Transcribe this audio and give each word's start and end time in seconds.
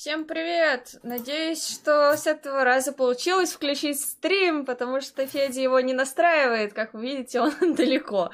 Всем 0.00 0.24
привет! 0.24 0.94
Надеюсь, 1.02 1.62
что 1.62 2.16
с 2.16 2.26
этого 2.26 2.64
раза 2.64 2.90
получилось 2.90 3.52
включить 3.52 4.00
стрим, 4.00 4.64
потому 4.64 5.02
что 5.02 5.26
Федя 5.26 5.60
его 5.60 5.78
не 5.80 5.92
настраивает, 5.92 6.72
как 6.72 6.94
вы 6.94 7.02
видите, 7.02 7.38
он 7.38 7.52
далеко 7.76 8.30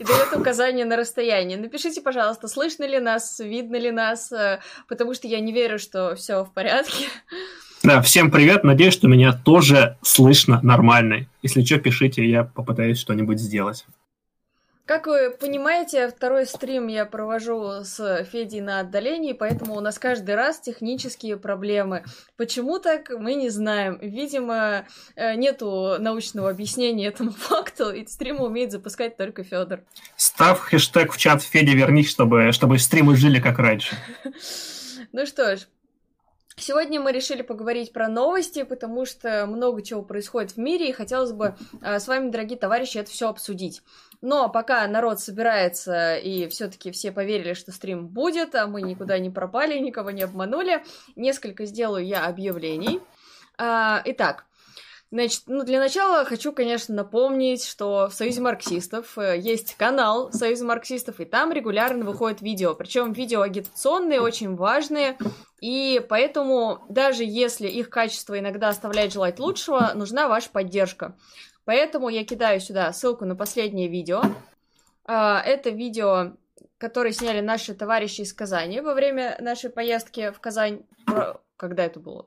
и 0.00 0.02
дает 0.02 0.34
указания 0.34 0.84
на 0.84 0.96
расстояние. 0.96 1.56
Напишите, 1.56 2.00
пожалуйста, 2.00 2.48
слышно 2.48 2.82
ли 2.82 2.98
нас, 2.98 3.38
видно 3.38 3.76
ли 3.76 3.92
нас, 3.92 4.32
э, 4.32 4.58
потому 4.88 5.14
что 5.14 5.28
я 5.28 5.38
не 5.38 5.52
верю, 5.52 5.78
что 5.78 6.16
все 6.16 6.42
в 6.42 6.52
порядке. 6.52 7.06
Да, 7.84 8.02
всем 8.02 8.32
привет. 8.32 8.64
Надеюсь, 8.64 8.94
что 8.94 9.06
меня 9.06 9.32
тоже 9.32 9.96
слышно 10.02 10.58
нормально. 10.64 11.28
Если 11.42 11.62
что, 11.62 11.78
пишите, 11.78 12.28
я 12.28 12.42
попытаюсь 12.42 12.98
что-нибудь 12.98 13.38
сделать. 13.38 13.86
Как 14.86 15.06
вы 15.06 15.30
понимаете, 15.30 16.08
второй 16.08 16.44
стрим 16.44 16.88
я 16.88 17.06
провожу 17.06 17.84
с 17.84 18.24
Федей 18.24 18.60
на 18.60 18.80
отдалении, 18.80 19.32
поэтому 19.32 19.76
у 19.76 19.80
нас 19.80 19.98
каждый 19.98 20.34
раз 20.34 20.60
технические 20.60 21.38
проблемы. 21.38 22.04
Почему 22.36 22.78
так, 22.78 23.08
мы 23.08 23.34
не 23.34 23.48
знаем. 23.48 23.98
Видимо, 24.02 24.84
э, 25.16 25.36
нету 25.36 25.96
научного 25.98 26.50
объяснения 26.50 27.06
этому 27.06 27.30
факту, 27.36 27.92
и 27.92 28.06
стрим 28.06 28.42
умеет 28.42 28.72
запускать 28.72 29.16
только 29.16 29.42
Федор. 29.42 29.80
Став 30.16 30.60
хэштег 30.60 31.14
в 31.14 31.16
чат 31.16 31.42
Федя 31.42 31.72
вернись, 31.72 32.10
чтобы, 32.10 32.52
чтобы 32.52 32.78
стримы 32.78 33.16
жили 33.16 33.40
как 33.40 33.58
раньше. 33.58 33.96
Ну 35.12 35.26
что 35.26 35.56
ж, 35.56 35.60
Сегодня 36.56 37.00
мы 37.00 37.10
решили 37.10 37.42
поговорить 37.42 37.92
про 37.92 38.08
новости, 38.08 38.62
потому 38.62 39.06
что 39.06 39.44
много 39.46 39.82
чего 39.82 40.02
происходит 40.02 40.52
в 40.52 40.56
мире, 40.56 40.88
и 40.88 40.92
хотелось 40.92 41.32
бы 41.32 41.56
э, 41.82 41.98
с 41.98 42.06
вами, 42.06 42.30
дорогие 42.30 42.56
товарищи, 42.56 42.98
это 42.98 43.10
все 43.10 43.28
обсудить. 43.28 43.82
Но 44.24 44.48
пока 44.48 44.86
народ 44.86 45.20
собирается, 45.20 46.16
и 46.16 46.48
все-таки 46.48 46.90
все 46.92 47.12
поверили, 47.12 47.52
что 47.52 47.72
стрим 47.72 48.08
будет, 48.08 48.54
а 48.54 48.66
мы 48.66 48.80
никуда 48.80 49.18
не 49.18 49.28
пропали, 49.28 49.78
никого 49.78 50.12
не 50.12 50.22
обманули, 50.22 50.82
несколько 51.14 51.66
сделаю 51.66 52.06
я 52.06 52.24
объявлений. 52.24 53.02
А, 53.58 54.00
итак, 54.06 54.46
Значит, 55.10 55.42
ну, 55.46 55.62
для 55.62 55.78
начала 55.78 56.24
хочу, 56.24 56.52
конечно, 56.52 56.92
напомнить, 56.92 57.64
что 57.64 58.08
в 58.08 58.14
Союзе 58.14 58.40
марксистов 58.40 59.16
э, 59.16 59.38
есть 59.38 59.76
канал 59.76 60.32
Союза 60.32 60.64
марксистов, 60.64 61.20
и 61.20 61.24
там 61.24 61.52
регулярно 61.52 62.04
выходят 62.04 62.42
видео. 62.42 62.74
Причем 62.74 63.12
видео 63.12 63.42
агитационные, 63.42 64.20
очень 64.20 64.56
важные. 64.56 65.16
И 65.60 66.04
поэтому, 66.08 66.84
даже 66.88 67.22
если 67.22 67.68
их 67.68 67.90
качество 67.90 68.36
иногда 68.36 68.70
оставляет 68.70 69.12
желать 69.12 69.38
лучшего, 69.38 69.92
нужна 69.94 70.26
ваша 70.26 70.50
поддержка. 70.50 71.14
Поэтому 71.64 72.08
я 72.08 72.24
кидаю 72.24 72.60
сюда 72.60 72.92
ссылку 72.92 73.24
на 73.24 73.36
последнее 73.36 73.88
видео. 73.88 74.22
А, 75.06 75.40
это 75.40 75.70
видео, 75.70 76.36
которое 76.78 77.12
сняли 77.12 77.40
наши 77.40 77.74
товарищи 77.74 78.22
из 78.22 78.32
Казани 78.32 78.80
во 78.80 78.94
время 78.94 79.36
нашей 79.40 79.70
поездки 79.70 80.30
в 80.30 80.40
Казань. 80.40 80.84
Когда 81.56 81.84
это 81.84 82.00
было? 82.00 82.26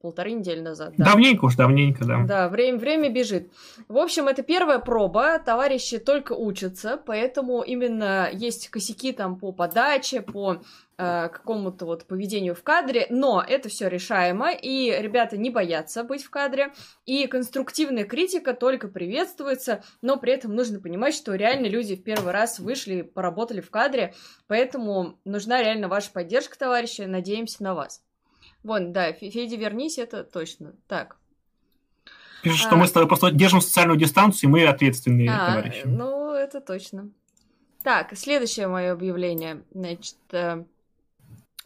Полторы 0.00 0.32
недели 0.32 0.60
назад. 0.60 0.94
Да. 0.96 1.06
Давненько 1.06 1.46
уж, 1.46 1.56
давненько, 1.56 2.04
да. 2.04 2.24
Да, 2.24 2.48
время, 2.48 2.78
время 2.78 3.08
бежит. 3.08 3.50
В 3.88 3.96
общем, 3.96 4.28
это 4.28 4.42
первая 4.42 4.78
проба, 4.78 5.38
товарищи 5.38 5.98
только 5.98 6.32
учатся, 6.32 7.00
поэтому 7.04 7.62
именно 7.62 8.28
есть 8.30 8.68
косяки 8.68 9.12
там 9.12 9.38
по 9.38 9.52
подаче, 9.52 10.20
по 10.20 10.62
э, 10.98 11.28
какому-то 11.28 11.86
вот 11.86 12.04
поведению 12.04 12.54
в 12.54 12.62
кадре, 12.62 13.06
но 13.08 13.42
это 13.46 13.70
все 13.70 13.88
решаемо, 13.88 14.52
и 14.52 14.94
ребята 14.98 15.38
не 15.38 15.48
боятся 15.48 16.04
быть 16.04 16.22
в 16.22 16.28
кадре, 16.28 16.72
и 17.06 17.26
конструктивная 17.26 18.04
критика 18.04 18.52
только 18.52 18.88
приветствуется, 18.88 19.82
но 20.02 20.18
при 20.18 20.34
этом 20.34 20.54
нужно 20.54 20.78
понимать, 20.78 21.14
что 21.14 21.34
реально 21.34 21.68
люди 21.68 21.96
в 21.96 22.02
первый 22.02 22.32
раз 22.34 22.58
вышли, 22.58 23.00
поработали 23.00 23.62
в 23.62 23.70
кадре, 23.70 24.14
поэтому 24.46 25.18
нужна 25.24 25.62
реально 25.62 25.88
ваша 25.88 26.12
поддержка, 26.12 26.58
товарищи, 26.58 27.02
надеемся 27.02 27.62
на 27.62 27.74
вас. 27.74 28.02
Вон, 28.64 28.92
да, 28.92 29.12
Федя, 29.12 29.56
вернись, 29.56 29.98
это 29.98 30.24
точно. 30.24 30.72
Так. 30.88 31.18
Пишешь, 32.42 32.64
а... 32.64 32.68
что 32.68 32.76
мы 32.76 32.86
с 32.86 32.92
тобой 32.92 33.06
просто 33.06 33.30
держим 33.30 33.60
социальную 33.60 33.98
дистанцию, 33.98 34.48
и 34.48 34.52
мы 34.52 34.66
ответственные 34.66 35.30
а, 35.30 35.54
товарищи. 35.54 35.82
Ну, 35.84 36.32
это 36.32 36.60
точно. 36.60 37.10
Так, 37.82 38.16
следующее 38.16 38.66
мое 38.66 38.92
объявление. 38.92 39.62
Значит, 39.72 40.16
э, 40.32 40.64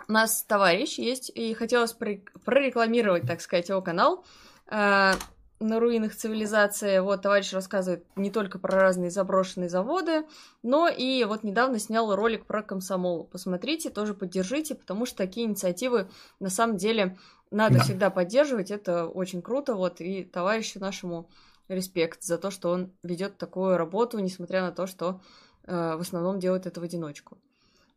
у 0.09 0.13
нас 0.13 0.43
товарищ 0.43 0.99
есть, 0.99 1.31
и 1.33 1.55
хотелось 1.55 1.93
прорекламировать, 1.93 3.27
так 3.29 3.41
сказать, 3.41 3.69
его 3.69 3.81
канал. 3.81 4.25
Э, 4.67 5.13
на 5.61 5.81
руинах 5.81 6.15
цивилизации. 6.15 7.01
Вот 7.01 7.23
товарищ 7.23 7.53
рассказывает 7.53 8.05
не 8.17 8.31
только 8.31 8.59
про 8.59 8.81
разные 8.81 9.11
заброшенные 9.11 9.69
заводы, 9.69 10.25
но 10.63 10.89
и 10.89 11.25
вот 11.25 11.43
недавно 11.43 11.79
снял 11.79 12.15
ролик 12.15 12.47
про 12.47 12.63
комсомол. 12.63 13.25
Посмотрите, 13.25 13.91
тоже 13.91 14.15
поддержите, 14.15 14.75
потому 14.75 15.07
что 15.07 15.17
такие 15.17 15.47
инициативы 15.47 16.09
на 16.39 16.51
самом 16.51 16.77
деле 16.77 17.19
надо 17.51 17.79
да. 17.79 17.85
всегда 17.85 18.11
поддерживать. 18.11 18.71
Это 18.71 19.07
очень 19.07 19.43
круто. 19.43 19.75
Вот 19.75 20.01
и 20.01 20.25
товарищу 20.25 20.79
нашему 20.81 21.29
респект 21.69 22.23
за 22.23 22.39
то, 22.39 22.51
что 22.51 22.71
он 22.71 22.93
ведет 23.03 23.37
такую 23.37 23.77
работу, 23.77 24.19
несмотря 24.19 24.63
на 24.63 24.73
то, 24.73 24.87
что 24.87 25.21
э, 25.65 25.97
в 25.97 26.01
основном 26.01 26.39
делает 26.39 26.67
это 26.67 26.81
в 26.81 26.85
одиночку. 26.85 27.39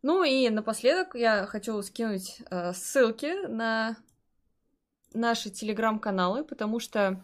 Ну 0.02 0.24
и 0.24 0.48
напоследок 0.50 1.14
я 1.14 1.46
хочу 1.46 1.80
скинуть 1.82 2.42
э, 2.50 2.72
ссылки 2.72 3.46
на 3.46 3.96
наши 5.14 5.50
телеграм-каналы, 5.50 6.44
потому 6.44 6.80
что 6.80 7.22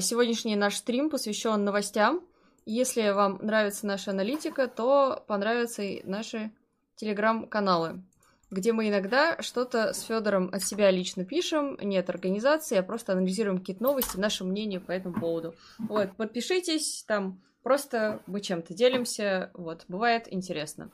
сегодняшний 0.00 0.56
наш 0.56 0.76
стрим 0.76 1.10
посвящен 1.10 1.64
новостям. 1.64 2.22
Если 2.64 3.10
вам 3.10 3.38
нравится 3.42 3.86
наша 3.86 4.10
аналитика, 4.10 4.66
то 4.66 5.24
понравятся 5.26 5.82
и 5.82 6.02
наши 6.04 6.50
телеграм-каналы, 6.96 8.02
где 8.50 8.72
мы 8.72 8.88
иногда 8.88 9.40
что-то 9.40 9.92
с 9.92 10.02
Федором 10.02 10.50
от 10.52 10.62
себя 10.62 10.90
лично 10.90 11.24
пишем, 11.24 11.76
нет 11.80 12.10
организации, 12.10 12.76
а 12.76 12.82
просто 12.82 13.12
анализируем 13.12 13.58
какие-то 13.58 13.82
новости, 13.82 14.16
наше 14.16 14.44
мнение 14.44 14.80
по 14.80 14.92
этому 14.92 15.20
поводу. 15.20 15.54
Вот, 15.78 16.16
подпишитесь, 16.16 17.04
там 17.06 17.40
просто 17.62 18.20
мы 18.26 18.40
чем-то 18.40 18.74
делимся, 18.74 19.50
вот, 19.54 19.84
бывает 19.88 20.32
интересно. 20.32 20.90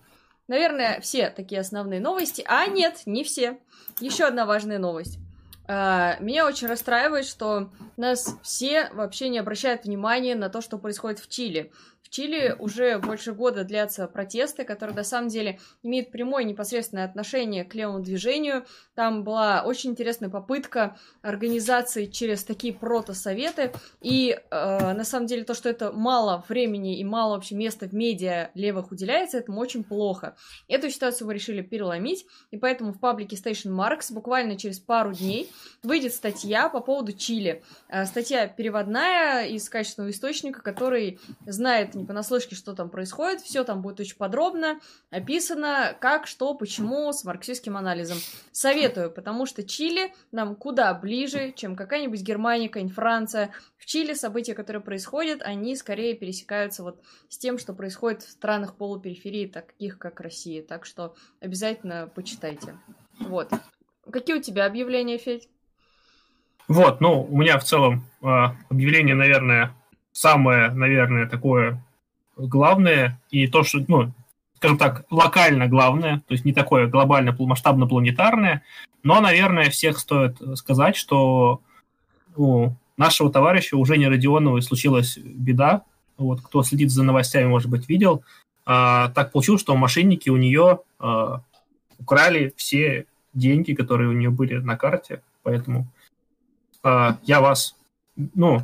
Наверное, 0.49 1.01
все 1.01 1.31
такие 1.31 1.61
основные 1.61 2.01
новости, 2.01 2.45
а 2.47 2.67
нет, 2.67 3.03
не 3.07 3.23
все. 3.23 3.59
Еще 4.01 4.25
одна 4.25 4.45
важная 4.45 4.79
новость. 4.79 5.19
А, 5.67 6.17
меня 6.19 6.47
очень 6.47 6.67
расстраивает, 6.67 7.25
что 7.25 7.71
нас 7.97 8.37
все 8.43 8.91
вообще 8.93 9.29
не 9.29 9.39
обращают 9.39 9.85
внимания 9.85 10.35
на 10.35 10.49
то, 10.49 10.61
что 10.61 10.79
происходит 10.79 11.21
в 11.21 11.29
Чили. 11.29 11.73
Чили 12.11 12.55
уже 12.59 12.99
больше 12.99 13.33
года 13.33 13.65
длятся 13.65 14.07
протесты, 14.07 14.65
которые 14.65 14.95
на 14.95 15.05
самом 15.05 15.29
деле 15.29 15.59
имеют 15.83 16.11
прямое 16.11 16.45
непосредственное 16.45 17.07
отношение 17.07 17.65
к 17.65 17.75
левому 17.75 18.01
движению. 18.01 18.67
Там 18.95 19.25
была 19.25 19.63
очень 19.63 19.91
интересная 19.91 20.29
попытка 20.29 20.99
организации 21.23 22.07
через 22.07 22.45
такие 22.45 22.75
протосоветы. 22.75 23.73
И 24.01 24.31
э, 24.31 24.93
на 24.93 25.05
самом 25.05 25.27
деле 25.27 25.45
то, 25.45 25.55
что 25.55 25.71
это 25.71 25.91
мало 25.93 26.45
времени 26.49 26.99
и 26.99 27.05
мало 27.05 27.35
вообще 27.35 27.55
места 27.55 27.87
в 27.87 27.95
медиа 27.95 28.51
левых 28.55 28.93
уделяется, 28.93 29.39
этому 29.39 29.61
очень 29.61 29.83
плохо. 29.83 30.37
Эту 30.69 30.91
ситуацию 30.91 31.27
вы 31.27 31.35
решили 31.35 31.63
переломить, 31.63 32.27
и 32.51 32.59
поэтому 32.59 32.93
в 32.93 33.01
паблике 33.01 33.37
Station 33.37 33.75
Marks 33.75 34.13
буквально 34.13 34.59
через 34.59 34.79
пару 34.79 35.15
дней 35.15 35.51
выйдет 35.83 36.13
статья 36.13 36.69
по 36.69 36.81
поводу 36.81 37.13
Чили. 37.13 37.63
Э, 37.89 38.05
статья 38.05 38.47
переводная 38.49 39.47
из 39.47 39.69
качественного 39.71 40.11
источника, 40.11 40.61
который 40.61 41.19
знает 41.47 41.92
не 41.95 42.05
понаслышке, 42.05 42.55
что 42.55 42.75
там 42.75 42.91
происходит. 42.91 43.41
Все 43.41 43.65
там 43.65 43.83
будет 43.83 44.01
очень 44.01 44.17
подробно 44.17 44.81
описано, 45.11 45.97
как, 46.01 46.27
что, 46.27 46.55
почему, 46.55 47.13
с 47.13 47.25
марксистским 47.25 47.77
анализом. 47.77 48.19
Советую, 48.53 49.11
потому 49.11 49.47
что 49.47 49.63
Чили 49.63 50.13
нам 50.31 50.55
куда 50.55 50.93
ближе, 50.95 51.53
чем 51.55 51.77
какая-нибудь 51.77 52.21
Германия, 52.23 52.69
какая-нибудь 52.69 52.95
Франция. 52.95 53.51
В 53.77 53.87
Чили 53.87 54.15
события, 54.15 54.55
которые 54.55 54.83
происходят, 54.83 55.43
они 55.43 55.77
скорее 55.77 56.15
пересекаются 56.15 56.83
вот 56.83 57.03
с 57.29 57.39
тем, 57.39 57.59
что 57.59 57.75
происходит 57.75 58.23
в 58.23 58.31
странах 58.31 58.75
полупериферии, 58.77 59.47
таких 59.47 59.99
как 59.99 60.21
Россия. 60.21 60.63
Так 60.63 60.85
что 60.87 61.15
обязательно 61.41 62.11
почитайте. 62.15 62.79
Вот. 63.21 63.51
Какие 64.11 64.37
у 64.37 64.43
тебя 64.43 64.67
объявления, 64.67 65.19
Федь? 65.19 65.49
Вот, 66.69 67.01
ну, 67.01 67.23
у 67.23 67.37
меня 67.37 67.59
в 67.59 67.65
целом 67.65 68.05
э, 68.23 68.27
объявление, 68.71 69.15
наверное, 69.15 69.75
самое, 70.13 70.71
наверное, 70.71 71.27
такое 71.27 71.83
главное, 72.37 73.21
и 73.31 73.47
то, 73.47 73.63
что, 73.65 73.81
ну, 73.89 74.13
скажем 74.57 74.79
так, 74.79 75.05
локально 75.11 75.67
главное, 75.67 76.23
то 76.27 76.33
есть 76.33 76.45
не 76.45 76.53
такое 76.53 76.87
глобально 76.87 77.37
масштабно-планетарное, 77.39 78.63
но, 79.03 79.21
наверное, 79.21 79.71
всех 79.71 79.99
стоит 79.99 80.37
сказать, 80.57 80.97
что 80.97 81.61
у 82.37 82.71
нашего 82.97 83.31
товарища, 83.31 83.77
у 83.77 83.85
Жени 83.85 84.07
Родионовой, 84.07 84.63
случилась 84.63 85.19
беда. 85.19 85.83
Вот, 86.19 86.41
кто 86.41 86.63
следит 86.63 86.91
за 86.91 87.03
новостями, 87.03 87.49
может 87.49 87.69
быть, 87.69 87.89
видел. 87.89 88.23
А, 88.65 89.09
так 89.09 89.33
получилось, 89.33 89.61
что 89.61 89.75
мошенники 89.75 90.31
у 90.31 90.37
нее 90.37 90.81
а, 90.99 91.43
украли 91.99 92.53
все 92.57 93.07
деньги, 93.35 93.75
которые 93.75 94.09
у 94.09 94.13
нее 94.13 94.31
были 94.31 94.59
на 94.59 94.77
карте, 94.77 95.23
поэтому 95.43 95.89
а, 96.83 97.19
я 97.25 97.41
вас, 97.41 97.77
ну, 98.35 98.63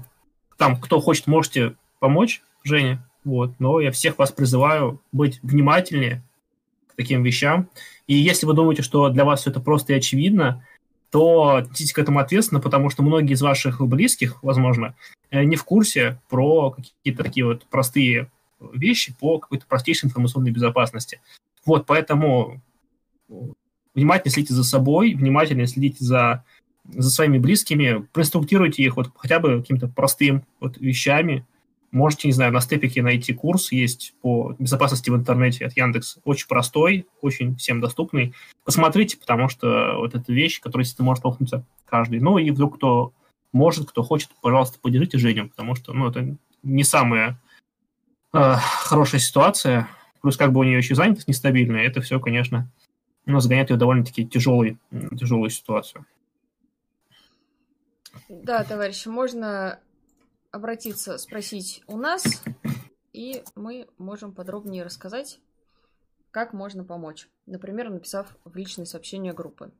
там, 0.58 0.78
кто 0.78 1.00
хочет, 1.00 1.26
можете 1.26 1.74
помочь 2.00 2.42
Жене, 2.64 3.00
вот, 3.24 3.54
но 3.58 3.80
я 3.80 3.90
всех 3.90 4.18
вас 4.18 4.32
призываю 4.32 5.00
быть 5.12 5.40
внимательнее 5.42 6.22
к 6.88 6.96
таким 6.96 7.22
вещам. 7.22 7.70
И 8.06 8.14
если 8.14 8.44
вы 8.44 8.52
думаете, 8.52 8.82
что 8.82 9.08
для 9.08 9.24
вас 9.24 9.40
все 9.40 9.50
это 9.50 9.60
просто 9.60 9.92
и 9.92 9.96
очевидно, 9.96 10.66
то 11.10 11.56
отнеситесь 11.56 11.92
к 11.92 11.98
этому 11.98 12.18
ответственно, 12.18 12.60
потому 12.60 12.90
что 12.90 13.02
многие 13.02 13.32
из 13.32 13.40
ваших 13.40 13.80
близких, 13.86 14.42
возможно, 14.42 14.94
э, 15.30 15.44
не 15.44 15.56
в 15.56 15.64
курсе 15.64 16.20
про 16.28 16.70
какие-то 16.70 17.22
такие 17.22 17.46
вот 17.46 17.64
простые 17.66 18.30
вещи 18.72 19.14
по 19.18 19.38
какой-то 19.38 19.66
простейшей 19.66 20.08
информационной 20.08 20.50
безопасности. 20.50 21.20
Вот, 21.64 21.86
поэтому 21.86 22.60
внимательно 23.94 24.32
следите 24.32 24.54
за 24.54 24.64
собой, 24.64 25.14
внимательно 25.14 25.66
следите 25.66 26.04
за, 26.04 26.44
за 26.88 27.10
своими 27.10 27.38
близкими, 27.38 28.06
проинструктируйте 28.12 28.82
их 28.82 28.96
вот 28.96 29.10
хотя 29.16 29.38
бы 29.38 29.60
каким-то 29.60 29.88
простым 29.88 30.44
вот 30.60 30.78
вещами, 30.78 31.44
Можете, 31.90 32.28
не 32.28 32.32
знаю, 32.32 32.52
на 32.52 32.60
степике 32.60 33.02
найти 33.02 33.32
курс, 33.32 33.72
есть 33.72 34.12
по 34.20 34.54
безопасности 34.58 35.08
в 35.08 35.16
интернете 35.16 35.64
от 35.64 35.74
Яндекс. 35.74 36.18
Очень 36.24 36.46
простой, 36.46 37.06
очень 37.22 37.56
всем 37.56 37.80
доступный. 37.80 38.34
Посмотрите, 38.64 39.16
потому 39.16 39.48
что 39.48 39.94
вот 39.96 40.14
эта 40.14 40.30
вещь, 40.30 40.60
которая 40.60 40.84
действительно 40.84 41.06
может 41.06 41.20
столкнуться 41.20 41.64
каждый. 41.86 42.20
Ну 42.20 42.36
и 42.36 42.50
вдруг 42.50 42.76
кто 42.76 43.14
может, 43.52 43.88
кто 43.88 44.02
хочет, 44.02 44.28
пожалуйста, 44.42 44.78
поддержите 44.78 45.16
Женю, 45.16 45.48
потому 45.48 45.74
что, 45.74 45.94
ну, 45.94 46.08
это 46.08 46.36
не 46.62 46.84
самая 46.84 47.40
э, 48.34 48.54
хорошая 48.82 49.22
ситуация. 49.22 49.88
Плюс 50.20 50.36
как 50.36 50.52
бы 50.52 50.60
у 50.60 50.64
нее 50.64 50.76
еще 50.76 50.94
занятость 50.94 51.28
нестабильная, 51.28 51.84
это 51.84 52.02
все, 52.02 52.20
конечно, 52.20 52.70
ну, 53.24 53.40
загоняет 53.40 53.70
ее 53.70 53.76
довольно-таки 53.76 54.26
тяжелый, 54.26 54.76
тяжелую 55.18 55.48
ситуацию. 55.48 56.04
Да, 58.28 58.64
товарищи, 58.64 59.08
можно 59.08 59.80
обратиться, 60.50 61.18
спросить 61.18 61.82
у 61.86 61.96
нас, 61.96 62.42
и 63.12 63.42
мы 63.54 63.88
можем 63.98 64.32
подробнее 64.32 64.82
рассказать, 64.82 65.40
как 66.30 66.52
можно 66.52 66.84
помочь. 66.84 67.28
Например, 67.46 67.90
написав 67.90 68.36
в 68.44 68.56
личные 68.56 68.86
сообщения 68.86 69.32
группы. 69.32 69.72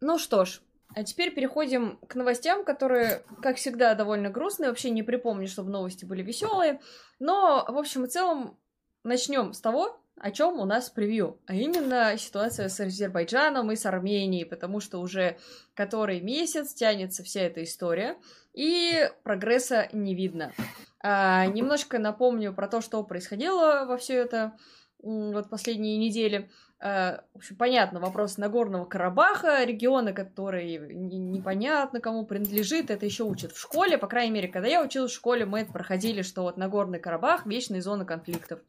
Ну 0.00 0.18
что 0.18 0.44
ж, 0.44 0.60
а 0.94 1.04
теперь 1.04 1.34
переходим 1.34 1.98
к 2.06 2.14
новостям, 2.14 2.64
которые, 2.64 3.22
как 3.42 3.56
всегда, 3.56 3.94
довольно 3.94 4.30
грустные. 4.30 4.70
Вообще 4.70 4.90
не 4.90 5.02
припомню, 5.02 5.46
чтобы 5.48 5.70
новости 5.70 6.04
были 6.04 6.22
веселые. 6.22 6.80
Но, 7.18 7.64
в 7.68 7.76
общем 7.76 8.04
и 8.04 8.08
целом, 8.08 8.58
начнем 9.04 9.52
с 9.52 9.60
того, 9.60 10.00
о 10.18 10.30
чем 10.30 10.58
у 10.60 10.64
нас 10.64 10.88
превью, 10.88 11.38
а 11.46 11.54
именно 11.54 12.16
ситуация 12.16 12.68
с 12.68 12.80
Азербайджаном 12.80 13.70
и 13.70 13.76
с 13.76 13.84
Арменией, 13.84 14.46
потому 14.46 14.80
что 14.80 15.00
уже 15.00 15.36
который 15.74 16.20
месяц 16.20 16.72
тянется 16.72 17.22
вся 17.22 17.42
эта 17.42 17.62
история, 17.62 18.16
и 18.54 19.10
прогресса 19.22 19.88
не 19.92 20.14
видно. 20.14 20.52
А, 21.00 21.46
немножко 21.46 21.98
напомню 21.98 22.54
про 22.54 22.66
то, 22.66 22.80
что 22.80 23.02
происходило 23.04 23.84
во 23.86 23.98
все 23.98 24.14
это 24.14 24.54
вот 25.02 25.50
последние 25.50 25.98
недели. 25.98 26.50
А, 26.80 27.22
в 27.34 27.38
общем, 27.38 27.56
понятно, 27.56 28.00
вопрос 28.00 28.38
Нагорного 28.38 28.86
Карабаха, 28.86 29.64
региона, 29.64 30.12
который 30.12 30.78
непонятно 30.78 32.00
кому 32.00 32.24
принадлежит, 32.24 32.90
это 32.90 33.04
еще 33.04 33.24
учат 33.24 33.52
в 33.52 33.60
школе, 33.60 33.98
по 33.98 34.06
крайней 34.06 34.32
мере, 34.32 34.48
когда 34.48 34.68
я 34.68 34.82
училась 34.82 35.12
в 35.12 35.16
школе, 35.16 35.44
мы 35.44 35.60
это 35.60 35.72
проходили, 35.72 36.22
что 36.22 36.42
вот 36.42 36.56
Нагорный 36.56 36.98
Карабах– 36.98 37.46
вечная 37.46 37.82
зона 37.82 38.04
конфликтов. 38.04 38.60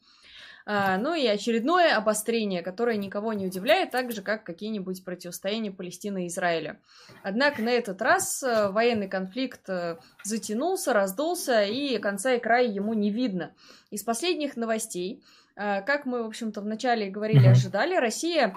А, 0.70 0.98
ну 0.98 1.16
и 1.16 1.26
очередное 1.26 1.96
обострение, 1.96 2.62
которое 2.62 2.98
никого 2.98 3.32
не 3.32 3.46
удивляет, 3.46 3.92
так 3.92 4.12
же, 4.12 4.22
как 4.22 4.44
какие-нибудь 4.44 5.06
противостояния 5.06 5.72
Палестины 5.72 6.26
и 6.26 6.28
Израиля. 6.28 6.82
Однако 7.24 7.62
на 7.62 7.70
этот 7.70 8.02
раз 8.02 8.44
э, 8.44 8.70
военный 8.70 9.08
конфликт 9.08 9.62
э, 9.70 9.96
затянулся, 10.26 10.92
раздулся, 10.92 11.64
и 11.64 11.98
конца 12.00 12.34
и 12.34 12.40
края 12.42 12.68
ему 12.68 12.94
не 12.94 13.12
видно. 13.12 13.54
Из 13.92 14.04
последних 14.04 14.58
новостей, 14.58 15.24
э, 15.56 15.82
как 15.84 16.06
мы, 16.06 16.22
в 16.22 16.28
общем-то, 16.28 16.60
вначале 16.60 17.10
говорили, 17.10 17.48
ожидали, 17.48 17.96
Россия 17.96 18.54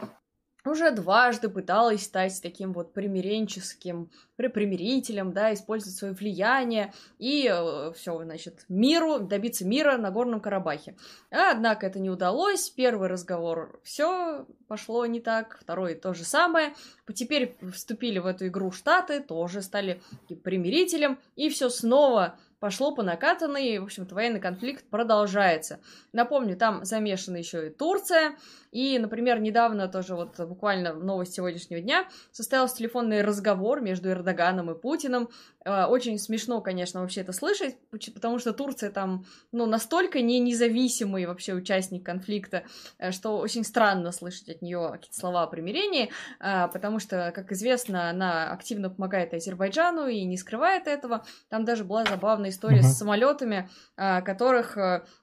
уже 0.65 0.91
дважды 0.91 1.49
пыталась 1.49 2.05
стать 2.05 2.41
таким 2.43 2.73
вот 2.73 2.93
примиренческим 2.93 4.11
примирителем, 4.37 5.33
да, 5.33 5.53
использовать 5.53 5.97
свое 5.97 6.15
влияние 6.15 6.95
и 7.19 7.47
э, 7.53 7.93
все, 7.95 8.23
значит, 8.23 8.65
миру, 8.69 9.19
добиться 9.19 9.67
мира 9.67 9.99
на 9.99 10.11
Горном 10.11 10.41
Карабахе. 10.41 10.97
А, 11.31 11.53
однако 11.53 11.87
это 11.87 11.99
не 11.99 12.09
удалось. 12.09 12.71
Первый 12.71 13.09
разговор 13.09 13.79
все 13.83 14.47
пошло 14.67 15.05
не 15.05 15.21
так, 15.21 15.59
второй 15.61 15.95
то 15.95 16.15
же 16.15 16.25
самое. 16.25 16.73
Теперь 17.15 17.57
вступили 17.73 18.19
в 18.19 18.27
эту 18.27 18.47
игру 18.47 18.71
Штаты, 18.71 19.21
тоже 19.21 19.61
стали 19.61 20.01
примирителем, 20.43 21.19
и 21.37 21.51
все 21.51 21.69
снова 21.69 22.39
пошло 22.61 22.95
по 22.95 23.03
накатанной, 23.03 23.79
в 23.79 23.85
общем-то, 23.85 24.15
военный 24.15 24.41
конфликт 24.41 24.85
продолжается. 24.89 25.81
Напомню, 26.13 26.57
там 26.57 26.85
замешана 26.85 27.39
еще 27.39 27.67
и 27.67 27.71
Турция, 27.71 28.37
и, 28.71 28.99
например, 28.99 29.41
недавно 29.41 29.89
тоже 29.89 30.15
вот 30.15 30.39
буквально 30.39 30.93
новость 30.93 31.35
сегодняшнего 31.35 31.81
дня 31.81 32.09
состоялся 32.31 32.77
телефонный 32.77 33.23
разговор 33.23 33.81
между 33.81 34.11
Эрдоганом 34.11 34.71
и 34.71 34.79
Путиным. 34.79 35.31
Э, 35.65 35.85
очень 35.85 36.19
смешно, 36.19 36.61
конечно, 36.61 37.01
вообще 37.01 37.21
это 37.21 37.33
слышать, 37.33 37.77
потому 38.15 38.39
что 38.39 38.53
Турция 38.53 38.91
там, 38.91 39.27
ну, 39.53 39.67
настолько 39.67 40.21
не 40.21 40.39
независимый 40.41 41.27
вообще 41.27 41.53
участник 41.53 42.05
конфликта, 42.05 42.65
э, 42.99 43.11
что 43.13 43.39
очень 43.39 43.65
странно 43.65 44.13
слышать 44.13 44.49
от 44.49 44.63
нее 44.63 44.89
какие-то 44.93 45.19
слова 45.19 45.43
о 45.43 45.47
примирении, 45.47 46.11
э, 46.41 46.69
потому 46.69 46.99
что, 46.99 47.33
как 47.35 47.53
известно, 47.53 48.11
она 48.11 48.53
активно 48.53 48.91
помогает 48.91 49.35
Азербайджану 49.35 50.07
и 50.07 50.25
не 50.25 50.37
скрывает 50.37 50.87
этого. 50.87 51.25
Там 51.49 51.65
даже 51.65 51.85
была 51.85 52.05
забавная 52.05 52.51
история 52.51 52.81
uh-huh. 52.81 52.95
с 52.95 52.99
самолетами, 52.99 53.69
которых, 53.97 54.77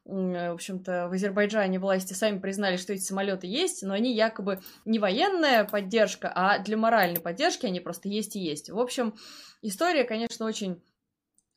в 0.07 0.53
общем-то, 0.53 1.09
в 1.09 1.13
Азербайджане 1.13 1.79
власти 1.79 2.13
сами 2.13 2.39
признали, 2.39 2.77
что 2.77 2.93
эти 2.93 3.01
самолеты 3.01 3.47
есть, 3.47 3.83
но 3.83 3.93
они 3.93 4.15
якобы 4.15 4.61
не 4.85 4.99
военная 4.99 5.65
поддержка, 5.65 6.31
а 6.33 6.59
для 6.59 6.77
моральной 6.77 7.19
поддержки 7.19 7.65
они 7.65 7.79
просто 7.79 8.07
есть 8.07 8.35
и 8.35 8.39
есть. 8.39 8.69
В 8.69 8.79
общем, 8.79 9.13
История, 9.61 10.03
конечно, 10.03 10.45
очень 10.45 10.83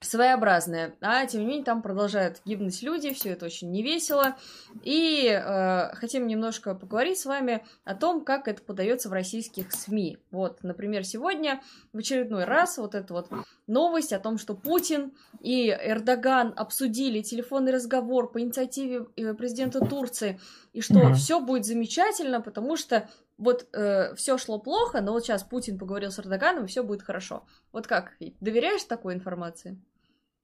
своеобразная, 0.01 0.95
а 1.03 1.27
тем 1.27 1.43
не 1.43 1.47
менее 1.47 1.65
там 1.65 1.83
продолжают 1.83 2.41
гибнуть 2.47 2.83
люди, 2.83 3.13
все 3.13 3.31
это 3.31 3.45
очень 3.47 3.71
невесело. 3.71 4.37
И 4.83 5.27
э, 5.29 5.95
хотим 5.95 6.27
немножко 6.27 6.75
поговорить 6.75 7.19
с 7.19 7.27
вами 7.27 7.65
о 7.85 7.95
том, 7.95 8.25
как 8.25 8.49
это 8.49 8.63
подается 8.63 9.11
в 9.11 9.13
российских 9.13 9.73
СМИ. 9.73 10.19
Вот, 10.31 10.63
например, 10.63 11.05
сегодня 11.05 11.63
в 11.93 11.99
очередной 11.99 12.45
раз 12.45 12.79
вот 12.79 12.95
эта 12.95 13.13
вот 13.13 13.29
новость 13.67 14.15
о 14.15 14.19
том, 14.19 14.39
что 14.39 14.55
Путин 14.55 15.13
и 15.41 15.69
Эрдоган 15.69 16.55
обсудили 16.57 17.21
телефонный 17.21 17.73
разговор 17.73 18.33
по 18.33 18.41
инициативе 18.41 19.07
э, 19.17 19.35
президента 19.35 19.81
Турции, 19.81 20.41
и 20.73 20.81
что 20.81 20.95
mm-hmm. 20.95 21.15
все 21.15 21.41
будет 21.41 21.67
замечательно, 21.67 22.41
потому 22.41 22.77
что 22.77 23.07
вот 23.37 23.67
э, 23.75 24.15
все 24.15 24.39
шло 24.39 24.59
плохо, 24.59 25.01
но 25.03 25.13
вот 25.13 25.25
сейчас 25.25 25.43
Путин 25.43 25.79
поговорил 25.79 26.11
с 26.11 26.19
Эрдоганом, 26.19 26.65
и 26.65 26.69
все 26.69 26.83
будет 26.83 27.03
хорошо. 27.03 27.45
Вот 27.73 27.87
как, 27.87 28.13
доверяешь 28.41 28.85
такой 28.85 29.15
информации? 29.15 29.79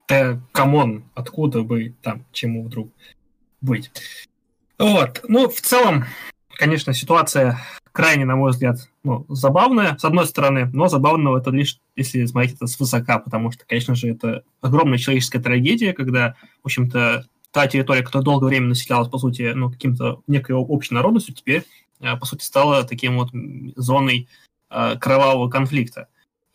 Да, 0.07 0.39
come 0.51 0.81
on, 0.81 1.03
откуда 1.15 1.63
бы 1.63 1.95
там 2.01 2.25
чему 2.31 2.63
вдруг 2.63 2.91
быть? 3.61 3.91
Вот, 4.77 5.23
ну, 5.27 5.49
в 5.49 5.59
целом, 5.59 6.05
конечно, 6.57 6.93
ситуация 6.93 7.59
крайне, 7.91 8.25
на 8.25 8.35
мой 8.35 8.51
взгляд, 8.51 8.77
ну, 9.03 9.25
забавная, 9.27 9.97
с 9.97 10.05
одной 10.05 10.27
стороны, 10.27 10.69
но 10.71 10.87
забавного 10.87 11.39
это 11.39 11.49
лишь, 11.49 11.79
если 11.95 12.25
смотреть 12.25 12.55
это 12.55 12.67
свысока, 12.67 13.19
потому 13.19 13.51
что, 13.51 13.65
конечно 13.65 13.95
же, 13.95 14.09
это 14.09 14.43
огромная 14.61 14.99
человеческая 14.99 15.39
трагедия, 15.39 15.93
когда, 15.93 16.35
в 16.61 16.67
общем-то, 16.67 17.25
та 17.51 17.67
территория, 17.67 18.03
которая 18.03 18.23
долгое 18.23 18.47
время 18.47 18.67
населялась, 18.67 19.09
по 19.09 19.17
сути, 19.17 19.51
ну, 19.55 19.71
каким-то 19.71 20.21
некой 20.27 20.55
общей 20.55 20.93
народностью, 20.93 21.33
теперь 21.33 21.65
Э, 21.99 22.15
по 22.15 22.25
сути, 22.25 22.43
стала 22.43 22.83
таким 22.83 23.17
вот 23.17 23.29
зоной 23.75 24.27
э, 24.69 24.95
кровавого 24.99 25.49
конфликта. 25.49 26.07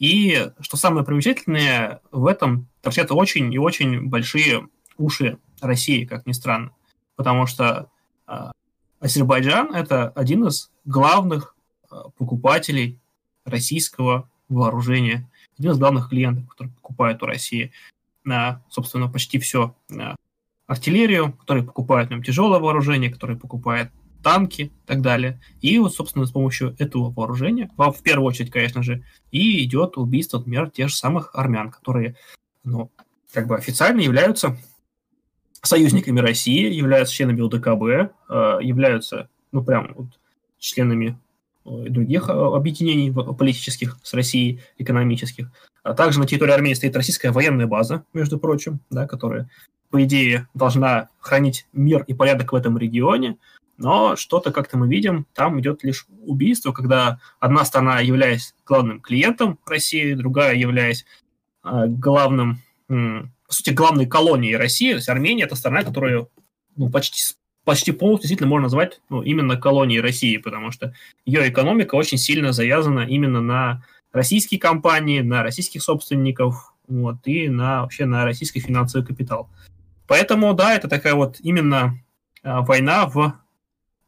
И 0.02 0.50
что 0.59 0.76
самое 0.76 1.06
примечательное 1.06 2.00
в 2.11 2.26
этом, 2.26 2.66
торчат 2.80 3.12
очень 3.12 3.54
и 3.54 3.59
очень 3.59 4.09
большие 4.09 4.66
уши 4.99 5.38
России, 5.61 6.04
как 6.04 6.26
ни 6.26 6.32
странно. 6.32 6.73
Потому 7.14 7.47
что 7.47 7.88
э, 8.26 8.50
Азербайджан– 8.99 9.73
это 9.75 10.09
один 10.09 10.49
из 10.49 10.73
главных 10.85 11.54
покупателей 12.18 12.99
российского 13.44 14.28
вооружения, 14.49 15.30
один 15.59 15.71
из 15.71 15.78
главных 15.78 16.09
клиентов, 16.09 16.49
которые 16.49 16.75
покупают 16.75 17.23
у 17.23 17.26
России, 17.26 17.73
на, 18.25 18.62
собственно, 18.68 19.09
почти 19.09 19.38
все 19.38 19.75
артиллерию, 20.66 21.32
которые 21.32 21.64
покупают 21.64 22.11
нам 22.11 22.23
тяжелое 22.23 22.61
вооружение, 22.61 23.11
которые 23.11 23.38
покупают 23.38 23.90
танки 24.23 24.62
и 24.62 24.87
так 24.87 25.00
далее. 25.00 25.41
И 25.61 25.79
вот, 25.79 25.95
собственно, 25.95 26.26
с 26.26 26.31
помощью 26.31 26.75
этого 26.79 27.11
вооружения, 27.11 27.71
в 27.76 28.02
первую 28.02 28.26
очередь, 28.26 28.50
конечно 28.50 28.83
же, 28.83 29.05
и 29.31 29.64
идет 29.64 29.97
убийство, 29.97 30.38
например, 30.38 30.71
тех 30.71 30.88
же 30.88 30.97
самых 30.97 31.31
армян, 31.35 31.71
которые, 31.71 32.17
ну, 32.64 32.91
как 33.33 33.47
бы 33.47 33.57
официально 33.57 34.00
являются 34.00 34.57
союзниками 35.62 36.21
России, 36.21 36.73
являются 36.73 37.14
членами 37.14 37.41
УДКБ, 37.41 37.83
э, 38.29 38.59
являются, 38.62 39.29
ну, 39.52 39.62
прям 39.64 39.93
вот, 39.95 40.09
членами 40.59 41.19
э, 41.64 41.71
других 41.88 42.29
э, 42.29 42.33
объединений 42.33 43.12
политических 43.12 43.99
с 44.02 44.12
Россией, 44.14 44.61
экономических. 44.79 45.50
А 45.83 45.95
также 45.95 46.21
на 46.21 46.26
территории 46.26 46.52
Армении 46.52 46.75
стоит 46.75 46.97
российская 46.97 47.31
военная 47.31 47.67
база, 47.67 48.05
между 48.12 48.38
прочим, 48.38 48.81
да, 48.91 49.07
которая 49.07 49.49
по 49.93 50.02
идее, 50.02 50.49
должна 50.55 51.11
хранить 51.21 51.67
мир 51.75 52.02
и 52.05 52.14
порядок 52.14 52.52
в 52.52 52.57
этом 52.57 52.79
регионе, 52.79 53.37
но 53.83 54.15
что-то, 54.17 54.53
как-то 54.53 54.79
мы 54.79 54.89
видим, 54.89 55.27
там 55.35 55.61
идет 55.61 55.83
лишь 55.83 56.07
убийство, 56.25 56.73
когда 56.73 57.19
одна 57.41 57.65
страна, 57.65 58.01
являясь 58.01 58.55
главным 58.65 59.01
клиентом 59.01 59.59
России, 59.67 60.15
другая, 60.15 60.55
являясь 60.55 61.05
э, 61.65 61.87
главным, 61.89 62.61
по 62.87 63.29
сути, 63.49 63.71
главной 63.71 64.07
колонией 64.07 64.57
России, 64.57 64.91
то 64.91 64.97
есть 64.97 65.09
Армения– 65.09 65.45
это 65.45 65.57
страна, 65.57 65.83
которая 65.83 66.27
ну, 66.77 66.91
почти, 66.91 67.35
почти 67.65 67.91
полностью 67.91 68.29
действительно 68.29 68.49
можно 68.49 68.65
назвать 68.65 69.01
ну, 69.09 69.23
именно 69.23 69.57
колонией 69.57 70.01
России, 70.01 70.37
потому 70.37 70.71
что 70.71 70.95
ее 71.27 71.49
экономика 71.49 71.97
очень 71.97 72.19
сильно 72.19 72.53
завязана 72.53 73.01
именно 73.01 73.41
на 73.41 73.85
российские 74.12 74.61
компании, 74.61 75.23
на 75.23 75.43
российских 75.43 75.83
собственников, 75.83 76.73
вот, 76.87 77.17
и 77.25 77.49
на, 77.49 77.83
вообще 77.83 78.05
на 78.05 78.25
российский 78.25 78.61
финансовый 78.61 79.05
капитал. 79.05 79.49
Поэтому, 80.07 80.55
да, 80.55 80.75
это 80.75 80.89
такая 80.89 81.15
вот 81.15 81.39
именно 81.41 81.99
э, 82.45 82.61
война 82.61 83.07
в 83.07 83.42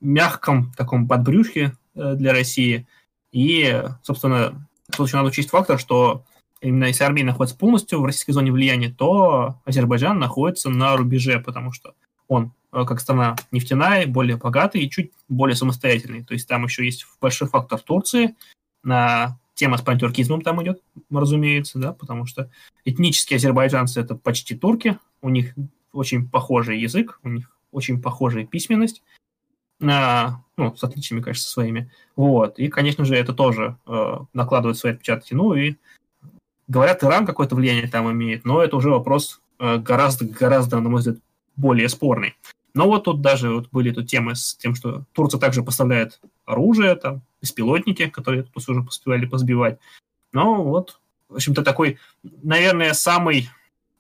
мягком 0.05 0.73
таком 0.77 1.09
подбрюшке 1.09 1.73
э, 1.95 2.15
для 2.15 2.33
России. 2.33 2.87
И, 3.33 3.83
собственно, 4.03 4.69
тут 4.97 5.09
еще 5.09 5.17
надо 5.17 5.31
учесть 5.31 5.51
фактор, 5.51 5.79
что 5.79 6.25
именно 6.61 6.85
если 6.85 7.05
Армения 7.05 7.31
находится 7.31 7.57
полностью 7.57 8.01
в 8.01 8.05
российской 8.05 8.33
зоне 8.33 8.53
влияния, 8.53 8.91
то 8.91 9.61
Азербайджан 9.65 10.19
находится 10.19 10.71
на 10.71 10.97
рубеже, 10.97 11.41
потому 11.41 11.73
что 11.73 11.95
он, 12.29 12.53
э, 12.73 12.85
как 12.87 13.01
страна 13.01 13.37
нефтяная, 13.51 14.07
более 14.07 14.37
богатый 14.37 14.83
и 14.83 14.91
чуть 14.91 15.11
более 15.29 15.57
самостоятельный. 15.57 16.25
То 16.25 16.35
есть 16.35 16.47
там 16.47 16.65
еще 16.65 16.85
есть 16.85 17.07
большой 17.21 17.49
фактор 17.49 17.81
Турции, 17.81 18.37
на 18.83 19.39
тема 19.55 19.79
с 19.79 19.83
пантюркизмом 19.83 20.43
там 20.43 20.63
идет, 20.63 20.83
разумеется, 21.11 21.79
да, 21.79 21.93
потому 21.93 22.27
что 22.27 22.51
этнические 22.85 23.39
азербайджанцы 23.39 24.01
это 24.01 24.15
почти 24.15 24.55
турки, 24.55 24.99
у 25.23 25.31
них 25.31 25.55
очень 25.93 26.29
похожий 26.29 26.81
язык, 26.81 27.19
у 27.23 27.29
них 27.29 27.51
очень 27.71 28.03
похожая 28.03 28.45
письменность, 28.45 29.03
а, 29.91 30.43
ну, 30.57 30.75
с 30.77 30.85
отличиями, 30.85 31.23
конечно, 31.23 31.45
своими. 31.45 31.91
Вот. 32.17 32.59
И, 32.59 32.69
конечно 32.69 33.05
же, 33.05 33.17
это 33.17 33.33
тоже 33.33 33.77
э, 33.87 34.19
накладывает 34.33 34.77
свои 34.77 34.93
отпечатки. 34.93 35.35
Ну 35.35 35.55
и 35.55 35.77
говорят, 36.69 37.03
Иран 37.03 37.27
какое-то 37.27 37.55
влияние 37.55 37.89
там 37.89 38.11
имеет, 38.11 38.45
но 38.45 38.63
это 38.63 38.77
уже 38.77 38.91
вопрос 38.91 39.41
э, 39.59 39.79
на 39.79 40.81
мой 40.81 40.99
взгляд, 41.01 41.19
более 41.57 41.89
спорный. 41.89 42.35
Но 42.75 42.87
вот 42.87 43.05
тут 43.05 43.21
даже 43.21 43.53
вот 43.53 43.69
были 43.71 43.93
тут 43.93 44.09
темы 44.09 44.35
с 44.35 44.57
тем, 44.57 44.75
что 44.75 45.05
Турция 45.13 45.39
также 45.39 45.63
поставляет 45.63 46.21
оружие, 46.45 46.97
там, 46.97 47.23
беспилотники, 47.41 48.09
которые 48.09 48.43
тут 48.43 48.69
уже 48.69 48.83
поспевали 48.83 49.27
позбивать. 49.27 49.79
Но 50.33 50.63
вот, 50.63 50.99
в 51.29 51.37
общем-то, 51.37 51.63
такой, 51.63 51.99
наверное, 52.23 52.93
самый 52.93 53.49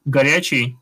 горячий 0.04 0.76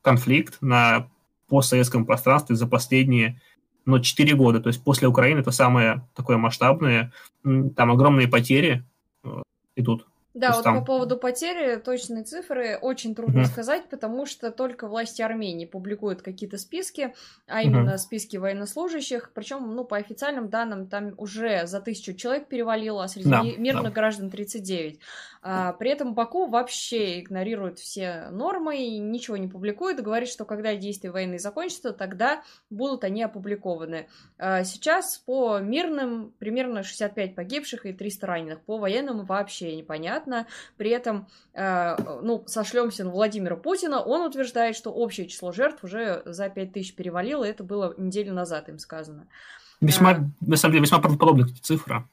конфликт 0.00 0.56
на 0.62 1.10
постсоветском 1.48 2.06
пространстве 2.06 2.56
за 2.56 2.66
последние 2.66 3.40
но 3.88 3.98
4 3.98 4.34
года. 4.34 4.60
То 4.60 4.68
есть 4.68 4.84
после 4.84 5.08
Украины 5.08 5.40
это 5.40 5.50
самое 5.50 6.06
такое 6.14 6.36
масштабное. 6.36 7.10
Там 7.42 7.90
огромные 7.90 8.28
потери 8.28 8.84
э, 9.24 9.42
идут. 9.76 10.06
Да, 10.38 10.52
вот 10.52 10.64
там... 10.64 10.78
по 10.78 10.84
поводу 10.84 11.16
потери 11.16 11.76
точные 11.76 12.22
цифры 12.22 12.78
очень 12.80 13.14
трудно 13.14 13.40
uh-huh. 13.40 13.46
сказать, 13.46 13.88
потому 13.88 14.24
что 14.24 14.50
только 14.52 14.86
власти 14.86 15.20
Армении 15.20 15.66
публикуют 15.66 16.22
какие-то 16.22 16.58
списки, 16.58 17.12
а 17.46 17.62
именно 17.62 17.94
uh-huh. 17.94 17.98
списки 17.98 18.36
военнослужащих, 18.36 19.32
причем, 19.34 19.74
ну, 19.74 19.84
по 19.84 19.96
официальным 19.96 20.48
данным, 20.48 20.86
там 20.86 21.14
уже 21.16 21.66
за 21.66 21.80
тысячу 21.80 22.14
человек 22.14 22.46
перевалило, 22.46 23.02
а 23.02 23.08
среди 23.08 23.28
да, 23.28 23.42
мирных 23.42 23.84
да. 23.84 23.90
граждан 23.90 24.30
39. 24.30 25.00
А, 25.42 25.72
при 25.72 25.90
этом 25.90 26.14
Баку 26.14 26.46
вообще 26.46 27.20
игнорирует 27.20 27.78
все 27.78 28.28
нормы 28.30 28.84
и 28.84 28.98
ничего 28.98 29.36
не 29.36 29.48
публикует, 29.48 30.02
говорит, 30.02 30.28
что 30.28 30.44
когда 30.44 30.74
действия 30.74 31.10
войны 31.10 31.38
закончатся, 31.38 31.92
тогда 31.92 32.42
будут 32.70 33.04
они 33.04 33.22
опубликованы. 33.22 34.08
А, 34.38 34.64
сейчас 34.64 35.18
по 35.18 35.58
мирным 35.58 36.32
примерно 36.38 36.82
65 36.82 37.34
погибших 37.34 37.86
и 37.86 37.92
300 37.92 38.26
раненых, 38.26 38.60
по 38.60 38.78
военным 38.78 39.24
вообще 39.24 39.74
непонятно. 39.76 40.27
При 40.76 40.90
этом, 40.90 41.26
а, 41.54 41.96
ну, 42.22 42.44
сошлемся 42.46 43.04
на 43.04 43.10
Владимира 43.10 43.56
Путина, 43.56 44.00
он 44.00 44.22
утверждает, 44.22 44.76
что 44.76 44.90
общее 44.90 45.26
число 45.26 45.52
жертв 45.52 45.84
уже 45.84 46.22
за 46.24 46.48
5000 46.48 46.94
перевалило, 46.94 47.44
это 47.44 47.64
было 47.64 47.94
неделю 47.96 48.32
назад 48.34 48.68
им 48.68 48.78
сказано. 48.78 49.26
Весьма, 49.80 50.30
на 50.40 50.56
самом 50.56 50.72
деле, 50.72 50.84
весьма 50.84 50.98
правдоподобная 50.98 51.48
цифра. 51.62 52.08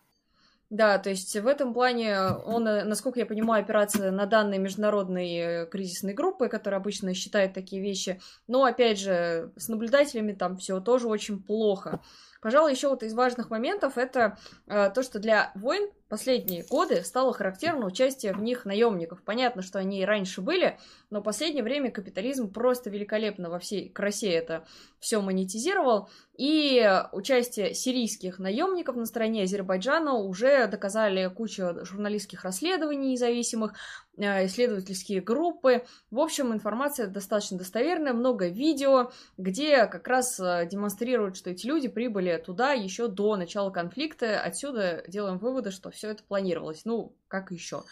Да, 0.72 0.98
то 0.98 1.12
есть 1.12 1.36
в 1.36 1.46
этом 1.46 1.74
плане 1.74 2.20
он, 2.46 2.68
э, 2.68 2.84
насколько 2.84 3.20
я 3.20 3.26
понимаю, 3.28 3.64
опирается 3.64 4.12
на 4.12 4.26
данные 4.26 4.60
международной 4.60 5.36
э, 5.36 5.66
кризисной 5.68 6.14
группы, 6.14 6.48
которая 6.48 6.82
обычно 6.82 7.14
считает 7.14 7.54
такие 7.54 7.82
вещи. 7.82 8.20
Но, 8.48 8.66
опять 8.66 9.00
же, 9.00 9.52
с 9.58 9.68
наблюдателями 9.68 10.34
там 10.34 10.58
все 10.58 10.80
тоже 10.80 11.08
очень 11.08 11.42
плохо. 11.42 12.02
Пожалуй, 12.42 12.72
еще 12.72 12.90
вот 12.90 13.04
из 13.04 13.14
важных 13.14 13.52
моментов 13.52 13.98
это 13.98 14.38
э, 14.66 14.90
то, 14.90 15.04
что 15.04 15.20
для 15.20 15.52
войн 15.54 15.90
последние 16.10 16.64
годы 16.64 17.04
стало 17.04 17.34
характерно 17.34 17.86
участие 17.86 18.34
в 18.34 18.42
них 18.42 18.66
наемников. 18.66 19.24
Понятно, 19.24 19.62
что 19.62 19.80
они 19.80 20.02
и 20.02 20.06
раньше 20.06 20.42
были, 20.42 20.78
но 21.10 21.20
в 21.20 21.24
последнее 21.24 21.64
время 21.64 21.92
капитализм 21.92 22.52
просто 22.52 22.90
великолепно 22.90 23.50
во 23.50 23.60
всей 23.60 23.90
красе 23.90 24.32
это 24.32 24.66
все 25.00 25.22
монетизировал. 25.22 26.10
И 26.38 26.86
участие 27.14 27.74
сирийских 27.74 28.40
наемников 28.40 28.98
на 28.98 29.06
стороне 29.06 29.44
Азербайджана 29.44 30.16
уже 30.16 30.68
доказали 30.68 31.30
куча 31.34 31.86
журналистских 31.86 32.44
расследований 32.44 33.14
независимых, 33.14 33.74
э, 34.18 34.46
исследовательские 34.46 35.22
группы. 35.22 35.86
В 36.12 36.20
общем, 36.20 36.52
информация 36.52 37.08
достаточно 37.08 37.58
достоверная, 37.58 38.12
много 38.12 38.50
видео, 38.50 39.12
где 39.38 39.86
как 39.86 40.10
раз 40.10 40.38
э, 40.38 40.68
демонстрируют, 40.70 41.38
что 41.38 41.52
эти 41.52 41.68
люди 41.68 41.88
прибыли 41.88 42.42
туда 42.46 42.74
еще 42.74 43.08
до 43.08 43.38
начала 43.38 43.70
конфликта. 43.70 44.42
Отсюда 44.42 45.06
делаем 45.08 45.38
выводы, 45.38 45.72
что 45.72 45.90
все 45.90 46.10
это 46.10 46.24
планировалось. 46.24 46.84
Ну, 46.84 47.16
как 47.30 47.52
еще. 47.52 47.84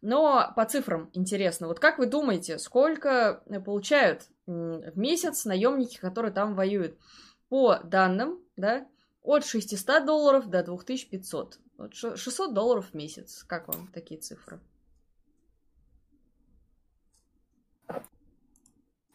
Но 0.00 0.52
по 0.54 0.64
цифрам 0.64 1.10
интересно. 1.12 1.66
Вот 1.66 1.80
как 1.80 1.98
вы 1.98 2.06
думаете, 2.06 2.58
сколько 2.58 3.42
получают 3.64 4.28
в 4.46 4.92
месяц 4.96 5.44
наемники, 5.44 5.98
которые 5.98 6.32
там 6.32 6.54
воюют? 6.54 6.96
По 7.50 7.80
данным, 7.84 8.38
да, 8.56 8.86
от 9.22 9.44
600 9.44 10.06
долларов 10.06 10.48
до 10.48 10.62
2500. 10.62 11.58
Вот 11.76 11.94
600 11.94 12.54
долларов 12.54 12.86
в 12.90 12.94
месяц. 12.94 13.44
Как 13.44 13.68
вам 13.68 13.88
такие 13.88 14.20
цифры? 14.20 14.60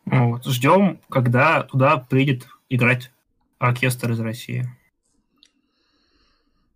Ну 0.05 0.33
вот, 0.33 0.45
ждем, 0.45 0.99
когда 1.09 1.63
туда 1.63 1.97
приедет 1.97 2.47
играть 2.69 3.11
оркестр 3.57 4.11
из 4.11 4.19
России. 4.19 4.65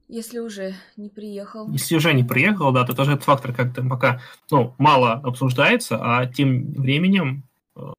Если 0.07 0.39
уже 0.39 0.73
не 0.97 1.09
приехал. 1.09 1.69
Если 1.69 1.95
уже 1.95 2.13
не 2.13 2.23
приехал, 2.23 2.71
да, 2.71 2.83
то 2.83 2.95
тоже 2.95 3.11
этот 3.11 3.25
фактор 3.25 3.53
как-то 3.53 3.83
пока 3.87 4.21
ну, 4.49 4.73
мало 4.79 5.13
обсуждается, 5.13 5.99
а 6.01 6.25
тем 6.25 6.73
временем 6.73 7.43
э, 7.75 7.93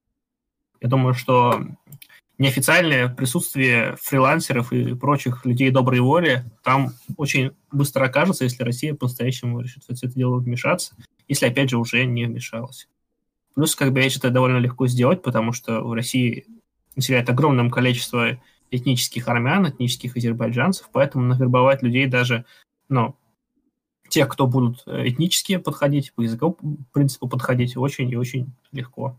я 0.80 0.88
думаю, 0.88 1.14
что 1.14 1.64
неофициальное 2.40 3.08
присутствие 3.08 3.96
фрилансеров 4.00 4.72
и 4.72 4.94
прочих 4.94 5.44
людей 5.44 5.70
доброй 5.70 6.00
воли 6.00 6.42
там 6.64 6.92
очень 7.18 7.50
быстро 7.70 8.06
окажется, 8.06 8.44
если 8.44 8.62
Россия 8.62 8.94
по-настоящему 8.94 9.60
решит 9.60 9.84
в 9.84 9.90
это 9.90 10.06
дело 10.08 10.38
вмешаться, 10.38 10.96
если, 11.28 11.46
опять 11.46 11.68
же, 11.68 11.76
уже 11.76 12.06
не 12.06 12.24
вмешалась. 12.24 12.88
Плюс, 13.54 13.76
как 13.76 13.92
бы, 13.92 14.08
считаю, 14.08 14.32
довольно 14.32 14.56
легко 14.56 14.86
сделать, 14.86 15.22
потому 15.22 15.52
что 15.52 15.82
в 15.82 15.92
России 15.92 16.46
населяет 16.96 17.28
огромное 17.28 17.68
количество 17.68 18.40
этнических 18.70 19.28
армян, 19.28 19.68
этнических 19.68 20.16
азербайджанцев, 20.16 20.88
поэтому 20.90 21.26
навербовать 21.26 21.82
людей 21.82 22.06
даже, 22.06 22.46
ну, 22.88 23.16
тех, 24.08 24.28
кто 24.28 24.46
будут 24.46 24.82
э, 24.86 25.08
этнически 25.08 25.58
подходить, 25.58 26.14
по 26.14 26.22
языковому 26.22 26.78
принципу 26.92 27.28
подходить, 27.28 27.76
очень 27.76 28.10
и 28.10 28.16
очень 28.16 28.50
легко. 28.72 29.18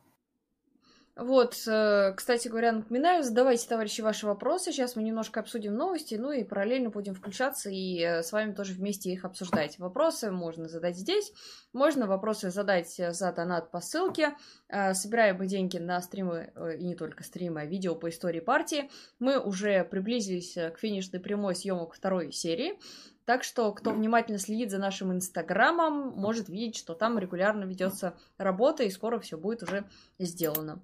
Вот, 1.21 1.55
э, 1.67 2.13
кстати 2.17 2.47
говоря, 2.47 2.71
напоминаю, 2.71 3.23
задавайте, 3.23 3.67
товарищи, 3.67 4.01
ваши 4.01 4.25
вопросы. 4.25 4.71
Сейчас 4.71 4.95
мы 4.95 5.03
немножко 5.03 5.39
обсудим 5.39 5.75
новости, 5.75 6.15
ну 6.15 6.31
и 6.31 6.43
параллельно 6.43 6.89
будем 6.89 7.13
включаться 7.13 7.69
и 7.69 7.99
э, 8.01 8.23
с 8.23 8.31
вами 8.31 8.53
тоже 8.53 8.73
вместе 8.73 9.11
их 9.11 9.23
обсуждать. 9.23 9.77
Вопросы 9.77 10.31
можно 10.31 10.67
задать 10.67 10.97
здесь, 10.97 11.31
можно 11.73 12.07
вопросы 12.07 12.49
задать 12.49 12.95
за 12.95 13.31
донат 13.33 13.69
по 13.69 13.81
ссылке. 13.81 14.35
Э, 14.67 14.95
собираем 14.95 15.37
мы 15.37 15.45
деньги 15.45 15.77
на 15.77 16.01
стримы, 16.01 16.53
и 16.79 16.83
не 16.83 16.95
только 16.95 17.23
стримы, 17.23 17.61
а 17.61 17.65
видео 17.65 17.93
по 17.93 18.09
истории 18.09 18.39
партии. 18.39 18.89
Мы 19.19 19.39
уже 19.39 19.83
приблизились 19.83 20.55
к 20.55 20.79
финишной 20.79 21.19
прямой 21.19 21.55
съемок 21.55 21.93
второй 21.93 22.31
серии. 22.31 22.79
Так 23.25 23.43
что, 23.43 23.71
кто 23.73 23.91
внимательно 23.91 24.39
следит 24.39 24.71
за 24.71 24.79
нашим 24.79 25.13
инстаграмом, 25.13 26.13
может 26.15 26.49
видеть, 26.49 26.77
что 26.77 26.95
там 26.95 27.19
регулярно 27.19 27.65
ведется 27.65 28.17
работа, 28.39 28.81
и 28.81 28.89
скоро 28.89 29.19
все 29.19 29.37
будет 29.37 29.61
уже 29.61 29.85
сделано. 30.17 30.81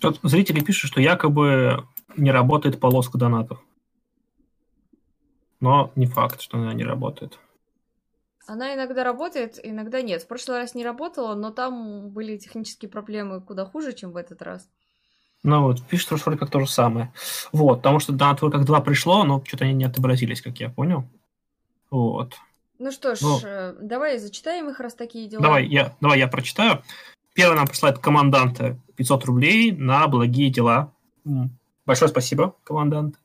Тут 0.00 0.20
зрители 0.22 0.60
пишут, 0.60 0.90
что 0.90 1.00
якобы 1.00 1.86
не 2.16 2.30
работает 2.30 2.80
полоска 2.80 3.18
донатов. 3.18 3.60
Но 5.60 5.92
не 5.96 6.06
факт, 6.06 6.40
что 6.40 6.58
она 6.58 6.74
не 6.74 6.84
работает. 6.84 7.38
Она 8.46 8.74
иногда 8.74 9.04
работает, 9.04 9.58
иногда 9.62 10.02
нет. 10.02 10.22
В 10.22 10.26
прошлый 10.26 10.58
раз 10.58 10.74
не 10.74 10.84
работала, 10.84 11.34
но 11.34 11.50
там 11.50 12.10
были 12.10 12.36
технические 12.36 12.90
проблемы 12.90 13.40
куда 13.40 13.64
хуже, 13.64 13.94
чем 13.94 14.12
в 14.12 14.16
этот 14.16 14.42
раз. 14.42 14.68
Ну 15.42 15.62
вот, 15.62 15.82
пишет, 15.82 16.06
что 16.06 16.16
вроде 16.16 16.38
как 16.38 16.50
то 16.50 16.60
же 16.60 16.66
самое. 16.66 17.12
Вот, 17.52 17.76
потому 17.76 18.00
что 18.00 18.16
твой 18.34 18.50
как 18.50 18.64
два 18.64 18.80
пришло, 18.80 19.24
но 19.24 19.42
что-то 19.46 19.64
они 19.64 19.74
не 19.74 19.84
отобразились, 19.84 20.42
как 20.42 20.58
я 20.58 20.68
понял. 20.68 21.04
Вот. 21.90 22.34
Ну 22.78 22.90
что 22.90 23.14
ж, 23.14 23.20
ну, 23.20 23.38
э, 23.42 23.76
давай 23.80 24.18
зачитаем 24.18 24.68
их, 24.68 24.80
раз 24.80 24.94
такие 24.94 25.28
дела. 25.28 25.42
Давай 25.42 25.66
я, 25.66 25.94
давай 26.00 26.18
я 26.18 26.28
прочитаю. 26.28 26.82
Первый 27.34 27.56
нам 27.56 27.66
присылает 27.66 27.98
команданта 27.98 28.80
500 28.96 29.24
рублей 29.24 29.72
на 29.72 30.06
благие 30.08 30.50
дела. 30.50 30.92
Большое 31.84 32.08
спасибо, 32.08 32.56
командант. 32.64 33.20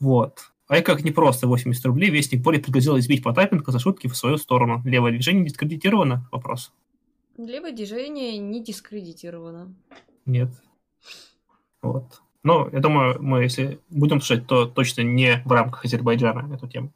Вот. 0.00 0.52
А 0.66 0.80
как 0.80 1.04
непросто 1.04 1.46
80 1.46 1.84
рублей, 1.84 2.10
Вестник 2.10 2.42
Поли 2.42 2.58
пригрозил 2.58 2.98
избить 2.98 3.22
Потапенко 3.22 3.70
за 3.70 3.78
шутки 3.78 4.06
в 4.06 4.16
свою 4.16 4.38
сторону. 4.38 4.80
Левое 4.84 5.12
движение 5.12 5.44
дискредитировано? 5.44 6.26
Вопрос. 6.32 6.72
Левое 7.36 7.72
движение 7.72 8.38
не 8.38 8.62
дискредитировано. 8.62 9.74
Нет. 10.24 10.50
Вот. 11.82 12.22
Но 12.44 12.68
я 12.72 12.78
думаю, 12.78 13.20
мы, 13.20 13.42
если 13.42 13.80
будем 13.90 14.20
слушать, 14.20 14.46
то 14.46 14.66
точно 14.66 15.02
не 15.02 15.42
в 15.44 15.52
рамках 15.52 15.84
Азербайджана 15.84 16.54
эту 16.54 16.68
тему. 16.68 16.92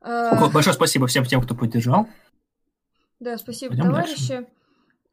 А... 0.00 0.48
Большое 0.50 0.74
спасибо 0.74 1.06
всем 1.06 1.24
тем, 1.24 1.40
кто 1.40 1.54
поддержал. 1.54 2.06
Да, 3.18 3.38
спасибо, 3.38 3.70
Пойдем 3.70 3.90
товарищи. 3.90 4.28
Дальше. 4.28 4.46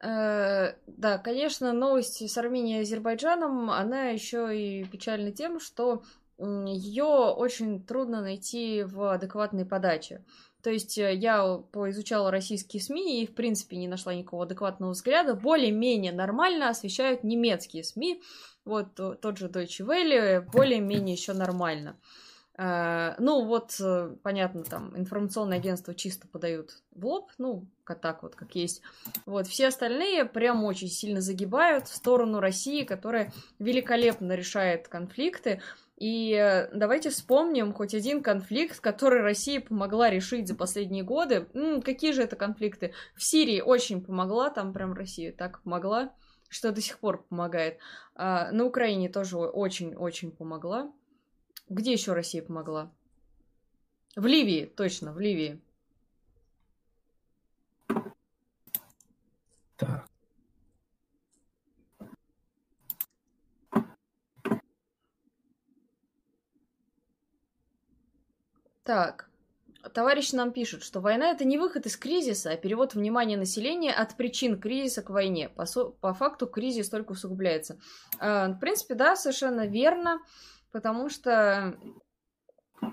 Э, 0.02 0.74
да, 0.88 1.18
конечно, 1.18 1.72
новость 1.72 2.28
с 2.28 2.36
Арменией 2.36 2.80
и 2.80 2.82
Азербайджаном, 2.82 3.70
она 3.70 4.08
еще 4.08 4.50
и 4.56 4.84
печальна 4.84 5.30
тем, 5.30 5.60
что 5.60 6.02
ее 6.38 7.04
очень 7.04 7.84
трудно 7.84 8.20
найти 8.20 8.82
в 8.82 9.12
адекватной 9.12 9.64
подаче. 9.64 10.24
То 10.60 10.70
есть 10.70 10.98
э, 10.98 11.14
я 11.14 11.58
поизучала 11.70 12.32
российские 12.32 12.82
СМИ 12.82 13.22
и, 13.22 13.26
в 13.26 13.34
принципе, 13.34 13.76
не 13.76 13.86
нашла 13.86 14.12
никакого 14.12 14.44
адекватного 14.44 14.90
взгляда. 14.90 15.34
Более-менее 15.34 16.12
нормально 16.12 16.68
освещают 16.68 17.22
немецкие 17.22 17.84
СМИ. 17.84 18.22
Вот 18.64 18.94
тот 18.94 19.38
же 19.38 19.46
Deutsche 19.46 19.86
Welle 19.86 20.40
более-менее 20.40 21.14
еще 21.14 21.32
нормально. 21.32 21.96
Э, 22.62 23.14
ну, 23.18 23.44
вот, 23.44 23.74
э, 23.80 24.14
понятно, 24.22 24.62
там, 24.62 24.96
информационные 24.96 25.58
агентства 25.58 25.96
чисто 25.96 26.28
подают 26.28 26.82
в 26.92 27.04
лоб, 27.04 27.30
ну, 27.36 27.66
как 27.82 28.00
так 28.00 28.22
вот, 28.22 28.36
как 28.36 28.54
есть. 28.54 28.82
Вот, 29.26 29.48
все 29.48 29.66
остальные 29.66 30.26
прям 30.26 30.62
очень 30.62 30.86
сильно 30.86 31.20
загибают 31.20 31.88
в 31.88 31.94
сторону 31.96 32.38
России, 32.38 32.84
которая 32.84 33.32
великолепно 33.58 34.34
решает 34.34 34.86
конфликты. 34.86 35.60
И 35.96 36.34
э, 36.34 36.68
давайте 36.72 37.10
вспомним 37.10 37.72
хоть 37.72 37.94
один 37.94 38.22
конфликт, 38.22 38.78
который 38.78 39.22
Россия 39.22 39.60
помогла 39.60 40.08
решить 40.08 40.46
за 40.46 40.54
последние 40.54 41.02
годы. 41.02 41.48
М, 41.54 41.82
какие 41.82 42.12
же 42.12 42.22
это 42.22 42.36
конфликты? 42.36 42.92
В 43.16 43.24
Сирии 43.24 43.60
очень 43.60 44.04
помогла, 44.04 44.50
там 44.50 44.72
прям 44.72 44.92
Россия 44.92 45.32
так 45.32 45.62
помогла, 45.62 46.14
что 46.48 46.70
до 46.70 46.80
сих 46.80 47.00
пор 47.00 47.24
помогает. 47.24 47.78
А, 48.14 48.52
на 48.52 48.66
Украине 48.66 49.08
тоже 49.08 49.38
очень-очень 49.38 50.30
помогла. 50.30 50.92
Где 51.68 51.92
еще 51.92 52.12
Россия 52.12 52.42
помогла? 52.42 52.92
В 54.14 54.26
Ливии, 54.26 54.66
точно, 54.66 55.12
в 55.12 55.20
Ливии. 55.20 55.60
Так. 59.76 60.06
Так, 68.84 69.30
товарищ 69.94 70.32
нам 70.32 70.52
пишет, 70.52 70.82
что 70.82 71.00
война 71.00 71.30
это 71.30 71.44
не 71.44 71.56
выход 71.56 71.86
из 71.86 71.96
кризиса, 71.96 72.50
а 72.50 72.56
перевод 72.56 72.94
внимания 72.94 73.36
населения 73.36 73.92
от 73.92 74.16
причин 74.16 74.60
кризиса 74.60 75.02
к 75.02 75.10
войне. 75.10 75.48
По, 75.48 75.64
по 76.00 76.14
факту 76.14 76.46
кризис 76.46 76.88
только 76.88 77.12
усугубляется. 77.12 77.78
Э, 78.20 78.48
в 78.48 78.58
принципе, 78.58 78.94
да, 78.94 79.16
совершенно 79.16 79.66
верно 79.66 80.20
потому 80.72 81.08
что 81.08 81.76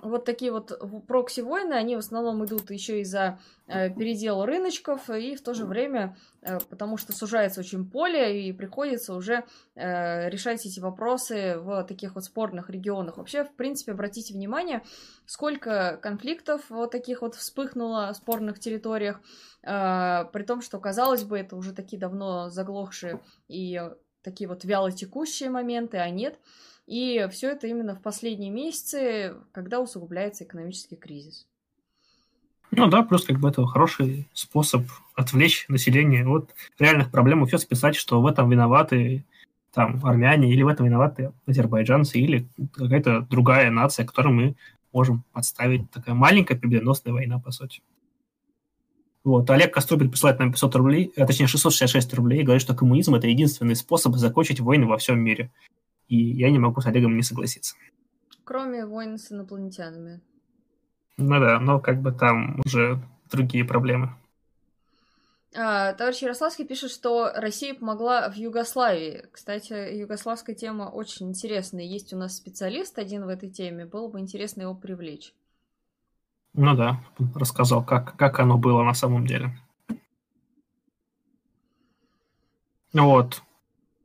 вот 0.04 0.24
такие 0.24 0.52
вот 0.52 0.72
прокси-войны, 1.08 1.74
они 1.74 1.96
в 1.96 2.00
основном 2.00 2.46
идут 2.46 2.70
еще 2.70 3.02
из-за 3.02 3.40
э, 3.66 3.90
передела 3.90 4.46
рыночков, 4.46 5.10
и 5.10 5.36
в 5.36 5.42
то 5.42 5.54
же 5.54 5.66
время, 5.66 6.16
э, 6.42 6.60
потому 6.70 6.98
что 6.98 7.12
сужается 7.12 7.60
очень 7.62 7.90
поле, 7.90 8.48
и 8.48 8.54
приходится 8.54 9.16
уже 9.16 9.46
э, 9.76 10.30
решать 10.30 10.66
эти 10.66 10.80
вопросы 10.80 11.58
в 11.58 11.84
таких 11.86 12.16
вот 12.16 12.24
спорных 12.24 12.70
регионах. 12.70 13.18
Вообще, 13.18 13.44
в 13.44 13.56
принципе, 13.56 13.94
обратите 13.94 14.34
внимание, 14.34 14.84
сколько 15.26 15.98
конфликтов 16.02 16.62
вот 16.70 16.92
таких 16.92 17.22
вот 17.22 17.34
вспыхнуло 17.34 18.12
в 18.14 18.18
спорных 18.18 18.60
территориях, 18.60 19.20
э, 19.64 20.26
при 20.32 20.44
том, 20.44 20.62
что, 20.62 20.80
казалось 20.80 21.24
бы, 21.24 21.40
это 21.40 21.56
уже 21.56 21.74
такие 21.74 22.00
давно 22.00 22.50
заглохшие 22.50 23.22
и 23.48 23.82
такие 24.22 24.48
вот 24.48 24.66
вяло 24.66 24.92
текущие 24.92 25.50
моменты, 25.50 25.98
а 25.98 26.10
нет– 26.12 26.38
и 26.90 27.28
все 27.32 27.52
это 27.52 27.68
именно 27.68 27.96
в 27.96 28.02
последние 28.02 28.50
месяцы, 28.50 29.36
когда 29.52 29.80
усугубляется 29.80 30.44
экономический 30.44 30.96
кризис. 30.96 31.46
Ну 32.72 32.88
да, 32.88 33.04
плюс 33.04 33.26
как 33.26 33.40
бы 33.40 33.50
это 33.50 33.66
хороший 33.68 34.28
способ 34.34 34.84
отвлечь 35.16 35.66
население 35.68 36.28
от 36.28 36.56
реальных 36.80 37.12
проблем 37.12 37.44
и 37.44 37.48
все 37.48 37.60
списать, 37.60 37.96
что 37.96 38.22
в 38.22 38.26
этом 38.26 38.50
виноваты 38.50 39.24
там 39.72 40.04
армяне, 40.04 40.52
или 40.52 40.64
в 40.64 40.68
этом 40.68 40.88
виноваты 40.88 41.32
азербайджанцы, 41.46 42.18
или 42.18 42.48
какая-то 42.74 43.22
другая 43.22 43.70
нация, 43.70 44.04
которую 44.04 44.34
мы 44.34 44.56
можем 44.92 45.24
подставить. 45.32 45.92
Такая 45.92 46.16
маленькая 46.16 46.56
победоносная 46.56 47.14
война, 47.14 47.38
по 47.38 47.52
сути. 47.52 47.84
Вот. 49.24 49.48
Олег 49.52 49.72
Кострубин 49.72 50.10
присылает 50.10 50.40
нам 50.40 50.52
500 50.52 50.76
рублей, 50.76 51.14
а 51.18 51.28
точнее 51.28 51.46
666 51.46 52.16
рублей, 52.16 52.42
и 52.42 52.44
говорит, 52.44 52.64
что 52.64 52.74
коммунизм– 52.74 53.14
это 53.16 53.28
единственный 53.28 53.76
способ 53.76 54.16
закончить 54.16 54.60
войны 54.60 54.88
во 54.88 54.98
всем 54.98 55.20
мире 55.20 55.52
и 56.10 56.18
я 56.18 56.52
не 56.52 56.60
могу 56.60 56.82
с 56.82 56.88
Олегом 56.88 57.16
не 57.16 57.24
согласиться. 57.24 57.76
Кроме 58.44 58.86
войн 58.86 59.18
с 59.18 59.32
инопланетянами. 59.32 60.22
Ну 61.18 61.40
да, 61.40 61.60
но 61.60 61.80
как 61.80 62.02
бы 62.02 62.12
там 62.12 62.60
уже 62.66 63.02
другие 63.32 63.64
проблемы. 63.64 64.16
А, 65.56 65.94
товарищ 65.94 66.22
Ярославский 66.22 66.66
пишет, 66.66 66.92
что 66.92 67.32
Россия 67.36 67.74
помогла 67.74 68.30
в 68.30 68.36
Югославии. 68.36 69.26
Кстати, 69.32 69.98
югославская 69.98 70.56
тема 70.56 70.84
очень 70.84 71.30
интересная. 71.30 71.84
Есть 71.84 72.14
у 72.14 72.18
нас 72.18 72.38
специалист 72.38 72.98
один 73.00 73.26
в 73.26 73.30
этой 73.30 73.50
теме. 73.50 73.86
Было 73.86 74.08
бы 74.08 74.20
интересно 74.20 74.64
его 74.64 74.76
привлечь. 74.76 75.34
Ну 76.54 76.76
да, 76.76 77.00
рассказал, 77.36 77.84
как, 77.84 78.16
как 78.16 78.40
оно 78.40 78.58
было 78.58 78.84
на 78.84 78.94
самом 78.94 79.26
деле. 79.26 79.58
Вот. 82.94 83.42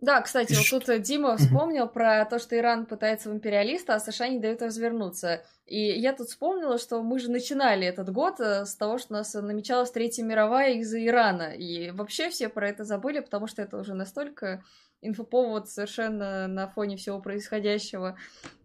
Да, 0.05 0.21
кстати, 0.21 0.53
вот 0.53 0.67
тут 0.69 0.89
э, 0.91 0.99
Дима 0.99 1.37
вспомнил 1.39 1.89
про 1.89 2.27
то, 2.27 2.39
что 2.39 2.57
Иран 2.59 2.85
пытается 2.85 3.31
в 3.31 3.33
империалиста, 3.33 3.95
а 3.95 4.01
США 4.01 4.29
не 4.29 4.39
дают 4.39 4.61
развернуться. 4.61 5.43
И 5.67 5.79
я 5.79 6.13
тут 6.13 6.29
вспомнила, 6.29 6.79
что 6.79 7.03
мы 7.03 7.19
же 7.19 7.31
начинали 7.31 7.87
этот 7.87 8.11
год 8.13 8.39
э, 8.39 8.67
с 8.67 8.77
того, 8.77 8.99
что 8.99 9.15
у 9.15 9.17
нас 9.17 9.33
намечалась 9.33 9.91
Третья 9.91 10.23
мировая 10.23 10.75
из-за 10.75 11.03
Ирана. 11.05 11.55
И 11.55 11.91
вообще 11.91 12.29
все 12.29 12.51
про 12.51 12.69
это 12.69 12.85
забыли, 12.85 13.21
потому 13.21 13.47
что 13.47 13.63
это 13.63 13.79
уже 13.79 13.95
настолько 13.95 14.63
инфоповод 15.01 15.71
совершенно 15.71 16.49
на 16.49 16.69
фоне 16.69 16.99
всего 16.99 17.19
происходящего, 17.21 18.17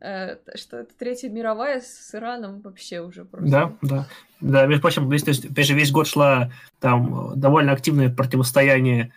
э, 0.02 0.36
что 0.56 0.78
это 0.78 0.94
Третья 0.98 1.30
мировая 1.30 1.80
с 1.80 2.14
Ираном 2.14 2.60
вообще 2.60 3.00
уже 3.00 3.24
просто. 3.24 3.50
Да, 3.50 3.74
да. 3.82 4.08
Да, 4.42 4.66
между 4.66 4.82
прочим, 4.82 5.10
опять 5.10 5.68
же, 5.68 5.74
весь 5.74 5.92
год 5.92 6.08
шла 6.08 6.52
там 6.82 7.34
довольно 7.40 7.72
активное 7.72 8.10
противостояние 8.10 9.14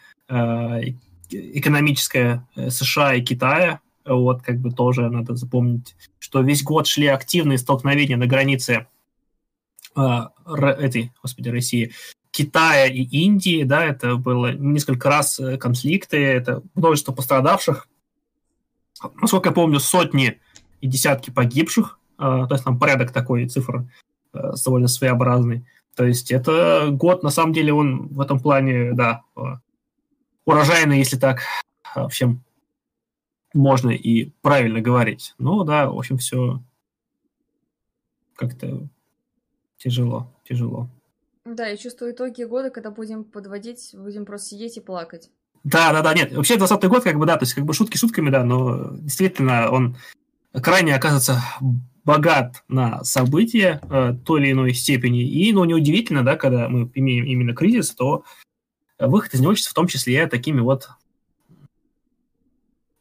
экономическое 1.33 2.47
э, 2.57 2.71
США 2.71 3.15
и 3.15 3.23
Китая, 3.23 3.81
вот, 4.05 4.43
как 4.43 4.59
бы 4.59 4.73
тоже 4.73 5.09
надо 5.09 5.35
запомнить, 5.37 5.95
что 6.19 6.41
весь 6.41 6.63
год 6.63 6.87
шли 6.87 7.07
активные 7.07 7.59
столкновения 7.59 8.17
на 8.17 8.27
границе 8.27 8.87
э, 9.97 10.21
этой, 10.79 11.13
господи, 11.23 11.49
России, 11.49 11.93
Китая 12.31 12.87
и 12.87 13.03
Индии, 13.03 13.63
да, 13.63 13.85
это 13.85 14.17
было 14.17 14.53
несколько 14.53 15.09
раз 15.09 15.39
э, 15.39 15.57
конфликты, 15.57 16.17
это 16.17 16.63
множество 16.75 17.13
пострадавших, 17.13 17.89
насколько 19.21 19.51
я 19.51 19.55
помню, 19.55 19.81
сотни 19.81 20.41
и 20.81 20.87
десятки 20.87 21.31
погибших, 21.31 21.99
то 22.17 22.49
есть 22.51 22.65
там 22.65 22.79
порядок 22.79 23.13
такой, 23.13 23.49
цифр 23.49 23.85
довольно 24.33 24.87
своеобразный. 24.87 25.67
То 25.97 26.05
есть 26.05 26.31
это 26.31 26.89
год, 26.91 27.23
на 27.23 27.31
самом 27.31 27.53
деле, 27.53 27.73
он 27.73 28.09
в 28.09 28.21
этом 28.21 28.41
плане, 28.41 28.93
да, 28.93 29.23
урожайно, 30.45 30.93
если 30.93 31.17
так 31.17 31.43
вообще 31.95 32.37
можно 33.55 33.91
и 33.91 34.31
правильно 34.43 34.81
говорить. 34.81 35.35
Ну 35.39 35.65
да, 35.65 35.91
в 35.91 35.99
общем, 35.99 36.19
все 36.19 36.63
как-то 38.35 38.89
тяжело, 39.77 40.33
тяжело. 40.45 40.89
Да, 41.45 41.67
я 41.67 41.77
чувствую 41.77 42.13
итоги 42.13 42.45
года, 42.45 42.71
когда 42.71 42.91
будем 42.91 43.25
подводить, 43.25 43.91
будем 43.95 44.25
просто 44.25 44.51
сидеть 44.51 44.77
и 44.77 44.81
плакать. 44.81 45.31
Да, 45.65 45.93
да, 45.93 46.03
да, 46.03 46.15
нет, 46.15 46.33
вообще 46.33 46.57
20 46.57 46.85
год, 46.89 47.05
как 47.05 47.19
бы, 47.19 47.27
да, 47.27 47.37
то 47.37 47.45
есть 47.45 47.55
как 47.55 47.65
бы 47.65 47.75
шутки 47.75 47.97
шутками, 47.97 48.31
да, 48.31 48.43
но 48.45 48.97
действительно 48.97 49.71
он 49.71 49.97
крайне 50.53 50.95
оказывается 50.95 51.41
богат 52.05 52.65
на 52.69 53.05
события 53.05 53.81
э, 53.89 54.15
той 54.25 54.41
или 54.41 54.53
иной 54.53 54.75
степени. 54.75 55.23
И, 55.23 55.53
ну, 55.53 55.65
неудивительно, 55.65 56.25
да, 56.25 56.37
когда 56.37 56.69
мы 56.69 56.91
имеем 56.95 57.25
именно 57.25 57.55
кризис, 57.55 57.93
то 57.93 58.25
выход 59.07 59.35
из 59.35 59.41
него 59.41 59.55
в 59.55 59.75
том 59.75 59.87
числе 59.87 60.27
такими 60.27 60.61
вот 60.61 60.89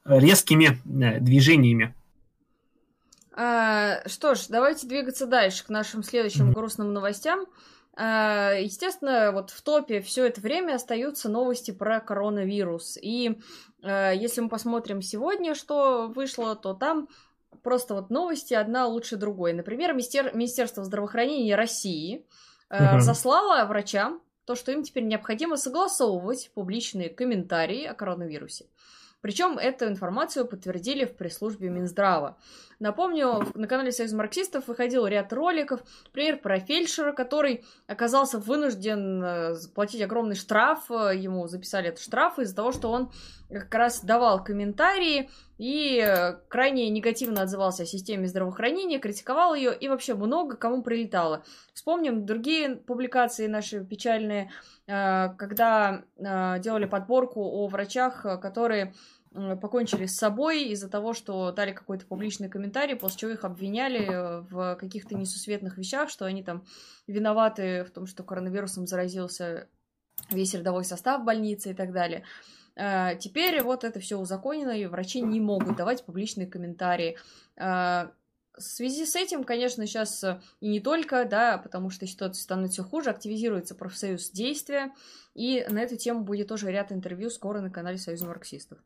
резкими 0.05 0.81
движениями. 1.19 1.95
А, 3.33 4.07
что 4.07 4.35
ж, 4.35 4.47
давайте 4.49 4.87
двигаться 4.87 5.25
дальше 5.25 5.65
к 5.65 5.69
нашим 5.69 6.03
следующим 6.03 6.51
грустным 6.51 6.93
новостям. 6.93 7.45
А, 7.95 8.53
естественно, 8.53 9.31
вот 9.31 9.51
в 9.51 9.61
топе 9.61 10.01
все 10.01 10.25
это 10.25 10.41
время 10.41 10.75
остаются 10.75 11.29
новости 11.29 11.71
про 11.71 11.99
коронавирус. 11.99 12.97
И 13.01 13.39
а, 13.83 14.11
если 14.11 14.41
мы 14.41 14.49
посмотрим 14.49 15.01
сегодня, 15.01 15.55
что 15.55 16.07
вышло, 16.07 16.55
то 16.55 16.73
там 16.73 17.07
просто 17.63 17.93
вот 17.93 18.09
новости 18.09 18.53
одна 18.53 18.87
лучше 18.87 19.15
другой. 19.15 19.53
Например, 19.53 19.93
Министер... 19.93 20.35
Министерство 20.35 20.83
здравоохранения 20.83 21.55
России 21.55 22.25
uh 22.69 22.99
заслало 22.99 23.65
врачам 23.65 24.21
то, 24.45 24.55
что 24.55 24.71
им 24.71 24.83
теперь 24.83 25.05
необходимо 25.05 25.57
согласовывать 25.57 26.51
публичные 26.53 27.09
комментарии 27.09 27.83
о 27.85 27.93
коронавирусе. 27.93 28.65
Причем 29.21 29.57
эту 29.57 29.87
информацию 29.87 30.45
подтвердили 30.45 31.05
в 31.05 31.15
пресс-службе 31.15 31.69
Минздрава. 31.69 32.37
Напомню, 32.79 33.47
на 33.53 33.67
канале 33.67 33.91
Союз 33.91 34.11
марксистов 34.13 34.67
выходил 34.67 35.05
ряд 35.05 35.31
роликов, 35.31 35.81
например, 36.05 36.39
про 36.39 36.59
фельдшера, 36.59 37.13
который 37.13 37.63
оказался 37.85 38.39
вынужден 38.39 39.23
э, 39.23 39.55
платить 39.75 40.01
огромный 40.01 40.35
штраф, 40.35 40.89
ему 40.89 41.47
записали 41.47 41.89
этот 41.89 42.01
штраф 42.01 42.39
из-за 42.39 42.55
того, 42.55 42.71
что 42.71 42.89
он 42.89 43.11
как 43.49 43.73
раз 43.75 44.03
давал 44.03 44.43
комментарии 44.43 45.29
и 45.57 45.99
э, 46.03 46.37
крайне 46.47 46.89
негативно 46.89 47.43
отзывался 47.43 47.83
о 47.83 47.85
системе 47.85 48.27
здравоохранения, 48.27 48.97
критиковал 48.97 49.53
ее 49.53 49.77
и 49.77 49.87
вообще 49.89 50.15
много 50.15 50.55
кому 50.57 50.81
прилетало. 50.81 51.43
Вспомним 51.73 52.25
другие 52.25 52.77
публикации 52.77 53.45
наши 53.45 53.85
печальные, 53.85 54.49
когда 54.91 56.03
делали 56.17 56.85
подборку 56.85 57.41
о 57.41 57.67
врачах, 57.67 58.23
которые 58.41 58.93
покончили 59.33 60.05
с 60.05 60.17
собой 60.17 60.63
из-за 60.65 60.89
того, 60.89 61.13
что 61.13 61.51
дали 61.51 61.71
какой-то 61.71 62.05
публичный 62.05 62.49
комментарий, 62.49 62.95
после 62.95 63.19
чего 63.19 63.31
их 63.31 63.45
обвиняли 63.45 64.05
э, 64.05 64.41
в 64.41 64.75
каких-то 64.75 65.15
несусветных 65.15 65.77
вещах, 65.77 66.09
что 66.09 66.25
они 66.25 66.43
там 66.43 66.65
виноваты 67.07 67.85
в 67.85 67.91
том, 67.91 68.07
что 68.07 68.23
коронавирусом 68.23 68.87
заразился 68.87 69.69
весь 70.29 70.53
рядовой 70.53 70.83
состав 70.83 71.23
больницы 71.23 71.71
и 71.71 71.73
так 71.73 71.93
далее. 71.93 72.25
Э, 72.75 73.15
теперь 73.17 73.63
вот 73.63 73.85
это 73.85 74.01
все 74.01 74.17
узаконено, 74.17 74.71
и 74.71 74.85
врачи 74.85 75.21
не 75.21 75.39
могут 75.39 75.77
давать 75.77 76.05
публичные 76.05 76.47
комментарии. 76.47 77.17
Э, 78.53 78.59
в 78.59 78.63
связи 78.63 79.05
с 79.05 79.15
этим, 79.15 79.43
конечно, 79.43 79.85
сейчас 79.85 80.23
и 80.59 80.67
не 80.67 80.79
только, 80.79 81.25
да, 81.25 81.57
потому 81.57 81.89
что 81.89 82.07
ситуация 82.07 82.41
становится 82.41 82.81
все 82.81 82.89
хуже, 82.89 83.09
активизируется 83.09 83.75
профсоюз 83.75 84.31
действия, 84.31 84.91
и 85.35 85.65
на 85.69 85.79
эту 85.79 85.97
тему 85.97 86.21
будет 86.21 86.47
тоже 86.47 86.71
ряд 86.71 86.91
интервью 86.91 87.29
скоро 87.29 87.61
на 87.61 87.69
канале 87.69 87.97
Союза 87.97 88.25
марксистов. 88.25 88.77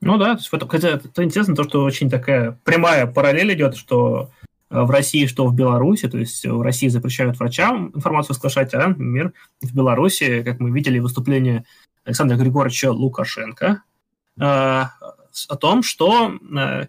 Ну 0.00 0.18
да, 0.18 0.38
хотя 0.68 0.90
это 0.90 1.24
интересно, 1.24 1.54
то, 1.54 1.64
что 1.64 1.82
очень 1.82 2.10
такая 2.10 2.58
прямая 2.64 3.06
параллель 3.06 3.54
идет, 3.54 3.76
что 3.76 4.30
э, 4.70 4.80
в 4.80 4.90
России, 4.90 5.26
что 5.26 5.46
в 5.46 5.54
Беларуси, 5.54 6.08
то 6.08 6.18
есть 6.18 6.44
в 6.44 6.60
России 6.60 6.88
запрещают 6.88 7.38
врачам 7.38 7.92
информацию 7.94 8.34
разглашать, 8.34 8.74
а, 8.74 8.88
например, 8.88 9.32
в 9.60 9.74
Беларуси, 9.74 10.42
как 10.42 10.60
мы 10.60 10.70
видели, 10.70 10.98
выступление 10.98 11.64
Александра 12.04 12.36
Григорьевича 12.36 12.92
Лукашенко 12.92 13.82
э, 14.38 14.42
о 14.42 15.56
том, 15.58 15.82
что 15.82 16.32
э, 16.56 16.86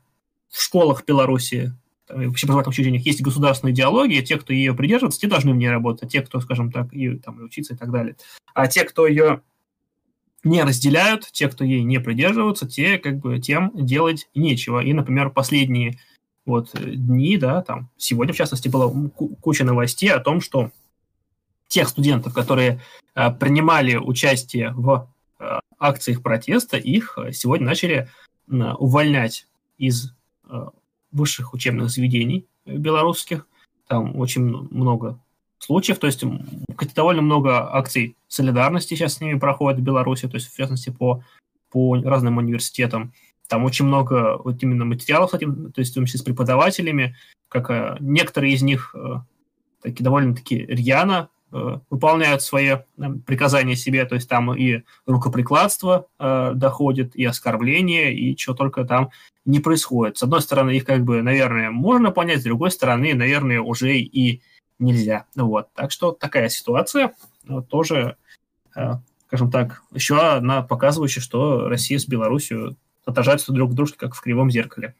в 0.49 0.62
школах 0.62 1.05
Беларуси, 1.05 1.73
вообще 2.10 2.45
образовательных 2.45 2.73
учреждениях 2.73 3.05
есть 3.05 3.21
государственная 3.21 3.73
идеология, 3.73 4.21
те, 4.21 4.38
кто 4.38 4.53
ее 4.53 4.73
придерживается, 4.73 5.19
те 5.19 5.27
должны 5.27 5.51
в 5.51 5.57
ней 5.57 5.69
работать, 5.69 6.03
а 6.03 6.07
те, 6.07 6.21
кто, 6.21 6.39
скажем 6.39 6.71
так, 6.71 6.93
ее 6.93 7.17
там 7.17 7.43
учиться 7.43 7.73
и 7.73 7.77
так 7.77 7.91
далее. 7.91 8.15
А 8.53 8.67
те, 8.67 8.83
кто 8.86 9.07
ее 9.07 9.41
не 10.43 10.63
разделяют, 10.63 11.29
те, 11.31 11.49
кто 11.49 11.63
ей 11.63 11.83
не 11.83 11.99
придерживаются, 11.99 12.67
те, 12.67 12.97
как 12.97 13.17
бы, 13.17 13.39
тем 13.39 13.71
делать 13.73 14.29
нечего. 14.33 14.79
И, 14.79 14.93
например, 14.93 15.29
последние 15.29 15.97
вот 16.45 16.71
дни, 16.73 17.38
да, 17.38 17.62
там, 17.62 17.89
сегодня, 17.97 18.33
в 18.33 18.38
частности, 18.38 18.69
была 18.69 18.89
куча 19.41 19.65
новостей 19.65 20.12
о 20.12 20.19
том, 20.19 20.39
что 20.39 20.71
тех 21.67 21.89
студентов, 21.89 22.33
которые 22.33 22.79
э, 23.13 23.31
принимали 23.31 23.97
участие 23.97 24.71
в 24.71 25.10
э, 25.39 25.60
акциях 25.77 26.23
протеста, 26.23 26.77
их 26.77 27.17
сегодня 27.33 27.65
начали 27.65 28.07
э, 28.49 28.53
увольнять 28.53 29.47
из 29.77 30.05
э, 30.05 30.16
высших 31.12 31.53
учебных 31.53 31.89
заведений 31.89 32.45
белорусских. 32.65 33.47
Там 33.88 34.17
очень 34.17 34.43
много 34.43 35.19
случаев, 35.60 35.99
то 35.99 36.07
есть 36.07 36.23
довольно 36.95 37.21
много 37.21 37.73
акций 37.73 38.15
солидарности 38.27 38.93
сейчас 38.93 39.15
с 39.15 39.21
ними 39.21 39.39
проходит 39.39 39.79
в 39.79 39.83
Беларуси, 39.83 40.27
то 40.27 40.36
есть 40.36 40.51
в 40.51 40.57
частности 40.57 40.89
по, 40.89 41.23
по 41.71 41.95
разным 41.95 42.38
университетам. 42.38 43.13
Там 43.47 43.63
очень 43.63 43.86
много 43.86 44.38
вот 44.43 44.62
именно 44.62 44.86
материалов 44.86 45.31
с 45.31 45.33
этим, 45.33 45.71
то 45.71 45.79
есть 45.79 45.91
в 45.91 45.95
том 45.95 46.05
числе 46.05 46.19
с 46.19 46.23
преподавателями, 46.23 47.15
как 47.49 47.69
э, 47.71 47.97
некоторые 47.99 48.53
из 48.53 48.62
них 48.62 48.93
э, 48.93 49.21
таки, 49.81 50.03
довольно-таки 50.03 50.65
рьяно 50.65 51.29
э, 51.33 51.37
выполняют 51.51 52.41
свои 52.41 52.67
э, 52.67 52.79
приказания 53.25 53.75
себе, 53.75 54.05
то 54.05 54.15
есть 54.15 54.27
там 54.27 54.53
и 54.53 54.83
рукоприкладство 55.05 56.07
э, 56.19 56.51
доходит, 56.53 57.15
и 57.15 57.23
оскорбление, 57.23 58.13
и 58.13 58.36
чего 58.36 58.55
только 58.55 58.83
там 58.83 59.12
не 59.45 59.60
происходит. 59.60 60.17
С 60.17 60.23
одной 60.23 60.41
стороны, 60.41 60.71
их 60.71 60.86
как 60.86 61.03
бы, 61.03 61.21
наверное, 61.21 61.71
можно 61.71 62.12
понять, 62.12 62.41
с 62.41 62.43
другой 62.43 62.71
стороны, 62.71 63.13
наверное, 63.13 63.62
уже 63.62 63.97
и 63.97 64.41
нельзя. 64.77 65.25
Вот. 65.36 65.69
Так 65.73 65.91
что 65.91 66.12
такая 66.12 66.49
ситуация 66.49 67.13
тоже, 67.69 68.17
э, 68.75 68.95
скажем 69.27 69.49
так, 69.49 69.83
еще 69.93 70.19
одна 70.19 70.63
показывающая, 70.63 71.21
что 71.21 71.69
Россия 71.69 71.97
с 71.97 72.07
Беларусью 72.07 72.75
отражаются 73.05 73.53
друг 73.53 73.71
в 73.71 73.73
дружке, 73.73 73.97
как 73.97 74.15
в 74.15 74.21
кривом 74.21 74.51
зеркале. 74.51 74.95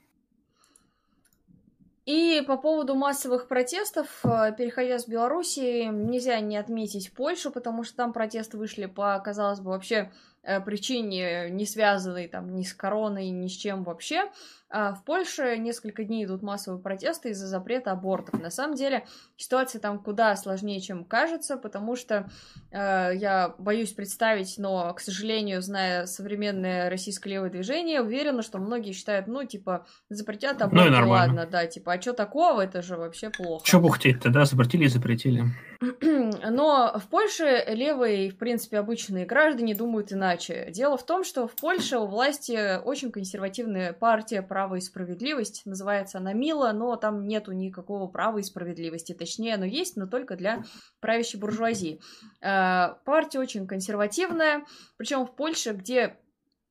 И 2.08 2.42
по 2.48 2.56
поводу 2.56 2.96
массовых 2.96 3.50
протестов, 3.50 4.08
э, 4.24 4.54
переходя 4.58 4.98
с 4.98 5.10
Беларуси, 5.10 5.90
нельзя 5.92 6.40
не 6.40 6.56
отметить 6.56 7.12
Польшу, 7.12 7.52
потому 7.52 7.84
что 7.84 7.98
там 7.98 8.14
протесты 8.14 8.58
вышли 8.58 8.86
по, 8.86 9.20
казалось 9.20 9.60
бы, 9.60 9.72
вообще 9.72 10.10
э, 10.42 10.62
причине, 10.62 11.50
не 11.50 11.66
связанной 11.66 12.30
там 12.30 12.56
ни 12.56 12.64
с 12.64 12.74
короной, 12.74 13.28
ни 13.28 13.50
с 13.50 13.52
чем 13.52 13.84
вообще. 13.84 14.32
А 14.70 14.94
в 14.94 15.04
Польше 15.06 15.58
несколько 15.58 16.04
дней 16.04 16.26
идут 16.26 16.42
массовые 16.42 16.82
протесты 16.82 17.30
из-за 17.30 17.48
запрета 17.48 17.92
абортов. 17.92 18.42
На 18.42 18.50
самом 18.50 18.76
деле 18.76 19.06
ситуация 19.38 19.80
там 19.80 20.00
куда 20.00 20.36
сложнее, 20.36 20.82
чем 20.82 21.06
кажется, 21.06 21.56
потому 21.56 21.96
что 21.96 22.30
э, 22.72 23.12
я 23.16 23.56
боюсь 23.58 23.94
представить, 23.94 24.58
но, 24.58 24.94
к 24.94 25.00
сожалению, 25.00 25.62
зная 25.62 26.06
современное 26.06 26.90
российское 26.90 27.30
левое 27.30 27.50
движение, 27.50 28.02
уверена, 28.02 28.42
что 28.42 28.58
многие 28.58 28.92
считают, 28.92 29.28
ну, 29.28 29.46
типа, 29.46 29.86
запретят 30.10 30.62
аборт, 30.62 30.82
ну, 30.82 30.88
и 30.88 30.90
нормально. 30.90 31.36
ладно, 31.36 31.48
да, 31.50 31.66
типа, 31.66 31.94
а 31.94 32.02
что 32.02 32.14
такого, 32.14 32.62
это 32.62 32.82
же 32.82 32.98
вообще 32.98 33.30
плохо. 33.30 33.66
Что 33.66 33.80
бухтеть-то, 33.80 34.30
да, 34.30 34.44
запретили 34.44 34.86
и 34.86 34.90
запретили. 34.90 35.46
Но 36.50 37.00
в 37.00 37.08
Польше 37.08 37.64
левые, 37.68 38.32
в 38.32 38.38
принципе, 38.38 38.80
обычные 38.80 39.26
граждане 39.26 39.76
думают 39.76 40.12
иначе. 40.12 40.70
Дело 40.72 40.98
в 40.98 41.06
том, 41.06 41.24
что 41.24 41.48
в 41.48 41.56
Польше 41.56 41.98
у 41.98 42.08
власти 42.08 42.80
очень 42.84 43.12
консервативная 43.12 43.94
партия 43.94 44.42
«Право 44.58 44.74
и 44.74 44.82
справедливость». 44.82 45.68
Называется 45.68 46.18
она 46.18 46.34
«Мила», 46.34 46.72
но 46.72 46.96
там 46.96 47.28
нету 47.28 47.52
никакого 47.52 48.08
права 48.08 48.40
и 48.40 48.42
справедливости. 48.42 49.14
Точнее, 49.14 49.54
оно 49.54 49.66
есть, 49.66 49.98
но 49.98 50.08
только 50.08 50.36
для 50.36 50.64
правящей 51.00 51.40
буржуазии. 51.40 52.02
Э, 52.42 52.96
партия 53.06 53.38
очень 53.38 53.68
консервативная, 53.68 54.66
причем 54.98 55.28
в 55.28 55.36
Польше, 55.36 55.74
где 55.74 56.18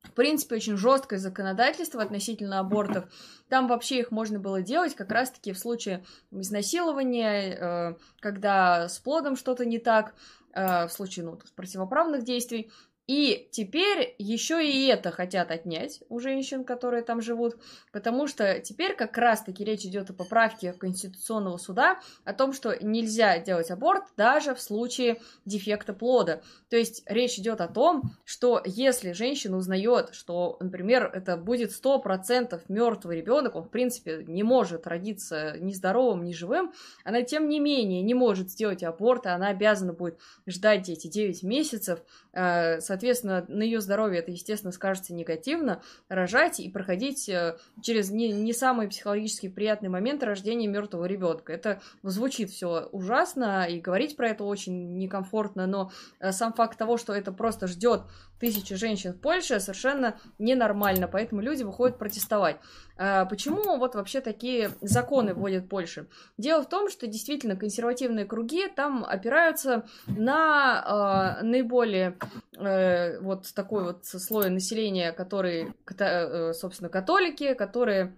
в 0.02 0.14
принципе, 0.14 0.56
очень 0.56 0.76
жесткое 0.76 1.20
законодательство 1.20 2.02
относительно 2.02 2.58
абортов. 2.58 3.04
Там 3.48 3.68
вообще 3.68 4.00
их 4.00 4.10
можно 4.10 4.40
было 4.40 4.62
делать 4.62 4.96
как 4.96 5.12
раз-таки 5.12 5.52
в 5.52 5.58
случае 5.58 6.04
изнасилования, 6.32 7.54
э, 7.54 7.94
когда 8.18 8.88
с 8.88 8.98
плодом 8.98 9.36
что-то 9.36 9.64
не 9.64 9.78
так, 9.78 10.16
э, 10.54 10.88
в 10.88 10.90
случае 10.90 11.26
ну, 11.26 11.38
противоправных 11.54 12.24
действий. 12.24 12.68
И 13.06 13.48
теперь 13.52 14.16
еще 14.18 14.66
и 14.68 14.86
это 14.88 15.12
хотят 15.12 15.52
отнять 15.52 16.02
у 16.08 16.18
женщин, 16.18 16.64
которые 16.64 17.04
там 17.04 17.20
живут, 17.20 17.56
потому 17.92 18.26
что 18.26 18.58
теперь 18.58 18.96
как 18.96 19.16
раз-таки 19.16 19.64
речь 19.64 19.84
идет 19.84 20.10
о 20.10 20.12
поправке 20.12 20.72
Конституционного 20.72 21.56
суда 21.56 22.00
о 22.24 22.32
том, 22.32 22.52
что 22.52 22.76
нельзя 22.84 23.38
делать 23.38 23.70
аборт 23.70 24.04
даже 24.16 24.56
в 24.56 24.60
случае 24.60 25.20
дефекта 25.44 25.92
плода. 25.92 26.42
То 26.68 26.76
есть 26.76 27.04
речь 27.06 27.38
идет 27.38 27.60
о 27.60 27.68
том, 27.68 28.02
что 28.24 28.60
если 28.64 29.12
женщина 29.12 29.56
узнает, 29.56 30.12
что, 30.12 30.56
например, 30.58 31.08
это 31.12 31.36
будет 31.36 31.70
100% 31.70 32.60
мертвый 32.68 33.18
ребенок, 33.18 33.54
он 33.54 33.62
в 33.62 33.70
принципе 33.70 34.24
не 34.26 34.42
может 34.42 34.86
родиться 34.88 35.56
ни 35.60 35.72
здоровым, 35.72 36.24
ни 36.24 36.32
живым, 36.32 36.72
она 37.04 37.22
тем 37.22 37.48
не 37.48 37.60
менее 37.60 38.02
не 38.02 38.14
может 38.14 38.50
сделать 38.50 38.82
аборт, 38.82 39.26
и 39.26 39.28
она 39.28 39.48
обязана 39.48 39.92
будет 39.92 40.18
ждать 40.46 40.88
эти 40.88 41.06
9 41.06 41.44
месяцев, 41.44 42.00
э, 42.32 42.80
соответственно, 42.96 43.44
на 43.48 43.62
ее 43.62 43.82
здоровье 43.82 44.20
это, 44.20 44.30
естественно, 44.30 44.72
скажется 44.72 45.12
негативно, 45.12 45.82
рожать 46.08 46.60
и 46.60 46.70
проходить 46.70 47.28
э, 47.28 47.58
через 47.82 48.10
не, 48.10 48.32
не 48.32 48.54
самый 48.54 48.88
психологически 48.88 49.48
приятный 49.48 49.90
момент 49.90 50.22
рождения 50.22 50.66
мертвого 50.66 51.04
ребенка. 51.04 51.52
Это 51.52 51.82
звучит 52.02 52.48
все 52.48 52.88
ужасно, 52.92 53.66
и 53.66 53.80
говорить 53.80 54.16
про 54.16 54.30
это 54.30 54.44
очень 54.44 54.96
некомфортно, 54.96 55.66
но 55.66 55.90
э, 56.20 56.32
сам 56.32 56.54
факт 56.54 56.78
того, 56.78 56.96
что 56.96 57.12
это 57.12 57.32
просто 57.32 57.66
ждет 57.66 58.04
тысячи 58.38 58.74
женщин 58.74 59.12
в 59.12 59.20
Польше 59.20 59.60
совершенно 59.60 60.18
ненормально, 60.38 61.08
поэтому 61.08 61.40
люди 61.40 61.62
выходят 61.62 61.98
протестовать. 61.98 62.56
А 62.98 63.26
почему 63.26 63.76
вот 63.76 63.94
вообще 63.94 64.20
такие 64.20 64.70
законы 64.80 65.34
вводят 65.34 65.64
в 65.64 65.68
Польше? 65.68 66.06
Дело 66.38 66.62
в 66.62 66.68
том, 66.68 66.90
что 66.90 67.06
действительно 67.06 67.56
консервативные 67.56 68.24
круги 68.24 68.68
там 68.68 69.04
опираются 69.04 69.86
на 70.06 71.38
э, 71.40 71.44
наиболее 71.44 72.16
э, 72.56 73.20
вот 73.20 73.52
такой 73.54 73.84
вот 73.84 74.06
слой 74.06 74.50
населения, 74.50 75.12
который, 75.12 75.74
э, 75.98 76.52
собственно, 76.54 76.88
католики, 76.88 77.54
которые 77.54 78.14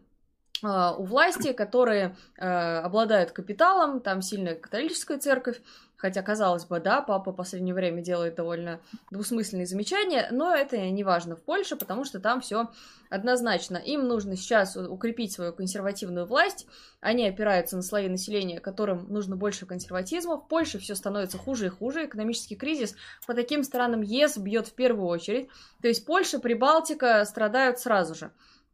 а, 0.63 0.95
у 0.95 1.05
власти, 1.05 1.53
которые 1.53 2.17
э, 2.37 2.45
обладают 2.79 3.31
капиталом, 3.31 4.01
там 4.01 4.23
сильная 4.23 4.57
католическая 4.57 5.19
церковь, 5.19 5.61
хотя, 5.99 6.23
казалось 6.23 6.65
бы, 6.65 6.81
да, 6.81 7.03
папа 7.03 7.33
в 7.33 7.37
последнее 7.37 7.75
время 7.75 8.01
делает 8.01 8.37
довольно 8.37 8.81
двусмысленные 9.11 9.67
замечания, 9.67 10.29
но 10.31 10.55
это 10.55 10.79
не 10.79 11.05
важно 11.05 11.37
в 11.37 11.43
Польше, 11.43 11.77
потому 11.77 12.05
что 12.05 12.21
там 12.21 12.41
все 12.41 12.71
однозначно. 13.11 13.77
Им 13.77 14.09
нужно 14.09 14.37
сейчас 14.37 14.77
укрепить 14.77 15.33
свою 15.33 15.53
консервативную 15.53 16.25
власть, 16.25 16.67
они 17.01 17.29
опираются 17.29 17.77
на 17.77 17.83
слои 17.83 18.09
населения, 18.09 18.61
которым 18.61 19.13
нужно 19.13 19.37
больше 19.37 19.67
консерватизма. 19.67 20.37
В 20.39 20.49
Польше 20.49 20.79
все 20.79 20.95
становится 20.95 21.37
хуже 21.37 21.67
и 21.67 21.71
хуже, 21.71 22.07
экономический 22.07 22.57
кризис 22.57 22.95
по 23.27 23.35
таким 23.35 23.63
странам 23.63 24.01
ЕС 24.01 24.39
бьет 24.39 24.69
в 24.69 24.75
первую 24.75 25.09
очередь, 25.09 25.49
то 25.83 25.89
есть 25.89 26.07
Польша, 26.07 26.39
Прибалтика 26.39 27.25
страдают 27.25 27.79
сразу 27.79 28.15
же 28.15 28.31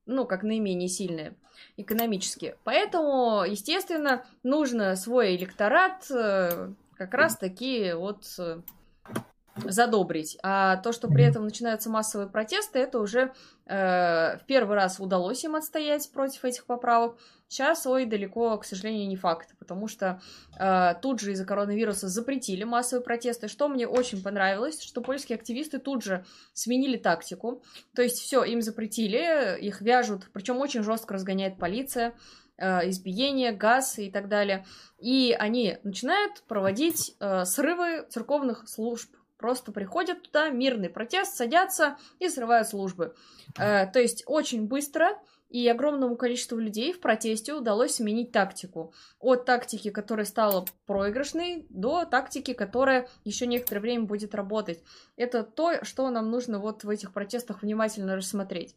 ну, 0.07 0.27
как 0.27 0.43
наименее 0.43 0.89
сильные 0.89 1.35
экономически. 1.77 2.57
Поэтому, 2.65 3.45
естественно, 3.45 4.25
нужно 4.43 4.97
свой 4.97 5.35
электорат 5.35 6.07
э, 6.11 6.73
как 6.97 7.15
раз 7.15 7.37
таки 7.37 7.93
вот 7.93 8.25
э, 8.39 8.61
задобрить. 9.57 10.37
А 10.43 10.77
то, 10.79 10.93
что 10.93 11.09
при 11.09 11.25
этом 11.25 11.45
начинаются 11.45 11.91
массовые 11.91 12.29
протесты, 12.29 12.81
это 12.81 12.99
уже 12.99 13.33
э, 13.67 14.39
в 14.39 14.43
первый 14.47 14.77
раз 14.77 14.99
удалось 14.99 15.45
им 15.45 15.55
отстоять 15.55 16.11
против 16.13 16.45
этих 16.45 16.67
поправок. 16.67 17.17
Сейчас, 17.47 17.87
ой, 17.87 18.05
далеко, 18.05 18.57
к 18.59 18.65
сожалению, 18.65 19.07
не 19.07 19.17
факт, 19.17 19.55
потому 19.59 19.87
что 19.87 20.21
э, 20.59 20.95
тут 21.01 21.21
же 21.21 21.33
из-за 21.33 21.45
коронавируса 21.45 22.09
запретили 22.09 22.65
массовые 22.65 23.05
протесты. 23.05 23.49
Что 23.49 23.69
мне 23.69 23.87
очень 23.87 24.23
понравилось, 24.23 24.83
что 24.83 25.01
польские 25.01 25.37
активисты 25.37 25.79
тут 25.79 26.03
же 26.03 26.25
сменили 26.53 26.97
тактику. 26.97 27.63
То 27.95 28.03
есть 28.03 28.19
все, 28.19 28.43
им 28.43 28.61
запретили, 28.61 29.59
их 29.61 29.83
вяжут, 29.83 30.31
причем 30.33 30.59
очень 30.59 30.83
жестко 30.83 31.15
разгоняет 31.15 31.59
полиция 31.59 32.15
э, 32.57 32.89
избиение, 32.91 33.53
газ 33.53 33.99
и 33.99 34.11
так 34.11 34.29
далее. 34.29 34.67
И 34.99 35.37
они 35.39 35.79
начинают 35.83 36.43
проводить 36.49 37.17
э, 37.21 37.45
срывы 37.45 38.07
церковных 38.09 38.69
служб 38.69 39.11
просто 39.37 39.73
приходят 39.73 40.23
туда, 40.23 40.49
мирный 40.49 40.89
протест, 40.89 41.37
садятся 41.37 41.99
и 42.19 42.31
срывают 42.31 42.67
службы. 42.67 43.15
Э, 43.59 43.87
то 43.87 44.01
есть 44.01 44.23
очень 44.27 44.67
быстро 44.67 45.19
и 45.51 45.69
огромному 45.69 46.17
количеству 46.17 46.59
людей 46.59 46.93
в 46.93 47.01
протесте 47.01 47.53
удалось 47.53 47.97
сменить 47.97 48.33
тактику. 48.33 48.93
От 49.21 49.45
тактики, 49.45 49.91
которая 49.91 50.27
стала 50.27 50.65
проигрышной, 50.87 51.67
до 51.69 52.07
тактики, 52.07 52.55
которая 52.55 53.07
еще 53.25 53.47
некоторое 53.47 53.81
время 53.81 54.05
будет 54.05 54.35
работать. 54.35 54.83
Это 55.17 55.43
то, 55.43 55.85
что 55.85 56.11
нам 56.11 56.31
нужно 56.31 56.59
вот 56.59 56.83
в 56.83 56.89
этих 56.89 57.13
протестах 57.13 57.63
внимательно 57.63 58.17
рассмотреть. 58.17 58.75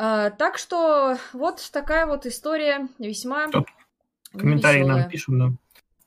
Э, 0.00 0.30
так 0.36 0.58
что 0.58 1.16
вот 1.32 1.68
такая 1.72 2.06
вот 2.06 2.26
история 2.26 2.88
весьма... 2.98 3.48
Комментарии 4.32 4.84
нам 4.84 5.08
пишут, 5.08 5.38
да 5.38 5.52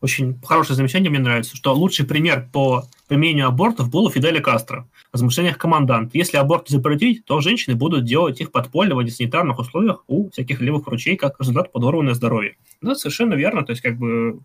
очень 0.03 0.37
хорошее 0.43 0.75
замечание 0.75 1.09
мне 1.09 1.19
нравится, 1.19 1.55
что 1.55 1.73
лучший 1.73 2.05
пример 2.05 2.49
по 2.51 2.83
применению 3.07 3.47
абортов 3.47 3.89
был 3.89 4.03
у 4.03 4.09
Фиделя 4.09 4.41
Кастро 4.41 4.85
в 5.11 5.13
размышлениях 5.13 5.57
командант. 5.57 6.13
Если 6.13 6.35
аборт 6.35 6.67
запретить, 6.67 7.23
то 7.23 7.39
женщины 7.39 7.73
будут 7.73 8.03
делать 8.03 8.41
их 8.41 8.51
подпольно 8.51 8.95
в 8.95 8.99
антисанитарных 8.99 9.59
условиях 9.59 10.03
у 10.07 10.29
всяких 10.29 10.59
левых 10.59 10.87
врачей, 10.87 11.15
как 11.15 11.39
результат 11.39 11.71
подорванное 11.71 12.15
здоровье. 12.15 12.57
Ну, 12.81 12.95
совершенно 12.95 13.35
верно. 13.35 13.63
То 13.63 13.71
есть, 13.71 13.81
как 13.81 13.97
бы, 13.97 14.41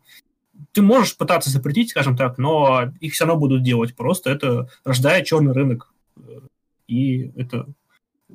ты 0.71 0.81
можешь 0.81 1.17
пытаться 1.17 1.51
запретить, 1.51 1.91
скажем 1.91 2.17
так, 2.17 2.39
но 2.39 2.93
их 3.01 3.15
все 3.15 3.25
равно 3.25 3.41
будут 3.41 3.65
делать. 3.65 3.97
Просто 3.97 4.31
это 4.31 4.69
рождает 4.85 5.27
черный 5.27 5.53
рынок. 5.53 5.93
И 6.87 7.33
это 7.35 7.67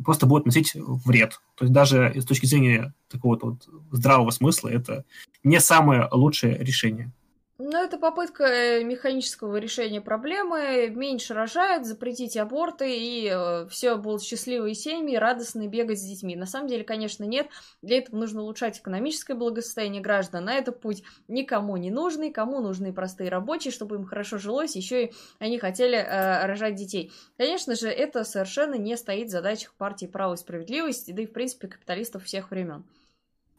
просто 0.03 0.25
будет 0.25 0.45
носить 0.45 0.73
вред. 0.75 1.41
То 1.55 1.65
есть 1.65 1.73
даже 1.73 2.13
с 2.15 2.25
точки 2.25 2.45
зрения 2.45 2.93
такого 3.09 3.37
вот 3.41 3.67
здравого 3.91 4.31
смысла 4.31 4.69
это 4.69 5.05
не 5.43 5.59
самое 5.59 6.07
лучшее 6.11 6.57
решение. 6.57 7.11
Ну, 7.59 7.77
это 7.77 7.99
попытка 7.99 8.45
э, 8.45 8.83
механического 8.83 9.57
решения 9.57 10.01
проблемы. 10.01 10.89
Меньше 10.89 11.35
рожают, 11.35 11.85
запретить 11.85 12.35
аборты, 12.35 12.97
и 12.97 13.29
э, 13.31 13.67
все 13.69 13.95
будут 13.95 14.23
счастливые 14.23 14.73
семьи, 14.73 15.15
радостные 15.15 15.67
бегать 15.67 15.99
с 15.99 16.03
детьми. 16.03 16.35
На 16.35 16.47
самом 16.47 16.67
деле, 16.67 16.83
конечно, 16.83 17.25
нет. 17.25 17.49
Для 17.83 17.99
этого 17.99 18.17
нужно 18.17 18.41
улучшать 18.41 18.79
экономическое 18.79 19.35
благосостояние 19.35 20.01
граждан. 20.01 20.45
На 20.45 20.55
это 20.55 20.71
путь 20.71 21.03
никому 21.27 21.77
не 21.77 21.91
нужный, 21.91 22.31
кому 22.31 22.59
нужны 22.59 22.91
простые 22.91 23.29
рабочие, 23.29 23.71
чтобы 23.71 23.97
им 23.97 24.05
хорошо 24.05 24.39
жилось, 24.39 24.75
еще 24.75 25.05
и 25.05 25.13
они 25.37 25.59
хотели 25.59 25.97
э, 25.97 26.47
рожать 26.47 26.73
детей. 26.73 27.11
Конечно 27.37 27.75
же, 27.75 27.87
это 27.87 28.23
совершенно 28.23 28.75
не 28.75 28.97
стоит 28.97 29.27
в 29.27 29.31
задачах 29.31 29.75
партии 29.75 30.07
права 30.07 30.33
и 30.33 30.37
справедливости, 30.37 31.11
да 31.11 31.21
и, 31.21 31.27
в 31.27 31.31
принципе, 31.31 31.67
капиталистов 31.67 32.23
всех 32.23 32.49
времен. 32.49 32.83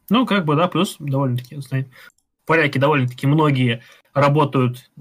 Ну, 0.09 0.25
как 0.25 0.43
бы, 0.43 0.55
да, 0.55 0.67
плюс 0.67 0.97
довольно-таки, 0.99 1.61
знаете, 1.61 1.89
поляки 2.45 2.77
довольно-таки 2.77 3.27
многие 3.27 3.81
работают 4.13 4.91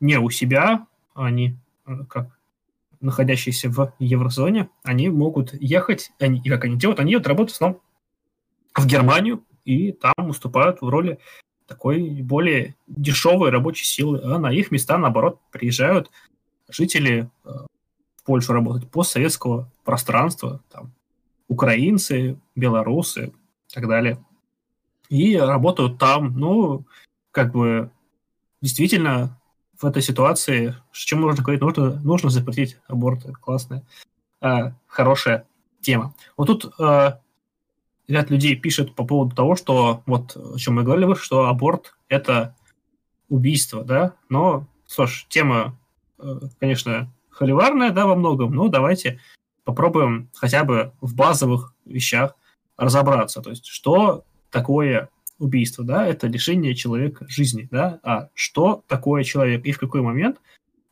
не 0.00 0.18
у 0.18 0.30
себя, 0.30 0.86
они 1.14 1.56
э, 1.86 2.04
как 2.08 2.38
находящиеся 3.00 3.70
в 3.70 3.94
еврозоне, 3.98 4.68
они 4.82 5.08
могут 5.08 5.54
ехать, 5.54 6.10
они, 6.18 6.40
и 6.44 6.48
как 6.50 6.64
они 6.64 6.76
делают, 6.76 7.00
они 7.00 7.14
идут 7.14 7.26
работать 7.26 7.52
в 7.52 7.56
основном 7.56 7.80
в 8.74 8.86
Германию, 8.86 9.44
и 9.64 9.92
там 9.92 10.14
выступают 10.18 10.80
в 10.80 10.88
роли 10.88 11.18
такой 11.66 12.22
более 12.22 12.74
дешевой 12.86 13.50
рабочей 13.50 13.84
силы, 13.84 14.20
а 14.22 14.38
на 14.38 14.52
их 14.52 14.70
места, 14.70 14.98
наоборот, 14.98 15.40
приезжают 15.50 16.10
жители 16.68 17.30
э, 17.44 17.50
в 18.16 18.24
Польшу 18.24 18.52
работать 18.52 18.90
постсоветского 18.90 19.70
пространства, 19.84 20.60
там, 20.70 20.92
украинцы, 21.48 22.38
белорусы 22.54 23.32
и 23.70 23.74
так 23.74 23.86
далее 23.86 24.18
и 25.08 25.36
работают 25.36 25.98
там. 25.98 26.38
Ну, 26.38 26.84
как 27.30 27.52
бы, 27.52 27.90
действительно, 28.60 29.38
в 29.80 29.84
этой 29.84 30.02
ситуации, 30.02 30.74
с 30.92 30.98
чем 30.98 31.20
можно 31.20 31.42
говорить, 31.42 31.60
нужно, 31.60 32.00
нужно 32.00 32.30
запретить 32.30 32.78
аборты. 32.88 33.32
Классная, 33.32 33.84
э, 34.40 34.72
хорошая 34.86 35.46
тема. 35.80 36.14
Вот 36.36 36.46
тут 36.46 36.74
э, 36.78 37.12
ряд 38.08 38.30
людей 38.30 38.56
пишет 38.56 38.94
по 38.94 39.04
поводу 39.04 39.36
того, 39.36 39.56
что, 39.56 40.02
вот 40.06 40.36
о 40.36 40.58
чем 40.58 40.74
мы 40.74 40.82
говорили, 40.82 41.14
что 41.14 41.46
аборт– 41.46 41.96
это 42.08 42.56
убийство, 43.28 43.84
да, 43.84 44.14
но, 44.28 44.66
слушай, 44.86 45.26
тема, 45.28 45.78
э, 46.18 46.40
конечно, 46.58 47.12
холиварная, 47.30 47.90
да, 47.90 48.06
во 48.06 48.16
многом, 48.16 48.52
но 48.54 48.68
давайте 48.68 49.20
попробуем 49.64 50.30
хотя 50.34 50.64
бы 50.64 50.92
в 51.00 51.14
базовых 51.14 51.74
вещах 51.84 52.34
разобраться. 52.76 53.42
То 53.42 53.50
есть, 53.50 53.66
что 53.66 54.24
такое 54.50 55.08
убийство, 55.38 55.84
да, 55.84 56.06
это 56.06 56.26
лишение 56.26 56.74
человека 56.74 57.26
жизни, 57.28 57.68
да, 57.70 58.00
а 58.02 58.28
что 58.34 58.82
такое 58.88 59.22
человек 59.24 59.64
и 59.64 59.72
в 59.72 59.78
какой 59.78 60.00
момент 60.00 60.38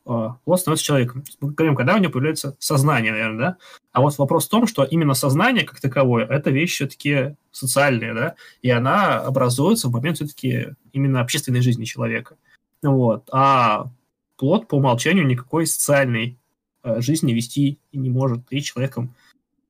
э, 0.05 0.09
он 0.09 0.57
становится 0.57 0.85
человеком. 0.85 1.23
Мы 1.41 1.51
говорим, 1.51 1.75
когда 1.75 1.95
у 1.95 1.97
него 1.97 2.13
появляется 2.13 2.55
сознание, 2.59 3.11
наверное, 3.11 3.39
да, 3.39 3.57
а 3.91 4.01
вот 4.01 4.17
вопрос 4.17 4.45
в 4.45 4.49
том, 4.49 4.67
что 4.67 4.83
именно 4.83 5.13
сознание 5.13 5.65
как 5.65 5.81
таковое, 5.81 6.25
это 6.25 6.49
вещь 6.49 6.75
все-таки 6.75 7.35
социальная, 7.51 8.13
да, 8.13 8.35
и 8.61 8.69
она 8.69 9.19
образуется 9.19 9.89
в 9.89 9.91
момент 9.91 10.17
все-таки 10.17 10.67
именно 10.93 11.19
общественной 11.19 11.61
жизни 11.61 11.83
человека. 11.83 12.37
Вот. 12.83 13.27
А 13.31 13.89
плод 14.37 14.67
по 14.67 14.75
умолчанию 14.75 15.25
никакой 15.25 15.67
социальной 15.67 16.37
э, 16.83 17.01
жизни 17.01 17.33
вести 17.33 17.79
не 17.91 18.09
может, 18.09 18.41
и 18.49 18.61
человеком 18.61 19.15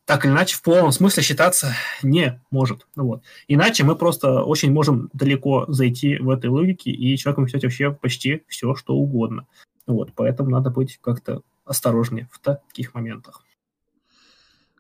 так 0.08 0.24
или 0.24 0.32
иначе 0.32 0.56
в 0.56 0.62
полном 0.62 0.94
смысле 0.94 1.22
считаться 1.22 1.76
не 2.02 2.40
может. 2.50 2.88
Вот. 2.96 3.24
Иначе 3.50 3.84
мы 3.84 3.94
просто 3.98 4.42
очень 4.42 4.72
можем 4.72 5.10
далеко 5.12 5.66
зайти 5.68 6.18
в 6.18 6.30
этой 6.30 6.50
логике, 6.50 6.92
и 6.92 7.18
человеком 7.18 7.46
считать 7.46 7.66
вообще 7.66 7.92
почти 7.92 8.44
все, 8.48 8.74
что 8.76 8.96
угодно. 8.96 9.48
Вот. 9.86 10.14
Поэтому 10.16 10.50
надо 10.50 10.70
быть 10.70 10.98
как-то 11.02 11.42
осторожнее 11.66 12.30
в 12.32 12.40
таких 12.40 12.94
моментах. 12.94 13.44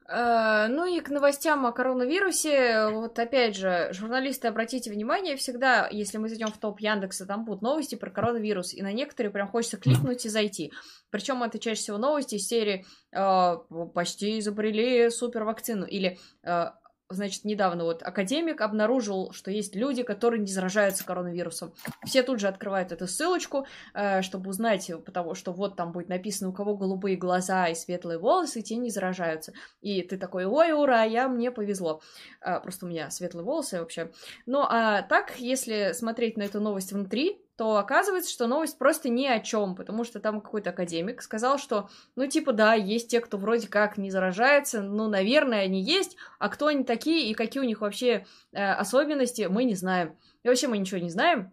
Э, 0.09 0.67
ну 0.69 0.85
и 0.85 1.01
к 1.01 1.09
новостям 1.09 1.65
о 1.65 1.71
коронавирусе. 1.71 2.87
Вот 2.91 3.19
опять 3.19 3.55
же, 3.55 3.89
журналисты, 3.91 4.47
обратите 4.47 4.89
внимание, 4.89 5.35
всегда, 5.35 5.87
если 5.91 6.17
мы 6.17 6.29
зайдем 6.29 6.47
в 6.47 6.57
топ 6.57 6.79
Яндекса, 6.79 7.25
там 7.25 7.43
будут 7.43 7.61
новости 7.61 7.95
про 7.95 8.09
коронавирус, 8.09 8.73
и 8.73 8.81
на 8.81 8.93
некоторые 8.93 9.31
прям 9.31 9.47
хочется 9.47 9.77
кликнуть 9.77 10.25
и 10.25 10.29
зайти. 10.29 10.71
Причем 11.09 11.43
это 11.43 11.59
чаще 11.59 11.81
всего 11.81 11.97
новости 11.97 12.35
из 12.35 12.47
серии 12.47 12.85
э, 13.11 13.57
«Почти 13.93 14.39
изобрели 14.39 15.09
супервакцину» 15.09 15.85
или 15.85 16.17
э, 16.43 16.67
значит, 17.09 17.45
недавно 17.45 17.83
вот 17.83 18.03
академик 18.03 18.61
обнаружил, 18.61 19.31
что 19.31 19.51
есть 19.51 19.75
люди, 19.75 20.03
которые 20.03 20.41
не 20.41 20.51
заражаются 20.51 21.05
коронавирусом. 21.05 21.73
Все 22.05 22.23
тут 22.23 22.39
же 22.39 22.47
открывают 22.47 22.91
эту 22.91 23.07
ссылочку, 23.07 23.65
э, 23.93 24.21
чтобы 24.21 24.49
узнать, 24.49 24.91
потому 25.05 25.35
что 25.35 25.53
вот 25.53 25.75
там 25.75 25.91
будет 25.91 26.09
написано, 26.09 26.49
у 26.49 26.53
кого 26.53 26.75
голубые 26.75 27.15
глаза 27.15 27.67
и 27.67 27.75
светлые 27.75 28.19
волосы, 28.19 28.61
те 28.61 28.75
не 28.75 28.89
заражаются. 28.89 29.53
И 29.81 30.01
ты 30.01 30.17
такой, 30.17 30.45
ой, 30.45 30.71
ура, 30.71 31.03
я, 31.03 31.27
мне 31.27 31.51
повезло. 31.51 32.01
Э, 32.41 32.59
просто 32.59 32.85
у 32.85 32.89
меня 32.89 33.09
светлые 33.09 33.45
волосы 33.45 33.79
вообще. 33.79 34.11
Ну, 34.45 34.65
а 34.67 35.01
так, 35.03 35.39
если 35.39 35.91
смотреть 35.93 36.37
на 36.37 36.43
эту 36.43 36.59
новость 36.59 36.91
внутри, 36.91 37.41
то 37.57 37.77
оказывается, 37.77 38.31
что 38.31 38.45
новость 38.45 38.77
просто 38.77 39.09
ни 39.09 39.25
о 39.25 39.39
чем, 39.39 39.75
потому 39.75 40.03
что 40.03 40.19
там 40.19 40.41
какой-то 40.41 40.69
академик 40.69 41.23
сказал, 41.23 41.57
что, 41.57 41.89
ну, 42.15 42.27
типа, 42.27 42.53
да, 42.53 42.75
есть 42.75 43.09
те, 43.09 43.19
кто 43.19 43.37
вроде 43.37 43.67
как 43.67 43.97
не 43.97 44.11
заражается, 44.11 44.83
ну, 44.83 45.07
наверное, 45.07 45.63
они 45.63 45.81
есть, 45.81 46.17
а 46.37 46.49
кто 46.49 46.67
они 46.67 46.83
такие 46.83 47.29
и 47.29 47.33
какие 47.33 47.61
у 47.61 47.65
них 47.65 47.81
вообще 47.81 48.27
э, 48.53 48.63
особенности, 48.63 49.47
мы 49.49 49.63
не 49.63 49.73
знаем. 49.73 50.15
И 50.43 50.47
вообще 50.47 50.67
мы 50.67 50.77
ничего 50.77 50.99
не 50.99 51.09
знаем, 51.09 51.51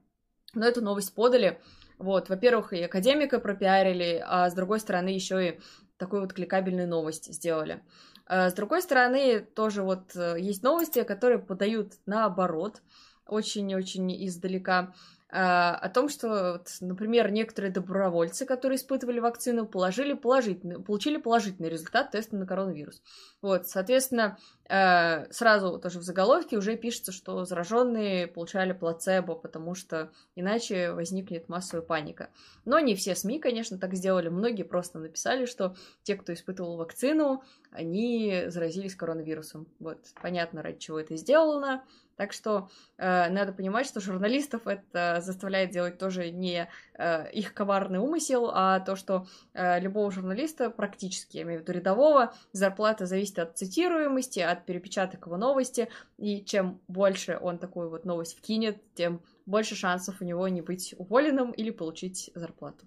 но 0.52 0.66
эту 0.66 0.82
новость 0.82 1.14
подали. 1.14 1.58
Вот, 1.96 2.28
во-первых, 2.28 2.74
и 2.74 2.82
академика 2.82 3.40
пропиарили, 3.40 4.22
а 4.26 4.50
с 4.50 4.54
другой 4.54 4.80
стороны 4.80 5.08
еще 5.08 5.48
и 5.48 5.60
такую 5.96 6.20
вот 6.20 6.34
кликабельную 6.34 6.86
новость 6.86 7.32
сделали. 7.32 7.82
А 8.26 8.50
с 8.50 8.52
другой 8.52 8.82
стороны, 8.82 9.40
тоже 9.40 9.82
вот 9.82 10.14
э, 10.14 10.36
есть 10.38 10.62
новости, 10.62 11.02
которые 11.02 11.38
подают 11.38 11.94
наоборот, 12.04 12.82
очень-очень 13.26 14.26
издалека. 14.26 14.94
А, 15.36 15.74
о 15.74 15.88
том, 15.88 16.08
что, 16.08 16.62
например, 16.80 17.32
некоторые 17.32 17.72
добровольцы, 17.72 18.46
которые 18.46 18.76
испытывали 18.76 19.18
вакцину, 19.18 19.66
положили 19.66 20.12
положительный, 20.12 20.80
получили 20.80 21.16
положительный 21.16 21.68
результат 21.68 22.12
теста 22.12 22.36
на 22.36 22.46
коронавирус. 22.46 23.02
Вот, 23.42 23.66
соответственно, 23.66 24.38
сразу 24.66 25.78
тоже 25.78 25.98
в 25.98 26.02
заголовке 26.02 26.56
уже 26.56 26.76
пишется, 26.76 27.12
что 27.12 27.44
зараженные 27.44 28.26
получали 28.26 28.72
плацебо, 28.72 29.34
потому 29.34 29.74
что 29.74 30.10
иначе 30.34 30.92
возникнет 30.92 31.48
массовая 31.48 31.84
паника. 31.84 32.30
Но 32.64 32.78
не 32.78 32.94
все 32.94 33.14
СМИ, 33.14 33.40
конечно, 33.40 33.78
так 33.78 33.94
сделали. 33.94 34.28
Многие 34.28 34.62
просто 34.62 34.98
написали, 34.98 35.44
что 35.44 35.76
те, 36.02 36.16
кто 36.16 36.32
испытывал 36.32 36.76
вакцину, 36.76 37.42
они 37.70 38.44
заразились 38.46 38.94
коронавирусом. 38.94 39.66
Вот, 39.80 39.98
понятно, 40.22 40.62
ради 40.62 40.78
чего 40.78 40.98
это 41.00 41.16
сделано. 41.16 41.84
Так 42.16 42.32
что 42.32 42.68
э, 42.96 43.28
надо 43.28 43.52
понимать, 43.52 43.86
что 43.86 44.00
журналистов 44.00 44.66
это 44.66 45.20
заставляет 45.20 45.70
делать 45.70 45.98
тоже 45.98 46.30
не 46.30 46.68
э, 46.96 47.30
их 47.32 47.54
коварный 47.54 47.98
умысел, 47.98 48.50
а 48.52 48.78
то, 48.80 48.94
что 48.94 49.26
э, 49.52 49.80
любого 49.80 50.10
журналиста, 50.12 50.70
практически, 50.70 51.38
я 51.38 51.42
имею 51.42 51.60
в 51.60 51.62
виду 51.62 51.72
рядового, 51.72 52.32
зарплата 52.52 53.06
зависит 53.06 53.38
от 53.40 53.58
цитируемости, 53.58 54.38
от 54.38 54.53
перепечаток 54.54 55.26
его 55.26 55.36
новости, 55.36 55.88
и 56.18 56.44
чем 56.44 56.80
больше 56.88 57.38
он 57.40 57.58
такую 57.58 57.90
вот 57.90 58.04
новость 58.04 58.38
вкинет, 58.38 58.82
тем 58.94 59.20
больше 59.46 59.74
шансов 59.74 60.20
у 60.20 60.24
него 60.24 60.46
не 60.48 60.62
быть 60.62 60.94
уволенным 60.98 61.52
или 61.52 61.70
получить 61.70 62.30
зарплату. 62.34 62.86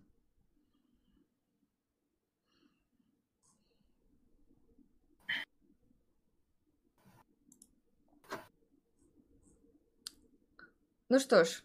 Ну 11.09 11.19
что 11.19 11.45
ж. 11.45 11.63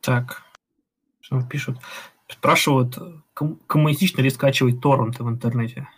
Так, 0.00 0.42
что 1.20 1.40
пишут? 1.42 1.78
Спрашивают, 2.28 2.98
ком- 3.32 3.60
коммунистично 3.66 4.22
ли 4.22 4.30
скачивать 4.30 4.80
торренты 4.80 5.22
в 5.22 5.28
интернете? 5.28 5.88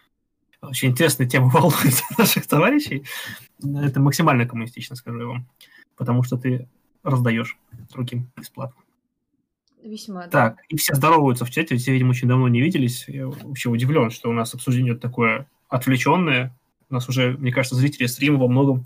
Очень 0.63 0.91
интересная 0.91 1.27
тема 1.27 1.49
волнует 1.53 2.03
наших 2.19 2.47
товарищей. 2.47 3.05
Это 3.63 4.01
максимально 4.01 4.47
коммунистично, 4.47 4.97
скажу 4.97 5.19
я 5.21 5.27
вам. 5.27 5.49
Потому 5.97 6.23
что 6.23 6.37
ты 6.37 6.69
раздаешь 7.03 7.57
другим 7.93 8.31
бесплатно. 8.37 8.83
Весьма. 9.83 10.27
Так, 10.27 10.59
и 10.69 10.77
все 10.77 10.95
здороваются 10.95 11.45
в 11.45 11.51
чате, 11.51 11.77
все, 11.77 11.93
видимо, 11.93 12.11
очень 12.11 12.27
давно 12.27 12.49
не 12.49 12.61
виделись. 12.61 13.05
Я 13.07 13.29
вообще 13.29 13.69
удивлен, 13.69 14.11
что 14.11 14.29
у 14.29 14.33
нас 14.33 14.53
обсуждение 14.53 14.97
такое 14.97 15.49
отвлеченное. 15.69 16.57
У 16.91 16.95
нас 16.95 17.09
уже, 17.09 17.37
мне 17.39 17.53
кажется, 17.53 17.77
зрители 17.77 18.07
стрима 18.07 18.39
во 18.39 18.49
многом 18.49 18.85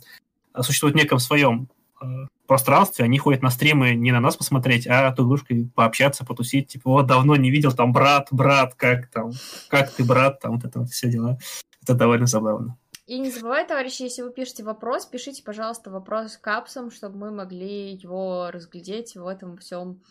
существуют 0.61 0.95
в 0.95 0.99
неком 0.99 1.19
своем 1.19 1.69
э, 2.03 2.27
пространстве, 2.51 3.05
они 3.05 3.17
ходят 3.17 3.43
на 3.43 3.51
стримы 3.51 3.95
не 3.95 4.11
на 4.11 4.19
нас 4.19 4.37
посмотреть, 4.37 4.85
а 4.89 5.13
друг 5.13 5.29
дружкой 5.29 5.71
пообщаться, 5.73 6.25
потусить, 6.25 6.67
типа, 6.67 6.91
вот 6.91 7.07
давно 7.07 7.37
не 7.37 7.49
видел, 7.49 7.71
там, 7.71 7.93
брат, 7.93 8.27
брат, 8.33 8.75
как 8.75 9.07
там, 9.07 9.31
как 9.69 9.93
ты, 9.93 10.03
брат, 10.05 10.41
там, 10.41 10.57
вот 10.57 10.65
это 10.65 10.81
вот 10.81 10.89
все 10.89 11.09
дела. 11.09 11.39
Это 11.81 11.95
довольно 11.95 12.27
забавно. 12.27 12.77
И 13.07 13.21
не 13.21 13.31
забывайте, 13.31 13.69
товарищи, 13.69 14.03
если 14.03 14.23
вы 14.23 14.33
пишете 14.33 14.65
вопрос, 14.65 15.07
пишите, 15.07 15.45
пожалуйста, 15.45 15.93
вопрос 15.93 16.37
капсом, 16.39 16.91
чтобы 16.91 17.19
мы 17.19 17.31
могли 17.31 17.93
его 17.93 18.51
разглядеть 18.51 19.15
в 19.15 19.29
этом 19.29 19.57
всем 19.57 20.03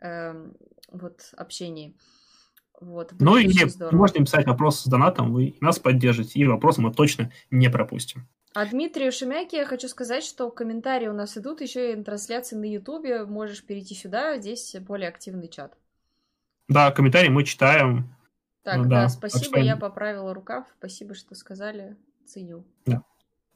э, 0.00 0.50
вот 0.92 1.32
общении. 1.36 1.96
Вот, 2.80 3.12
ну 3.18 3.38
и 3.38 3.48
здорово. 3.68 3.96
можете 3.96 4.20
писать 4.20 4.46
вопрос 4.46 4.82
с 4.82 4.86
донатом, 4.86 5.32
вы 5.32 5.56
нас 5.60 5.80
поддержите, 5.80 6.38
и 6.38 6.44
вопрос 6.44 6.78
мы 6.78 6.94
точно 6.94 7.32
не 7.50 7.68
пропустим. 7.68 8.28
А 8.54 8.66
Дмитрию 8.66 9.12
Шемяке 9.12 9.58
я 9.58 9.66
хочу 9.66 9.88
сказать, 9.88 10.24
что 10.24 10.50
комментарии 10.50 11.08
у 11.08 11.12
нас 11.12 11.36
идут 11.36 11.60
еще 11.60 11.92
и 11.92 12.02
трансляции 12.02 12.56
на 12.56 12.64
Ютубе. 12.64 13.24
Можешь 13.24 13.62
перейти 13.62 13.94
сюда, 13.94 14.38
здесь 14.38 14.74
более 14.80 15.08
активный 15.08 15.48
чат. 15.48 15.76
Да, 16.68 16.90
комментарии 16.90 17.28
мы 17.28 17.44
читаем. 17.44 18.14
Так, 18.62 18.78
ну, 18.78 18.84
да, 18.84 19.02
да, 19.02 19.08
спасибо, 19.08 19.58
я 19.58 19.76
поправила 19.76 20.34
рукав. 20.34 20.66
Спасибо, 20.78 21.14
что 21.14 21.34
сказали. 21.34 21.96
Ценю. 22.26 22.64
Да. 22.84 23.02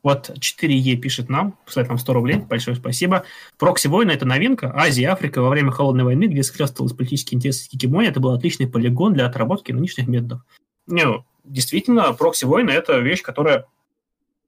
Вот 0.02 0.30
4Е 0.30 0.96
пишет 0.96 1.28
нам, 1.28 1.58
посылает 1.64 1.88
нам 1.88 1.98
100 1.98 2.12
рублей, 2.12 2.36
большое 2.38 2.76
спасибо. 2.76 3.24
Прокси 3.56 3.86
войны 3.86 4.10
это 4.10 4.26
новинка. 4.26 4.72
Азия, 4.74 5.10
Африка 5.10 5.40
во 5.40 5.48
время 5.48 5.70
холодной 5.70 6.04
войны, 6.04 6.24
где 6.24 6.42
схлестывалась 6.42 6.94
политические 6.94 7.36
интересы 7.36 7.68
гегемонии, 7.70 8.10
это 8.10 8.18
был 8.18 8.30
отличный 8.30 8.66
полигон 8.66 9.14
для 9.14 9.26
отработки 9.26 9.70
нынешних 9.70 10.08
методов. 10.08 10.40
Не, 10.86 11.24
действительно, 11.44 12.12
прокси 12.14 12.46
войны 12.46 12.70
это 12.70 12.98
вещь, 12.98 13.22
которая 13.22 13.66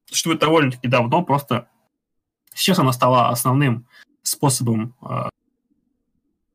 существует 0.07 0.41
довольно-таки 0.41 0.89
давно, 0.89 1.23
просто 1.23 1.69
сейчас 2.55 2.79
она 2.79 2.93
стала 2.93 3.29
основным 3.29 3.87
способом, 4.23 4.95
э, 5.03 5.29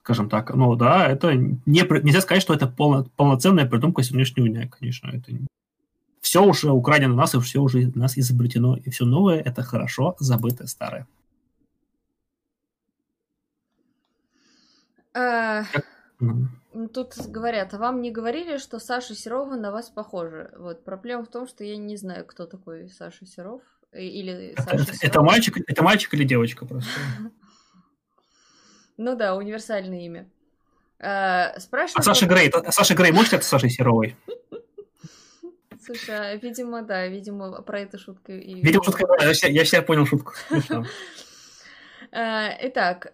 скажем 0.04 0.30
так, 0.30 0.54
ну 0.56 0.76
да, 0.76 1.08
это 1.08 1.36
не, 1.36 1.60
нельзя 1.66 2.22
сказать, 2.22 2.42
что 2.42 2.54
это 2.54 2.68
полно, 2.68 3.06
полноценная 3.16 3.66
придумка 3.66 4.04
сегодняшнего 4.04 4.48
дня, 4.48 4.68
конечно, 4.68 5.10
это 5.10 5.32
все 6.22 6.44
уже 6.44 6.72
украдено 6.72 7.16
нас, 7.16 7.34
и 7.36 7.40
все 7.40 7.62
уже 7.62 7.92
нас 7.96 8.18
изобретено, 8.18 8.76
и 8.76 8.90
все 8.90 9.06
новое– 9.06 9.40
это 9.46 9.64
хорошо 9.64 10.16
забытое 10.20 10.68
старое. 10.68 11.08
А, 15.14 15.64
тут 16.94 17.16
говорят, 17.28 17.74
а 17.74 17.78
вам 17.78 18.02
не 18.02 18.12
говорили, 18.12 18.58
что 18.58 18.80
Саша 18.80 19.16
Серова 19.16 19.56
на 19.56 19.72
вас 19.72 19.90
похожа? 19.90 20.52
Вот 20.58 20.84
проблема 20.84 21.24
в 21.24 21.30
том, 21.30 21.48
что 21.48 21.64
я 21.64 21.78
не 21.78 21.98
знаю, 21.98 22.26
кто 22.26 22.46
такой 22.46 22.90
Саша 22.90 23.26
Серов. 23.26 23.62
Или 23.92 24.54
Саша 24.58 24.84
это, 24.84 24.94
это 25.02 25.22
мальчик, 25.22 25.58
это 25.68 25.84
мальчик 25.84 26.14
или 26.14 26.24
девочка 26.24 26.66
просто? 26.66 26.92
Ну 28.98 29.16
да, 29.16 29.36
универсальное 29.36 30.02
имя. 30.02 30.30
А, 31.00 31.60
спрашиваю. 31.60 32.02
А 32.02 32.04
Саша 32.04 32.26
Грей, 32.26 32.52
Саша 32.70 32.94
Грей 32.94 33.12
может 33.12 33.34
это 33.34 33.46
Сашей 33.46 33.70
Серовой? 33.70 34.16
Слушай, 35.82 36.34
а, 36.34 36.36
видимо, 36.36 36.82
да, 36.82 37.08
видимо, 37.08 37.62
про 37.62 37.80
эту 37.80 37.98
шутку. 37.98 38.32
И... 38.32 38.62
Видимо, 38.62 38.84
шутка, 38.84 39.06
я, 39.22 39.30
я 39.48 39.66
себя 39.66 39.82
понял 39.82 40.06
шутку. 40.06 40.34
А, 42.12 42.50
итак, 42.62 43.12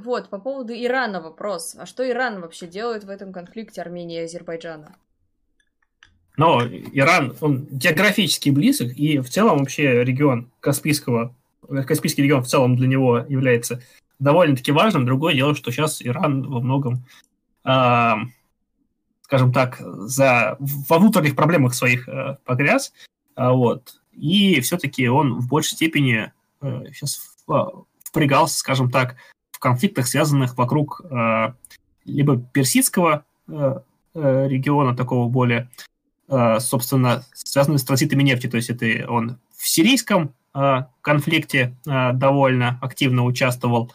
вот, 0.00 0.28
по 0.30 0.38
поводу 0.38 0.72
Ирана 0.72 1.20
вопрос. 1.20 1.76
А 1.78 1.86
что 1.86 2.08
Иран 2.08 2.40
вообще 2.40 2.66
делает 2.66 3.04
в 3.04 3.10
этом 3.10 3.32
конфликте 3.32 3.82
Армении 3.82 4.20
и 4.20 4.24
Азербайджана? 4.24 4.96
Но 6.36 6.62
Иран, 6.64 7.36
он 7.40 7.66
географически 7.70 8.50
близок, 8.50 8.96
и 8.96 9.18
в 9.18 9.28
целом 9.28 9.58
вообще 9.58 10.04
регион 10.04 10.50
Каспийского, 10.60 11.34
Каспийский 11.86 12.24
регион 12.24 12.42
в 12.42 12.48
целом 12.48 12.76
для 12.76 12.88
него 12.88 13.18
является 13.28 13.82
довольно-таки 14.18 14.72
важным. 14.72 15.06
Другое 15.06 15.34
дело, 15.34 15.54
что 15.54 15.70
сейчас 15.70 16.00
Иран 16.02 16.42
во 16.48 16.60
многом 16.60 17.04
скажем 19.30 19.52
так, 19.52 19.76
за, 19.78 20.56
во 20.58 20.98
внутренних 20.98 21.36
проблемах 21.36 21.72
своих 21.72 22.08
э, 22.08 22.36
погряз, 22.44 22.92
э, 23.36 23.48
вот, 23.48 24.00
и 24.10 24.60
все-таки 24.60 25.08
он 25.08 25.38
в 25.38 25.46
большей 25.46 25.76
степени 25.76 26.32
э, 26.60 26.84
сейчас 26.92 27.36
впрягался, 28.02 28.58
скажем 28.58 28.90
так, 28.90 29.14
в 29.60 29.62
конфликтах, 29.62 30.06
связанных 30.06 30.56
вокруг 30.56 31.02
э, 31.04 31.52
либо 32.06 32.38
персидского 32.38 33.24
э, 33.46 33.80
э, 34.14 34.48
региона, 34.48 34.96
такого 34.96 35.28
более, 35.28 35.68
э, 36.28 36.58
собственно, 36.60 37.24
связанного 37.34 37.78
с 37.78 37.84
транзитами 37.84 38.22
нефти, 38.22 38.48
то 38.48 38.56
есть 38.56 38.70
это 38.70 39.06
он 39.08 39.38
в 39.54 39.68
сирийском 39.68 40.34
э, 40.54 40.84
конфликте 41.02 41.76
э, 41.86 42.12
довольно 42.14 42.78
активно 42.80 43.24
участвовал, 43.24 43.92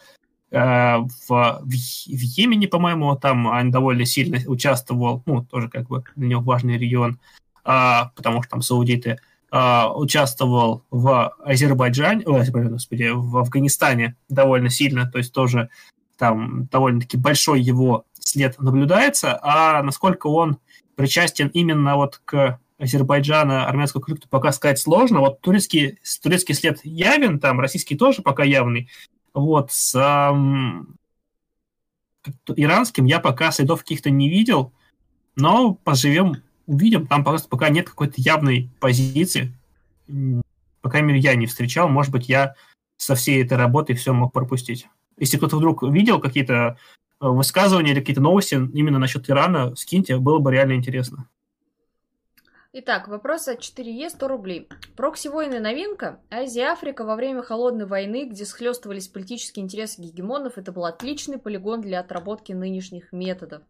Э, 0.50 0.98
в, 0.98 1.28
в, 1.28 1.66
в 1.66 2.20
Йемене, 2.20 2.68
по-моему, 2.68 3.16
там 3.16 3.46
он 3.46 3.70
довольно 3.70 4.06
сильно 4.06 4.38
участвовал, 4.46 5.22
ну, 5.26 5.44
тоже 5.44 5.68
как 5.68 5.88
бы 5.88 6.04
для 6.14 6.28
него 6.28 6.42
важный 6.42 6.78
регион, 6.78 7.18
а, 7.64 8.12
потому 8.14 8.42
что 8.42 8.50
там 8.52 8.62
саудиты 8.62 9.18
а, 9.50 9.92
участвовал 9.94 10.84
в 10.90 11.34
Азербайджане, 11.44 12.24
о, 12.24 12.42
господи, 12.44 13.10
в 13.12 13.38
Афганистане 13.38 14.16
довольно 14.28 14.70
сильно, 14.70 15.10
то 15.10 15.18
есть 15.18 15.32
тоже 15.32 15.70
там 16.18 16.66
довольно-таки 16.66 17.16
большой 17.16 17.60
его 17.60 18.04
след 18.18 18.58
наблюдается, 18.60 19.38
а 19.42 19.82
насколько 19.82 20.26
он 20.26 20.58
причастен 20.96 21.48
именно 21.48 21.96
вот 21.96 22.20
к 22.24 22.58
Азербайджана, 22.78 23.66
армянского 23.66 24.02
конфликту 24.02 24.28
пока 24.28 24.52
сказать 24.52 24.78
сложно. 24.78 25.20
Вот 25.20 25.40
турецкий, 25.40 25.98
турецкий 26.22 26.54
след 26.54 26.84
явен, 26.84 27.38
там 27.38 27.60
российский 27.60 27.96
тоже 27.96 28.22
пока 28.22 28.44
явный. 28.44 28.88
Вот 29.32 29.72
с 29.72 29.94
эм, 29.94 30.98
иранским 32.54 33.04
я 33.06 33.20
пока 33.20 33.50
следов 33.50 33.80
каких-то 33.80 34.10
не 34.10 34.28
видел, 34.28 34.72
но 35.36 35.74
поживем, 35.74 36.42
увидим. 36.66 37.06
Там 37.06 37.24
просто 37.24 37.48
пока 37.48 37.68
нет 37.68 37.88
какой-то 37.88 38.14
явной 38.16 38.70
позиции. 38.80 39.52
По 40.80 40.90
крайней 40.90 41.08
мере, 41.08 41.20
я 41.20 41.34
не 41.34 41.46
встречал. 41.46 41.88
Может 41.88 42.12
быть, 42.12 42.28
я 42.28 42.54
со 42.96 43.14
всей 43.14 43.44
этой 43.44 43.58
работой 43.58 43.96
все 43.96 44.12
мог 44.12 44.32
пропустить. 44.32 44.88
Если 45.18 45.36
кто-то 45.36 45.56
вдруг 45.56 45.82
видел 45.82 46.20
какие-то 46.20 46.78
э, 47.20 47.26
высказывания 47.26 47.92
или 47.92 48.00
какие-то 48.00 48.20
новости 48.22 48.54
именно 48.54 48.98
насчет 48.98 49.28
Ирана, 49.30 49.74
скиньте, 49.74 50.18
было 50.18 50.38
бы 50.38 50.52
реально 50.52 50.74
интересно. 50.74 51.28
Итак, 52.78 53.08
вопрос 53.08 53.48
от 53.48 53.60
4Е 53.60 54.10
100 54.10 54.28
рублей. 54.28 54.68
Прокси-войны 54.96 55.60
новинка. 55.60 56.20
Азия 56.30 56.64
Африка 56.64 57.06
во 57.06 57.16
время 57.16 57.42
холодной 57.42 57.86
войны, 57.86 58.28
где 58.28 58.44
схлестывались 58.44 59.08
политические 59.08 59.64
интересы 59.64 60.02
гегемонов, 60.02 60.58
это 60.58 60.72
был 60.72 60.84
отличный 60.84 61.38
полигон 61.38 61.80
для 61.80 62.00
отработки 62.00 62.52
нынешних 62.52 63.12
методов. 63.12 63.62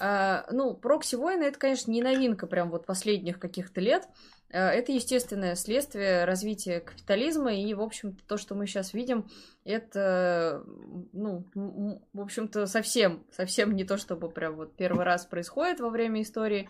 А, 0.00 0.46
ну, 0.50 0.74
прокси-войны 0.74 1.44
это, 1.44 1.58
конечно, 1.58 1.90
не 1.90 2.02
новинка 2.02 2.46
прям 2.46 2.70
вот 2.70 2.84
последних 2.84 3.38
каких-то 3.38 3.80
лет. 3.80 4.08
А, 4.52 4.70
это 4.70 4.92
естественное 4.92 5.54
следствие 5.54 6.24
развития 6.24 6.80
капитализма, 6.80 7.54
и, 7.54 7.74
в 7.74 7.80
общем-то, 7.80 8.24
то, 8.26 8.36
что 8.36 8.54
мы 8.54 8.66
сейчас 8.66 8.92
видим, 8.92 9.28
это, 9.64 10.64
ну, 11.12 11.46
в 11.54 12.20
общем-то, 12.20 12.66
совсем, 12.66 13.24
совсем 13.30 13.76
не 13.76 13.84
то, 13.84 13.96
чтобы 13.96 14.30
прям 14.30 14.56
вот 14.56 14.76
первый 14.76 15.04
раз 15.04 15.26
происходит 15.26 15.80
во 15.80 15.90
время 15.90 16.22
истории. 16.22 16.68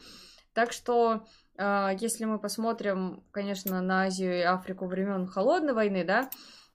Так 0.52 0.72
что 0.72 1.26
а, 1.56 1.92
если 1.98 2.26
мы 2.26 2.38
посмотрим, 2.38 3.24
конечно, 3.30 3.80
на 3.80 4.02
Азию 4.02 4.38
и 4.38 4.42
Африку 4.42 4.86
времен 4.86 5.26
холодной 5.26 5.72
войны, 5.72 6.04
да, 6.04 6.28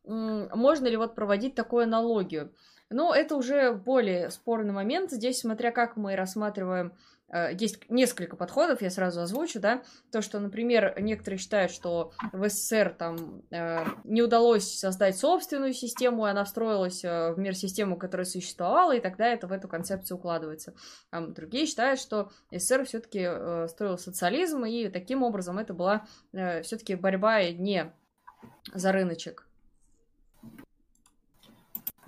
можно 0.04 0.88
ли 0.88 0.97
вот 0.97 1.14
проводить 1.14 1.54
такую 1.54 1.84
аналогию? 1.84 2.52
Но 2.89 3.13
это 3.13 3.35
уже 3.35 3.73
более 3.73 4.29
спорный 4.31 4.73
момент. 4.73 5.11
Здесь, 5.11 5.39
смотря 5.39 5.71
как 5.71 5.95
мы 5.95 6.15
рассматриваем 6.15 6.93
Э, 7.31 7.49
есть 7.57 7.89
несколько 7.89 8.35
подходов, 8.35 8.81
я 8.81 8.89
сразу 8.89 9.21
озвучу, 9.21 9.59
да, 9.59 9.83
то, 10.11 10.21
что, 10.21 10.39
например, 10.39 10.95
некоторые 10.99 11.39
считают, 11.39 11.71
что 11.71 12.11
в 12.31 12.49
СССР 12.49 12.95
там 12.97 13.43
э, 13.51 13.85
не 14.03 14.21
удалось 14.21 14.79
создать 14.79 15.17
собственную 15.17 15.73
систему, 15.73 16.25
и 16.25 16.29
она 16.29 16.43
встроилась 16.43 17.03
э, 17.03 17.33
в 17.33 17.39
мир 17.39 17.55
систему, 17.55 17.97
которая 17.97 18.25
существовала, 18.25 18.95
и 18.95 18.99
тогда 18.99 19.27
это 19.27 19.47
в 19.47 19.51
эту 19.51 19.67
концепцию 19.67 20.17
укладывается. 20.17 20.73
А 21.11 21.21
другие 21.21 21.65
считают, 21.65 21.99
что 21.99 22.31
СССР 22.51 22.85
все-таки 22.85 23.67
строил 23.67 23.97
социализм, 23.97 24.65
и 24.65 24.89
таким 24.89 25.23
образом 25.23 25.57
это 25.57 25.73
была 25.73 26.05
все-таки 26.31 26.95
борьба 26.95 27.43
не 27.51 27.91
за 28.73 28.91
рыночек. 28.91 29.49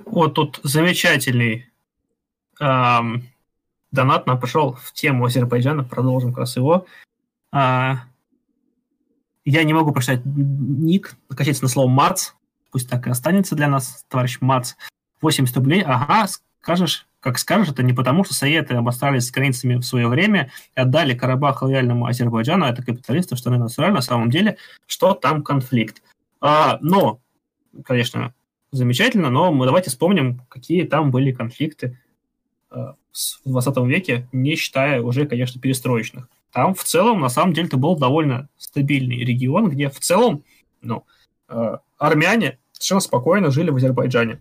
Вот 0.06 0.34
тут 0.34 0.60
замечательный 0.64 1.70
эм, 2.60 3.28
донат 3.92 4.28
нам 4.28 4.40
пошел 4.40 4.74
в 4.74 4.94
тему 4.94 5.26
Азербайджана, 5.26 5.84
продолжим 5.84 6.32
как 6.32 6.40
раз 6.40 6.56
его. 6.56 6.86
А, 7.52 8.04
я 9.46 9.64
не 9.64 9.74
могу 9.74 9.92
прочитать 9.92 10.22
ник, 10.26 11.16
накачаться 11.30 11.64
на 11.64 11.70
слово 11.70 11.90
Марц, 11.90 12.34
пусть 12.72 12.90
так 12.90 13.08
и 13.08 13.10
останется 13.10 13.56
для 13.56 13.68
нас, 13.68 14.06
товарищ 14.08 14.38
Марц. 14.42 14.76
80 15.22 15.56
рублей, 15.58 15.84
ага, 15.84 16.28
скажешь, 16.62 17.08
как 17.20 17.38
скажешь, 17.38 17.70
это 17.70 17.84
не 17.84 17.94
потому, 17.94 18.24
что 18.24 18.34
Советы 18.34 18.74
обострались 18.74 19.28
с 19.28 19.32
границами 19.32 19.76
в 19.76 19.84
свое 19.84 20.08
время 20.08 20.52
и 20.76 20.80
отдали 20.80 21.14
Карабах 21.14 21.62
лояльному 21.62 22.08
Азербайджану, 22.08 22.66
а 22.66 22.70
это 22.70 22.84
капиталисты, 22.84 23.36
что 23.36 23.52
натурально, 23.52 23.98
на 23.98 24.02
самом 24.02 24.32
деле, 24.32 24.58
что 24.88 25.14
там 25.14 25.44
конфликт. 25.44 26.02
А, 26.40 26.80
но, 26.82 27.20
конечно, 27.86 28.34
замечательно, 28.72 29.30
но 29.30 29.52
мы 29.52 29.66
давайте 29.66 29.90
вспомним, 29.90 30.42
какие 30.50 30.84
там 30.84 31.12
были 31.12 31.32
конфликты 31.32 31.98
Э, 32.72 32.94
в 33.44 33.50
20 33.50 33.78
веке, 33.88 34.30
не 34.32 34.56
считая 34.56 35.02
уже, 35.02 35.26
конечно, 35.26 35.60
перестроечных. 35.60 36.30
Там 36.54 36.74
в 36.74 36.86
целом, 36.86 37.20
на 37.20 37.28
самом 37.28 37.54
деле, 37.54 37.68
это 37.68 37.76
был 37.76 37.98
довольно 37.98 38.48
стабильный 38.58 39.18
регион, 39.18 39.70
где 39.70 39.90
в 39.90 40.00
целом 40.00 40.46
ну, 40.82 41.04
э, 41.50 41.78
армяне 41.98 42.58
совершенно 42.72 43.02
спокойно 43.02 43.52
жили 43.52 43.70
в 43.70 43.76
Азербайджане. 43.76 44.40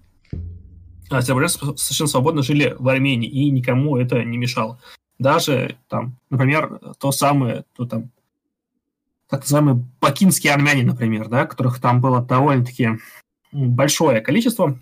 А 1.11 1.19
азербайджанцы 1.19 1.77
совершенно 1.77 2.09
свободно 2.09 2.43
жили 2.43 2.77
в 2.79 2.89
Армении, 2.89 3.29
и 3.29 3.51
никому 3.51 3.97
это 3.97 4.23
не 4.23 4.39
мешало. 4.39 4.79
Даже 5.19 5.77
там, 5.89 6.17
например, 6.31 6.79
то 7.01 7.11
самое, 7.11 7.65
то 7.75 7.87
там, 7.87 8.13
так 9.29 9.41
называемые 9.41 9.85
бакинские 10.01 10.53
армяне, 10.53 10.85
например, 10.85 11.29
да, 11.29 11.45
которых 11.47 11.81
там 11.81 12.01
было 12.01 12.23
довольно-таки 12.23 13.01
большое 13.53 14.21
количество. 14.21 14.79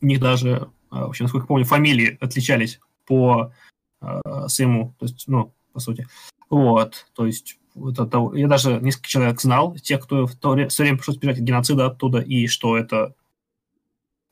У 0.00 0.06
них 0.06 0.20
даже 0.20 0.68
а, 0.90 1.06
вообще, 1.06 1.24
насколько 1.24 1.46
помню, 1.46 1.64
фамилии 1.64 2.18
отличались 2.20 2.80
по 3.06 3.52
э, 4.00 4.20
своему, 4.48 4.94
то 4.98 5.06
есть, 5.06 5.24
ну, 5.26 5.52
по 5.72 5.80
сути. 5.80 6.06
Вот, 6.50 7.06
то 7.14 7.26
есть, 7.26 7.58
вот 7.74 7.98
это, 7.98 8.30
я 8.34 8.46
даже 8.46 8.78
несколько 8.80 9.08
человек 9.08 9.40
знал, 9.40 9.74
тех, 9.76 10.04
кто 10.04 10.26
в 10.26 10.36
то 10.36 10.50
время, 10.50 10.68
все 10.68 10.82
время 10.82 10.98
пришлось 10.98 11.16
бежать 11.16 11.38
от 11.38 11.44
геноцида 11.44 11.86
оттуда, 11.86 12.18
и 12.20 12.46
что 12.46 12.76
это 12.76 13.14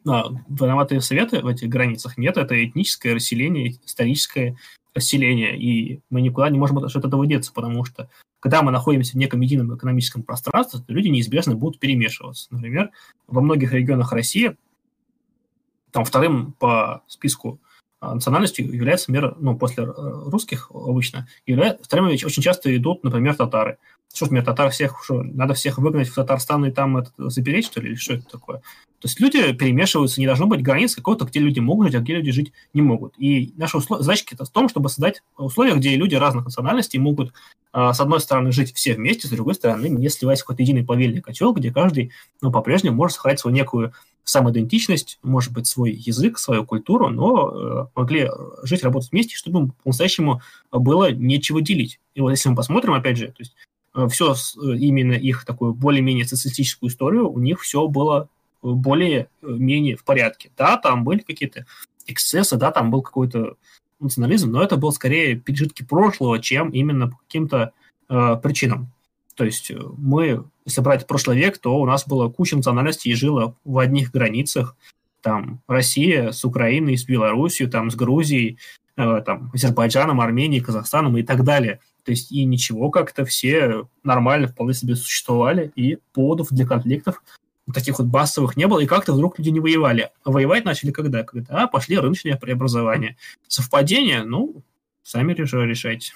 а, 0.06 0.28
виноватые 0.48 1.00
советы 1.00 1.40
в 1.40 1.46
этих 1.46 1.68
границах 1.68 2.18
нет, 2.18 2.36
это 2.36 2.62
этническое 2.62 3.14
расселение, 3.14 3.76
историческое 3.84 4.56
расселение, 4.94 5.58
и 5.58 6.00
мы 6.10 6.20
никуда 6.20 6.50
не 6.50 6.58
можем 6.58 6.78
от 6.78 6.94
этого 6.94 7.26
деться, 7.26 7.52
потому 7.52 7.84
что 7.84 8.10
когда 8.40 8.62
мы 8.62 8.72
находимся 8.72 9.12
в 9.12 9.16
неком 9.16 9.40
едином 9.42 9.74
экономическом 9.76 10.22
пространстве, 10.22 10.80
то 10.80 10.92
люди 10.92 11.08
неизбежно 11.08 11.54
будут 11.54 11.78
перемешиваться. 11.78 12.48
Например, 12.50 12.90
во 13.26 13.40
многих 13.40 13.72
регионах 13.72 14.12
России 14.12 14.56
там 15.92 16.04
вторым 16.04 16.52
по 16.52 17.02
списку 17.06 17.60
а, 18.00 18.14
национальностью 18.14 18.66
является 18.72 19.12
мир, 19.12 19.36
ну, 19.38 19.56
после 19.56 19.84
э, 19.84 19.86
русских 19.86 20.70
обычно, 20.72 21.28
является, 21.46 21.84
вторыми 21.84 22.12
очень 22.12 22.42
часто 22.42 22.74
идут, 22.74 23.04
например, 23.04 23.34
татары. 23.34 23.78
Что 24.12 24.26
ж, 24.26 24.30
мне 24.30 24.42
татар 24.42 24.70
всех, 24.70 25.02
что, 25.04 25.22
надо 25.22 25.54
всех 25.54 25.78
выгнать 25.78 26.08
в 26.08 26.14
Татарстан 26.14 26.64
и 26.64 26.72
там 26.72 26.96
это, 26.96 27.10
запереть, 27.30 27.66
что 27.66 27.80
ли, 27.80 27.90
или 27.90 27.94
что 27.94 28.14
это 28.14 28.24
такое? 28.26 28.58
То 28.58 29.08
есть 29.08 29.18
люди 29.18 29.52
перемешиваются, 29.52 30.20
не 30.20 30.26
должно 30.26 30.46
быть 30.46 30.62
границ 30.62 30.94
какого-то, 30.94 31.24
где 31.24 31.40
люди 31.40 31.58
могут 31.58 31.86
жить, 31.86 31.96
а 31.96 32.00
где 32.00 32.16
люди 32.16 32.32
жить 32.32 32.52
не 32.74 32.82
могут. 32.82 33.14
И 33.18 33.54
наша 33.56 33.78
услов... 33.78 34.02
задача 34.02 34.24
в 34.38 34.50
том, 34.50 34.68
чтобы 34.68 34.88
создать 34.90 35.22
условия, 35.38 35.74
где 35.74 35.96
люди 35.96 36.16
разных 36.16 36.44
национальностей 36.44 36.98
могут, 36.98 37.32
э, 37.72 37.92
с 37.94 38.00
одной 38.00 38.20
стороны, 38.20 38.52
жить 38.52 38.74
все 38.74 38.94
вместе, 38.94 39.26
с 39.26 39.30
другой 39.30 39.54
стороны, 39.54 39.86
не 39.86 40.08
сливаясь 40.10 40.40
в 40.40 40.44
какой-то 40.44 40.62
единый 40.62 40.84
плавильный 40.84 41.22
котел, 41.22 41.54
где 41.54 41.72
каждый 41.72 42.12
ну, 42.42 42.52
по-прежнему 42.52 42.96
может 42.96 43.14
сохранять 43.14 43.40
свою 43.40 43.56
некую 43.56 43.94
самоидентичность, 44.24 45.18
может 45.22 45.52
быть, 45.52 45.66
свой 45.66 45.92
язык, 45.92 46.38
свою 46.38 46.66
культуру, 46.66 47.08
но 47.08 47.50
э, 47.50 47.86
могли 47.94 48.28
жить, 48.64 48.84
работать 48.84 49.12
вместе, 49.12 49.34
чтобы 49.34 49.72
по-настоящему 49.82 50.42
было 50.70 51.10
нечего 51.10 51.62
делить. 51.62 52.00
И 52.14 52.20
вот 52.20 52.30
если 52.30 52.50
мы 52.50 52.56
посмотрим, 52.56 52.92
опять 52.92 53.16
же, 53.16 53.28
то 53.28 53.36
есть 53.38 53.54
э, 53.56 53.64
все 54.08 54.32
э, 54.34 54.76
именно 54.76 55.12
их 55.12 55.44
такую 55.44 55.74
более-менее 55.74 56.26
социалистическую 56.26 56.90
историю, 56.90 57.30
у 57.30 57.38
них 57.38 57.60
все 57.60 57.86
было 57.88 58.28
более-менее 58.62 59.96
в 59.96 60.04
порядке. 60.04 60.50
Да, 60.56 60.76
там 60.76 61.04
были 61.04 61.20
какие-то 61.20 61.66
эксцессы, 62.06 62.56
да, 62.56 62.70
там 62.70 62.90
был 62.90 63.02
какой-то 63.02 63.56
национализм, 64.00 64.50
но 64.50 64.62
это 64.62 64.76
был 64.76 64.92
скорее 64.92 65.36
пережитки 65.36 65.82
прошлого, 65.82 66.38
чем 66.38 66.70
именно 66.70 67.08
по 67.08 67.16
каким-то 67.18 67.72
э, 68.08 68.36
причинам. 68.42 68.92
То 69.34 69.44
есть 69.44 69.72
мы 69.96 70.44
если 70.70 70.82
брать 70.82 71.06
прошлый 71.06 71.36
век, 71.36 71.58
то 71.58 71.76
у 71.78 71.86
нас 71.86 72.06
было 72.06 72.28
куча 72.28 72.56
национальностей 72.56 73.10
и 73.10 73.14
жило 73.14 73.56
в 73.64 73.78
одних 73.78 74.12
границах. 74.12 74.76
Там 75.20 75.60
Россия 75.66 76.30
с 76.30 76.44
Украиной, 76.44 76.96
с 76.96 77.04
Белоруссией, 77.04 77.68
там 77.68 77.90
с 77.90 77.96
Грузией, 77.96 78.58
э, 78.96 79.22
там 79.26 79.50
Азербайджаном, 79.52 80.20
Арменией, 80.20 80.62
Казахстаном 80.62 81.16
и 81.18 81.22
так 81.22 81.44
далее. 81.44 81.80
То 82.10 82.12
есть 82.12 82.32
и 82.32 82.44
ничего, 82.44 82.90
как-то 82.90 83.24
все 83.24 83.86
нормально 84.02 84.48
вполне 84.48 84.74
себе 84.74 84.96
существовали, 84.96 85.70
и 85.76 85.98
поводов 86.12 86.48
для 86.50 86.66
конфликтов 86.66 87.22
таких 87.72 88.00
вот 88.00 88.08
басовых 88.08 88.56
не 88.56 88.66
было, 88.66 88.80
и 88.80 88.86
как-то 88.86 89.12
вдруг 89.12 89.38
люди 89.38 89.50
не 89.50 89.60
воевали. 89.60 90.10
А 90.24 90.32
воевать 90.32 90.64
начали 90.64 90.90
когда? 90.90 91.22
Когда 91.22 91.68
пошли 91.68 91.96
рыночные 91.96 92.34
преобразования. 92.34 93.16
Совпадение? 93.46 94.24
Ну, 94.24 94.64
сами 95.04 95.34
решайте. 95.34 96.12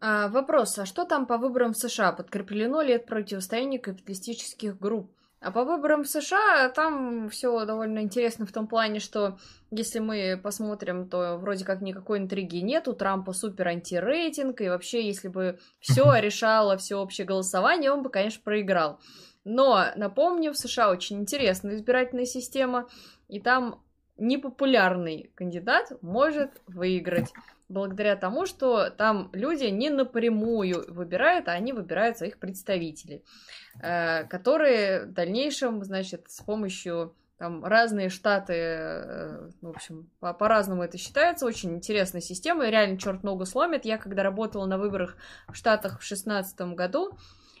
А, 0.00 0.26
вопрос, 0.26 0.76
а 0.80 0.84
что 0.84 1.04
там 1.04 1.26
по 1.26 1.38
выборам 1.38 1.72
в 1.72 1.78
США? 1.78 2.10
Подкреплено 2.10 2.82
ли 2.82 2.94
это 2.94 3.06
противостояние 3.06 3.78
капиталистических 3.78 4.76
групп? 4.80 5.12
А 5.40 5.50
по 5.52 5.64
выборам 5.64 6.04
в 6.04 6.08
США 6.08 6.68
там 6.68 7.30
все 7.30 7.64
довольно 7.64 8.00
интересно 8.00 8.44
в 8.44 8.52
том 8.52 8.66
плане, 8.66 9.00
что 9.00 9.38
если 9.70 9.98
мы 9.98 10.38
посмотрим, 10.42 11.08
то 11.08 11.38
вроде 11.38 11.64
как 11.64 11.80
никакой 11.80 12.18
интриги 12.18 12.58
нет, 12.58 12.88
у 12.88 12.92
Трампа 12.92 13.32
супер 13.32 13.68
антирейтинг, 13.68 14.60
и 14.60 14.68
вообще, 14.68 15.06
если 15.06 15.28
бы 15.28 15.58
все 15.78 16.14
решало 16.20 16.76
всеобщее 16.76 17.26
голосование, 17.26 17.90
он 17.90 18.02
бы, 18.02 18.10
конечно, 18.10 18.42
проиграл. 18.44 19.00
Но, 19.44 19.86
напомню, 19.96 20.52
в 20.52 20.58
США 20.58 20.90
очень 20.90 21.20
интересная 21.20 21.76
избирательная 21.76 22.26
система, 22.26 22.86
и 23.28 23.40
там 23.40 23.80
непопулярный 24.18 25.32
кандидат 25.34 25.90
может 26.02 26.50
выиграть 26.66 27.32
благодаря 27.70 28.16
тому, 28.16 28.44
что 28.46 28.90
там 28.90 29.30
люди 29.32 29.64
не 29.64 29.88
напрямую 29.88 30.92
выбирают, 30.92 31.48
а 31.48 31.52
они 31.52 31.72
выбирают 31.72 32.18
своих 32.18 32.38
представителей, 32.38 33.24
э, 33.82 34.24
которые 34.24 35.06
в 35.06 35.12
дальнейшем, 35.12 35.82
значит, 35.84 36.24
с 36.28 36.42
помощью 36.42 37.14
там 37.38 37.64
разные 37.64 38.10
штаты, 38.10 38.52
э, 38.52 39.50
в 39.62 39.68
общем, 39.70 40.10
по- 40.20 40.34
по-разному 40.34 40.82
это 40.82 40.98
считается. 40.98 41.46
Очень 41.46 41.76
интересная 41.76 42.20
система, 42.20 42.66
и 42.66 42.70
реально 42.70 42.98
черт 42.98 43.22
ногу 43.22 43.46
сломит. 43.46 43.86
Я 43.86 43.96
когда 43.96 44.22
работала 44.22 44.66
на 44.66 44.76
выборах 44.76 45.16
в 45.48 45.54
Штатах 45.54 46.00
в 46.00 46.02
шестнадцатом 46.02 46.74
году, 46.74 47.16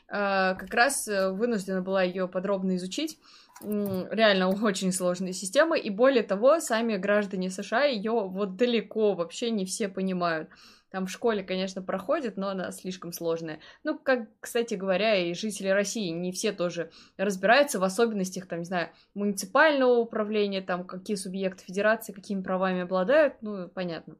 э, 0.08 0.54
как 0.58 0.74
раз 0.74 1.06
вынуждена 1.06 1.80
была 1.80 2.02
ее 2.02 2.28
подробно 2.28 2.76
изучить 2.76 3.18
реально 3.62 4.48
очень 4.62 4.92
сложная 4.92 5.32
система, 5.32 5.76
и 5.76 5.90
более 5.90 6.22
того, 6.22 6.60
сами 6.60 6.96
граждане 6.96 7.50
США 7.50 7.84
ее 7.84 8.28
вот 8.28 8.56
далеко 8.56 9.14
вообще 9.14 9.50
не 9.50 9.64
все 9.64 9.88
понимают. 9.88 10.48
Там 10.90 11.06
в 11.06 11.10
школе, 11.10 11.44
конечно, 11.44 11.82
проходит, 11.82 12.36
но 12.36 12.48
она 12.48 12.72
слишком 12.72 13.12
сложная. 13.12 13.60
Ну, 13.84 13.96
как, 13.96 14.28
кстати 14.40 14.74
говоря, 14.74 15.14
и 15.14 15.34
жители 15.34 15.68
России 15.68 16.08
не 16.08 16.32
все 16.32 16.50
тоже 16.50 16.90
разбираются 17.16 17.78
в 17.78 17.84
особенностях, 17.84 18.46
там, 18.46 18.60
не 18.60 18.64
знаю, 18.64 18.88
муниципального 19.14 19.98
управления, 19.98 20.62
там, 20.62 20.84
какие 20.84 21.16
субъекты 21.16 21.64
федерации, 21.64 22.12
какими 22.12 22.42
правами 22.42 22.80
обладают, 22.80 23.34
ну, 23.40 23.68
понятно. 23.68 24.16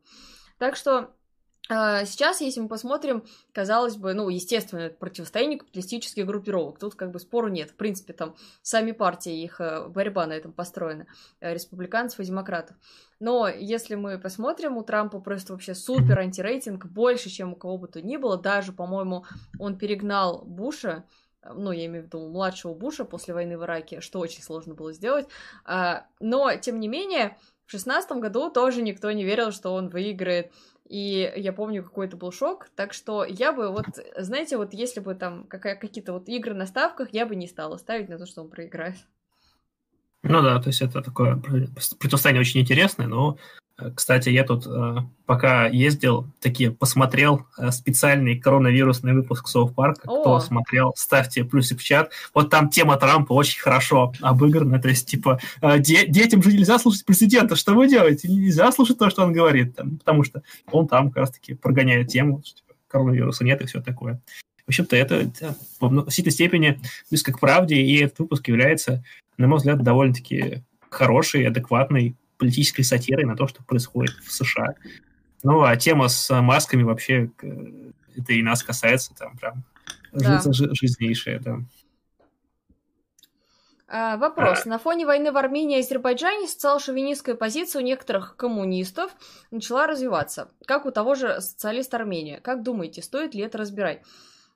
Так 0.59 0.77
что 0.77 1.11
сейчас, 1.71 2.41
если 2.41 2.61
мы 2.61 2.69
посмотрим, 2.69 3.23
казалось 3.53 3.97
бы, 3.97 4.13
ну, 4.13 4.29
естественно, 4.29 4.91
противостояние 4.91 5.59
капиталистических 5.59 6.27
группировок. 6.27 6.79
Тут 6.81 6.97
как 6.97 7.13
бы 7.13 7.21
спору 7.21 7.49
нет. 7.49 7.71
В 7.71 7.77
принципе, 7.77 8.13
там 8.13 8.35
сами 8.63 8.91
партии, 8.91 9.43
их 9.43 9.61
э, 9.61 9.87
борьба 9.87 10.27
на 10.27 10.33
этом 10.33 10.53
построена. 10.53 11.07
Э, 11.41 11.55
республиканцев 11.55 12.19
и 12.19 12.25
демократов. 12.25 12.77
Но 13.21 13.47
если 13.49 13.95
мы 13.95 14.19
посмотрим, 14.19 14.77
у 14.79 14.83
Трампа 14.83 15.21
просто 15.21 15.53
вообще 15.53 15.75
супер 15.75 16.19
антирейтинг, 16.19 16.87
больше, 16.87 17.31
чем 17.31 17.53
у 17.53 17.57
кого 17.57 17.79
бы 17.79 17.87
то 17.87 18.03
ни 18.03 18.17
было. 18.17 18.37
Даже, 18.37 18.73
по-моему, 18.73 19.25
он 19.59 19.79
перегнал 19.79 20.43
Буша, 20.45 21.05
э, 21.43 21.53
ну, 21.55 21.71
я 21.71 21.87
имею 21.87 22.03
в 22.03 22.07
виду 22.07 22.29
младшего 22.29 22.75
Буша 22.75 23.05
после 23.05 23.33
войны 23.33 23.57
в 23.57 23.63
Ираке, 23.63 24.01
что 24.01 24.19
очень 24.19 24.43
сложно 24.43 24.75
было 24.75 24.93
сделать. 24.93 25.29
А, 25.65 26.07
но, 26.19 26.57
тем 26.57 26.81
не 26.81 26.89
менее, 26.89 27.37
в 27.67 27.71
шестнадцатом 27.71 28.21
году 28.21 28.51
тоже 28.51 28.83
никто 28.83 29.13
не 29.13 29.23
верил, 29.23 29.53
что 29.53 29.73
он 29.73 29.89
выиграет 29.89 30.51
и 30.91 31.33
я 31.37 31.53
помню, 31.53 31.85
какой 31.85 32.09
это 32.09 32.17
был 32.17 32.33
шок. 32.33 32.69
Так 32.75 32.93
что 32.93 33.25
я 33.25 33.53
бы 33.53 33.71
вот, 33.71 33.87
знаете, 34.17 34.57
вот 34.57 34.75
если 34.75 34.99
бы 34.99 35.15
там 35.15 35.45
какая- 35.45 35.77
какие-то 35.77 36.13
вот 36.13 36.29
игры 36.29 36.53
на 36.53 36.67
ставках, 36.67 37.11
я 37.13 37.27
бы 37.27 37.37
не 37.37 37.47
стала 37.47 37.77
ставить 37.77 38.09
на 38.09 38.19
то, 38.19 38.27
что 38.27 38.43
он 38.43 38.51
проиграет. 38.51 38.97
Ну 40.23 40.43
да, 40.43 40.61
то 40.61 40.69
есть 40.69 40.83
это 40.83 41.03
такое 41.03 41.37
противостояние 41.37 42.41
очень 42.41 42.61
интересное, 42.61 43.07
но 43.07 43.39
Э, 43.81 43.91
кстати, 43.95 44.29
я 44.29 44.45
тут 44.45 44.67
э, 44.67 44.97
пока 45.27 45.67
ездил, 45.67 46.27
такие 46.41 46.71
посмотрел 46.71 47.47
э, 47.59 47.71
специальный 47.71 48.39
коронавирусный 48.39 49.15
выпуск 49.15 49.49
Соуф 49.49 49.75
Парка. 49.75 50.03
Кто 50.03 50.41
смотрел, 50.41 50.93
ставьте 50.97 51.45
плюсик 51.45 51.81
в 51.81 51.85
чат. 51.85 52.11
Вот 52.35 52.51
там 52.51 52.69
тема 52.69 52.97
Трампа 52.97 53.33
очень 53.33 53.61
хорошо 53.61 54.13
обыграна. 54.21 54.81
То 54.81 54.89
есть, 54.89 55.09
типа, 55.09 55.41
де- 55.79 56.07
детям 56.07 56.43
же 56.43 56.53
нельзя 56.53 56.79
слушать 56.79 57.05
президента. 57.05 57.57
Что 57.57 57.75
вы 57.75 57.89
делаете? 57.89 58.29
Нельзя 58.29 58.71
слушать 58.73 58.99
то, 58.99 59.11
что 59.11 59.23
он 59.23 59.33
говорит. 59.33 59.77
Там, 59.77 59.99
потому 59.99 60.25
что 60.25 60.43
он 60.71 60.89
там 60.89 61.09
как 61.11 61.17
раз-таки 61.19 61.55
прогоняет 61.55 62.09
тему, 62.09 62.43
что 62.45 62.57
типа, 62.57 62.75
коронавируса 62.89 63.45
нет 63.45 63.61
и 63.63 63.67
все 63.67 63.81
такое. 63.81 64.21
В 64.67 64.69
общем-то, 64.71 64.95
это 64.95 65.31
в 65.81 66.03
значительной 66.03 66.33
степени 66.33 66.81
близко 67.11 67.33
к 67.33 67.41
правде, 67.41 67.77
и 67.77 68.05
этот 68.05 68.21
выпуск 68.21 68.47
является, 68.47 69.03
на 69.41 69.49
мой 69.49 69.59
взгляд, 69.59 69.83
довольно-таки 69.83 70.63
хороший, 70.91 71.47
адекватный 71.47 72.17
политической 72.37 72.83
сатирой 72.83 73.25
на 73.25 73.37
то, 73.37 73.47
что 73.47 73.63
происходит 73.65 74.15
в 74.25 74.33
США. 74.33 74.75
Ну, 75.43 75.63
а 75.63 75.77
тема 75.77 76.09
с 76.09 76.41
масками 76.41 76.83
вообще, 76.83 77.31
это 78.17 78.33
и 78.33 78.43
нас 78.43 78.63
касается, 78.63 79.15
там 79.15 79.37
прям 79.39 79.65
да. 80.13 80.41
жизнейшая, 80.43 81.41
да. 81.41 81.59
А, 83.93 84.17
вопрос. 84.19 84.67
На 84.67 84.79
фоне 84.79 85.05
войны 85.05 85.33
в 85.33 85.37
Армении 85.37 85.79
и 85.79 85.81
Азербайджане 85.81 86.47
социал-шовинистская 86.47 87.35
позиция 87.35 87.83
у 87.83 87.85
некоторых 87.85 88.37
коммунистов 88.37 89.11
начала 89.51 89.89
развиваться, 89.89 90.53
как 90.65 90.87
у 90.87 90.93
того 90.93 91.17
же 91.17 91.41
социалиста 91.41 91.97
Армения. 91.97 92.41
Как 92.41 92.63
думаете, 92.63 93.03
стоит 93.03 93.35
ли 93.35 93.43
это 93.43 93.59
разбирать? 93.59 94.03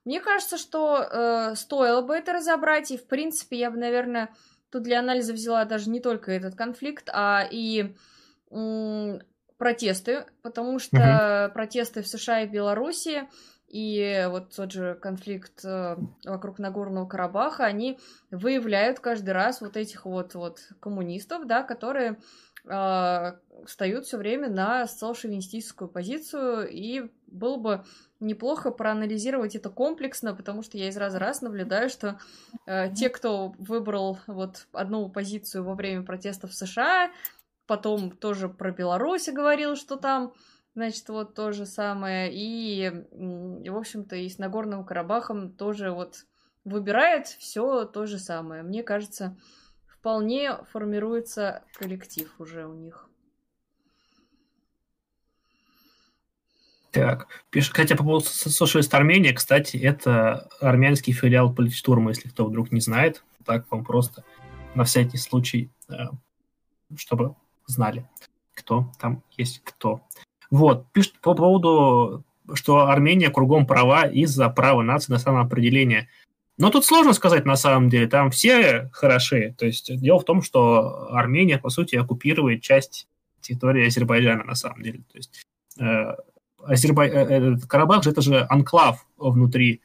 Мне 0.05 0.21
кажется, 0.21 0.57
что 0.57 0.99
э, 1.01 1.55
стоило 1.55 2.01
бы 2.01 2.15
это 2.15 2.31
разобрать, 2.31 2.91
и, 2.91 2.97
в 2.97 3.07
принципе, 3.07 3.57
я 3.57 3.71
бы, 3.71 3.77
наверное, 3.77 4.29
Тут 4.71 4.83
для 4.83 4.99
анализа 4.99 5.33
взяла 5.33 5.65
даже 5.65 5.89
не 5.89 5.99
только 5.99 6.31
этот 6.31 6.55
конфликт, 6.55 7.09
а 7.13 7.47
и 7.49 7.95
протесты, 9.57 10.25
потому 10.41 10.79
что 10.79 10.97
uh-huh. 10.97 11.53
протесты 11.53 12.01
в 12.01 12.07
США 12.07 12.41
и 12.41 12.47
Беларуси 12.47 13.27
и 13.67 14.25
вот 14.29 14.55
тот 14.55 14.71
же 14.71 14.95
конфликт 14.95 15.65
э, 15.65 15.97
вокруг 16.23 16.59
Нагорного 16.59 17.07
Карабаха, 17.07 17.65
они 17.65 17.99
выявляют 18.31 18.99
каждый 18.99 19.31
раз 19.31 19.59
вот 19.59 19.75
этих 19.75 20.05
вот, 20.05 20.35
вот 20.35 20.59
коммунистов, 20.79 21.47
да, 21.47 21.63
которые 21.63 22.17
встают 22.65 24.05
все 24.05 24.17
время 24.17 24.49
на 24.49 24.87
социал-шовинистическую 24.87 25.87
позицию, 25.87 26.67
и 26.69 27.11
было 27.27 27.57
бы 27.57 27.85
неплохо 28.19 28.71
проанализировать 28.71 29.55
это 29.55 29.69
комплексно, 29.69 30.33
потому 30.33 30.63
что 30.63 30.77
я 30.77 30.89
из 30.89 30.97
раза 30.97 31.17
в 31.17 31.21
раз 31.21 31.41
наблюдаю, 31.41 31.89
что 31.89 32.19
э, 32.65 32.91
те, 32.93 33.09
кто 33.09 33.53
выбрал 33.57 34.19
вот 34.27 34.67
одну 34.71 35.09
позицию 35.09 35.63
во 35.63 35.75
время 35.75 36.03
протестов 36.03 36.51
в 36.51 36.55
США, 36.55 37.11
потом 37.67 38.11
тоже 38.11 38.49
про 38.49 38.71
Беларусь 38.71 39.29
говорил, 39.29 39.75
что 39.75 39.95
там, 39.97 40.33
значит, 40.75 41.07
вот 41.09 41.35
то 41.35 41.51
же 41.51 41.65
самое, 41.65 42.31
и, 42.33 42.85
и 42.85 43.69
в 43.69 43.77
общем-то, 43.77 44.15
и 44.15 44.29
с 44.29 44.37
Нагорным 44.37 44.85
Карабахом 44.85 45.51
тоже 45.51 45.91
вот 45.91 46.25
выбирает 46.63 47.27
все 47.27 47.85
то 47.85 48.05
же 48.05 48.17
самое. 48.17 48.63
Мне 48.63 48.81
кажется, 48.81 49.37
вполне 50.05 50.55
формируется 50.71 51.63
коллектив 51.73 52.31
уже 52.37 52.67
у 52.67 52.73
них. 52.75 53.09
Так, 56.91 57.27
пишет, 57.49 57.73
хотя 57.75 57.95
по 57.95 58.03
поводу 58.03 58.25
Socialist 58.25 58.95
Армения, 58.95 59.33
кстати, 59.33 59.77
это 59.77 60.47
армянский 60.61 61.11
филиал 61.11 61.51
Политштурма, 61.51 62.11
если 62.11 62.29
кто 62.29 62.45
вдруг 62.45 62.71
не 62.71 62.81
знает. 62.81 63.23
Так 63.45 63.65
вам 63.71 63.83
просто 63.83 64.23
на 64.75 64.83
всякий 64.83 65.17
случай, 65.17 65.71
э, 65.89 65.95
чтобы 66.95 67.35
знали, 67.65 68.07
кто 68.53 68.91
там 68.99 69.23
есть 69.31 69.63
кто. 69.63 70.01
Вот, 70.51 70.85
пишет 70.91 71.19
по 71.19 71.33
поводу, 71.33 72.23
что 72.53 72.89
Армения 72.89 73.31
кругом 73.31 73.65
права 73.65 74.05
из-за 74.05 74.49
права 74.49 74.83
нации 74.83 75.11
на 75.11 75.17
самоопределение. 75.17 76.09
Но 76.57 76.69
тут 76.69 76.85
сложно 76.85 77.13
сказать 77.13 77.45
на 77.45 77.55
самом 77.55 77.89
деле, 77.89 78.07
там 78.07 78.31
все 78.31 78.89
хороши. 78.93 79.53
То 79.57 79.65
есть 79.65 79.95
дело 79.99 80.19
в 80.19 80.25
том, 80.25 80.41
что 80.41 81.09
Армения, 81.11 81.57
по 81.57 81.69
сути, 81.69 81.95
оккупирует 81.95 82.61
часть 82.61 83.07
территории 83.41 83.87
Азербайджана 83.87 84.43
на 84.43 84.55
самом 84.55 84.81
деле. 84.81 84.99
То 85.11 85.17
есть 85.17 85.45
э, 85.79 86.15
Азербай... 86.63 87.09
Э, 87.09 87.25
э, 87.25 87.57
Карабах 87.67 88.03
же 88.03 88.11
это 88.11 88.21
же 88.21 88.45
анклав 88.49 89.05
внутри 89.17 89.81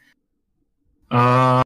э, 1.10 1.62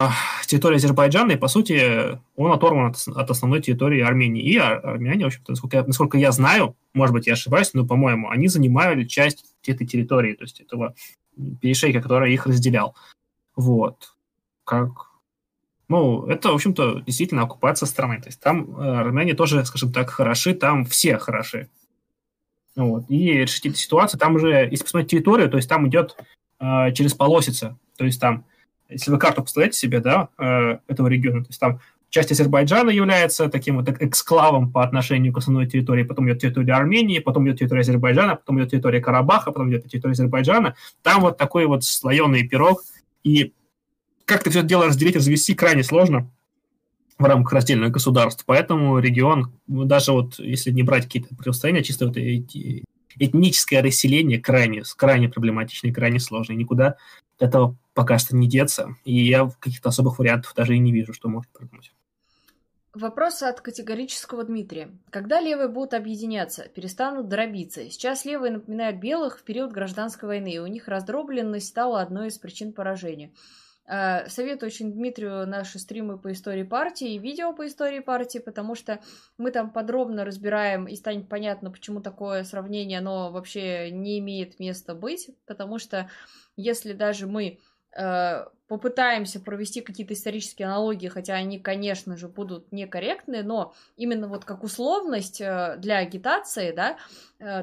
территории 0.46 0.76
Азербайджана, 0.76 1.32
и, 1.32 1.36
по 1.36 1.48
сути, 1.48 2.18
он 2.36 2.52
оторван 2.52 2.90
от, 2.90 2.96
от 3.09 3.30
основной 3.30 3.61
территории 3.61 4.00
Армении. 4.00 4.42
И 4.42 4.57
армяне, 4.57 5.24
в 5.24 5.26
общем-то, 5.28 5.52
насколько 5.52 5.76
я, 5.76 5.84
насколько 5.84 6.18
я 6.18 6.32
знаю, 6.32 6.76
может 6.94 7.12
быть, 7.12 7.26
я 7.26 7.32
ошибаюсь, 7.32 7.74
но, 7.74 7.86
по-моему, 7.86 8.30
они 8.30 8.48
занимали 8.48 9.05
часть 9.05 9.44
этой 9.66 9.86
территории, 9.86 10.34
то 10.34 10.44
есть 10.44 10.61
этого 10.61 10.94
перешейка, 11.61 12.00
который 12.00 12.32
их 12.32 12.46
разделял. 12.46 12.94
Вот. 13.57 14.13
Как... 14.64 14.90
Ну, 15.88 16.26
это, 16.26 16.50
в 16.50 16.54
общем-то, 16.54 17.00
действительно 17.00 17.42
оккупация 17.42 17.86
страны. 17.86 18.20
То 18.20 18.28
есть 18.28 18.40
там 18.40 18.74
э, 18.76 19.00
армяне 19.00 19.34
тоже, 19.34 19.64
скажем 19.64 19.92
так, 19.92 20.10
хороши, 20.10 20.54
там 20.54 20.84
все 20.86 21.18
хороши. 21.18 21.68
Вот. 22.74 23.04
И 23.08 23.32
решить 23.32 23.66
эту 23.66 23.76
ситуацию, 23.76 24.18
там 24.18 24.34
уже, 24.36 24.68
если 24.70 24.84
посмотреть 24.84 25.10
территорию, 25.10 25.50
то 25.50 25.56
есть 25.56 25.68
там 25.68 25.86
идет 25.88 26.16
э, 26.58 26.92
через 26.92 27.14
полосица. 27.14 27.78
То 27.96 28.04
есть 28.04 28.20
там, 28.20 28.44
если 28.88 29.10
вы 29.10 29.18
карту 29.18 29.42
представляете 29.42 29.78
себе, 29.78 30.00
да, 30.00 30.28
э, 30.38 30.78
этого 30.88 31.06
региона, 31.08 31.44
то 31.44 31.50
есть 31.50 31.60
там 31.60 31.80
часть 32.08 32.32
Азербайджана 32.32 32.90
является 32.90 33.48
таким 33.48 33.76
вот 33.76 33.88
эксклавом 33.88 34.72
по 34.72 34.84
отношению 34.84 35.32
к 35.32 35.38
основной 35.38 35.66
территории, 35.66 36.04
потом 36.04 36.28
идет 36.28 36.40
территория 36.40 36.74
Армении, 36.74 37.18
потом 37.18 37.46
идет 37.46 37.58
территория 37.58 37.80
Азербайджана, 37.80 38.36
потом 38.36 38.60
идет 38.60 38.70
территория 38.70 39.00
Карабаха, 39.00 39.52
потом 39.52 39.70
идет 39.70 39.86
территория 39.88 40.12
Азербайджана. 40.12 40.76
Там 41.02 41.20
вот 41.20 41.36
такой 41.36 41.66
вот 41.66 41.84
слоеный 41.84 42.46
пирог, 42.46 42.82
и 43.24 43.52
как-то 44.25 44.51
все 44.51 44.61
это 44.61 44.68
дело 44.68 44.87
разделить, 44.87 45.16
развести 45.16 45.55
крайне 45.55 45.83
сложно. 45.83 46.31
в 47.18 47.25
рамках 47.25 47.53
раздельного 47.53 47.91
государства. 47.91 48.45
Поэтому 48.47 48.99
регион, 48.99 49.53
даже 49.66 50.12
вот 50.12 50.39
если 50.39 50.70
не 50.70 50.83
брать 50.83 51.05
какие-то 51.05 51.35
противостояния, 51.35 51.83
чисто 51.83 52.07
вот 52.07 52.16
этническое 52.16 53.83
расселение 53.83 54.41
крайне, 54.41 54.83
крайне 54.97 55.29
проблематично 55.29 55.89
и 55.89 55.93
крайне 55.93 56.18
сложно. 56.18 56.53
И 56.53 56.57
никуда 56.57 56.97
этого 57.39 57.77
пока 57.95 58.18
что 58.18 58.35
не 58.37 58.49
деться. 58.49 58.97
И 59.05 59.27
я 59.27 59.49
каких-то 59.61 59.91
особых 59.91 60.18
вариантов 60.18 60.53
даже 60.57 60.75
и 60.75 60.81
не 60.81 60.93
вижу, 60.93 61.12
что 61.12 61.29
может 61.29 61.51
придумать. 61.53 61.93
Вопрос 62.93 63.43
от 63.43 63.61
категорического 63.61 64.45
Дмитрия. 64.45 64.89
Когда 65.11 65.41
левые 65.41 65.68
будут 65.68 65.95
объединяться, 65.95 66.68
перестанут 66.75 67.29
дробиться? 67.29 67.91
Сейчас 67.91 68.25
левые 68.25 68.53
напоминают 68.53 68.99
белых 68.99 69.41
в 69.41 69.43
период 69.43 69.72
гражданской 69.72 70.29
войны, 70.29 70.55
и 70.55 70.61
у 70.61 70.66
них 70.68 70.87
раздробленность 70.87 71.66
стала 71.66 72.01
одной 72.01 72.29
из 72.29 72.39
причин 72.39 72.72
поражения. 72.72 73.33
Э, 73.87 74.28
советую 74.28 74.68
очень 74.68 74.93
Дмитрию 74.93 75.47
наши 75.47 75.78
стримы 75.78 76.18
по 76.18 76.32
истории 76.32 76.62
партии 76.62 77.14
и 77.14 77.18
видео 77.18 77.53
по 77.53 77.66
истории 77.66 78.01
партии, 78.01 78.39
потому 78.39 78.74
что 78.74 79.01
мы 79.37 79.51
там 79.51 79.70
подробно 79.70 80.24
разбираем 80.24 80.87
и 80.87 80.97
станет 80.97 81.28
понятно, 81.28 81.70
почему 81.70 82.01
такое 82.01 82.45
сравнение, 82.45 82.99
оно 82.99 83.30
вообще 83.30 83.91
не 83.91 84.18
имеет 84.20 84.59
места 84.59 84.95
быть, 84.95 85.30
потому 85.47 85.78
что 85.78 86.09
если 86.57 86.95
даже 86.95 87.26
мы 87.26 87.59
э, 87.95 88.47
попытаемся 88.68 89.39
провести 89.39 89.82
какие-то 89.82 90.14
исторические 90.14 90.66
аналогии, 90.66 91.09
хотя 91.09 91.35
они, 91.35 91.59
конечно 91.59 92.16
же, 92.16 92.28
будут 92.28 92.72
некорректные, 92.72 93.43
но 93.43 93.74
именно 93.97 94.28
вот 94.28 94.47
как 94.47 94.64
условность 94.64 95.43
э, 95.43 95.76
для 95.76 95.99
агитации, 95.99 96.72
да, 96.72 96.97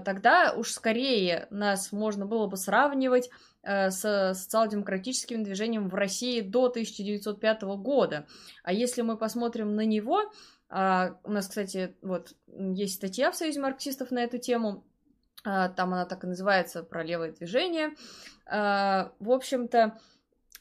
тогда 0.01 0.53
уж 0.55 0.72
скорее 0.72 1.47
нас 1.49 1.91
можно 1.91 2.28
было 2.28 2.45
бы 2.45 2.57
сравнивать 2.57 3.32
с 3.64 4.34
социал-демократическим 4.34 5.43
движением 5.43 5.88
в 5.88 5.93
России 5.93 6.41
до 6.41 6.66
1905 6.66 7.62
года. 7.78 8.26
А 8.64 8.74
если 8.74 9.01
мы 9.01 9.18
посмотрим 9.18 9.76
на 9.76 9.86
него, 9.86 10.32
а, 10.72 11.20
у 11.26 11.32
нас, 11.32 11.49
кстати, 11.49 11.95
вот 12.01 12.34
есть 12.47 12.95
статья 12.95 13.30
в 13.32 13.36
Союзе 13.36 13.59
марксистов 13.59 14.09
на 14.09 14.20
эту 14.20 14.38
тему, 14.38 14.86
а, 15.43 15.68
там 15.68 15.93
она 15.93 16.05
так 16.05 16.24
и 16.24 16.28
называется, 16.28 16.82
про 16.82 17.03
левое 17.03 17.34
движение. 17.34 17.91
А, 18.45 19.12
в 19.20 19.32
общем-то, 19.32 19.99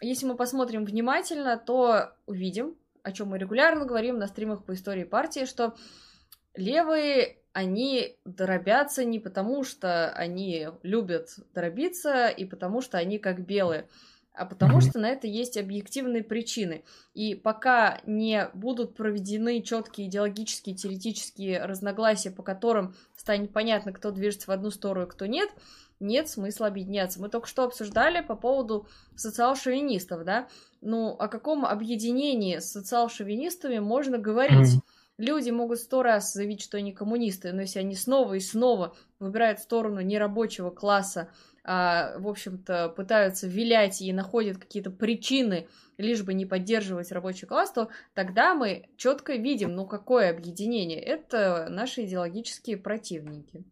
если 0.00 0.26
мы 0.26 0.34
посмотрим 0.34 0.84
внимательно, 0.84 1.56
то 1.56 2.12
увидим, 2.26 2.76
о 3.04 3.12
чем 3.12 3.28
мы 3.28 3.38
регулярно 3.38 3.84
говорим 3.84 4.18
на 4.18 4.26
стримах 4.26 4.64
по 4.64 4.74
истории 4.74 5.04
партии, 5.04 5.44
что 5.44 5.76
левые, 6.54 7.38
они 7.52 8.16
дробятся 8.24 9.04
не 9.04 9.18
потому, 9.18 9.64
что 9.64 10.10
они 10.12 10.68
любят 10.82 11.36
дробиться, 11.54 12.28
и 12.28 12.44
потому, 12.44 12.80
что 12.80 12.98
они 12.98 13.18
как 13.18 13.44
белые, 13.44 13.88
а 14.32 14.46
потому 14.46 14.80
что 14.80 14.98
на 14.98 15.10
это 15.10 15.26
есть 15.26 15.56
объективные 15.56 16.22
причины. 16.22 16.84
И 17.14 17.34
пока 17.34 18.00
не 18.06 18.48
будут 18.54 18.94
проведены 18.94 19.60
четкие 19.62 20.06
идеологические, 20.06 20.76
теоретические 20.76 21.64
разногласия, 21.64 22.30
по 22.30 22.42
которым 22.42 22.94
станет 23.16 23.52
понятно, 23.52 23.92
кто 23.92 24.12
движется 24.12 24.46
в 24.46 24.52
одну 24.52 24.70
сторону, 24.70 25.08
кто 25.08 25.26
нет, 25.26 25.50
нет 25.98 26.28
смысла 26.28 26.68
объединяться. 26.68 27.20
Мы 27.20 27.28
только 27.28 27.48
что 27.48 27.64
обсуждали 27.64 28.22
по 28.22 28.34
поводу 28.34 28.86
социал-шовинистов, 29.16 30.24
да? 30.24 30.48
Ну, 30.80 31.10
о 31.10 31.28
каком 31.28 31.66
объединении 31.66 32.58
с 32.58 32.72
социал-шовинистами 32.72 33.80
можно 33.80 34.16
говорить? 34.16 34.76
Mm-hmm. 34.76 34.99
Люди 35.20 35.50
могут 35.50 35.78
сто 35.78 36.02
раз 36.02 36.32
заявить, 36.32 36.62
что 36.62 36.78
они 36.78 36.92
коммунисты, 36.92 37.52
но 37.52 37.60
если 37.60 37.78
они 37.78 37.94
снова 37.94 38.34
и 38.34 38.40
снова 38.40 38.96
выбирают 39.18 39.58
сторону 39.58 40.00
нерабочего 40.00 40.70
класса, 40.70 41.28
а, 41.62 42.18
в 42.18 42.26
общем-то, 42.26 42.88
пытаются 42.88 43.46
вилять 43.46 44.00
и 44.00 44.10
находят 44.14 44.56
какие-то 44.56 44.90
причины, 44.90 45.68
лишь 45.98 46.22
бы 46.22 46.32
не 46.32 46.46
поддерживать 46.46 47.12
рабочий 47.12 47.46
класс, 47.46 47.70
то 47.70 47.90
тогда 48.14 48.54
мы 48.54 48.88
четко 48.96 49.34
видим, 49.34 49.74
ну, 49.76 49.86
какое 49.86 50.30
объединение. 50.30 50.98
Это 50.98 51.68
наши 51.68 52.06
идеологические 52.06 52.78
противники. 52.78 53.62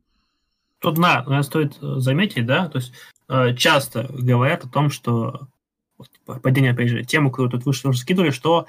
Тут, 0.81 0.97
да, 0.97 1.43
стоит 1.43 1.83
э, 1.83 1.95
заметить, 1.97 2.45
да, 2.45 2.69
то 2.69 2.77
есть 2.77 2.93
э, 3.31 3.55
часто 3.55 4.07
говорят 4.11 4.67
о 4.67 4.69
том, 4.69 4.91
что 4.91 5.49
падение, 6.43 6.73
опять 6.73 6.91
же, 6.91 7.05
тему, 7.05 7.31
которую 7.31 7.53
тут 7.53 7.65
выше 7.65 7.89
уже 7.89 8.01
скидывали, 8.01 8.31
что 8.31 8.67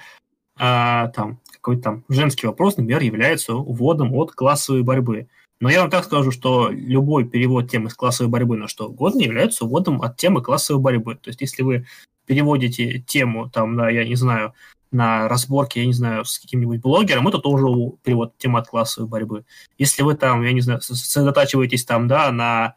а, 0.57 1.07
там 1.09 1.39
какой-то 1.61 1.81
там 1.81 2.03
женский 2.09 2.47
вопрос, 2.47 2.77
например, 2.77 3.01
является 3.01 3.55
уводом 3.55 4.13
от 4.13 4.31
классовой 4.31 4.83
борьбы. 4.83 5.27
Но 5.59 5.69
я 5.69 5.81
вам 5.81 5.89
так 5.89 6.05
скажу, 6.05 6.31
что 6.31 6.69
любой 6.71 7.25
перевод 7.25 7.69
темы 7.69 7.89
с 7.89 7.93
классовой 7.93 8.29
борьбы 8.29 8.55
на 8.55 8.67
что 8.67 8.87
угодно 8.87 9.21
является 9.21 9.65
уводом 9.65 10.01
от 10.01 10.15
темы 10.15 10.41
классовой 10.41 10.81
борьбы. 10.81 11.15
То 11.15 11.29
есть 11.29 11.41
если 11.41 11.63
вы 11.63 11.85
переводите 12.25 12.99
тему 12.99 13.49
там 13.49 13.75
на, 13.75 13.89
я 13.89 14.05
не 14.05 14.15
знаю, 14.15 14.53
на 14.91 15.27
разборке, 15.27 15.81
я 15.81 15.85
не 15.85 15.93
знаю, 15.93 16.25
с 16.25 16.39
каким-нибудь 16.39 16.81
блогером, 16.81 17.27
это 17.27 17.39
тоже 17.39 17.65
перевод 18.03 18.37
темы 18.37 18.59
от 18.59 18.67
классовой 18.67 19.09
борьбы. 19.09 19.45
Если 19.77 20.01
вы 20.01 20.15
там, 20.15 20.43
я 20.43 20.53
не 20.53 20.61
знаю, 20.61 20.81
сосредотачиваетесь 20.81 21.85
там, 21.85 22.07
да, 22.07 22.31
на 22.31 22.75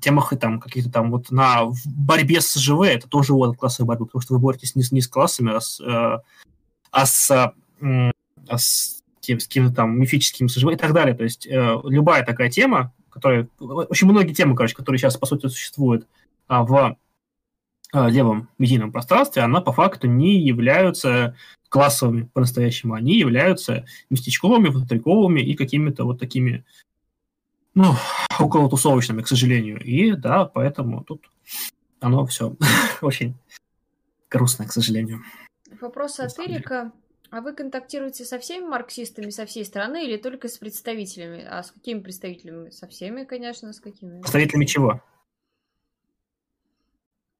темах 0.00 0.32
и 0.32 0.36
там 0.36 0.60
каких-то 0.60 0.90
там 0.90 1.10
вот 1.10 1.30
на 1.30 1.70
борьбе 1.84 2.40
с 2.40 2.54
ЖВ, 2.54 2.82
это 2.82 3.08
тоже 3.08 3.34
вот 3.34 3.50
от 3.50 3.56
классовой 3.56 3.88
борьбы, 3.88 4.06
потому 4.06 4.22
что 4.22 4.34
вы 4.34 4.40
боретесь 4.40 4.74
не 4.74 4.82
с, 4.82 4.90
не 4.90 5.00
с 5.00 5.08
классами, 5.08 5.54
а 5.54 5.60
с, 5.60 5.80
э, 5.80 6.18
а 6.90 7.06
с, 7.06 7.30
а 7.30 7.52
с, 8.50 9.02
тем, 9.20 9.40
с 9.40 9.46
какими-то 9.46 9.74
там 9.74 9.98
мифическими 9.98 10.48
СЖВ 10.48 10.72
и 10.72 10.76
так 10.76 10.92
далее. 10.92 11.14
То 11.14 11.24
есть 11.24 11.46
э, 11.46 11.76
любая 11.84 12.24
такая 12.24 12.50
тема, 12.50 12.92
которая... 13.10 13.48
Очень 13.58 14.08
многие 14.08 14.34
темы, 14.34 14.56
короче, 14.56 14.74
которые 14.74 14.98
сейчас, 14.98 15.16
по 15.16 15.26
сути, 15.26 15.46
существуют 15.46 16.06
а, 16.48 16.64
в 16.64 16.96
Э, 17.94 18.10
левом 18.10 18.48
медийном 18.58 18.90
пространстве, 18.90 19.42
она 19.42 19.60
по 19.60 19.72
факту 19.72 20.08
не 20.08 20.40
являются 20.40 21.36
классовыми 21.68 22.28
по-настоящему. 22.32 22.94
Они 22.94 23.16
являются 23.16 23.86
местечковыми, 24.10 24.68
внутриковыми 24.68 25.40
и 25.40 25.54
какими-то 25.54 26.04
вот 26.04 26.18
такими, 26.18 26.64
ну, 27.74 27.94
около 28.40 28.68
тусовочными, 28.68 29.22
к 29.22 29.28
сожалению. 29.28 29.80
И 29.80 30.10
да, 30.10 30.44
поэтому 30.44 31.04
тут 31.04 31.30
оно 32.00 32.26
все 32.26 32.56
очень 33.00 33.36
грустно, 34.28 34.66
к 34.66 34.72
сожалению. 34.72 35.22
Вопрос 35.80 36.18
от 36.18 36.36
Эрика. 36.40 36.90
А 37.34 37.40
вы 37.40 37.52
контактируете 37.52 38.24
со 38.24 38.38
всеми 38.38 38.64
марксистами 38.64 39.30
со 39.30 39.44
всей 39.44 39.64
страны 39.64 40.04
или 40.04 40.16
только 40.16 40.46
с 40.46 40.56
представителями? 40.56 41.44
А 41.44 41.64
с 41.64 41.72
какими 41.72 41.98
представителями? 41.98 42.70
Со 42.70 42.86
всеми, 42.86 43.24
конечно, 43.24 43.72
с 43.72 43.80
какими? 43.80 44.20
Представителями 44.20 44.66
чего? 44.66 45.02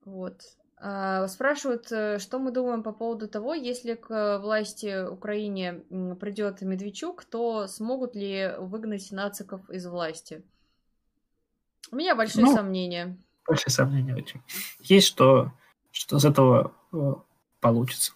Вот. 0.05 0.41
А, 0.79 1.29
спрашивают, 1.29 1.93
э, 1.93 2.19
что 2.19 2.41
мы 2.41 2.51
думаем 2.51 2.83
по 2.83 2.91
поводу 2.91 3.29
того, 3.29 3.55
если 3.55 3.95
к 3.95 4.41
власти 4.41 5.07
Украине 5.07 5.85
придет 6.21 6.63
Медведчук, 6.63 7.25
то 7.25 7.69
смогут 7.69 8.17
ли 8.17 8.53
выгнать 8.59 9.13
нациков 9.13 9.71
из 9.71 9.87
власти? 9.87 10.43
У 11.93 11.95
меня 11.95 12.17
большие 12.17 12.47
ну, 12.47 12.53
сомнения. 12.57 13.17
Большие 13.47 13.71
сомнения 13.71 14.17
очень. 14.17 14.43
Есть 14.81 15.07
что, 15.07 15.53
что 15.93 16.17
из 16.17 16.25
этого 16.25 16.75
э, 16.93 17.15
получится. 17.61 18.13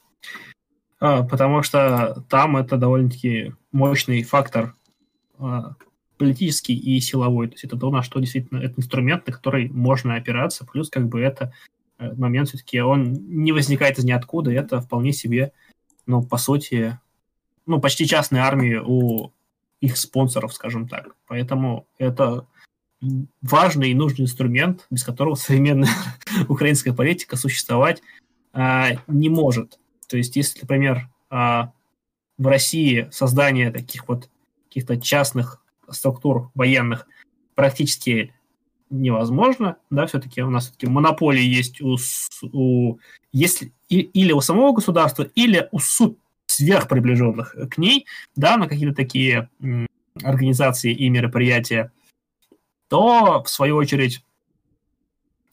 А, 1.00 1.22
потому 1.22 1.62
что 1.62 2.24
там 2.28 2.56
это 2.56 2.76
довольно-таки 2.76 3.54
мощный 3.72 4.22
фактор 4.22 4.74
а, 5.38 5.74
политический 6.16 6.74
и 6.74 7.00
силовой. 7.00 7.48
То 7.48 7.54
есть 7.54 7.64
это 7.64 7.76
то, 7.76 7.90
на 7.90 8.02
что 8.02 8.20
действительно 8.20 8.58
это 8.58 8.74
инструмент, 8.76 9.26
на 9.26 9.32
который 9.32 9.68
можно 9.68 10.16
опираться, 10.16 10.66
плюс 10.66 10.90
как 10.90 11.08
бы 11.08 11.20
это 11.20 11.52
Э, 11.98 12.14
момент 12.14 12.48
все-таки 12.48 12.80
он 12.80 13.12
не 13.12 13.52
возникает 13.52 13.98
из 13.98 14.04
ниоткуда, 14.04 14.52
это 14.52 14.80
вполне 14.80 15.12
себе, 15.12 15.52
ну, 16.06 16.22
по 16.22 16.36
сути, 16.36 16.98
ну, 17.66 17.80
почти 17.80 18.06
частные 18.06 18.42
армии 18.42 18.80
у 18.82 19.32
их 19.80 19.96
спонсоров, 19.96 20.54
скажем 20.54 20.88
так. 20.88 21.14
Поэтому 21.26 21.86
это 21.98 22.46
важный 23.42 23.90
и 23.90 23.94
нужный 23.94 24.24
инструмент, 24.24 24.86
без 24.90 25.04
которого 25.04 25.34
современная 25.34 25.90
украинская 26.48 26.94
политика 26.94 27.36
существовать 27.36 28.02
а, 28.52 28.90
не 29.06 29.28
может. 29.28 29.78
То 30.08 30.16
есть, 30.16 30.36
если, 30.36 30.60
например, 30.62 31.08
а, 31.30 31.72
в 32.38 32.46
России 32.46 33.08
создание 33.12 33.70
таких 33.70 34.08
вот 34.08 34.30
каких-то 34.68 35.00
частных 35.00 35.62
структур 35.90 36.50
военных 36.54 37.06
практически 37.54 38.34
невозможно, 38.90 39.76
да, 39.90 40.06
все-таки 40.06 40.42
у 40.42 40.50
нас 40.50 40.64
все-таки 40.64 40.86
монополии 40.86 41.42
есть 41.42 41.80
у, 41.80 41.96
у 42.52 42.98
если, 43.32 43.72
и, 43.88 44.00
или 44.00 44.32
у 44.32 44.40
самого 44.40 44.72
государства, 44.72 45.24
или 45.34 45.68
у 45.72 45.78
суд 45.78 46.18
сверхприближенных 46.46 47.54
к 47.70 47.78
ней, 47.78 48.06
да, 48.34 48.56
на 48.56 48.66
какие-то 48.66 48.94
такие 48.94 49.50
м, 49.60 49.86
организации 50.22 50.92
и 50.92 51.08
мероприятия, 51.10 51.92
то, 52.88 53.42
в 53.42 53.50
свою 53.50 53.76
очередь, 53.76 54.22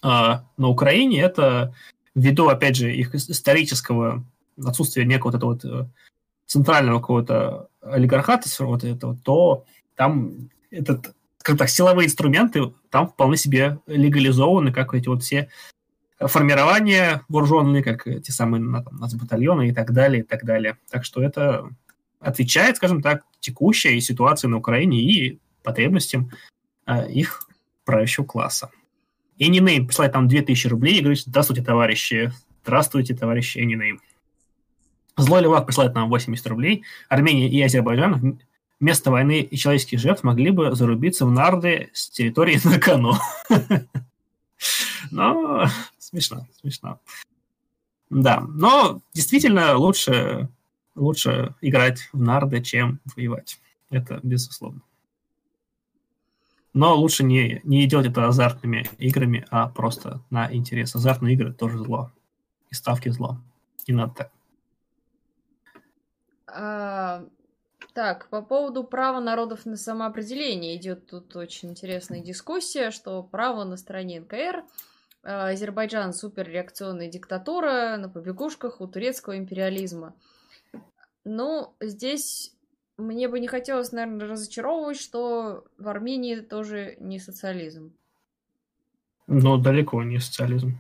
э, 0.01 0.07
на 0.07 0.67
Украине 0.67 1.21
это, 1.21 1.75
ввиду, 2.13 2.47
опять 2.47 2.77
же, 2.77 2.95
их 2.95 3.13
исторического 3.13 4.25
отсутствия 4.63 5.05
некого 5.05 5.31
вот 5.31 5.37
этого 5.37 5.51
вот 5.53 5.65
э, 5.65 5.89
центрального 6.45 6.99
какого-то 6.99 7.69
олигархата, 7.81 8.49
вот 8.63 8.83
этого, 8.83 9.15
то 9.17 9.65
там 9.95 10.49
этот 10.71 11.15
как 11.45 11.59
так, 11.59 11.69
силовые 11.69 12.07
инструменты 12.07 12.73
там 12.89 13.07
вполне 13.07 13.37
себе 13.37 13.79
легализованы, 13.85 14.73
как 14.73 14.95
эти 14.95 15.07
вот 15.07 15.21
все 15.21 15.49
формирования 16.19 17.23
вооруженные, 17.27 17.83
как 17.83 18.03
те 18.03 18.31
самые 18.31 18.83
там, 18.83 18.97
нацбатальоны 18.97 19.69
и 19.69 19.73
так 19.73 19.91
далее, 19.91 20.23
и 20.23 20.25
так 20.25 20.43
далее. 20.43 20.77
Так 20.89 21.05
что 21.05 21.21
это 21.21 21.69
отвечает, 22.19 22.77
скажем 22.77 23.01
так, 23.01 23.23
текущей 23.39 23.99
ситуации 24.01 24.47
на 24.47 24.57
Украине 24.57 24.99
и 24.99 25.39
потребностям 25.61 26.31
э, 26.87 27.11
их 27.11 27.47
правящего 27.83 28.25
класса. 28.25 28.71
Anyname 29.39 29.85
присылает 29.85 30.13
там 30.13 30.27
2000 30.27 30.67
рублей 30.67 30.97
и 30.97 31.01
говорит, 31.01 31.19
здравствуйте, 31.19 31.61
товарищи, 31.61 32.31
здравствуйте, 32.63 33.15
товарищи 33.15 33.59
Anyname. 33.59 33.99
Злой 35.18 35.41
Левак 35.41 35.66
присылает 35.66 35.95
нам 35.95 36.09
80 36.09 36.45
рублей. 36.47 36.84
Армения 37.07 37.49
и 37.49 37.61
Азербайджан 37.61 38.39
вместо 38.80 39.11
войны 39.11 39.39
и 39.39 39.57
человеческих 39.57 39.99
жертв 39.99 40.24
могли 40.24 40.51
бы 40.51 40.76
зарубиться 40.76 41.26
в 41.26 41.32
нарды 41.32 41.89
с 41.93 42.09
территории 42.09 42.59
на 42.63 42.80
кону. 42.80 43.13
Но 45.11 45.68
смешно, 45.97 46.47
смешно. 46.59 46.99
Да, 48.09 48.41
но 48.41 49.01
действительно 49.13 49.78
лучше, 49.78 50.49
лучше 50.95 51.55
играть 51.61 52.09
в 52.11 52.22
нарды, 52.22 52.61
чем 52.61 52.99
воевать. 53.16 53.59
Это 53.89 54.20
безусловно. 54.24 54.82
Но 56.74 56.93
лучше 56.95 57.24
не, 57.24 57.61
не 57.63 57.88
делать 57.88 58.07
это 58.07 58.28
азартными 58.28 58.89
играми, 58.97 59.45
а 59.49 59.70
просто 59.70 60.22
на 60.30 60.53
интерес. 60.53 60.93
Азартные 60.93 61.36
игры 61.36 61.53
тоже 61.53 61.78
зло. 61.78 62.11
И 62.70 62.76
ставки 62.76 63.07
зло. 63.09 63.39
Не 63.88 63.93
надо 63.93 64.13
так. 64.13 64.32
А, 66.57 67.25
так, 67.93 68.29
по 68.29 68.41
поводу 68.41 68.85
права 68.85 69.19
народов 69.19 69.65
на 69.65 69.75
самоопределение 69.75 70.77
идет 70.77 71.07
тут 71.07 71.35
очень 71.35 71.71
интересная 71.71 72.21
дискуссия, 72.21 72.91
что 72.91 73.21
право 73.23 73.65
на 73.65 73.75
стороне 73.75 74.21
НКР, 74.21 74.63
а, 75.23 75.49
Азербайджан 75.49 76.13
суперреакционная 76.13 77.09
диктатура 77.09 77.97
на 77.97 78.07
побегушках 78.07 78.79
у 78.79 78.87
турецкого 78.87 79.37
империализма. 79.37 80.15
Ну, 81.25 81.75
здесь 81.81 82.53
мне 82.97 83.27
бы 83.27 83.41
не 83.41 83.47
хотелось, 83.47 83.91
наверное, 83.91 84.27
разочаровывать, 84.27 84.99
что 84.99 85.65
в 85.77 85.89
Армении 85.89 86.37
тоже 86.37 86.95
не 86.99 87.19
социализм. 87.19 87.93
Но 89.27 89.57
далеко 89.57 90.01
не 90.03 90.19
социализм. 90.19 90.77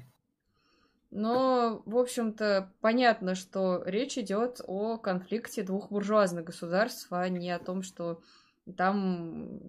Но, 1.17 1.81
в 1.85 1.97
общем-то, 1.97 2.73
понятно, 2.81 3.35
что 3.35 3.81
речь 3.85 4.17
идет 4.17 4.59
о 4.67 4.97
конфликте 4.97 5.63
двух 5.63 5.89
буржуазных 5.89 6.43
государств, 6.43 7.07
а 7.09 7.29
не 7.29 7.51
о 7.51 7.59
том, 7.59 7.83
что 7.83 8.21
там 8.75 9.61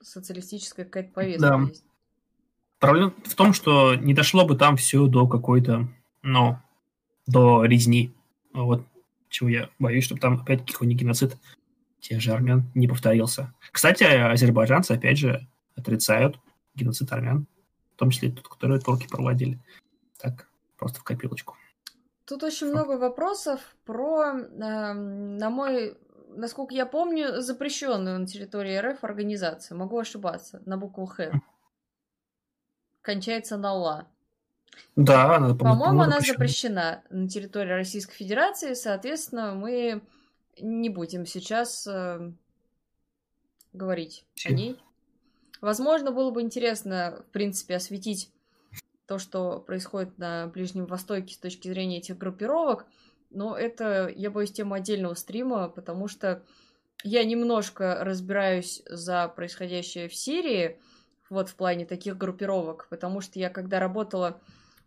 социалистическая 0.00 0.86
какая-то 0.86 1.12
повестка 1.12 1.48
да. 1.50 1.60
есть. 1.68 1.84
Проблема 2.78 3.12
в 3.22 3.34
том, 3.34 3.52
что 3.52 3.96
не 3.96 4.14
дошло 4.14 4.46
бы 4.46 4.56
там 4.56 4.78
все 4.78 5.06
до 5.08 5.28
какой-то, 5.28 5.86
ну, 6.22 6.56
до 7.26 7.66
резни. 7.66 8.14
Вот 8.54 8.86
чего 9.28 9.50
я 9.50 9.68
боюсь, 9.78 10.04
чтобы 10.04 10.22
там 10.22 10.40
опять 10.40 10.64
какой-нибудь 10.64 11.02
геноцид 11.02 11.36
тех 12.00 12.22
же 12.22 12.32
армян 12.32 12.64
не 12.74 12.88
повторился. 12.88 13.52
Кстати, 13.72 14.04
азербайджанцы, 14.04 14.92
опять 14.92 15.18
же, 15.18 15.46
отрицают 15.76 16.38
геноцид 16.74 17.12
армян, 17.12 17.46
в 17.94 17.98
том 17.98 18.08
числе 18.08 18.30
тот, 18.30 18.48
который 18.48 18.80
турки 18.80 19.06
проводили. 19.06 19.58
Так, 20.18 20.48
просто 20.76 21.00
в 21.00 21.04
копилочку. 21.04 21.56
Тут 22.24 22.42
очень 22.42 22.66
много 22.66 22.98
вопросов 22.98 23.60
про, 23.86 24.34
э, 24.34 24.92
на 24.92 25.48
мой, 25.48 25.96
насколько 26.28 26.74
я 26.74 26.84
помню, 26.84 27.40
запрещенную 27.40 28.18
на 28.18 28.26
территории 28.26 28.76
РФ 28.76 29.02
организацию. 29.02 29.78
Могу 29.78 29.98
ошибаться, 29.98 30.60
на 30.66 30.76
букву 30.76 31.06
Х. 31.06 31.40
Кончается 33.00 33.56
на 33.56 33.72
ЛА. 33.72 34.06
Да, 34.94 35.36
она, 35.36 35.54
по-моему, 35.54 36.02
она 36.02 36.20
запрещена 36.20 37.02
на 37.08 37.28
территории 37.28 37.70
Российской 37.72 38.14
Федерации, 38.14 38.74
соответственно, 38.74 39.54
мы 39.54 40.02
не 40.60 40.90
будем 40.90 41.24
сейчас 41.24 41.86
э, 41.86 42.32
говорить 43.72 44.26
Чем? 44.34 44.52
о 44.52 44.54
ней. 44.54 44.80
Возможно, 45.60 46.10
было 46.10 46.30
бы 46.30 46.42
интересно, 46.42 47.22
в 47.28 47.32
принципе, 47.32 47.76
осветить 47.76 48.30
то, 49.08 49.18
что 49.18 49.58
происходит 49.58 50.18
на 50.18 50.46
Ближнем 50.46 50.84
Востоке 50.86 51.34
с 51.34 51.38
точки 51.38 51.68
зрения 51.68 51.98
этих 51.98 52.18
группировок, 52.18 52.86
но 53.30 53.56
это, 53.56 54.08
я 54.14 54.30
боюсь, 54.30 54.52
тема 54.52 54.76
отдельного 54.76 55.14
стрима, 55.14 55.68
потому 55.68 56.08
что 56.08 56.42
я 57.04 57.24
немножко 57.24 57.98
разбираюсь 58.02 58.82
за 58.86 59.28
происходящее 59.28 60.08
в 60.08 60.14
Сирии, 60.14 60.78
вот 61.30 61.48
в 61.48 61.56
плане 61.56 61.86
таких 61.86 62.16
группировок, 62.16 62.86
потому 62.90 63.20
что 63.20 63.38
я, 63.38 63.50
когда 63.50 63.80
работала 63.80 64.40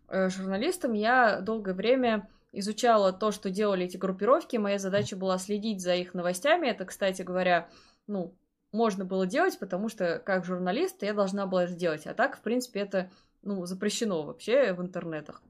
э, 0.08 0.28
журналистом, 0.28 0.92
я 0.92 1.40
долгое 1.40 1.74
время 1.74 2.28
изучала 2.52 3.12
то, 3.12 3.32
что 3.32 3.50
делали 3.50 3.86
эти 3.86 3.96
группировки. 3.96 4.56
Моя 4.56 4.78
задача 4.78 5.16
была 5.16 5.38
следить 5.38 5.80
за 5.80 5.94
их 5.94 6.14
новостями. 6.14 6.68
Это, 6.68 6.84
кстати 6.84 7.22
говоря, 7.22 7.68
ну, 8.06 8.34
можно 8.72 9.04
было 9.04 9.26
делать, 9.26 9.58
потому 9.58 9.88
что 9.88 10.18
как 10.18 10.44
журналист 10.44 11.02
я 11.02 11.14
должна 11.14 11.46
была 11.46 11.64
это 11.64 11.74
делать. 11.74 12.06
А 12.06 12.14
так, 12.14 12.36
в 12.36 12.40
принципе, 12.40 12.80
это 12.80 13.10
ну, 13.42 13.64
запрещено 13.66 14.22
вообще 14.22 14.72
в 14.72 14.80
интернетах. 14.80 15.42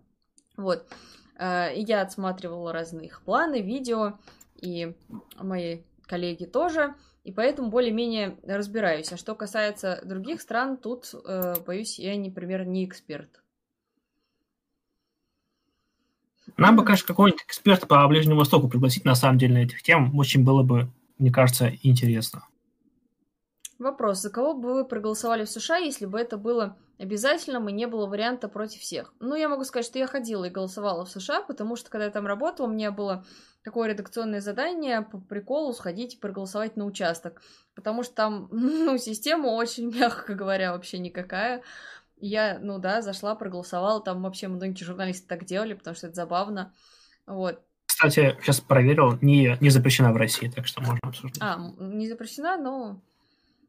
Вот. 0.57 0.87
Э, 1.39 1.75
и 1.75 1.83
я 1.83 2.03
отсматривала 2.03 2.73
разные 2.73 3.07
их 3.07 3.23
планы, 3.23 3.61
видео, 3.61 4.19
и 4.57 4.95
мои 5.39 5.83
коллеги 6.07 6.45
тоже, 6.45 6.95
и 7.25 7.33
поэтому 7.33 7.71
более-менее 7.71 8.39
разбираюсь. 8.45 9.13
А 9.13 9.17
что 9.17 9.35
касается 9.35 10.01
других 10.05 10.41
стран, 10.41 10.77
тут, 10.77 11.15
э, 11.25 11.55
боюсь, 11.67 11.99
я, 11.99 12.17
например, 12.19 12.67
не 12.67 12.85
эксперт. 12.85 13.43
Нам 16.57 16.77
бы, 16.77 16.85
конечно, 16.85 17.07
какого-нибудь 17.07 17.45
эксперта 17.45 17.87
по 17.87 18.07
Ближнему 18.09 18.39
Востоку 18.39 18.69
пригласить 18.69 19.05
на 19.05 19.15
самом 19.15 19.39
деле 19.39 19.55
на 19.55 19.59
этих 19.59 19.83
тем. 19.83 20.17
Очень 20.19 20.45
было 20.45 20.63
бы, 20.63 20.91
мне 21.19 21.31
кажется, 21.31 21.73
интересно. 21.83 22.47
Вопрос. 23.79 24.21
За 24.21 24.31
кого 24.31 24.55
бы 24.55 24.75
вы 24.75 24.85
проголосовали 24.85 25.45
в 25.45 25.51
США, 25.51 25.79
если 25.79 26.07
бы 26.07 26.19
это 26.19 26.37
было 26.37 26.77
обязательным 27.03 27.69
и 27.69 27.73
не 27.73 27.87
было 27.87 28.07
варианта 28.07 28.49
против 28.49 28.81
всех? 28.81 29.13
Ну, 29.21 29.35
я 29.35 29.49
могу 29.49 29.65
сказать, 29.65 29.87
что 29.87 29.99
я 29.99 30.07
ходила 30.07 30.45
и 30.45 30.51
голосовала 30.51 31.05
в 31.05 31.11
США, 31.11 31.43
потому 31.43 31.77
что, 31.77 31.91
когда 31.91 32.07
я 32.07 32.11
там 32.11 32.27
работала, 32.27 32.67
у 32.67 32.71
меня 32.71 32.93
было 32.93 33.25
такое 33.65 33.91
редакционное 33.91 34.41
задание 34.41 35.03
по 35.03 35.19
приколу 35.19 35.73
сходить 35.73 36.15
и 36.15 36.19
проголосовать 36.19 36.77
на 36.77 36.85
участок. 36.85 37.43
Потому 37.75 38.03
что 38.03 38.15
там, 38.15 38.49
ну, 38.53 38.97
система 38.99 39.49
очень, 39.49 39.93
мягко 39.95 40.35
говоря, 40.35 40.73
вообще 40.73 40.99
никакая. 40.99 41.63
Я, 42.17 42.59
ну 42.61 42.79
да, 42.79 43.03
зашла, 43.03 43.35
проголосовала. 43.35 44.01
Там 44.01 44.23
вообще 44.23 44.49
многие 44.49 44.85
журналисты 44.85 45.27
так 45.27 45.45
делали, 45.45 45.75
потому 45.75 45.97
что 45.97 46.07
это 46.07 46.17
забавно. 46.17 46.73
Вот. 47.27 47.61
Кстати, 47.87 48.37
сейчас 48.41 48.61
проверил, 48.61 49.19
не, 49.21 49.57
не 49.61 49.71
запрещена 49.71 50.13
в 50.13 50.17
России, 50.17 50.49
так 50.49 50.67
что 50.67 50.81
можно 50.83 51.01
обсуждать. 51.03 51.43
А, 51.43 51.59
не 51.79 52.09
запрещена, 52.09 52.57
но 52.57 53.01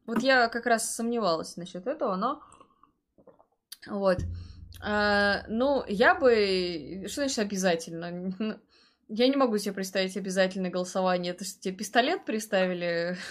вот 0.06 0.22
я 0.22 0.48
как 0.48 0.66
раз 0.66 0.94
сомневалась 0.94 1.56
насчет 1.56 1.86
этого, 1.86 2.16
но... 2.16 2.42
Вот. 3.86 4.18
А, 4.80 5.44
ну, 5.48 5.84
я 5.88 6.14
бы... 6.14 7.04
Что 7.06 7.22
значит 7.22 7.38
обязательно? 7.38 8.58
Я 9.08 9.28
не 9.28 9.36
могу 9.36 9.58
себе 9.58 9.74
представить 9.74 10.16
обязательное 10.16 10.70
голосование. 10.70 11.32
Это 11.32 11.44
что, 11.44 11.60
тебе 11.60 11.74
пистолет 11.74 12.24
приставили? 12.24 13.16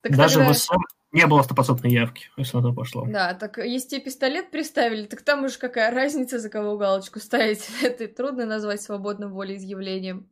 Так 0.00 0.16
Даже 0.16 0.34
тогда... 0.34 0.52
в 0.52 0.54
СССР 0.54 0.76
не 1.12 1.26
было 1.26 1.40
стопроцентной 1.40 1.90
явки, 1.90 2.26
если 2.36 2.58
на 2.58 2.62
то 2.62 2.74
пошло. 2.74 3.06
Да, 3.08 3.32
так 3.32 3.56
если 3.56 3.88
тебе 3.88 4.00
пистолет 4.02 4.50
приставили, 4.50 5.06
так 5.06 5.22
там 5.22 5.44
уж 5.44 5.56
какая 5.56 5.90
разница, 5.90 6.38
за 6.38 6.50
кого 6.50 6.76
галочку 6.76 7.20
ставить. 7.20 7.66
Это 7.82 8.08
трудно 8.08 8.44
назвать 8.44 8.82
свободным 8.82 9.32
волеизъявлением. 9.32 10.28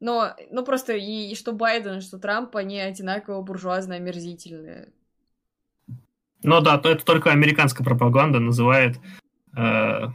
Но, 0.00 0.34
ну 0.50 0.64
просто 0.64 0.94
и, 0.94 1.32
и 1.32 1.34
что 1.34 1.52
Байден, 1.52 2.00
что 2.00 2.18
Трамп, 2.18 2.56
они 2.56 2.80
одинаково 2.80 3.42
буржуазно 3.42 3.96
омерзительные. 3.96 4.92
Ну 6.44 6.60
да, 6.60 6.78
то 6.78 6.90
это 6.90 7.04
только 7.04 7.32
американская 7.32 7.84
пропаганда 7.84 8.38
называет 8.38 9.00
э, 9.56 10.08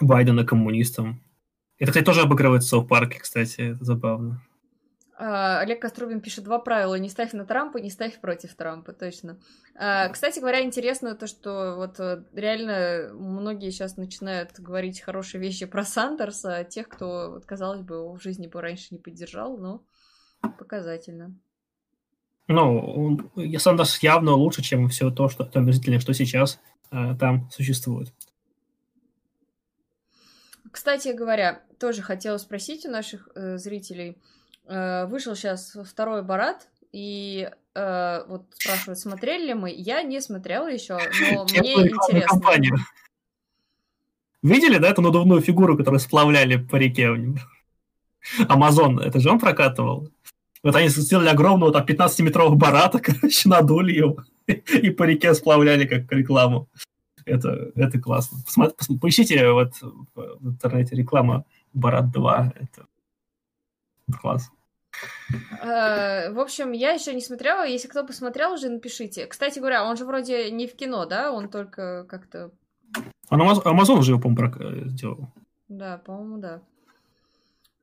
Байдена 0.00 0.44
коммунистом. 0.44 1.22
Это, 1.78 1.92
кстати, 1.92 2.04
тоже 2.04 2.22
обыгрывается 2.22 2.78
в 2.78 2.86
парке, 2.86 3.20
кстати, 3.20 3.72
это 3.72 3.84
забавно. 3.84 4.42
А, 5.20 5.60
Олег 5.60 5.82
Кострубин 5.82 6.22
пишет 6.22 6.44
два 6.44 6.58
правила. 6.58 6.94
Не 6.94 7.10
ставь 7.10 7.32
на 7.32 7.44
Трампа, 7.44 7.76
не 7.76 7.90
ставь 7.90 8.18
против 8.20 8.54
Трампа, 8.54 8.92
точно. 8.94 9.38
А, 9.76 10.08
кстати 10.08 10.38
говоря, 10.38 10.62
интересно 10.62 11.14
то, 11.14 11.26
что 11.26 11.74
вот 11.76 12.00
э, 12.00 12.24
реально 12.32 13.12
многие 13.12 13.70
сейчас 13.70 13.98
начинают 13.98 14.58
говорить 14.58 15.02
хорошие 15.02 15.42
вещи 15.42 15.66
про 15.66 15.84
Сандерса, 15.84 16.64
тех, 16.64 16.88
кто, 16.88 17.32
вот, 17.32 17.44
казалось 17.44 17.82
бы, 17.82 17.96
его 17.96 18.14
в 18.14 18.22
жизни 18.22 18.46
бы 18.46 18.62
раньше 18.62 18.88
не 18.92 18.98
поддержал, 18.98 19.58
но 19.58 19.84
показательно. 20.58 21.36
Ну, 22.48 23.30
Сандерс 23.58 23.98
явно 24.02 24.32
лучше, 24.32 24.62
чем 24.62 24.88
все 24.88 25.10
то, 25.10 25.28
что 25.28 25.44
то 25.44 25.60
омерзительное, 25.60 26.00
что 26.00 26.14
сейчас 26.14 26.60
э, 26.90 27.14
там 27.18 27.48
существует. 27.50 28.12
Кстати 30.70 31.08
говоря, 31.08 31.62
тоже 31.78 32.02
хотела 32.02 32.38
спросить 32.38 32.86
у 32.86 32.90
наших 32.90 33.28
э, 33.34 33.58
зрителей, 33.58 34.16
Э, 34.68 35.06
вышел 35.06 35.34
сейчас 35.34 35.76
второй 35.84 36.22
Барат, 36.22 36.68
и 36.92 37.48
э, 37.74 38.24
вот 38.28 38.44
спрашивают, 38.52 38.98
смотрели 38.98 39.46
ли 39.46 39.54
мы. 39.54 39.72
Я 39.74 40.02
не 40.02 40.20
смотрела 40.20 40.70
еще, 40.70 40.98
но 41.32 41.44
мне 41.44 41.72
интересно. 41.72 42.28
Компанию. 42.28 42.76
Видели, 44.42 44.78
да, 44.78 44.90
эту 44.90 45.00
надувную 45.00 45.40
фигуру, 45.40 45.76
которую 45.76 46.00
сплавляли 46.00 46.56
по 46.56 46.76
реке? 46.76 47.08
Амазон, 48.48 49.00
это 49.00 49.20
же 49.20 49.30
он 49.30 49.38
прокатывал. 49.40 50.10
Вот 50.68 50.76
они 50.76 50.88
сделали 50.88 51.28
огромного 51.28 51.72
там 51.72 51.86
15-метрового 51.86 52.54
барата, 52.54 52.98
короче, 53.02 53.48
надули 53.48 53.94
его 53.94 54.18
и 54.46 54.90
по 54.90 55.04
реке 55.04 55.32
сплавляли 55.32 55.86
как 55.86 56.12
рекламу. 56.12 56.68
Это, 57.24 57.72
это 57.74 57.98
классно. 57.98 58.36
Посмотри, 58.44 58.98
поищите 58.98 59.50
вот 59.50 59.72
в 59.80 60.46
интернете 60.46 60.94
реклама 60.94 61.46
Барат 61.72 62.10
2. 62.10 62.52
Это 62.54 62.86
класс. 64.20 64.50
Э, 65.62 66.30
в 66.32 66.38
общем, 66.38 66.72
я 66.72 66.90
еще 66.90 67.14
не 67.14 67.22
смотрела. 67.22 67.66
Если 67.66 67.88
кто 67.88 68.04
посмотрел 68.04 68.52
уже, 68.52 68.68
напишите. 68.68 69.26
Кстати 69.26 69.60
говоря, 69.60 69.86
он 69.86 69.96
же 69.96 70.04
вроде 70.04 70.50
не 70.50 70.66
в 70.66 70.76
кино, 70.76 71.06
да? 71.06 71.32
Он 71.32 71.48
только 71.48 72.04
как-то... 72.04 72.50
Он 73.30 73.40
Амазон 73.40 74.00
уже 74.00 74.12
его, 74.12 74.20
по-моему, 74.20 74.90
сделал. 74.90 75.30
Да, 75.68 75.96
по-моему, 75.96 76.36
да. 76.36 76.60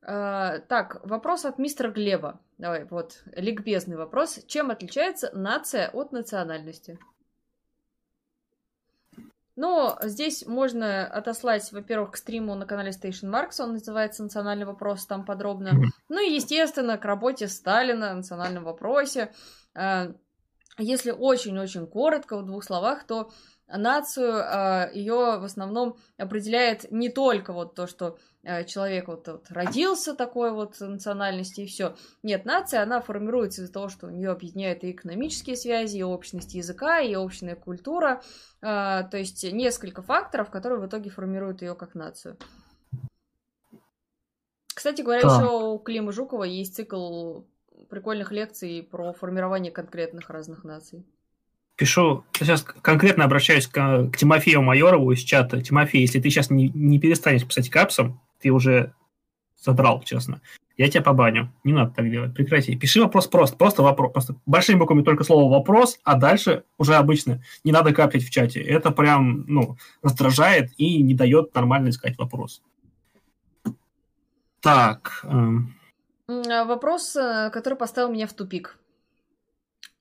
Uh, 0.06 0.60
так, 0.68 1.00
вопрос 1.04 1.44
от 1.44 1.58
мистера 1.58 1.90
Глеба. 1.90 2.38
Давай, 2.58 2.84
вот, 2.84 3.24
ликбезный 3.32 3.96
вопрос. 3.96 4.38
Чем 4.46 4.70
отличается 4.70 5.30
нация 5.34 5.88
от 5.88 6.12
национальности? 6.12 6.96
Ну, 9.56 9.96
здесь 10.02 10.46
можно 10.46 11.06
отослать, 11.08 11.72
во-первых, 11.72 12.12
к 12.12 12.16
стриму 12.18 12.54
на 12.54 12.66
канале 12.66 12.90
Station 12.90 13.32
Marks, 13.32 13.60
он 13.60 13.72
называется 13.72 14.22
«Национальный 14.22 14.66
вопрос», 14.66 15.06
там 15.06 15.24
подробно. 15.24 15.72
Ну 16.08 16.20
и, 16.20 16.34
естественно, 16.34 16.98
к 16.98 17.04
работе 17.04 17.48
Сталина, 17.48 18.14
национальном 18.14 18.62
вопросе. 18.62 19.32
Uh, 19.74 20.14
если 20.78 21.10
очень-очень 21.10 21.86
коротко, 21.88 22.36
в 22.36 22.44
двух 22.44 22.62
словах, 22.62 23.04
то 23.04 23.32
нацию 23.66 24.34
uh, 24.34 24.92
ее 24.92 25.38
в 25.40 25.44
основном 25.44 25.96
определяет 26.16 26.92
не 26.92 27.08
только 27.08 27.52
вот 27.52 27.74
то, 27.74 27.86
что 27.86 28.18
человек 28.66 29.08
вот, 29.08 29.26
вот 29.26 29.46
родился 29.50 30.14
такой 30.14 30.52
вот 30.52 30.78
национальности 30.80 31.62
и 31.62 31.66
все. 31.66 31.96
Нет, 32.22 32.44
нация, 32.44 32.82
она 32.82 33.00
формируется 33.00 33.62
из-за 33.62 33.72
того, 33.72 33.88
что 33.88 34.06
у 34.06 34.10
нее 34.10 34.30
объединяют 34.30 34.84
и 34.84 34.92
экономические 34.92 35.56
связи, 35.56 35.98
и 35.98 36.02
общность 36.02 36.54
языка, 36.54 37.00
и 37.00 37.14
общная 37.16 37.56
культура. 37.56 38.22
Э, 38.62 39.02
то 39.10 39.16
есть 39.16 39.44
несколько 39.52 40.02
факторов, 40.02 40.50
которые 40.50 40.80
в 40.80 40.86
итоге 40.86 41.10
формируют 41.10 41.62
ее 41.62 41.74
как 41.74 41.94
нацию. 41.94 42.36
Кстати 44.74 45.02
говоря, 45.02 45.22
да. 45.22 45.36
еще 45.36 45.72
у 45.72 45.78
Клима 45.78 46.12
Жукова 46.12 46.44
есть 46.44 46.76
цикл 46.76 47.40
прикольных 47.88 48.30
лекций 48.30 48.86
про 48.88 49.12
формирование 49.12 49.72
конкретных 49.72 50.30
разных 50.30 50.64
наций. 50.64 51.04
Пишу, 51.76 52.24
сейчас 52.32 52.62
конкретно 52.62 53.24
обращаюсь 53.24 53.66
к, 53.66 54.10
к 54.10 54.16
Тимофею 54.16 54.62
Майорову 54.62 55.12
из 55.12 55.20
чата. 55.20 55.60
Тимофей, 55.60 56.00
если 56.00 56.20
ты 56.20 56.30
сейчас 56.30 56.50
не, 56.50 56.68
не 56.70 56.98
перестанешь 56.98 57.46
писать 57.46 57.68
капсом, 57.68 58.20
ты 58.46 58.52
уже 58.52 58.94
задрал, 59.56 60.02
честно. 60.04 60.40
Я 60.76 60.88
тебя 60.88 61.02
побаню. 61.02 61.52
Не 61.64 61.72
надо 61.72 61.90
так 61.90 62.08
делать. 62.08 62.32
Прекрати. 62.32 62.76
Пиши 62.76 63.00
вопрос 63.00 63.26
просто. 63.26 63.56
Просто 63.56 63.82
вопрос. 63.82 64.12
Просто 64.12 64.36
большими 64.46 64.78
буквами 64.78 65.02
только 65.02 65.24
слово 65.24 65.50
«вопрос», 65.50 65.98
а 66.04 66.14
дальше 66.14 66.62
уже 66.78 66.94
обычно 66.94 67.42
не 67.64 67.72
надо 67.72 67.92
капать 67.92 68.22
в 68.22 68.30
чате. 68.30 68.60
Это 68.60 68.92
прям, 68.92 69.44
ну, 69.48 69.78
раздражает 70.02 70.70
и 70.76 71.02
не 71.02 71.14
дает 71.14 71.52
нормально 71.56 71.88
искать 71.88 72.16
вопрос. 72.18 72.62
Так. 74.60 75.24
Эм... 75.24 75.74
Вопрос, 76.28 77.16
э, 77.16 77.50
который 77.52 77.74
поставил 77.74 78.12
меня 78.12 78.28
в 78.28 78.32
тупик. 78.32 78.78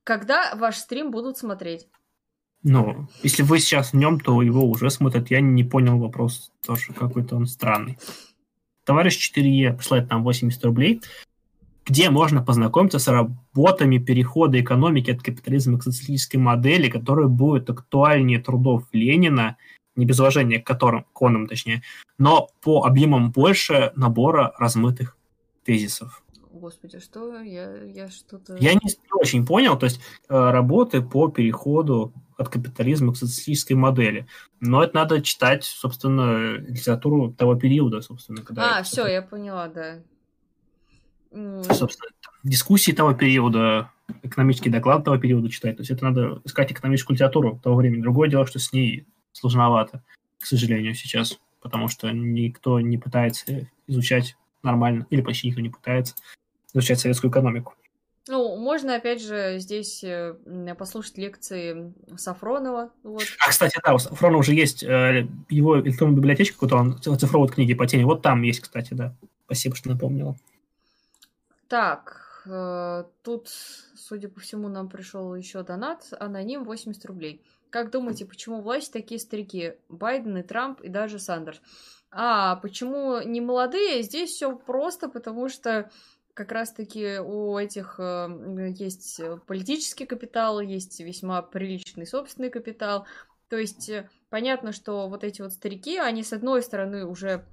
Когда 0.03 0.53
ваш 0.55 0.75
стрим 0.75 1.09
будут 1.09 1.39
смотреть? 1.39 1.87
Ну, 2.61 3.07
если 3.23 3.41
вы 3.41 3.57
сейчас 3.57 3.93
в 3.93 3.95
нем, 3.95 4.19
то 4.19 4.39
его 4.43 4.69
уже 4.69 4.91
смотрят. 4.91 5.31
Я 5.31 5.41
не 5.41 5.63
понял 5.63 5.97
вопрос. 5.97 6.51
Тоже 6.63 6.93
какой-то 6.93 7.37
он 7.37 7.47
странный. 7.47 7.97
Товарищ 8.85 9.31
4Е 9.35 9.75
присылает 9.75 10.09
нам 10.09 10.23
80 10.23 10.63
рублей. 10.63 11.01
Где 11.85 12.09
можно 12.09 12.41
познакомиться 12.43 12.97
с 12.97 13.07
работами 13.07 13.97
перехода 13.99 14.59
экономики 14.59 15.11
от 15.11 15.21
капитализма 15.21 15.77
к 15.77 15.83
социалистической 15.83 16.37
модели, 16.37 16.89
которая 16.89 17.27
будет 17.27 17.69
актуальнее 17.69 18.39
трудов 18.39 18.85
Ленина, 18.91 19.57
не 19.95 20.05
без 20.05 20.19
уважения 20.19 20.59
к 20.59 20.65
которым, 20.65 21.05
к 21.13 21.21
онам 21.21 21.47
точнее, 21.47 21.83
но 22.17 22.47
по 22.61 22.85
объемам 22.85 23.31
больше 23.31 23.91
набора 23.95 24.53
размытых 24.57 25.15
тезисов. 25.63 26.23
Господи, 26.55 26.99
что? 26.99 27.41
Я, 27.41 27.83
я 27.83 28.09
что-то... 28.09 28.55
Я 28.55 28.73
не, 28.73 28.79
очень 29.11 29.45
понял, 29.45 29.77
то 29.77 29.87
есть 29.87 29.99
э, 30.29 30.33
работы 30.33 31.01
по 31.01 31.27
переходу 31.27 32.13
от 32.37 32.47
капитализма 32.47 33.13
к 33.13 33.17
социалистической 33.17 33.75
модели. 33.75 34.25
Но 34.61 34.81
это 34.81 34.95
надо 34.95 35.21
читать, 35.21 35.65
собственно, 35.65 36.53
литературу 36.53 37.33
того 37.33 37.55
периода, 37.55 37.99
собственно. 37.99 38.41
Когда 38.41 38.77
а, 38.79 38.83
все, 38.83 39.05
я 39.05 39.21
поняла, 39.21 39.67
да. 39.67 39.99
Собственно, 41.63 42.09
дискуссии 42.43 42.93
того 42.93 43.13
периода, 43.13 43.91
экономический 44.23 44.69
доклад 44.69 45.03
того 45.03 45.17
периода 45.17 45.49
читать. 45.49 45.75
То 45.75 45.81
есть 45.81 45.91
это 45.91 46.05
надо 46.05 46.41
искать 46.45 46.71
экономическую 46.71 47.15
литературу 47.15 47.59
того 47.61 47.75
времени. 47.75 48.01
Другое 48.01 48.29
дело, 48.29 48.47
что 48.47 48.59
с 48.59 48.71
ней 48.71 49.05
сложновато, 49.33 50.03
к 50.39 50.45
сожалению, 50.45 50.95
сейчас, 50.95 51.37
потому 51.59 51.89
что 51.89 52.09
никто 52.11 52.79
не 52.79 52.97
пытается 52.97 53.67
изучать 53.87 54.37
нормально, 54.63 55.05
или 55.09 55.19
почти 55.21 55.49
никто 55.49 55.61
не 55.61 55.69
пытается 55.69 56.15
изучать 56.75 56.99
советскую 56.99 57.31
экономику. 57.31 57.73
Ну, 58.27 58.55
можно, 58.57 58.95
опять 58.95 59.21
же, 59.21 59.59
здесь 59.59 60.03
э, 60.03 60.35
послушать 60.77 61.17
лекции 61.17 61.93
Сафронова. 62.17 62.91
Вот. 63.03 63.23
А, 63.45 63.49
кстати, 63.49 63.79
да, 63.83 63.93
у 63.93 63.99
Сафронова 63.99 64.39
уже 64.39 64.55
есть 64.55 64.81
э, 64.83 65.27
его 65.47 65.79
электронная 65.79 66.15
библиотечка, 66.15 66.55
какой-то 66.55 66.77
он 66.77 66.99
цифровой 67.19 67.49
книги 67.49 67.75
по 67.75 67.85
теме. 67.85 68.05
Вот 68.05 68.23
там 68.23 68.41
есть, 68.41 68.61
кстати, 68.61 68.95
да. 68.95 69.13
Спасибо, 69.45 69.75
что 69.75 69.89
напомнила. 69.89 70.35
Так, 71.67 72.41
э, 72.47 73.03
тут, 73.21 73.49
судя 73.95 74.27
по 74.29 74.39
всему, 74.39 74.69
нам 74.69 74.89
пришел 74.89 75.35
еще 75.35 75.61
донат. 75.61 76.11
Аноним 76.19 76.63
80 76.63 77.05
рублей. 77.05 77.43
Как 77.69 77.91
думаете, 77.91 78.25
почему 78.25 78.61
власть 78.61 78.91
такие 78.91 79.19
старики? 79.19 79.73
Байден 79.87 80.37
и 80.37 80.41
Трамп 80.41 80.81
и 80.81 80.89
даже 80.89 81.19
Сандерс. 81.19 81.61
А 82.09 82.55
почему 82.55 83.21
не 83.21 83.41
молодые? 83.41 84.01
Здесь 84.01 84.31
все 84.31 84.55
просто, 84.55 85.09
потому 85.09 85.49
что 85.49 85.91
как 86.35 86.51
раз-таки 86.51 87.17
у 87.19 87.57
этих 87.57 87.95
э, 87.97 88.73
есть 88.77 89.21
политический 89.47 90.05
капитал, 90.05 90.59
есть 90.59 90.99
весьма 90.99 91.41
приличный 91.41 92.05
собственный 92.05 92.49
капитал. 92.49 93.07
То 93.49 93.57
есть 93.57 93.89
э, 93.89 94.09
понятно, 94.29 94.73
что 94.73 95.07
вот 95.07 95.23
эти 95.23 95.41
вот 95.41 95.53
старики, 95.53 95.97
они 95.97 96.23
с 96.23 96.33
одной 96.33 96.61
стороны 96.61 97.05
уже 97.05 97.45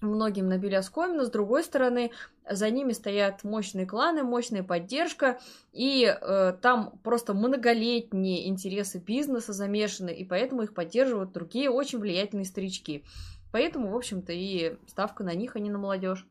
многим 0.00 0.48
набили 0.48 0.76
оскомину, 0.76 1.24
с 1.24 1.30
другой 1.30 1.64
стороны, 1.64 2.12
за 2.48 2.70
ними 2.70 2.92
стоят 2.92 3.42
мощные 3.42 3.86
кланы, 3.86 4.22
мощная 4.22 4.62
поддержка, 4.62 5.40
и 5.72 6.04
э, 6.04 6.54
там 6.62 6.98
просто 7.02 7.34
многолетние 7.34 8.48
интересы 8.48 8.98
бизнеса 8.98 9.52
замешаны, 9.52 10.10
и 10.10 10.24
поэтому 10.24 10.62
их 10.62 10.74
поддерживают 10.74 11.32
другие 11.32 11.70
очень 11.70 11.98
влиятельные 11.98 12.46
старички. 12.46 13.04
Поэтому, 13.50 13.90
в 13.90 13.96
общем-то, 13.96 14.32
и 14.32 14.76
ставка 14.86 15.24
на 15.24 15.34
них, 15.34 15.56
а 15.56 15.60
не 15.60 15.70
на 15.70 15.78
молодежь. 15.78 16.26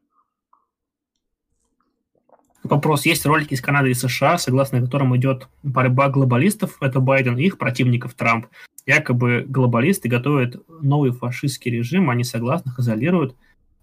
Вопрос. 2.63 3.05
Есть 3.05 3.25
ролики 3.25 3.53
из 3.53 3.61
Канады 3.61 3.89
и 3.89 3.95
США, 3.95 4.37
согласно 4.37 4.81
которым 4.81 5.15
идет 5.17 5.47
борьба 5.63 6.09
глобалистов, 6.09 6.77
это 6.79 6.99
Байден, 6.99 7.37
и 7.37 7.43
их 7.43 7.57
противников 7.57 8.13
Трамп. 8.13 8.47
Якобы 8.85 9.45
глобалисты 9.47 10.09
готовят 10.09 10.61
новый 10.81 11.11
фашистский 11.11 11.71
режим, 11.71 12.09
они 12.09 12.23
согласных 12.23 12.79
изолируют. 12.79 13.35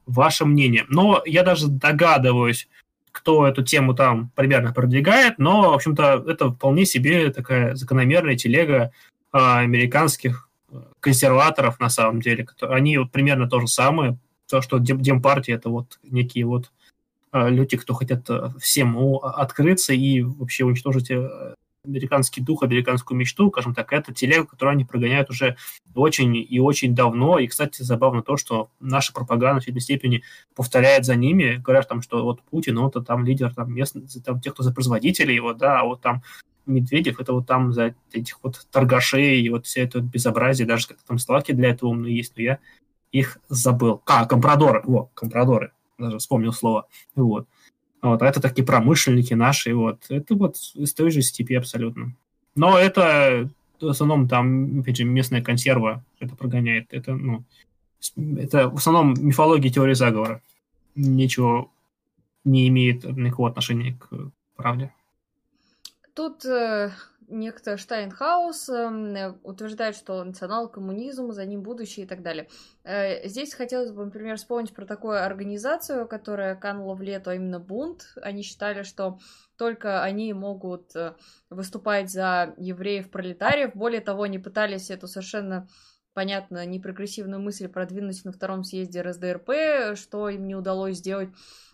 Ваше 0.07 0.47
мнение. 0.47 0.87
Но 0.89 1.23
я 1.27 1.43
даже 1.43 1.69
догадываюсь, 1.69 2.69
кто 3.11 3.47
эту 3.47 3.63
тему 3.63 3.95
там 3.95 4.31
примерно 4.35 4.73
продвигает, 4.73 5.39
но, 5.39 5.71
в 5.71 5.75
общем-то, 5.75 6.25
это 6.27 6.51
вполне 6.51 6.87
себе 6.87 7.31
такая 7.31 7.75
закономерная 7.75 8.37
телега 8.37 8.93
а, 9.33 9.59
американских 9.59 10.49
э, 10.71 10.81
консерваторов, 11.01 11.79
на 11.81 11.91
самом 11.91 12.21
деле. 12.23 12.47
Они 12.63 12.97
вот 12.97 13.11
примерно 13.11 13.49
то 13.49 13.61
же 13.61 13.67
самое, 13.67 14.19
то, 14.49 14.63
что 14.63 14.79
Демпартия 14.79 15.57
это 15.57 15.69
вот 15.69 15.99
некие 16.03 16.47
вот 16.47 16.71
люди, 17.33 17.77
кто 17.77 17.95
хотят 17.95 18.29
э, 18.31 18.51
всем 18.61 18.99
открыться 19.23 19.93
и 19.93 20.23
вообще 20.23 20.65
уничтожить 20.65 21.11
э, 21.11 21.55
американский 21.85 22.41
дух, 22.41 22.63
американскую 22.63 23.19
мечту, 23.19 23.51
скажем 23.51 23.75
так, 23.75 23.93
это 23.93 24.13
телега, 24.13 24.47
которую 24.47 24.73
они 24.73 24.85
прогоняют 24.85 25.31
уже 25.31 25.57
очень 25.95 26.37
и 26.37 26.61
очень 26.61 26.95
давно. 26.95 27.39
И, 27.39 27.47
кстати, 27.47 27.83
забавно 27.83 28.23
то, 28.23 28.37
что 28.37 28.71
наша 28.81 29.13
пропаганда 29.13 29.61
в 29.61 29.65
сильной 29.65 29.81
степени 29.81 30.23
повторяет 30.55 31.05
за 31.05 31.17
ними, 31.17 31.57
говорят 31.57 31.89
там, 31.89 32.03
что 32.03 32.23
вот 32.25 32.43
Путин, 32.43 32.79
он-то 32.79 33.01
там 33.01 33.25
лидер 33.25 33.55
там 33.55 33.73
местных, 33.73 34.05
там 34.25 34.41
тех, 34.41 34.55
кто 34.55 34.63
за 34.63 34.73
производителей 34.73 35.35
его, 35.35 35.55
да, 35.55 35.81
а 35.81 35.85
вот 35.85 36.01
там 36.01 36.23
Медведев, 36.67 37.19
это 37.19 37.33
вот 37.33 37.47
там 37.47 37.73
за 37.73 37.95
этих 38.13 38.39
вот 38.43 38.67
торгашей 38.71 39.41
и 39.41 39.49
вот 39.49 39.67
все 39.67 39.83
это 39.83 40.01
безобразие, 40.01 40.67
даже 40.67 40.89
как 40.89 40.99
там 41.03 41.19
словаки 41.19 41.53
для 41.53 41.71
этого 41.71 41.91
умные 41.91 42.15
есть, 42.15 42.35
но 42.37 42.43
я 42.43 42.59
их 43.11 43.39
забыл. 43.49 44.03
А, 44.07 44.27
компрадоры, 44.27 44.83
во, 44.85 45.07
компрадоры 45.15 45.73
даже 45.99 46.19
вспомнил 46.19 46.53
слово. 46.53 46.87
Вот. 47.15 47.47
Вот, 48.01 48.23
а 48.23 48.27
это 48.27 48.41
такие 48.41 48.65
промышленники 48.65 49.35
наши, 49.35 49.75
вот. 49.75 50.07
Это 50.09 50.35
вот 50.35 50.57
из 50.75 50.95
той 50.95 51.11
же 51.11 51.23
степи 51.23 51.55
абсолютно. 51.55 52.15
Но 52.55 52.79
это 52.79 53.51
в 53.81 53.89
основном 53.89 54.29
там, 54.29 54.81
опять 54.81 54.97
же, 54.97 55.05
местная 55.05 55.43
консерва 55.43 56.05
это 56.21 56.35
прогоняет. 56.35 56.93
Это, 56.93 57.15
ну, 57.15 57.45
это 58.17 58.69
в 58.69 58.77
основном 58.77 59.15
мифология 59.19 59.71
теории 59.71 59.95
заговора. 59.95 60.43
Ничего 60.95 61.71
не 62.45 62.69
имеет 62.69 63.05
никакого 63.05 63.49
отношения 63.49 63.99
к 63.99 64.31
правде. 64.57 64.93
Тут 66.15 66.45
э, 66.45 66.91
некто 67.29 67.77
Штайнхаус 67.77 68.69
э, 68.69 69.35
утверждает, 69.43 69.97
что 69.97 70.23
национал-коммунизм, 70.25 71.33
за 71.33 71.45
ним 71.45 71.63
будущее 71.63 72.07
и 72.07 72.09
так 72.09 72.23
далее. 72.23 72.49
Э, 72.85 73.27
здесь 73.29 73.55
хотелось 73.55 73.91
бы, 73.91 74.05
например, 74.05 74.37
вспомнить 74.37 74.75
про 74.75 74.87
такую 74.87 75.25
организацию, 75.25 76.07
которая 76.09 76.57
канула 76.57 76.95
в 76.95 77.03
лету, 77.03 77.31
а 77.31 77.35
именно 77.35 77.61
Бунд. 77.61 78.15
Они 78.23 78.43
считали, 78.43 78.83
что 78.83 79.19
только 79.57 80.03
они 80.03 80.33
могут 80.33 80.95
э, 80.97 81.15
выступать 81.51 82.11
за 82.11 82.55
евреев-пролетариев. 82.57 83.75
Более 83.75 84.01
того, 84.01 84.23
они 84.23 84.39
пытались 84.39 84.91
эту 84.91 85.07
совершенно 85.07 85.69
понятно, 86.15 86.67
непрогрессивную 86.67 87.41
мысль 87.41 87.69
продвинуть 87.69 88.25
на 88.25 88.33
втором 88.33 88.65
съезде 88.65 89.03
РСДРП, 89.03 89.97
что 89.97 90.29
им 90.29 90.49
не 90.49 90.57
удалось 90.57 90.97
сделать, 90.97 91.29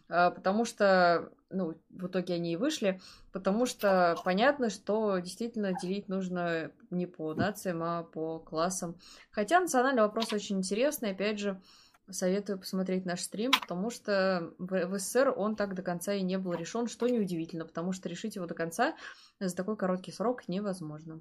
потому 0.09 0.65
что, 0.65 1.31
ну, 1.51 1.75
в 1.91 2.07
итоге 2.07 2.35
они 2.35 2.53
и 2.53 2.57
вышли, 2.57 3.01
потому 3.33 3.67
что 3.67 4.17
понятно, 4.25 4.71
что 4.71 5.19
действительно 5.19 5.73
делить 5.73 6.09
нужно 6.09 6.71
не 6.91 7.07
по 7.07 7.35
нациям, 7.35 7.83
а 7.83 8.03
по 8.03 8.39
классам. 8.39 8.97
Хотя 9.31 9.61
национальный 9.61 10.03
вопрос 10.03 10.33
очень 10.33 10.59
интересный, 10.59 11.11
опять 11.13 11.39
же, 11.39 11.61
советую 12.11 12.59
посмотреть 12.59 13.07
наш 13.07 13.21
стрим, 13.21 13.51
потому 13.53 13.91
что 13.91 14.53
в, 14.59 14.87
в 14.87 14.99
СССР 14.99 15.33
он 15.35 15.57
так 15.57 15.75
до 15.75 15.83
конца 15.83 16.13
и 16.13 16.23
не 16.23 16.39
был 16.39 16.53
решен, 16.53 16.87
что 16.87 17.09
неудивительно, 17.09 17.65
потому 17.65 17.93
что 17.93 18.09
решить 18.09 18.37
его 18.37 18.47
до 18.47 18.55
конца 18.55 18.95
за 19.41 19.55
такой 19.57 19.77
короткий 19.77 20.13
срок 20.13 20.47
невозможно. 20.49 21.21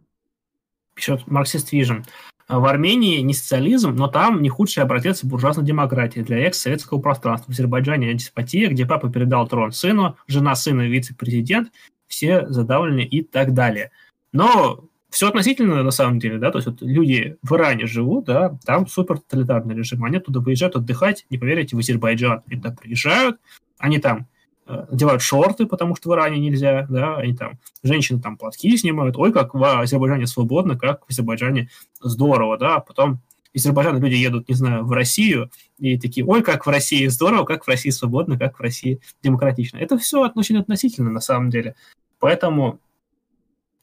Пишет 0.95 1.21
Marxist 1.27 1.71
Vision. 1.71 2.03
В 2.49 2.65
Армении 2.65 3.19
не 3.21 3.33
социализм, 3.33 3.95
но 3.95 4.07
там 4.07 4.41
не 4.41 4.49
худший 4.49 4.83
образец 4.83 5.23
буржуазной 5.23 5.65
демократии 5.65 6.19
для 6.19 6.39
экс-советского 6.39 6.99
пространства. 6.99 7.51
В 7.51 7.53
Азербайджане 7.53 8.13
деспотия, 8.13 8.69
где 8.69 8.85
папа 8.85 9.09
передал 9.09 9.47
трон 9.47 9.71
сыну, 9.71 10.17
жена 10.27 10.53
сына 10.55 10.81
вице-президент, 10.81 11.71
все 12.07 12.45
задавлены 12.47 13.05
и 13.05 13.23
так 13.23 13.53
далее. 13.53 13.91
Но 14.33 14.85
все 15.09 15.29
относительно 15.29 15.83
на 15.83 15.91
самом 15.91 16.19
деле, 16.19 16.37
да, 16.37 16.51
то 16.51 16.57
есть 16.57 16.67
вот 16.67 16.81
люди 16.81 17.37
в 17.43 17.55
Иране 17.55 17.85
живут, 17.85 18.25
да, 18.25 18.57
там 18.65 18.87
супер 18.87 19.19
тоталитарный 19.19 19.75
режим, 19.75 20.03
они 20.03 20.19
туда 20.19 20.39
выезжают 20.39 20.75
отдыхать, 20.75 21.25
не 21.29 21.37
поверите, 21.37 21.75
в 21.75 21.79
Азербайджан, 21.79 22.41
они 22.47 22.59
туда 22.59 22.75
приезжают, 22.75 23.37
они 23.77 23.99
там 23.99 24.27
одевают 24.65 25.21
шорты, 25.21 25.65
потому 25.65 25.95
что 25.95 26.09
в 26.09 26.13
Иране 26.13 26.39
нельзя, 26.39 26.85
да, 26.89 27.17
они 27.17 27.35
там, 27.35 27.59
женщины 27.83 28.21
там 28.21 28.37
платки 28.37 28.75
снимают, 28.77 29.17
ой, 29.17 29.33
как 29.33 29.53
в 29.53 29.81
Азербайджане 29.81 30.27
свободно, 30.27 30.77
как 30.77 31.05
в 31.05 31.09
Азербайджане 31.09 31.69
здорово, 32.01 32.57
да, 32.57 32.79
потом 32.79 33.19
из 33.53 33.65
Азербайджана 33.65 33.97
люди 33.97 34.15
едут, 34.15 34.49
не 34.49 34.55
знаю, 34.55 34.83
в 34.83 34.91
Россию, 34.91 35.51
и 35.77 35.99
такие, 35.99 36.25
ой, 36.25 36.41
как 36.41 36.65
в 36.65 36.69
России 36.69 37.05
здорово, 37.07 37.45
как 37.45 37.65
в 37.65 37.67
России 37.67 37.91
свободно, 37.91 38.37
как 38.37 38.57
в 38.57 38.61
России 38.61 38.99
демократично. 39.21 39.77
Это 39.77 39.97
все 39.97 40.27
очень 40.35 40.57
относительно 40.57 41.11
на 41.11 41.19
самом 41.19 41.49
деле. 41.49 41.75
Поэтому, 42.19 42.79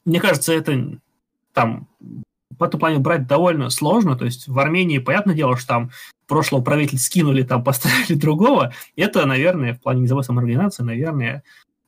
мне 0.03 0.19
кажется, 0.19 0.51
это 0.51 0.99
там 1.53 1.87
в 2.57 2.63
этом 2.63 2.79
плане 2.79 2.99
брать 2.99 3.27
довольно 3.27 3.69
сложно. 3.69 4.15
То 4.15 4.25
есть 4.25 4.47
в 4.47 4.57
Армении, 4.59 4.99
понятное 4.99 5.35
дело, 5.35 5.57
что 5.57 5.67
там 5.67 5.91
прошлого 6.27 6.61
правителя 6.61 6.99
скинули, 6.99 7.43
там 7.43 7.63
поставили 7.63 8.13
другого. 8.19 8.73
Это, 8.95 9.25
наверное, 9.25 9.73
в 9.73 9.81
плане 9.81 10.01
низовой 10.01 10.23
самоорганизации, 10.23 10.83
наверное, 10.83 11.43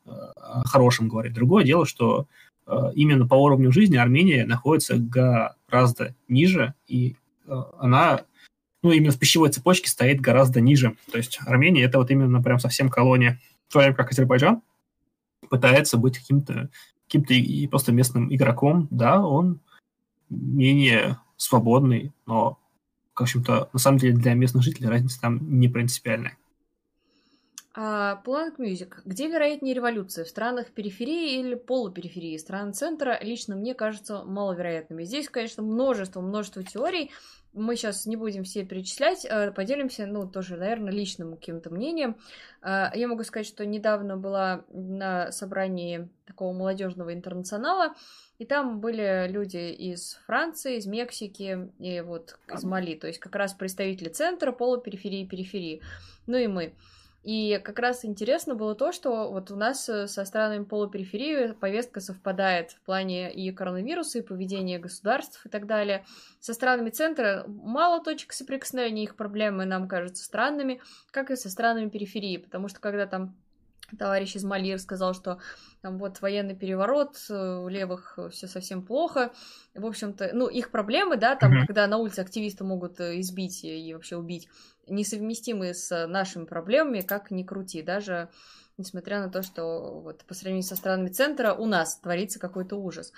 э, 0.06 0.10
о 0.10 0.64
хорошем 0.66 1.08
говорит. 1.08 1.34
Другое 1.34 1.64
дело, 1.64 1.86
что 1.86 2.28
э, 2.68 2.92
именно 2.96 3.28
по 3.28 3.36
уровню 3.36 3.72
жизни 3.72 3.98
Армения 3.98 4.46
находится 4.46 4.96
гораздо 4.98 6.16
ниже, 6.28 6.74
и 6.88 7.16
э, 7.48 7.62
она, 7.80 8.22
ну, 8.82 8.92
именно 8.92 9.12
в 9.12 9.20
пищевой 9.20 9.50
цепочке 9.50 9.90
стоит 9.90 10.20
гораздо 10.20 10.60
ниже. 10.62 10.96
То 11.12 11.18
есть 11.18 11.40
Армения 11.46 11.84
это 11.84 11.98
вот 12.00 12.12
именно 12.12 12.42
прям 12.42 12.60
совсем 12.60 12.90
колония, 12.90 13.40
в 13.70 13.74
то 13.74 13.80
время 13.80 13.96
как 13.96 14.12
Азербайджан 14.12 14.62
пытается 15.50 15.98
быть 15.98 16.18
каким-то 16.18 16.70
каким-то 17.14 17.34
и 17.34 17.68
просто 17.68 17.92
местным 17.92 18.34
игроком, 18.34 18.88
да, 18.90 19.24
он 19.24 19.60
менее 20.34 21.18
свободный, 21.38 22.12
но, 22.26 22.58
в 23.16 23.22
общем-то, 23.22 23.70
на 23.74 23.80
самом 23.80 23.98
деле 23.98 24.16
для 24.16 24.34
местных 24.34 24.64
жителей 24.64 24.90
разница 24.90 25.20
там 25.22 25.60
не 25.60 25.68
принципиальная. 25.68 26.38
А, 27.76 28.22
Planet 28.24 28.58
Music. 28.60 29.02
Где 29.04 29.28
вероятнее 29.28 29.74
революция? 29.74 30.26
В 30.26 30.30
странах 30.30 30.72
периферии 30.72 31.40
или 31.40 31.56
полупериферии? 31.56 32.38
Страны 32.38 32.74
центра 32.74 33.18
лично 33.22 33.56
мне 33.56 33.74
кажется 33.74 34.24
маловероятными. 34.24 35.04
Здесь, 35.04 35.28
конечно, 35.28 35.64
множество, 35.64 36.22
множество 36.22 36.64
теорий. 36.64 37.12
Мы 37.52 37.76
сейчас 37.76 38.06
не 38.06 38.16
будем 38.16 38.44
все 38.44 38.64
перечислять, 38.64 39.26
а 39.26 39.52
поделимся, 39.52 40.06
ну, 40.06 40.28
тоже, 40.28 40.56
наверное, 40.56 40.92
личным 40.92 41.36
каким-то 41.36 41.72
мнением. 41.72 42.18
А, 42.62 42.92
я 42.94 43.08
могу 43.08 43.24
сказать, 43.24 43.48
что 43.48 43.66
недавно 43.66 44.18
была 44.18 44.66
на 44.70 45.32
собрании 45.32 46.10
такого 46.28 46.54
молодежного 46.54 47.12
интернационала, 47.12 47.96
и 48.38 48.46
там 48.46 48.82
были 48.82 49.28
люди 49.30 49.72
из 49.72 50.20
Франции, 50.28 50.78
из 50.78 50.86
Мексики 50.86 51.72
и 51.80 52.02
вот 52.02 52.38
из 52.54 52.64
Мали, 52.64 52.94
то 52.96 53.08
есть 53.08 53.20
как 53.20 53.36
раз 53.36 53.54
представители 53.54 54.10
центра, 54.10 54.52
полупериферии, 54.52 55.26
периферии. 55.26 55.82
Ну 56.28 56.38
и 56.38 56.46
мы. 56.46 56.74
И 57.24 57.60
как 57.64 57.80
раз 57.80 58.04
интересно 58.04 58.54
было 58.54 58.76
то, 58.76 58.92
что 58.92 59.32
вот 59.32 59.50
у 59.50 59.56
нас 59.56 59.88
э, 59.88 60.08
со 60.08 60.26
странами 60.26 60.66
полупериферии 60.66 61.54
повестка 61.54 62.02
совпадает 62.02 62.72
в 62.72 62.82
плане 62.82 63.34
и 63.34 63.50
коронавируса, 63.52 64.20
и 64.20 64.22
поведения 64.22 64.78
государств 64.78 65.46
и 65.46 65.50
так 65.50 65.66
далее. 65.66 66.06
Со 66.42 66.54
странами 66.54 66.90
центра 66.90 67.46
мало 67.48 68.04
точек 68.04 68.34
соприкосновения, 68.34 69.04
их 69.04 69.16
проблемы 69.16 69.64
нам 69.64 69.88
кажутся 69.88 70.26
странными, 70.26 70.82
как 71.12 71.32
и 71.32 71.38
со 71.38 71.50
странами 71.50 71.88
периферии, 71.88 72.36
потому 72.36 72.68
что 72.68 72.82
когда 72.82 73.08
там 73.08 73.34
товарищ 73.98 74.36
из 74.36 74.44
Мали 74.44 74.78
сказал, 74.78 75.14
что 75.14 75.40
там 75.82 75.98
вот 75.98 76.22
военный 76.22 76.56
переворот, 76.56 77.18
э, 77.30 77.58
у 77.58 77.68
левых 77.68 78.18
все 78.32 78.48
совсем 78.48 78.86
плохо. 78.86 79.32
В 79.74 79.86
общем-то, 79.86 80.32
ну, 80.34 80.48
их 80.48 80.72
проблемы, 80.72 81.18
да, 81.18 81.36
там, 81.36 81.54
mm-hmm. 81.54 81.66
когда 81.68 81.88
на 81.88 81.98
улице 81.98 82.20
активисты 82.20 82.64
могут 82.64 83.00
э, 83.00 83.20
избить 83.20 83.64
и 83.64 83.94
вообще 83.94 84.18
убить, 84.18 84.50
несовместимы 84.88 85.74
с 85.74 86.08
нашими 86.08 86.46
проблемами, 86.46 87.02
как 87.02 87.32
ни 87.32 87.44
крути, 87.44 87.82
даже 87.82 88.30
несмотря 88.78 89.20
на 89.20 89.30
то, 89.30 89.44
что 89.44 90.02
вот 90.02 90.24
по 90.26 90.34
сравнению 90.34 90.64
со 90.64 90.76
странами 90.76 91.10
центра 91.10 91.54
у 91.54 91.66
нас 91.66 92.00
творится 92.00 92.40
какой-то 92.40 92.76
ужас. 92.76 93.14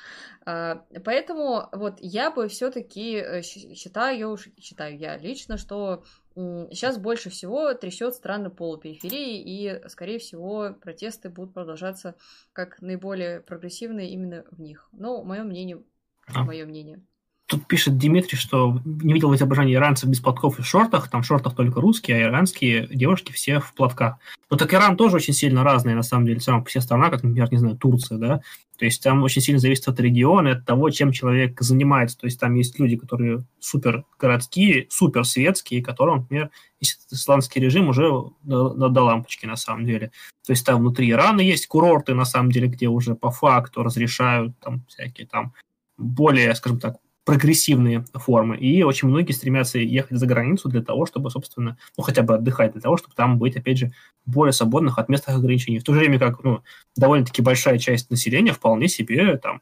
А, 0.46 0.84
поэтому 1.04 1.70
вот 1.72 1.96
я 2.00 2.32
бы 2.32 2.48
все-таки 2.48 3.16
э, 3.16 3.42
считаю, 3.42 4.38
считаю 4.60 4.98
я 4.98 5.18
лично, 5.18 5.58
что 5.58 6.04
сейчас 6.36 6.98
больше 6.98 7.30
всего 7.30 7.74
трясет 7.74 8.14
страны 8.14 8.50
полупериферии, 8.50 9.42
и, 9.42 9.88
скорее 9.88 10.20
всего, 10.20 10.76
протесты 10.82 11.30
будут 11.30 11.54
продолжаться 11.54 12.16
как 12.54 12.82
наиболее 12.82 13.42
прогрессивные 13.42 14.10
именно 14.10 14.46
в 14.52 14.60
них. 14.60 14.90
Но 14.92 15.24
мое 15.24 15.44
мнение, 15.44 15.82
а. 16.28 16.44
мое 16.44 16.66
мнение. 16.66 17.02
Тут 17.48 17.68
пишет 17.68 17.98
Дмитрий, 18.00 18.38
что 18.38 18.82
не 18.86 19.14
видел 19.14 19.30
в 19.30 19.36
изображении 19.36 19.76
иранцев 19.76 20.10
без 20.10 20.20
платков 20.20 20.60
и 20.60 20.64
шортах. 20.64 21.10
Там 21.10 21.22
в 21.22 21.28
шортах 21.28 21.56
только 21.56 21.80
русские, 21.80 22.18
а 22.18 22.30
иранские 22.30 22.88
девушки 22.88 23.32
все 23.32 23.60
в 23.60 23.74
платках. 23.76 24.18
Ну 24.50 24.58
так 24.58 24.74
Иран 24.74 24.98
тоже 24.98 25.18
очень 25.18 25.34
сильно 25.34 25.64
разный, 25.64 25.94
на 25.94 26.02
самом 26.02 26.26
деле, 26.26 26.40
сама 26.40 26.62
по 26.62 26.70
себе 26.70 26.82
страна, 26.82 27.10
как, 27.10 27.22
например, 27.24 27.52
не 27.52 27.58
знаю, 27.58 27.78
Турция, 27.78 28.18
да. 28.18 28.42
То 28.80 28.86
есть 28.86 29.04
там 29.04 29.22
очень 29.24 29.44
сильно 29.44 29.60
зависит 29.60 29.88
от 29.88 30.00
региона, 30.00 30.52
от 30.52 30.66
того, 30.66 30.90
чем 30.90 31.12
человек 31.12 31.62
занимается. 31.62 32.18
То 32.18 32.26
есть 32.26 32.40
там 32.40 32.56
есть 32.56 32.80
люди, 32.80 32.98
которые 32.98 33.44
супер 33.60 34.06
городские, 34.20 34.88
супер 34.90 35.24
светские, 35.24 35.84
которым, 35.84 36.22
например, 36.22 36.50
исламский 36.80 37.60
режим 37.60 37.90
уже 37.90 38.10
до, 38.44 38.70
до, 38.74 38.90
до 38.90 39.04
лампочки 39.04 39.46
на 39.46 39.56
самом 39.56 39.86
деле. 39.86 40.12
То 40.46 40.52
есть 40.52 40.66
там 40.66 40.80
внутри 40.80 41.12
Ирана 41.12 41.42
есть 41.42 41.68
курорты, 41.68 42.16
на 42.16 42.26
самом 42.26 42.52
деле, 42.52 42.68
где 42.68 42.88
уже 42.88 43.14
по 43.14 43.30
факту 43.30 43.84
разрешают 43.84 44.58
там 44.60 44.84
всякие 44.88 45.28
там 45.28 45.54
более, 45.98 46.54
скажем 46.56 46.80
так, 46.80 46.98
прогрессивные 47.26 48.06
формы. 48.14 48.56
И 48.56 48.84
очень 48.84 49.08
многие 49.08 49.32
стремятся 49.32 49.80
ехать 49.80 50.18
за 50.18 50.28
границу 50.28 50.70
для 50.70 50.84
того, 50.84 51.08
чтобы, 51.08 51.32
собственно, 51.32 51.76
ну, 51.98 52.04
хотя 52.04 52.22
бы 52.22 52.36
отдыхать, 52.36 52.74
для 52.74 52.82
того, 52.82 52.98
чтобы 52.98 53.16
там 53.16 53.40
быть, 53.40 53.58
опять 53.58 53.80
же, 53.80 53.92
более 54.26 54.54
свободных 54.54 55.00
от 55.00 55.10
местных 55.10 55.36
ограничений. 55.36 55.80
В 55.80 55.84
то 55.84 55.94
же 55.94 56.00
время 56.00 56.20
как, 56.20 56.44
ну, 56.44 56.62
довольно-таки 56.96 57.42
большая 57.42 57.80
часть 57.80 58.12
населения 58.12 58.54
вполне 58.54 58.88
себе 58.88 59.38
там 59.38 59.62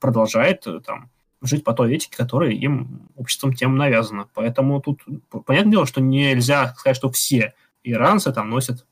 продолжает 0.00 0.66
там 0.84 1.10
жить 1.42 1.62
по 1.62 1.72
той 1.72 1.94
этике, 1.94 2.16
которая 2.16 2.50
им 2.50 3.08
обществом 3.14 3.52
тем 3.54 3.76
навязана. 3.76 4.28
Поэтому 4.34 4.80
тут 4.80 5.02
понятное 5.46 5.72
дело, 5.72 5.86
что 5.86 6.00
нельзя 6.00 6.74
сказать, 6.74 6.96
что 6.96 7.10
все 7.10 7.54
иранцы 7.84 8.32
там 8.32 8.50
носят 8.50 8.84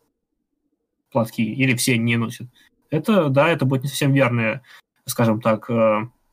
платки 1.10 1.42
или 1.42 1.74
все 1.74 1.98
не 1.98 2.16
носят. 2.16 2.46
Это, 2.90 3.28
да, 3.28 3.48
это 3.48 3.64
будет 3.64 3.82
не 3.82 3.88
совсем 3.88 4.12
верное, 4.12 4.62
скажем 5.04 5.40
так, 5.40 5.68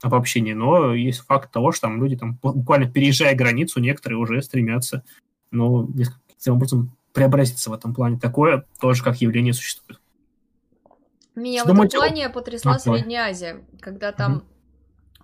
э, 0.04 0.08
обобщение, 0.08 0.56
но 0.56 0.94
есть 0.94 1.20
факт 1.22 1.52
того, 1.52 1.72
что 1.72 1.88
там 1.88 2.02
люди, 2.02 2.18
там, 2.18 2.38
буквально 2.42 2.92
переезжая 2.92 3.36
границу, 3.36 3.80
некоторые 3.80 4.20
уже 4.20 4.42
стремятся, 4.42 5.04
ну, 5.52 5.88
каким 6.38 6.56
образом 6.56 6.96
преобразиться 7.14 7.70
в 7.70 7.74
этом 7.74 7.94
плане. 7.94 8.20
Такое 8.20 8.66
тоже 8.80 9.04
как 9.04 9.22
явление 9.22 9.54
существует. 9.54 10.00
Меня 11.36 11.64
что 11.64 11.74
в 11.74 11.76
этом 11.82 11.90
плане 11.90 12.30
потрясла 12.30 12.76
а, 12.76 12.80
Средняя 12.80 13.30
Азия, 13.30 13.64
когда 13.80 14.12
там 14.12 14.38
угу. 14.38 14.46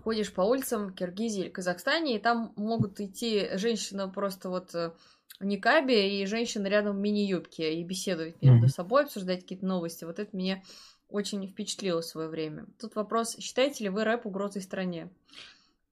ходишь 0.03 0.33
по 0.33 0.41
улицам 0.41 0.93
Киргизии 0.93 1.43
или 1.43 1.49
Казахстане, 1.49 2.15
и 2.15 2.19
там 2.19 2.53
могут 2.55 2.99
идти 2.99 3.49
женщина 3.55 4.07
просто 4.07 4.49
вот 4.49 4.73
э, 4.73 4.91
никабе, 5.39 6.21
и 6.21 6.25
женщины 6.25 6.67
рядом 6.67 6.95
в 6.95 6.99
мини-юбке, 6.99 7.75
и 7.75 7.83
беседуют 7.83 8.41
между 8.41 8.65
mm-hmm. 8.65 8.69
собой, 8.69 9.03
обсуждать 9.03 9.41
какие-то 9.41 9.65
новости. 9.65 10.05
Вот 10.05 10.19
это 10.19 10.35
меня 10.35 10.61
очень 11.09 11.47
впечатлило 11.47 12.01
в 12.01 12.05
свое 12.05 12.29
время. 12.29 12.65
Тут 12.79 12.95
вопрос, 12.95 13.37
считаете 13.39 13.85
ли 13.85 13.89
вы 13.89 14.03
рэп 14.03 14.25
угрозой 14.25 14.61
стране? 14.61 15.09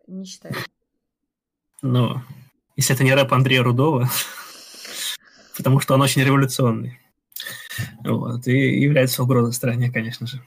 Не 0.07 0.25
считаю. 0.25 0.55
Ну, 1.81 2.21
если 2.75 2.95
это 2.95 3.03
не 3.03 3.13
рэп 3.13 3.31
Андрея 3.33 3.63
Рудова, 3.63 4.09
потому 5.57 5.79
что 5.79 5.93
он 5.93 6.01
очень 6.01 6.23
революционный. 6.23 6.99
Вот, 8.03 8.47
и 8.47 8.79
является 8.81 9.23
угрозой 9.23 9.53
стране, 9.53 9.91
конечно 9.91 10.27
же. 10.27 10.41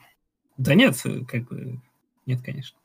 Да 0.57 0.75
нет, 0.75 0.97
как 1.27 1.47
бы, 1.47 1.79
нет, 2.25 2.41
конечно. 2.41 2.77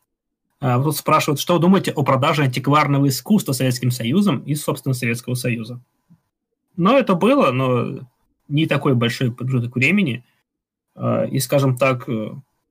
А, 0.60 0.78
вот 0.78 0.96
спрашивают, 0.96 1.40
что 1.40 1.54
вы 1.54 1.60
думаете 1.60 1.90
о 1.90 2.02
продаже 2.02 2.42
антикварного 2.42 3.08
искусства 3.08 3.52
Советским 3.52 3.90
Союзом 3.90 4.40
из, 4.40 4.62
собственно, 4.62 4.94
Советского 4.94 5.34
Союза? 5.34 5.80
Но 6.76 6.96
это 6.98 7.14
было, 7.14 7.50
но 7.50 8.08
не 8.48 8.66
такой 8.66 8.94
большой 8.94 9.32
промежуток 9.32 9.76
времени. 9.76 10.24
А, 10.94 11.24
и, 11.24 11.38
скажем 11.40 11.76
так, 11.76 12.08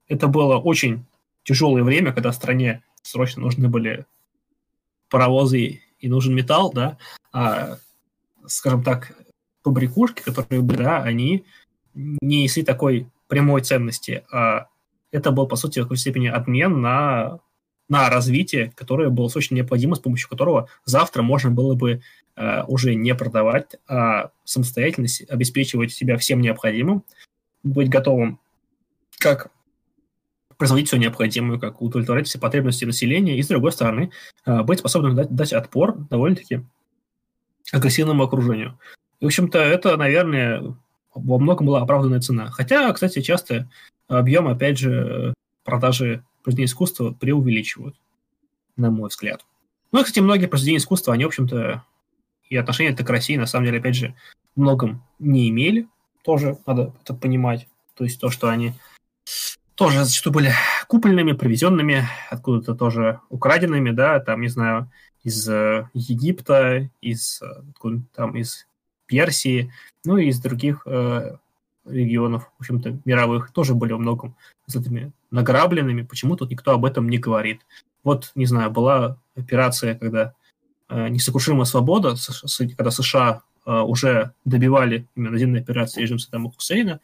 это 0.07 0.27
было 0.27 0.57
очень 0.57 1.05
тяжелое 1.43 1.83
время, 1.83 2.13
когда 2.13 2.31
стране 2.31 2.83
срочно 3.01 3.41
нужны 3.41 3.67
были 3.67 4.05
паровозы 5.09 5.81
и 5.99 6.09
нужен 6.09 6.35
металл, 6.35 6.71
да, 6.73 6.97
а, 7.31 7.77
скажем 8.45 8.83
так, 8.83 9.13
побрякушки, 9.61 10.21
которые 10.21 10.61
были, 10.61 10.77
да, 10.77 11.01
они 11.01 11.45
не 11.93 12.43
несли 12.43 12.63
такой 12.63 13.07
прямой 13.27 13.61
ценности, 13.61 14.23
а 14.31 14.67
это 15.11 15.31
был, 15.31 15.47
по 15.47 15.55
сути, 15.55 15.79
в 15.79 15.83
какой-то 15.83 16.01
степени 16.01 16.27
обмен 16.27 16.81
на, 16.81 17.39
на 17.87 18.09
развитие, 18.09 18.73
которое 18.75 19.09
было 19.09 19.29
очень 19.33 19.55
необходимо, 19.55 19.95
с 19.95 19.99
помощью 19.99 20.29
которого 20.29 20.67
завтра 20.85 21.21
можно 21.21 21.51
было 21.51 21.75
бы 21.75 22.01
э, 22.35 22.63
уже 22.63 22.95
не 22.95 23.13
продавать, 23.15 23.75
а 23.87 24.31
самостоятельно 24.43 25.07
обеспечивать 25.29 25.93
себя 25.93 26.17
всем 26.17 26.41
необходимым, 26.41 27.03
быть 27.63 27.89
готовым 27.89 28.39
как 29.19 29.51
производить 30.57 30.87
все 30.87 30.97
необходимое, 30.97 31.59
как 31.59 31.81
удовлетворять 31.81 32.27
все 32.27 32.39
потребности 32.39 32.85
населения, 32.85 33.37
и, 33.37 33.43
с 33.43 33.47
другой 33.47 33.71
стороны, 33.71 34.11
э, 34.45 34.61
быть 34.63 34.79
способным 34.79 35.15
дать, 35.15 35.33
дать 35.33 35.53
отпор 35.53 35.97
довольно-таки 36.09 36.63
агрессивному 37.71 38.23
окружению. 38.23 38.77
И, 39.19 39.25
в 39.25 39.27
общем-то, 39.27 39.57
это, 39.57 39.97
наверное, 39.97 40.75
во 41.13 41.37
многом 41.37 41.67
была 41.67 41.81
оправданная 41.81 42.21
цена. 42.21 42.49
Хотя, 42.49 42.91
кстати, 42.93 43.21
часто 43.21 43.69
объем, 44.07 44.47
опять 44.47 44.77
же, 44.77 45.33
продажи 45.63 46.23
произведений 46.43 46.67
искусства 46.67 47.11
преувеличивают, 47.11 47.95
на 48.75 48.91
мой 48.91 49.09
взгляд. 49.09 49.45
Ну 49.91 49.99
и, 49.99 50.03
кстати, 50.03 50.19
многие 50.19 50.47
произведения 50.47 50.79
искусства, 50.79 51.13
они, 51.13 51.23
в 51.23 51.27
общем-то, 51.27 51.83
и 52.49 52.57
отношения 52.57 52.95
к 52.95 53.09
России, 53.09 53.37
на 53.37 53.45
самом 53.45 53.65
деле, 53.65 53.79
опять 53.79 53.95
же, 53.95 54.15
многом 54.55 55.03
не 55.19 55.49
имели. 55.49 55.87
Тоже 56.23 56.57
надо 56.65 56.93
это 57.03 57.13
понимать. 57.13 57.67
То 57.95 58.03
есть 58.03 58.19
то, 58.19 58.29
что 58.29 58.49
они 58.49 58.73
тоже 59.75 60.03
зачастую 60.03 60.33
были 60.33 60.53
купленными, 60.87 61.33
привезенными, 61.33 62.07
откуда-то 62.29 62.75
тоже 62.75 63.19
украденными, 63.29 63.91
да, 63.91 64.19
там, 64.19 64.41
не 64.41 64.47
знаю, 64.47 64.89
из 65.23 65.47
э, 65.47 65.89
Египта, 65.93 66.89
из, 67.01 67.41
э, 67.41 67.93
там, 68.15 68.35
из 68.35 68.67
Персии, 69.05 69.71
ну 70.05 70.17
и 70.17 70.27
из 70.27 70.39
других 70.39 70.83
э, 70.85 71.37
регионов, 71.85 72.51
в 72.57 72.61
общем-то, 72.61 72.99
мировых, 73.05 73.51
тоже 73.51 73.73
были 73.73 73.93
во 73.93 73.99
многом 73.99 74.35
с 74.67 74.75
этими 74.75 75.11
награбленными. 75.31 76.03
Почему 76.03 76.35
тут 76.35 76.51
никто 76.51 76.71
об 76.71 76.85
этом 76.85 77.09
не 77.09 77.17
говорит? 77.17 77.61
Вот, 78.03 78.31
не 78.35 78.45
знаю, 78.45 78.71
была 78.71 79.17
операция, 79.35 79.95
когда 79.95 80.33
э, 80.89 81.09
«Несокрушимая 81.09 81.65
свобода», 81.65 82.15
когда 82.77 82.91
США 82.91 83.41
уже 83.65 84.33
добивали 84.45 85.07
именно 85.15 85.31
наземной 85.31 85.61
операции 85.61 86.01
режим 86.01 86.19
Саддама 86.19 86.51
Хусейна, 86.51 86.99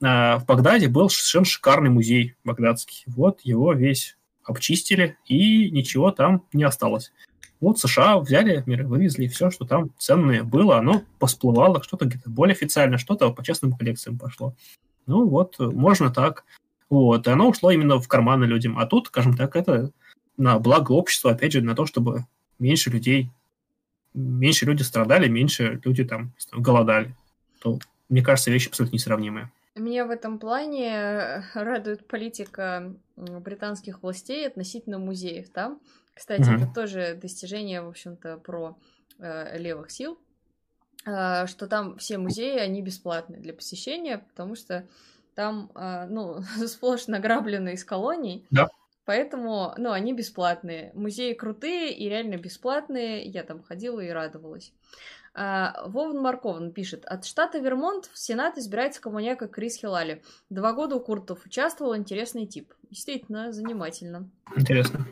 э, 0.00 0.36
в 0.36 0.44
Багдаде 0.46 0.88
был 0.88 1.10
совершенно 1.10 1.44
шикарный 1.44 1.90
музей 1.90 2.36
багдадский. 2.44 3.02
Вот 3.06 3.40
его 3.42 3.72
весь 3.72 4.16
обчистили, 4.44 5.16
и 5.26 5.70
ничего 5.70 6.10
там 6.10 6.44
не 6.52 6.64
осталось. 6.64 7.12
Вот 7.60 7.78
США 7.80 8.18
взяли, 8.18 8.62
вывезли 8.66 9.26
все, 9.26 9.50
что 9.50 9.64
там 9.64 9.90
ценное 9.98 10.44
было, 10.44 10.78
оно 10.78 11.02
посплывало, 11.18 11.82
что-то 11.82 12.06
где-то 12.06 12.30
более 12.30 12.54
официально, 12.54 12.98
что-то 12.98 13.32
по 13.32 13.44
частным 13.44 13.72
коллекциям 13.72 14.16
пошло. 14.18 14.54
Ну 15.06 15.28
вот, 15.28 15.58
можно 15.58 16.10
так. 16.10 16.44
Вот, 16.88 17.26
и 17.26 17.30
оно 17.30 17.48
ушло 17.48 17.70
именно 17.70 18.00
в 18.00 18.08
карманы 18.08 18.44
людям. 18.44 18.78
А 18.78 18.86
тут, 18.86 19.08
скажем 19.08 19.36
так, 19.36 19.56
это 19.56 19.90
на 20.36 20.58
благо 20.58 20.92
общества, 20.92 21.32
опять 21.32 21.52
же, 21.52 21.60
на 21.60 21.74
то, 21.74 21.84
чтобы 21.84 22.26
меньше 22.58 22.90
людей, 22.90 23.30
меньше 24.18 24.66
люди 24.66 24.82
страдали, 24.82 25.28
меньше 25.28 25.80
люди 25.84 26.04
там 26.04 26.32
голодали. 26.52 27.14
То, 27.60 27.78
мне 28.08 28.22
кажется, 28.22 28.50
вещи 28.50 28.68
абсолютно 28.68 28.96
несравнимые. 28.96 29.50
Меня 29.74 30.06
в 30.06 30.10
этом 30.10 30.38
плане 30.38 31.44
радует 31.54 32.06
политика 32.06 32.92
британских 33.16 34.02
властей 34.02 34.46
относительно 34.46 34.98
музеев. 34.98 35.50
Там 35.50 35.80
кстати, 36.18 36.42
mm-hmm. 36.42 36.56
это 36.56 36.74
тоже 36.74 37.14
достижение, 37.14 37.80
в 37.80 37.88
общем-то, 37.88 38.38
про 38.38 38.76
э, 39.20 39.56
левых 39.56 39.92
сил, 39.92 40.18
э, 41.06 41.46
что 41.46 41.68
там 41.68 41.96
все 41.98 42.18
музеи, 42.18 42.58
они 42.58 42.82
бесплатные 42.82 43.40
для 43.40 43.54
посещения, 43.54 44.18
потому 44.18 44.56
что 44.56 44.84
там, 45.36 45.70
э, 45.76 46.06
ну, 46.10 46.42
сплошь 46.66 47.06
награблены 47.06 47.74
из 47.74 47.84
колоний. 47.84 48.44
Да. 48.50 48.68
Поэтому, 49.08 49.72
ну, 49.78 49.92
они 49.92 50.12
бесплатные. 50.12 50.92
Музеи 50.92 51.32
крутые 51.32 51.94
и 51.94 52.10
реально 52.10 52.36
бесплатные. 52.36 53.24
Я 53.24 53.42
там 53.42 53.62
ходила 53.62 54.00
и 54.00 54.10
радовалась. 54.10 54.74
А, 55.32 55.82
Вован 55.86 56.18
Маркован 56.18 56.72
пишет. 56.72 57.06
От 57.06 57.24
штата 57.24 57.58
Вермонт 57.58 58.10
в 58.12 58.18
Сенат 58.18 58.58
избирается 58.58 59.00
коммуняка 59.00 59.48
Крис 59.48 59.76
Хилали. 59.78 60.22
Два 60.50 60.74
года 60.74 60.96
у 60.96 61.00
Куртов 61.00 61.46
участвовал. 61.46 61.96
Интересный 61.96 62.44
тип. 62.44 62.74
Действительно, 62.90 63.50
занимательно. 63.50 64.28
Интересно. 64.54 65.06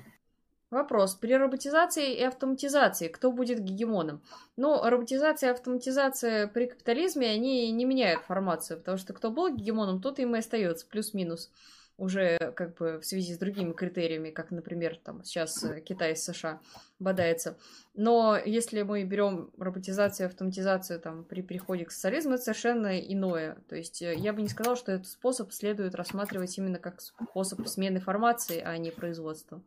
Вопрос. 0.68 1.14
При 1.14 1.32
роботизации 1.32 2.16
и 2.16 2.22
автоматизации 2.22 3.08
кто 3.08 3.32
будет 3.32 3.60
гегемоном? 3.60 4.20
Ну, 4.58 4.78
роботизация 4.84 5.48
и 5.48 5.52
автоматизация 5.54 6.48
при 6.48 6.66
капитализме, 6.66 7.30
они 7.30 7.70
не 7.70 7.86
меняют 7.86 8.20
формацию, 8.24 8.78
потому 8.78 8.98
что 8.98 9.14
кто 9.14 9.30
был 9.30 9.56
гегемоном, 9.56 10.02
тот 10.02 10.18
им 10.18 10.36
и 10.36 10.40
остается, 10.40 10.86
плюс-минус. 10.86 11.50
Уже 11.98 12.36
как 12.54 12.76
бы 12.76 12.98
в 12.98 13.06
связи 13.06 13.34
с 13.34 13.38
другими 13.38 13.72
критериями, 13.72 14.30
как, 14.30 14.50
например, 14.50 14.98
там 15.02 15.24
сейчас 15.24 15.64
Китай 15.84 16.14
с 16.14 16.24
США 16.24 16.60
бодается. 16.98 17.56
Но 17.94 18.36
если 18.36 18.82
мы 18.82 19.02
берем 19.04 19.50
роботизацию 19.56 20.26
и 20.26 20.28
автоматизацию 20.28 21.00
там, 21.00 21.24
при 21.24 21.40
переходе 21.40 21.86
к 21.86 21.90
социализму, 21.90 22.34
это 22.34 22.42
совершенно 22.42 22.98
иное. 22.98 23.56
То 23.68 23.76
есть 23.76 24.02
э, 24.02 24.14
я 24.14 24.34
бы 24.34 24.42
не 24.42 24.48
сказала, 24.48 24.76
что 24.76 24.92
этот 24.92 25.06
способ 25.06 25.52
следует 25.52 25.94
рассматривать 25.94 26.56
именно 26.58 26.78
как 26.78 27.00
способ 27.00 27.66
смены 27.66 28.00
формации, 28.00 28.60
а 28.60 28.76
не 28.76 28.90
производства. 28.90 29.62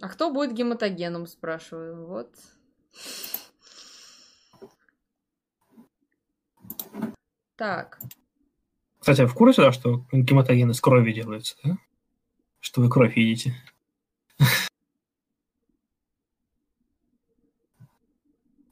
А 0.00 0.08
кто 0.08 0.32
будет 0.32 0.52
гематогеном, 0.52 1.26
спрашиваю. 1.26 2.06
Вот. 2.06 2.30
Так. 7.62 8.00
Кстати, 8.98 9.20
а 9.20 9.28
в 9.28 9.34
курсе, 9.34 9.62
да, 9.62 9.70
что 9.70 10.04
гематоген 10.10 10.72
из 10.72 10.80
крови 10.80 11.12
делается, 11.12 11.56
да? 11.62 11.78
Что 12.58 12.80
вы 12.80 12.90
кровь 12.90 13.16
едите? 13.16 13.54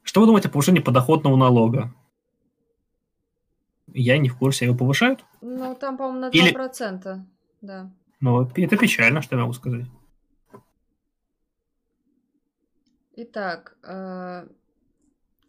Что 0.03 0.21
вы 0.21 0.27
думаете 0.27 0.49
о 0.49 0.51
повышении 0.51 0.81
подоходного 0.81 1.37
налога? 1.37 1.95
Я 3.87 4.19
не 4.19 4.29
в 4.29 4.37
курсе, 4.37 4.65
его 4.65 4.77
повышают? 4.77 5.25
Ну, 5.41 5.77
там, 5.77 5.97
по-моему, 5.97 6.19
на 6.23 6.31
2%, 6.31 6.33
Или... 6.35 7.23
да. 7.61 7.93
Ну, 8.19 8.43
это 8.43 8.77
печально, 8.77 9.23
что 9.23 9.37
я 9.37 9.43
могу 9.43 9.53
сказать. 9.53 9.87
Итак, 13.15 13.77
э, 13.85 14.49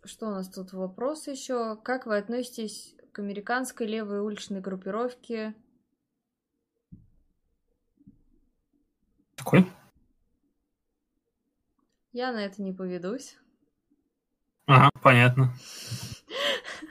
что 0.04 0.28
у 0.28 0.30
нас 0.30 0.48
тут 0.48 0.74
вопрос 0.74 1.28
еще? 1.28 1.76
Как 1.78 2.06
вы 2.06 2.18
относитесь 2.18 2.96
к 3.12 3.20
американской 3.20 3.88
левой 3.88 4.22
уличной 4.22 4.62
группировке? 4.62 5.54
Какой? 9.36 9.70
Я 12.14 12.32
на 12.32 12.46
это 12.46 12.62
не 12.62 12.74
поведусь. 12.74 13.38
Ага, 14.68 14.90
понятно. 15.02 15.54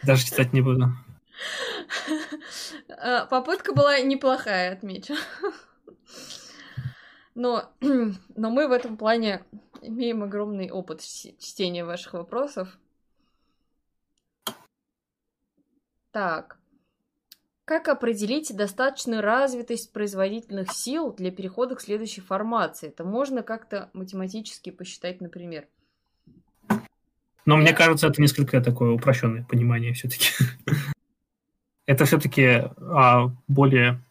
Даже 0.03 0.27
читать 0.27 0.53
не 0.53 0.61
буду. 0.61 0.89
Э, 2.89 3.27
попытка 3.31 3.73
была 3.73 4.01
неплохая, 4.01 4.73
отмечу. 4.73 5.15
Но, 7.35 7.73
но 7.81 8.51
мы 8.51 8.69
в 8.69 8.73
этом 8.73 8.97
плане 8.97 9.45
имеем 9.83 10.23
огромный 10.23 10.71
опыт 10.71 11.01
чтения 11.01 11.85
ваших 11.85 12.15
вопросов. 12.15 12.79
Так. 16.13 16.59
Как 17.65 17.87
определить 17.87 18.55
достаточную 18.57 19.23
развитость 19.23 19.93
производительных 19.93 20.73
сил 20.73 21.13
для 21.13 21.31
перехода 21.31 21.77
к 21.77 21.81
следующей 21.81 22.21
формации? 22.21 22.89
Это 22.89 23.05
можно 23.05 23.43
как-то 23.43 23.91
математически 23.93 24.71
посчитать, 24.71 25.21
например. 25.21 25.69
Но 27.47 27.57
мне 27.57 27.73
кажется, 27.73 28.09
это 28.09 28.21
несколько 28.21 28.61
такое 28.61 28.91
упрощенное 28.91 29.45
понимание 29.45 29.93
все-таки. 29.93 30.31
это 31.87 32.05
все-таки 32.05 32.65
о 32.77 33.31
более 33.47 34.03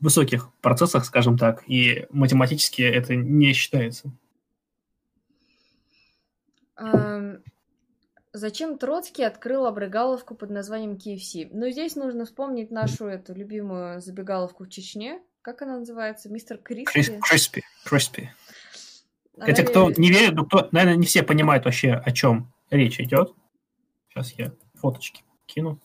высоких 0.00 0.52
процессах, 0.60 1.04
скажем 1.04 1.38
так, 1.38 1.62
и 1.68 2.06
математически 2.10 2.82
это 2.82 3.14
не 3.14 3.52
считается. 3.52 4.10
Зачем 8.36 8.76
Троцкий 8.76 9.22
открыл 9.22 9.64
обрыгаловку 9.64 10.34
под 10.34 10.50
названием 10.50 10.92
KFC? 10.92 11.48
Ну, 11.52 11.70
здесь 11.70 11.96
нужно 11.96 12.26
вспомнить 12.26 12.70
нашу 12.70 13.06
эту 13.06 13.32
любимую 13.32 14.02
забегаловку 14.02 14.64
в 14.64 14.68
Чечне. 14.68 15.22
Как 15.40 15.62
она 15.62 15.78
называется? 15.78 16.28
Мистер 16.28 16.58
Криспи? 16.58 17.18
Криспи. 17.22 17.62
Криспи. 17.86 18.28
Хотя 19.38 19.62
кто 19.64 19.90
не 19.90 20.10
верит, 20.10 20.34
ну, 20.34 20.44
кто, 20.44 20.68
наверное, 20.70 20.96
не 20.96 21.06
все 21.06 21.22
понимают 21.22 21.64
вообще, 21.64 21.92
о 21.94 22.12
чем 22.12 22.52
речь 22.68 23.00
идет. 23.00 23.32
Сейчас 24.10 24.32
я 24.32 24.52
фоточки 24.74 25.24
кину. 25.46 25.80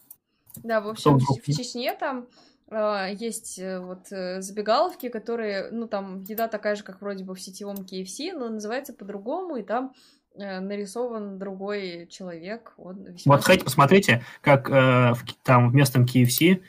Да, 0.57 0.81
в 0.81 0.89
общем, 0.89 1.19
в, 1.19 1.23
в 1.23 1.45
Чечне 1.45 1.95
там 1.95 2.27
э, 2.69 3.13
есть 3.13 3.59
э, 3.59 3.79
вот 3.79 4.11
э, 4.11 4.41
забегаловки, 4.41 5.07
которые, 5.07 5.71
ну, 5.71 5.87
там 5.87 6.23
еда 6.23 6.49
такая 6.49 6.75
же, 6.75 6.83
как 6.83 6.99
вроде 6.99 7.23
бы 7.23 7.33
в 7.33 7.41
сетевом 7.41 7.77
KFC, 7.77 8.33
но 8.33 8.49
называется 8.49 8.93
по-другому, 8.93 9.55
и 9.55 9.63
там 9.63 9.93
нарисован 10.35 11.37
другой 11.37 12.07
человек. 12.09 12.73
Он 12.77 13.03
весьма... 13.05 13.35
Вот 13.35 13.43
хотите, 13.43 13.65
посмотрите, 13.65 14.23
как 14.41 14.69
э, 14.69 15.13
в, 15.13 15.23
там 15.43 15.69
в 15.69 15.75
местном 15.75 16.05
KFC 16.05 16.61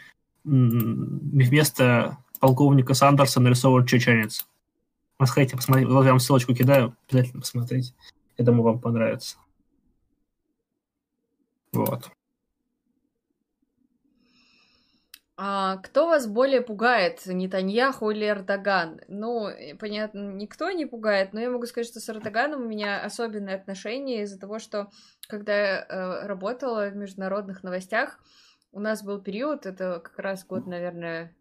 вместо 0.45 2.19
полковника 2.41 2.95
Сандерса 2.95 3.41
нарисован 3.41 3.87
чеченец. 3.87 4.47
Вот 5.19 5.29
хотите, 5.29 5.57
посмотрите, 5.57 5.89
вот 5.91 6.05
я 6.05 6.11
вам 6.11 6.19
ссылочку 6.19 6.55
кидаю, 6.55 6.97
обязательно 7.09 7.41
посмотрите. 7.41 7.95
Я 8.37 8.45
думаю, 8.45 8.65
вам 8.65 8.81
понравится. 8.81 9.37
Вот. 11.73 12.11
А 15.45 15.79
кто 15.79 16.07
вас 16.07 16.29
более 16.29 16.61
пугает, 16.61 17.27
Нетаньяху 17.27 18.13
или 18.13 18.29
Эрдоган? 18.29 19.01
Ну, 19.09 19.49
понятно, 19.81 20.31
никто 20.31 20.71
не 20.71 20.87
пугает, 20.87 21.33
но 21.33 21.41
я 21.41 21.51
могу 21.51 21.67
сказать, 21.67 21.89
что 21.89 21.99
с 21.99 22.09
Эрдоганом 22.09 22.63
у 22.63 22.69
меня 22.69 23.03
особенные 23.03 23.57
отношения 23.57 24.23
из-за 24.23 24.39
того, 24.39 24.61
что 24.61 24.89
когда 25.27 25.53
я 25.53 25.85
э, 25.89 26.27
работала 26.29 26.91
в 26.91 26.95
международных 26.95 27.65
новостях, 27.65 28.21
у 28.71 28.79
нас 28.79 29.03
был 29.03 29.21
период, 29.21 29.67
это 29.67 29.99
как 29.99 30.17
раз 30.21 30.47
год, 30.47 30.69
наверное, 30.69 31.35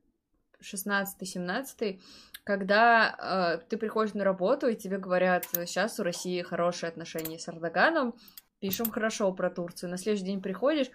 16-17, 0.63 2.01
когда 2.43 3.59
э, 3.61 3.67
ты 3.69 3.77
приходишь 3.77 4.15
на 4.15 4.23
работу, 4.23 4.67
и 4.67 4.75
тебе 4.75 4.97
говорят, 4.97 5.45
сейчас 5.45 5.99
у 5.99 6.03
России 6.03 6.41
хорошие 6.41 6.87
отношения 6.87 7.37
с 7.37 7.47
Эрдоганом, 7.47 8.15
пишем 8.61 8.89
хорошо 8.89 9.31
про 9.31 9.51
Турцию. 9.51 9.91
На 9.91 9.97
следующий 9.99 10.25
день 10.25 10.41
приходишь, 10.41 10.89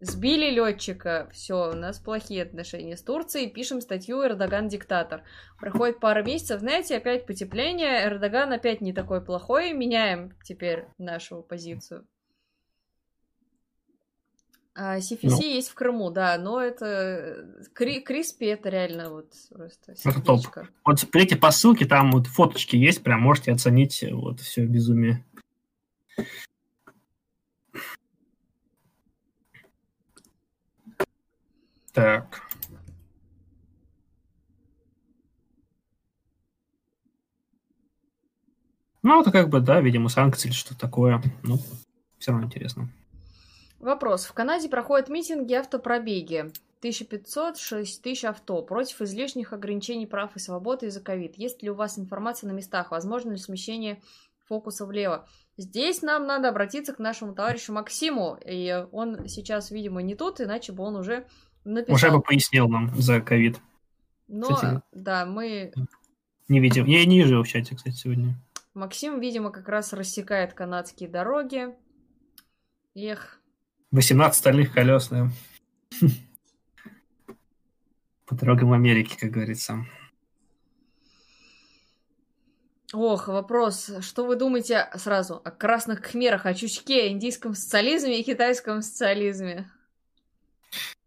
Сбили 0.00 0.50
летчика, 0.50 1.30
все, 1.32 1.70
у 1.70 1.74
нас 1.74 1.98
плохие 1.98 2.42
отношения 2.42 2.98
с 2.98 3.02
Турцией, 3.02 3.48
пишем 3.48 3.80
статью 3.80 4.22
«Эрдоган 4.22 4.68
диктатор». 4.68 5.22
Проходит 5.58 6.00
пара 6.00 6.22
месяцев, 6.22 6.60
знаете, 6.60 6.98
опять 6.98 7.26
потепление, 7.26 8.04
Эрдоган 8.04 8.52
опять 8.52 8.82
не 8.82 8.92
такой 8.92 9.24
плохой, 9.24 9.72
меняем 9.72 10.34
теперь 10.44 10.84
нашу 10.98 11.42
позицию. 11.42 12.06
А 14.74 14.98
CFC 14.98 15.18
ну. 15.22 15.40
есть 15.40 15.70
в 15.70 15.74
Крыму, 15.74 16.10
да, 16.10 16.36
но 16.36 16.60
это 16.60 17.46
Кри 17.72 18.00
Криспи 18.00 18.44
это 18.44 18.68
реально 18.68 19.08
вот 19.08 19.32
просто 19.48 19.94
это 20.04 20.20
топ. 20.20 20.40
Вот 20.84 21.00
смотрите 21.00 21.36
по 21.36 21.50
ссылке, 21.50 21.86
там 21.86 22.12
вот 22.12 22.26
фоточки 22.26 22.76
есть, 22.76 23.02
прям 23.02 23.22
можете 23.22 23.52
оценить 23.52 24.04
вот 24.12 24.40
все 24.40 24.66
безумие. 24.66 25.24
Так. 31.96 32.42
Ну, 39.02 39.22
это 39.22 39.30
как 39.30 39.48
бы, 39.48 39.60
да, 39.60 39.80
видимо, 39.80 40.10
санкции 40.10 40.48
или 40.48 40.54
что 40.54 40.78
такое. 40.78 41.22
Ну, 41.42 41.56
все 42.18 42.32
равно 42.32 42.48
интересно. 42.48 42.90
Вопрос. 43.78 44.26
В 44.26 44.34
Канаде 44.34 44.68
проходят 44.68 45.08
митинги 45.08 45.54
автопробеги. 45.54 46.52
1500-6000 46.82 48.26
авто 48.26 48.60
против 48.60 49.00
излишних 49.00 49.54
ограничений 49.54 50.06
прав 50.06 50.36
и 50.36 50.38
свободы 50.38 50.88
из-за 50.88 51.00
ковид. 51.00 51.38
Есть 51.38 51.62
ли 51.62 51.70
у 51.70 51.74
вас 51.74 51.98
информация 51.98 52.48
на 52.48 52.52
местах? 52.52 52.90
Возможно 52.90 53.30
ли 53.30 53.38
смещение 53.38 54.02
фокуса 54.44 54.84
влево? 54.84 55.26
Здесь 55.56 56.02
нам 56.02 56.26
надо 56.26 56.50
обратиться 56.50 56.92
к 56.92 56.98
нашему 56.98 57.34
товарищу 57.34 57.72
Максиму. 57.72 58.38
И 58.44 58.86
он 58.92 59.26
сейчас, 59.28 59.70
видимо, 59.70 60.02
не 60.02 60.14
тут, 60.14 60.42
иначе 60.42 60.72
бы 60.72 60.84
он 60.84 60.96
уже 60.96 61.26
написал. 61.66 61.94
Уже 61.94 62.10
бы 62.10 62.22
пояснил 62.22 62.68
нам 62.68 62.94
за 62.94 63.20
ковид. 63.20 63.60
Но, 64.28 64.54
кстати, 64.54 64.82
да, 64.92 65.26
мы... 65.26 65.72
Не 66.48 66.60
видим. 66.60 66.86
Я 66.86 67.04
не 67.04 67.22
вижу 67.22 67.42
в 67.42 67.48
чате, 67.48 67.74
кстати, 67.74 67.94
сегодня. 67.94 68.34
Максим, 68.74 69.20
видимо, 69.20 69.50
как 69.50 69.68
раз 69.68 69.92
рассекает 69.92 70.52
канадские 70.52 71.08
дороги. 71.08 71.74
Эх. 72.94 73.40
18 73.90 74.38
стальных 74.38 74.72
колес, 74.72 75.08
да. 75.08 75.28
По 78.26 78.34
дорогам 78.34 78.72
Америки, 78.72 79.16
как 79.18 79.30
говорится. 79.30 79.84
Ох, 82.92 83.28
вопрос. 83.28 83.90
Что 84.00 84.24
вы 84.26 84.36
думаете 84.36 84.88
сразу 84.94 85.40
о 85.44 85.50
красных 85.50 86.02
кхмерах, 86.02 86.46
о 86.46 86.54
чучке, 86.54 87.08
индийском 87.08 87.54
социализме 87.54 88.20
и 88.20 88.24
китайском 88.24 88.82
социализме? 88.82 89.70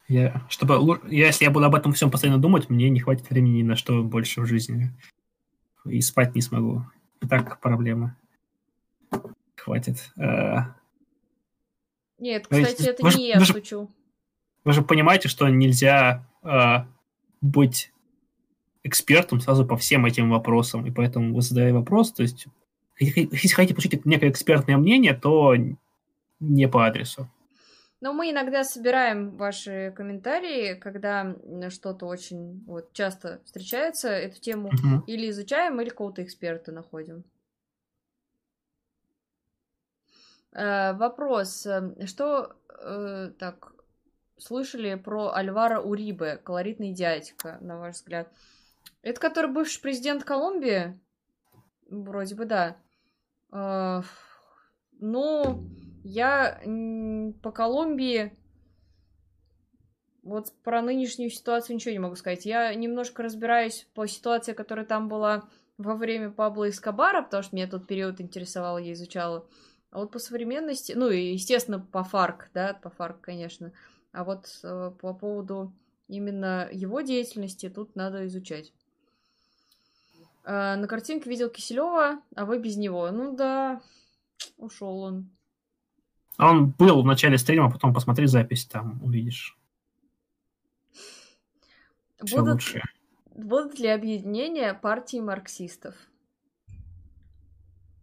Я, 0.09 0.43
чтобы, 0.49 0.99
если 1.07 1.45
я 1.45 1.51
буду 1.51 1.65
об 1.65 1.75
этом 1.75 1.93
всем 1.93 2.09
постоянно 2.09 2.41
думать, 2.41 2.67
мне 2.69 2.89
не 2.89 2.99
хватит 2.99 3.29
времени 3.29 3.59
ни 3.59 3.63
на 3.63 3.75
что 3.75 4.01
больше 4.01 4.41
в 4.41 4.47
жизни. 4.47 4.91
И 5.85 6.01
спать 6.01 6.33
не 6.33 6.41
смогу. 6.41 6.83
И 7.21 7.27
так 7.27 7.61
проблемы. 7.61 8.15
Хватит. 9.55 10.11
А... 10.17 10.75
Нет, 12.17 12.47
кстати, 12.49 12.89
это 12.89 13.03
вы 13.03 13.09
не 13.09 13.15
же, 13.15 13.21
я 13.21 13.39
шучу. 13.45 13.91
Вы 14.65 14.73
же 14.73 14.81
понимаете, 14.81 15.29
что 15.29 15.47
нельзя 15.47 16.27
а, 16.41 16.87
быть 17.39 17.93
экспертом 18.83 19.41
сразу 19.41 19.63
по 19.63 19.77
всем 19.77 20.07
этим 20.07 20.31
вопросам. 20.31 20.87
И 20.87 20.91
поэтому 20.91 21.35
вы 21.35 21.43
задаете 21.43 21.73
вопрос, 21.73 22.11
то 22.13 22.23
есть 22.23 22.47
если 22.99 23.53
хотите 23.53 23.75
получить 23.75 24.05
некое 24.05 24.31
экспертное 24.31 24.75
мнение, 24.77 25.13
то 25.13 25.55
не 26.39 26.67
по 26.67 26.85
адресу. 26.85 27.29
Но 28.01 28.13
мы 28.13 28.31
иногда 28.31 28.63
собираем 28.63 29.35
ваши 29.35 29.93
комментарии, 29.95 30.75
когда 30.75 31.35
что-то 31.69 32.05
очень 32.05 32.63
вот, 32.65 32.93
часто 32.93 33.41
встречается, 33.43 34.09
эту 34.09 34.39
тему 34.39 34.69
uh-huh. 34.69 35.03
или 35.05 35.29
изучаем, 35.29 35.81
или 35.81 35.89
кого-то 35.89 36.23
эксперта 36.23 36.71
находим. 36.71 37.25
Э, 40.53 40.93
вопрос. 40.93 41.65
Э, 41.65 42.05
что 42.05 42.55
э, 42.69 43.31
так 43.37 43.73
слышали 44.37 44.95
про 44.95 45.33
Альвара 45.33 45.81
Урибе, 45.81 46.37
колоритный 46.37 46.93
дядька, 46.93 47.57
на 47.59 47.79
ваш 47.79 47.95
взгляд? 47.95 48.31
Это 49.01 49.19
который 49.19 49.51
бывший 49.51 49.81
президент 49.81 50.23
Колумбии? 50.23 50.97
Вроде 51.89 52.35
бы 52.35 52.45
да. 52.45 52.77
Э, 53.51 54.01
ну, 54.99 55.67
я 56.03 56.61
по 57.41 57.51
Колумбии 57.51 58.37
вот 60.23 60.53
про 60.63 60.81
нынешнюю 60.81 61.29
ситуацию 61.29 61.75
ничего 61.75 61.91
не 61.91 61.99
могу 61.99 62.15
сказать. 62.15 62.45
Я 62.45 62.73
немножко 62.73 63.23
разбираюсь 63.23 63.87
по 63.93 64.05
ситуации, 64.05 64.53
которая 64.53 64.85
там 64.85 65.07
была 65.07 65.49
во 65.77 65.95
время 65.95 66.29
Пабло 66.29 66.69
Эскобара, 66.69 67.21
потому 67.21 67.41
что 67.43 67.55
меня 67.55 67.67
тот 67.67 67.87
период 67.87 68.21
интересовал, 68.21 68.77
я 68.77 68.93
изучала. 68.93 69.47
А 69.91 69.99
вот 69.99 70.11
по 70.11 70.19
современности, 70.19 70.93
ну 70.95 71.09
и, 71.09 71.33
естественно, 71.33 71.79
по 71.79 72.03
ФАРК, 72.03 72.51
да, 72.53 72.73
по 72.75 72.89
ФАРК, 72.89 73.21
конечно. 73.21 73.71
А 74.11 74.23
вот 74.23 74.59
э, 74.63 74.91
по 75.01 75.13
поводу 75.13 75.73
именно 76.07 76.67
его 76.71 77.01
деятельности 77.01 77.69
тут 77.69 77.95
надо 77.95 78.27
изучать. 78.27 78.71
Э, 80.43 80.75
на 80.75 80.87
картинке 80.87 81.29
видел 81.29 81.49
Киселева, 81.49 82.21
а 82.35 82.45
вы 82.45 82.59
без 82.59 82.77
него. 82.77 83.09
Ну 83.09 83.35
да, 83.35 83.81
ушел 84.57 84.99
он. 84.99 85.29
Он 86.39 86.71
был 86.71 87.01
в 87.01 87.05
начале 87.05 87.37
стрима, 87.37 87.69
потом 87.69 87.93
посмотри 87.93 88.25
запись, 88.25 88.65
там 88.65 89.03
увидишь. 89.03 89.57
Будут, 92.21 92.53
лучше. 92.53 92.81
будут 93.35 93.79
ли 93.79 93.87
объединения 93.87 94.73
партии 94.73 95.19
марксистов? 95.19 95.95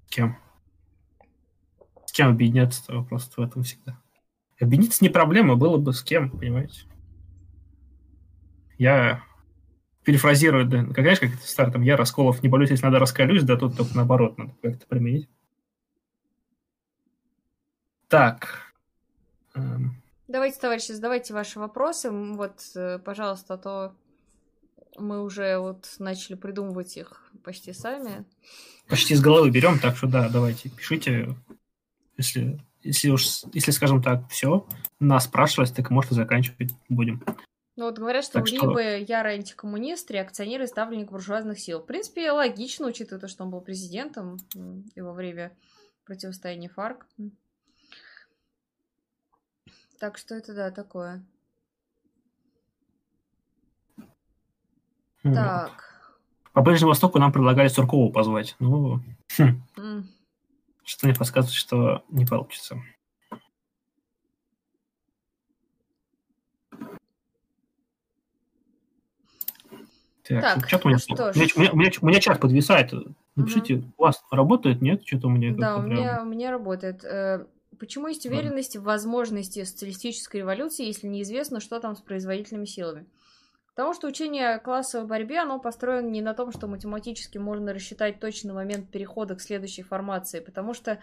С 0.06 0.10
кем? 0.10 0.38
С 2.04 2.12
кем 2.12 2.28
объединяться? 2.28 2.94
Вопрос 2.94 3.30
в 3.36 3.40
этом 3.40 3.62
всегда. 3.62 4.00
Объединиться 4.60 5.02
не 5.02 5.10
проблема, 5.10 5.56
было 5.56 5.76
бы 5.76 5.92
с 5.92 6.02
кем, 6.02 6.30
понимаете? 6.30 6.86
я 8.78 9.22
перефразирую, 10.04 10.66
да, 10.66 10.84
как, 10.84 11.00
знаешь, 11.00 11.20
как 11.20 11.30
это 11.30 11.70
там, 11.70 11.82
я 11.82 11.96
расколов 11.96 12.42
не 12.42 12.48
болюсь, 12.48 12.70
если 12.70 12.84
надо 12.84 12.98
раскалюсь, 12.98 13.42
да 13.42 13.56
тут 13.56 13.76
только 13.76 13.96
наоборот 13.96 14.38
надо 14.38 14.52
как-то 14.62 14.86
применить. 14.86 15.28
Так. 18.08 18.72
Эм. 19.54 20.02
Давайте, 20.28 20.58
товарищи, 20.60 20.92
задавайте 20.92 21.34
ваши 21.34 21.58
вопросы. 21.58 22.10
Вот, 22.10 22.60
э, 22.74 22.98
пожалуйста, 22.98 23.54
а 23.54 23.58
то 23.58 23.94
мы 24.98 25.22
уже 25.22 25.58
вот 25.58 25.86
начали 25.98 26.34
придумывать 26.34 26.96
их 26.96 27.30
почти 27.44 27.72
сами. 27.72 28.24
Почти 28.88 29.14
с 29.14 29.20
головы 29.20 29.50
берем, 29.50 29.78
так 29.78 29.96
что 29.96 30.06
да, 30.06 30.28
давайте, 30.28 30.68
пишите, 30.68 31.36
если, 32.16 32.60
если 32.82 33.10
уж, 33.10 33.42
если, 33.52 33.70
скажем 33.72 34.02
так, 34.02 34.28
все, 34.30 34.66
нас 35.00 35.24
спрашивать, 35.24 35.74
так 35.74 35.90
можно 35.90 36.14
заканчивать 36.14 36.72
будем. 36.88 37.22
Ну 37.76 37.84
вот 37.84 37.98
говорят, 37.98 38.24
что 38.24 38.34
так 38.34 38.48
либо 38.48 38.72
что... 38.72 38.96
ярый 38.96 39.34
антикоммунист, 39.34 40.10
реакционер 40.10 40.62
и 40.62 40.66
ставленник 40.66 41.10
буржуазных 41.10 41.60
сил. 41.60 41.80
В 41.80 41.86
принципе, 41.86 42.30
логично, 42.32 42.86
учитывая 42.86 43.20
то, 43.20 43.28
что 43.28 43.44
он 43.44 43.50
был 43.50 43.60
президентом 43.60 44.38
и 44.94 45.00
во 45.00 45.12
время 45.12 45.52
противостояния 46.04 46.70
ФАРК. 46.70 47.06
Так 49.98 50.18
что 50.18 50.34
это, 50.34 50.54
да, 50.54 50.70
такое. 50.70 51.24
Mm. 55.24 55.34
Так. 55.34 56.12
По 56.52 56.62
Ближнему 56.62 56.90
Востоку 56.90 57.18
нам 57.18 57.32
предлагали 57.32 57.68
Суркову 57.68 58.12
позвать. 58.12 58.56
Ну, 58.58 59.00
хм. 59.36 59.62
mm. 59.76 60.04
что 60.84 61.06
мне 61.06 61.14
подсказывает, 61.14 61.54
что 61.54 62.04
не 62.08 62.26
получится. 62.26 62.76
Так, 70.28 70.42
так 70.42 70.68
что 70.68 70.80
у 70.84 70.88
меня, 70.88 70.98
что 70.98 71.32
ж. 71.32 71.36
у, 71.36 71.60
меня, 71.60 71.72
у, 71.72 71.76
меня, 71.76 71.90
у 72.00 72.06
меня 72.06 72.20
чат 72.20 72.40
подвисает. 72.40 72.92
Напишите, 73.36 73.76
угу. 73.76 73.92
у 73.98 74.02
вас 74.02 74.24
работает, 74.30 74.82
нет? 74.82 75.06
Что-то 75.06 75.28
у 75.28 75.30
меня... 75.30 75.54
Да, 75.54 75.76
у 75.76 75.82
меня, 75.82 76.14
прям... 76.14 76.26
у 76.26 76.30
меня 76.30 76.50
работает. 76.50 77.04
Почему 77.78 78.08
есть 78.08 78.26
уверенность 78.26 78.76
в 78.76 78.82
возможности 78.82 79.64
социалистической 79.64 80.40
революции, 80.40 80.86
если 80.86 81.06
неизвестно, 81.06 81.60
что 81.60 81.80
там 81.80 81.96
с 81.96 82.00
производительными 82.00 82.64
силами? 82.66 83.06
Потому 83.74 83.92
что 83.92 84.06
учение 84.08 84.54
о 84.54 84.58
классовой 84.58 85.06
борьбе, 85.06 85.40
оно 85.40 85.58
построено 85.58 86.08
не 86.08 86.22
на 86.22 86.32
том, 86.32 86.50
что 86.50 86.66
математически 86.66 87.36
можно 87.36 87.74
рассчитать 87.74 88.20
точный 88.20 88.54
момент 88.54 88.90
перехода 88.90 89.34
к 89.34 89.42
следующей 89.42 89.82
формации, 89.82 90.40
потому 90.40 90.72
что 90.72 90.98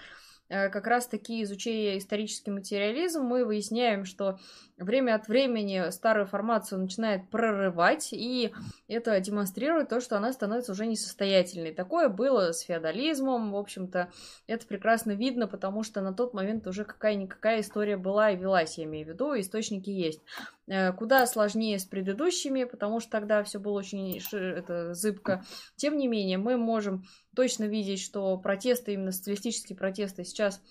Э, 0.49 0.69
как 0.69 0.87
раз-таки 0.87 1.41
изучая 1.43 1.97
исторический 1.97 2.51
материализм, 2.51 3.23
мы 3.23 3.45
выясняем, 3.45 4.05
что 4.05 4.39
время 4.83 5.15
от 5.15 5.27
времени 5.27 5.89
старую 5.91 6.27
формацию 6.27 6.79
начинает 6.79 7.29
прорывать, 7.29 8.09
и 8.11 8.53
это 8.87 9.19
демонстрирует 9.19 9.89
то, 9.89 9.99
что 9.99 10.17
она 10.17 10.33
становится 10.33 10.71
уже 10.71 10.85
несостоятельной. 10.85 11.73
Такое 11.73 12.09
было 12.09 12.51
с 12.51 12.61
феодализмом, 12.61 13.51
в 13.51 13.57
общем-то, 13.57 14.11
это 14.47 14.67
прекрасно 14.67 15.11
видно, 15.11 15.47
потому 15.47 15.83
что 15.83 16.01
на 16.01 16.13
тот 16.13 16.33
момент 16.33 16.67
уже 16.67 16.85
какая-никакая 16.85 17.61
история 17.61 17.97
была 17.97 18.31
и 18.31 18.37
велась, 18.37 18.77
я 18.77 18.83
имею 18.83 19.05
в 19.05 19.09
виду, 19.09 19.39
источники 19.39 19.89
есть. 19.89 20.21
Э, 20.67 20.93
куда 20.93 21.25
сложнее 21.27 21.77
с 21.77 21.85
предыдущими, 21.85 22.63
потому 22.63 22.99
что 22.99 23.11
тогда 23.11 23.43
все 23.43 23.59
было 23.59 23.79
очень 23.79 24.19
это, 24.31 24.93
зыбко. 24.93 25.43
Тем 25.75 25.97
не 25.97 26.07
менее, 26.07 26.37
мы 26.37 26.57
можем 26.57 27.03
точно 27.35 27.65
видеть, 27.65 28.01
что 28.01 28.37
протесты, 28.37 28.93
именно 28.93 29.11
социалистические 29.11 29.77
протесты 29.77 30.23
сейчас 30.23 30.61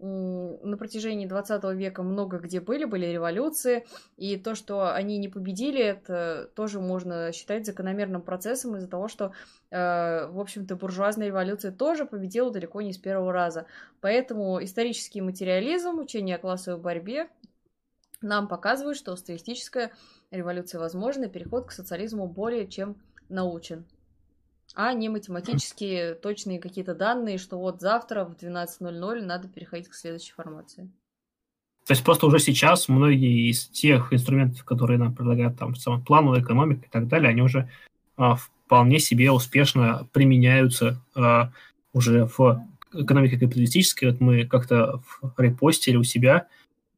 на 0.00 0.76
протяжении 0.76 1.26
20 1.26 1.62
века 1.74 2.02
много 2.02 2.38
где 2.38 2.60
были, 2.60 2.84
были 2.84 3.06
революции, 3.06 3.86
и 4.16 4.36
то, 4.36 4.54
что 4.54 4.94
они 4.94 5.18
не 5.18 5.28
победили, 5.28 5.82
это 5.82 6.50
тоже 6.54 6.80
можно 6.80 7.32
считать 7.32 7.66
закономерным 7.66 8.22
процессом 8.22 8.76
из-за 8.76 8.88
того, 8.88 9.08
что, 9.08 9.32
э, 9.70 10.26
в 10.26 10.40
общем-то, 10.40 10.76
буржуазная 10.76 11.26
революция 11.26 11.72
тоже 11.72 12.06
победила 12.06 12.50
далеко 12.50 12.80
не 12.80 12.92
с 12.92 12.98
первого 12.98 13.32
раза. 13.32 13.66
Поэтому 14.00 14.62
исторический 14.64 15.20
материализм, 15.20 15.98
учение 15.98 16.36
о 16.36 16.40
классовой 16.40 16.80
борьбе 16.80 17.28
нам 18.22 18.48
показывают, 18.48 18.96
что 18.96 19.16
социалистическая 19.16 19.92
революция 20.30 20.78
возможна, 20.80 21.24
и 21.24 21.28
переход 21.28 21.66
к 21.66 21.72
социализму 21.72 22.26
более 22.26 22.66
чем 22.66 22.96
научен. 23.28 23.84
А 24.74 24.92
не 24.92 25.08
математические 25.08 26.14
точные 26.14 26.60
какие-то 26.60 26.94
данные, 26.94 27.38
что 27.38 27.58
вот 27.58 27.80
завтра 27.80 28.24
в 28.24 28.32
12.00 28.34 29.20
надо 29.22 29.48
переходить 29.48 29.88
к 29.88 29.94
следующей 29.94 30.32
формации. 30.32 30.90
То 31.86 31.92
есть 31.92 32.04
просто 32.04 32.26
уже 32.26 32.38
сейчас 32.38 32.88
многие 32.88 33.50
из 33.50 33.66
тех 33.66 34.12
инструментов, 34.12 34.64
которые 34.64 34.98
нам 34.98 35.14
предлагают 35.14 35.58
там 35.58 35.74
плановая 36.06 36.40
экономика 36.40 36.86
и 36.86 36.88
так 36.90 37.08
далее, 37.08 37.30
они 37.30 37.42
уже 37.42 37.70
а, 38.16 38.36
вполне 38.36 39.00
себе 39.00 39.32
успешно 39.32 40.08
применяются 40.12 41.02
а, 41.16 41.50
уже 41.92 42.26
в 42.26 42.64
экономике 42.92 43.38
капиталистической. 43.38 44.10
Вот 44.10 44.20
мы 44.20 44.46
как-то 44.46 45.02
репостили 45.36 45.96
у 45.96 46.04
себя 46.04 46.46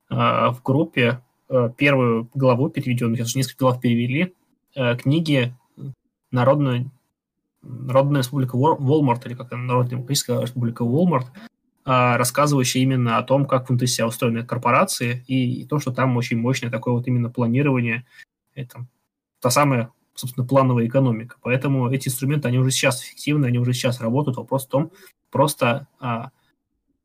а, 0.09 0.51
в 0.51 0.62
группе 0.62 1.23
а, 1.49 1.69
первую 1.70 2.28
главу 2.35 2.69
переведенную, 2.69 3.16
сейчас 3.16 3.35
несколько 3.35 3.65
глав 3.65 3.81
перевели, 3.81 4.35
а, 4.74 4.97
книги 4.97 5.55
«Народная, 6.31 6.90
Народная 7.63 8.23
республика 8.23 8.57
Волмарт», 8.57 9.27
или 9.27 9.35
как 9.35 9.53
она, 9.53 9.63
Народная 9.63 9.91
демократическая 9.93 10.41
республика 10.41 10.85
Волмарт, 10.85 11.29
рассказывающая 11.85 12.83
именно 12.83 13.19
о 13.19 13.23
том, 13.23 13.47
как 13.47 13.69
внутри 13.69 13.89
себя 13.89 14.07
устроены 14.07 14.45
корпорации, 14.45 15.25
и 15.27 15.65
то, 15.67 15.81
что 15.81 15.93
там 15.93 16.17
очень 16.17 16.39
мощное 16.39 16.71
такое 16.71 16.95
вот 16.95 17.07
именно 17.07 17.31
планирование, 17.31 18.07
это 18.55 18.87
та 19.41 19.51
самая, 19.51 19.91
собственно, 20.15 20.47
плановая 20.47 20.87
экономика. 20.87 21.37
Поэтому 21.43 21.91
эти 21.91 22.09
инструменты, 22.09 22.49
они 22.49 22.59
уже 22.59 22.71
сейчас 22.71 23.03
эффективны, 23.03 23.47
они 23.47 23.59
уже 23.59 23.73
сейчас 23.73 24.01
работают. 24.01 24.37
Вопрос 24.37 24.67
в 24.67 24.69
том, 24.69 24.93
просто 25.31 25.87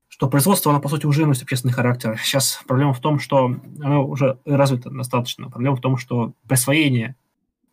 что 0.09 0.29
производство, 0.29 0.71
оно, 0.71 0.81
по 0.81 0.89
сути, 0.89 1.05
уже 1.05 1.25
носит 1.25 1.43
общественный 1.43 1.73
характер. 1.73 2.19
Сейчас 2.23 2.63
проблема 2.65 2.93
в 2.93 2.99
том, 2.99 3.19
что 3.19 3.55
оно 3.81 4.07
уже 4.07 4.39
развито 4.45 4.89
достаточно. 4.89 5.49
Проблема 5.49 5.75
в 5.75 5.81
том, 5.81 5.97
что 5.97 6.33
присвоение 6.47 7.15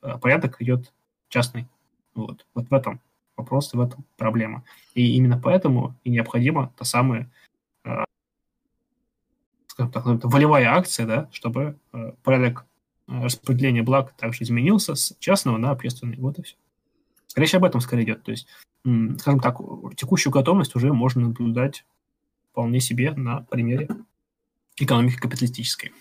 э, 0.02 0.18
порядок 0.20 0.60
идет 0.60 0.92
частный. 1.30 1.68
Вот. 2.14 2.46
вот 2.54 2.68
в 2.70 2.74
этом 2.74 3.00
вопрос, 3.36 3.72
в 3.72 3.80
этом 3.80 4.04
проблема. 4.16 4.64
И 4.94 5.16
именно 5.16 5.38
поэтому 5.38 5.94
и 6.04 6.10
необходима 6.10 6.72
та 6.76 6.84
самая 6.84 7.30
э, 7.84 8.04
скажем 9.66 9.92
так, 9.92 10.04
волевая 10.06 10.68
акция, 10.68 11.06
да, 11.06 11.28
чтобы 11.32 11.78
э, 11.92 12.12
порядок 12.22 12.64
распределения 13.06 13.82
благ 13.82 14.14
также 14.16 14.44
изменился 14.44 14.94
с 14.94 15.16
частного 15.18 15.58
на 15.58 15.70
общественный. 15.70 16.16
Вот 16.16 16.38
и 16.38 16.42
все. 16.42 16.56
Речь 17.36 17.54
об 17.54 17.64
этом 17.64 17.80
скорее 17.80 18.04
идет. 18.04 18.22
То 18.22 18.30
есть, 18.30 18.46
скажем 18.82 19.40
так, 19.40 19.58
текущую 19.96 20.32
готовность 20.32 20.76
уже 20.76 20.92
можно 20.92 21.22
наблюдать 21.22 21.84
вполне 22.52 22.80
себе 22.80 23.12
на 23.12 23.40
примере 23.42 23.88
экономики 24.76 25.16
капиталистической. 25.16 25.92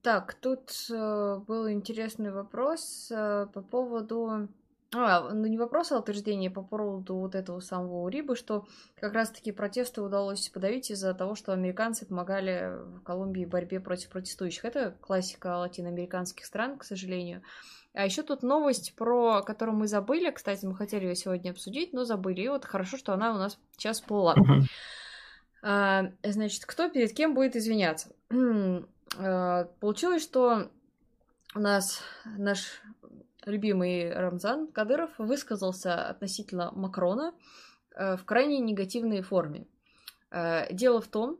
Так, 0.00 0.34
тут 0.34 0.72
э, 0.90 1.40
был 1.46 1.70
интересный 1.70 2.32
вопрос 2.32 3.08
э, 3.10 3.46
по 3.52 3.62
поводу... 3.62 4.48
А, 4.94 5.32
ну 5.32 5.46
не 5.46 5.56
вопрос, 5.56 5.90
а 5.90 5.98
утверждение 5.98 6.50
по 6.50 6.62
поводу 6.62 7.16
вот 7.16 7.34
этого 7.34 7.60
самого 7.60 8.02
Урибы, 8.02 8.36
что 8.36 8.66
как 9.00 9.14
раз-таки 9.14 9.50
протесты 9.50 10.02
удалось 10.02 10.48
подавить 10.50 10.90
из-за 10.90 11.14
того, 11.14 11.34
что 11.34 11.52
американцы 11.52 12.04
помогали 12.04 12.76
в 12.78 13.00
Колумбии 13.00 13.46
в 13.46 13.48
борьбе 13.48 13.80
против 13.80 14.10
протестующих. 14.10 14.64
Это 14.64 14.94
классика 15.00 15.56
латиноамериканских 15.58 16.44
стран, 16.44 16.78
к 16.78 16.84
сожалению. 16.84 17.42
А 17.94 18.04
еще 18.04 18.22
тут 18.22 18.42
новость, 18.42 18.94
про 18.94 19.42
которую 19.42 19.76
мы 19.76 19.86
забыли. 19.86 20.30
Кстати, 20.30 20.64
мы 20.64 20.74
хотели 20.74 21.06
ее 21.06 21.14
сегодня 21.14 21.50
обсудить, 21.50 21.92
но 21.92 22.04
забыли. 22.04 22.42
И 22.42 22.48
вот 22.48 22.64
хорошо, 22.64 22.96
что 22.96 23.12
она 23.12 23.34
у 23.34 23.38
нас 23.38 23.58
сейчас 23.76 24.00
всплыла. 24.00 24.34
Uh-huh. 24.34 24.62
А, 25.62 26.04
значит, 26.22 26.64
кто 26.66 26.88
перед 26.88 27.14
кем 27.14 27.34
будет 27.34 27.54
извиняться? 27.54 28.08
а, 29.18 29.64
получилось, 29.80 30.22
что 30.22 30.70
у 31.54 31.60
нас 31.60 32.00
наш 32.24 32.82
любимый 33.46 34.12
Рамзан 34.12 34.68
Кадыров 34.68 35.10
высказался 35.18 36.06
относительно 36.08 36.70
Макрона 36.72 37.34
э, 37.94 38.16
в 38.16 38.24
крайне 38.24 38.60
негативной 38.60 39.22
форме. 39.22 39.66
Э, 40.30 40.72
дело 40.72 41.00
в 41.00 41.08
том, 41.08 41.38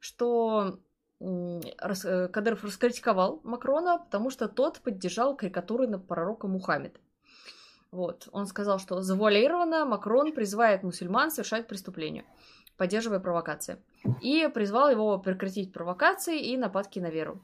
что 0.00 0.78
э, 1.20 2.28
Кадыров 2.32 2.64
раскритиковал 2.64 3.40
Макрона, 3.44 3.98
потому 3.98 4.30
что 4.30 4.48
тот 4.48 4.80
поддержал 4.80 5.36
карикатуры 5.36 5.86
на 5.86 5.98
пророка 5.98 6.46
Мухаммеда. 6.46 6.98
Вот. 7.90 8.28
Он 8.32 8.46
сказал, 8.46 8.78
что 8.78 9.00
завуалированно 9.02 9.84
Макрон 9.84 10.32
призывает 10.32 10.82
мусульман 10.82 11.30
совершать 11.30 11.68
преступления 11.68 12.24
поддерживая 12.76 13.20
провокации. 13.20 13.78
И 14.20 14.48
призвал 14.52 14.90
его 14.90 15.18
прекратить 15.18 15.72
провокации 15.72 16.40
и 16.40 16.56
нападки 16.56 16.98
на 16.98 17.10
веру. 17.10 17.40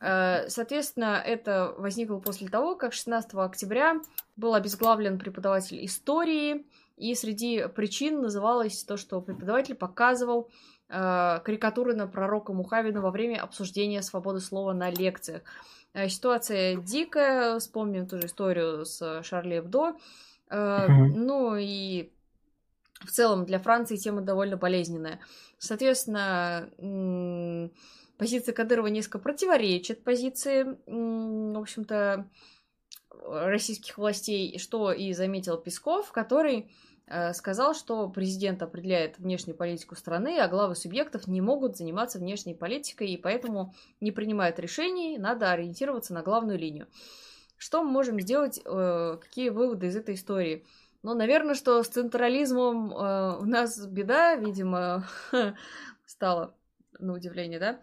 Э, 0.00 0.48
соответственно, 0.48 1.22
это 1.24 1.74
возникло 1.78 2.18
после 2.18 2.48
того, 2.48 2.76
как 2.76 2.92
16 2.92 3.34
октября 3.34 4.00
был 4.36 4.54
обезглавлен 4.54 5.18
преподаватель 5.18 5.84
истории, 5.84 6.66
и 6.96 7.14
среди 7.14 7.66
причин 7.68 8.20
называлось 8.20 8.84
то, 8.84 8.96
что 8.96 9.20
преподаватель 9.20 9.74
показывал 9.74 10.50
э, 10.88 11.40
карикатуры 11.44 11.94
на 11.94 12.06
пророка 12.06 12.52
Мухавина 12.52 13.00
во 13.00 13.10
время 13.10 13.42
обсуждения 13.42 14.02
свободы 14.02 14.40
слова 14.40 14.72
на 14.72 14.90
лекциях. 14.90 15.42
Э, 15.92 16.08
ситуация 16.08 16.76
дикая, 16.76 17.58
вспомним 17.58 18.06
ту 18.06 18.18
же 18.18 18.26
историю 18.26 18.84
с 18.84 19.22
Шарли 19.22 19.58
Эбдо. 19.58 19.96
Ну 20.50 21.56
и 21.56 22.12
в 23.00 23.10
целом 23.10 23.44
для 23.44 23.58
Франции 23.58 23.96
тема 23.96 24.20
довольно 24.20 24.56
болезненная. 24.56 25.18
Соответственно, 25.58 26.68
позиция 28.18 28.52
Кадырова 28.52 28.86
несколько 28.88 29.18
противоречит 29.18 30.04
позиции, 30.04 30.76
в 30.86 31.58
общем-то, 31.58 32.28
российских 33.26 33.98
властей, 33.98 34.58
что 34.58 34.92
и 34.92 35.12
заметил 35.12 35.56
Песков, 35.56 36.12
который 36.12 36.70
э, 37.06 37.32
сказал, 37.32 37.74
что 37.74 38.08
президент 38.08 38.62
определяет 38.62 39.18
внешнюю 39.18 39.56
политику 39.56 39.94
страны, 39.94 40.38
а 40.38 40.48
главы 40.48 40.74
субъектов 40.74 41.26
не 41.26 41.40
могут 41.40 41.76
заниматься 41.76 42.18
внешней 42.18 42.54
политикой, 42.54 43.08
и 43.08 43.16
поэтому 43.16 43.74
не 44.00 44.12
принимают 44.12 44.58
решений, 44.58 45.18
надо 45.18 45.50
ориентироваться 45.50 46.12
на 46.12 46.22
главную 46.22 46.58
линию. 46.58 46.86
Что 47.56 47.82
мы 47.82 47.90
можем 47.90 48.20
сделать, 48.20 48.60
э, 48.64 49.18
какие 49.20 49.48
выводы 49.48 49.86
из 49.86 49.96
этой 49.96 50.16
истории? 50.16 50.66
Ну, 51.02 51.14
наверное, 51.14 51.54
что 51.54 51.82
с 51.82 51.88
централизмом 51.88 52.92
э, 52.92 53.38
у 53.38 53.44
нас 53.44 53.78
беда, 53.86 54.34
видимо, 54.36 55.06
стала 56.06 56.54
на 56.98 57.12
удивление, 57.12 57.58
да? 57.58 57.80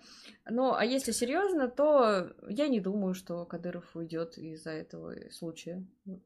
Ну, 0.50 0.74
а 0.74 0.86
если 0.86 1.12
серьезно, 1.12 1.68
то 1.68 2.32
я 2.48 2.68
не 2.68 2.80
думаю, 2.80 3.14
что 3.14 3.46
Кадыров 3.46 3.96
уйдет 3.96 4.38
из-за 4.38 4.72
этого 4.72 5.16
случая. 5.32 5.86
Вот 6.06 6.24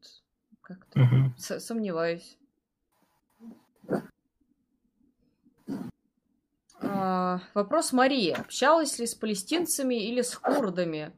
как-то 0.62 1.02
угу. 1.02 1.34
сомневаюсь. 1.38 2.38
А, 6.82 7.42
вопрос 7.54 7.94
Марии. 7.94 8.32
Общалась 8.32 9.00
ли 9.00 9.06
с 9.06 9.16
палестинцами 9.16 9.96
или 9.96 10.22
с 10.22 10.36
курдами? 10.38 11.14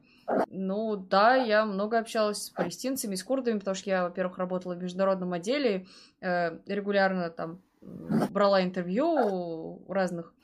Ну 0.48 0.96
да, 0.96 1.36
я 1.36 1.64
много 1.64 1.98
общалась 1.98 2.44
с 2.44 2.50
палестинцами, 2.50 3.14
с 3.14 3.24
курдами, 3.24 3.58
потому 3.58 3.74
что 3.74 3.90
я, 3.90 4.04
во-первых, 4.04 4.38
работала 4.38 4.74
в 4.74 4.82
международном 4.82 5.32
отделе, 5.32 5.86
э, 6.20 6.58
регулярно 6.66 7.30
там 7.30 7.62
брала 8.30 8.62
интервью 8.62 9.06
у 9.06 9.92
разных 9.92 10.34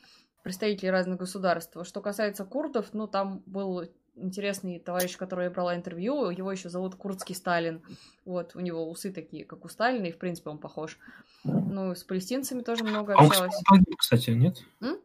представителей 0.45 0.91
разных 0.91 1.19
государств. 1.19 1.77
Что 1.83 2.01
касается 2.01 2.45
курдов, 2.45 2.91
ну, 2.93 3.09
там 3.09 3.43
был 3.47 3.89
интересный 4.15 4.79
товарищ, 4.79 5.17
который 5.17 5.47
я 5.47 5.51
брала 5.51 5.75
интервью, 5.75 6.31
его 6.31 6.53
еще 6.53 6.69
зовут 6.69 6.95
Курдский 6.95 7.35
Сталин. 7.35 7.83
Вот, 8.25 8.55
у 8.55 8.61
него 8.61 8.89
усы 8.89 9.11
такие, 9.11 9.45
как 9.45 9.65
у 9.65 9.69
Сталина, 9.69 10.05
и, 10.05 10.13
в 10.13 10.19
принципе, 10.19 10.51
он 10.51 10.59
похож. 10.59 10.99
Ну, 11.43 11.95
с 11.95 12.05
палестинцами 12.05 12.61
тоже 12.61 12.85
много 12.85 13.15
общалась. 13.15 13.55
А 13.67 13.75
он, 13.75 13.81
погиб, 13.81 13.97
кстати, 13.97 14.31
нет? 14.31 14.63
М? 14.81 14.99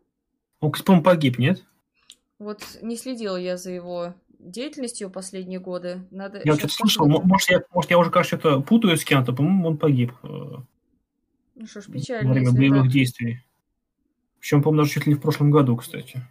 Он, 0.60 0.72
по 0.72 1.02
погиб, 1.02 1.40
нет? 1.40 1.64
Вот 2.38 2.61
не 2.82 2.98
следила 2.98 3.38
я 3.38 3.57
за 3.57 3.72
его 3.72 4.14
деятельностью 4.40 5.10
последние 5.10 5.60
годы. 5.60 6.06
Надо 6.11 6.41
я 6.44 6.56
что-то 6.56 6.74
слышал, 6.74 7.07
может 7.07 7.49
я, 7.49 7.64
может, 7.74 7.90
я 7.91 7.98
уже, 7.98 8.11
кажется, 8.11 8.38
что-то 8.38 8.61
путаю 8.61 8.98
с 8.98 9.03
кем-то, 9.03 9.34
по-моему, 9.34 9.70
он 9.70 9.78
погиб. 9.78 10.11
Э, 10.24 10.57
ну 11.56 11.66
что 11.66 11.82
ж, 11.82 11.88
печально. 11.88 12.28
Во 12.28 12.34
время 12.34 12.52
боевых 12.52 12.84
так. 12.84 12.91
действий. 12.91 13.44
Причем, 14.40 14.61
по-моему, 14.61 14.84
даже 14.84 14.94
чуть 14.94 15.06
ли 15.06 15.14
не 15.14 15.20
в 15.20 15.22
прошлом 15.22 15.52
году, 15.52 15.76
кстати. 15.76 16.22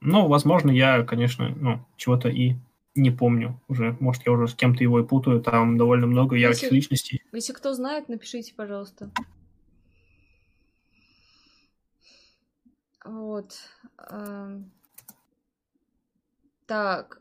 Но, 0.00 0.28
возможно, 0.28 0.70
я, 0.70 1.02
конечно, 1.04 1.48
ну, 1.50 1.84
чего-то 1.96 2.28
и 2.28 2.56
не 2.94 3.10
помню 3.10 3.60
уже. 3.68 3.96
Может, 4.00 4.26
я 4.26 4.32
уже 4.32 4.48
с 4.48 4.54
кем-то 4.54 4.82
его 4.82 5.00
и 5.00 5.06
путаю. 5.06 5.40
Там 5.40 5.76
довольно 5.76 6.06
много 6.06 6.36
ярких 6.36 6.62
если, 6.62 6.74
личностей. 6.74 7.22
Если 7.32 7.52
кто 7.52 7.74
знает, 7.74 8.08
напишите, 8.08 8.54
пожалуйста. 8.54 9.10
Вот. 13.04 13.54
Эм. 14.10 14.70
Так. 16.66 17.20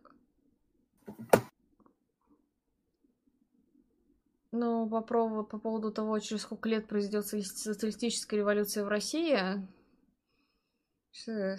Ну, 4.52 4.90
по, 4.90 5.02
по 5.02 5.60
поводу 5.60 5.92
того, 5.92 6.18
через 6.20 6.42
сколько 6.42 6.70
лет 6.70 6.88
произойдет 6.88 7.26
социалистическая 7.28 8.38
революция 8.38 8.84
в 8.84 8.88
России. 8.88 9.38
Ну, 11.28 11.56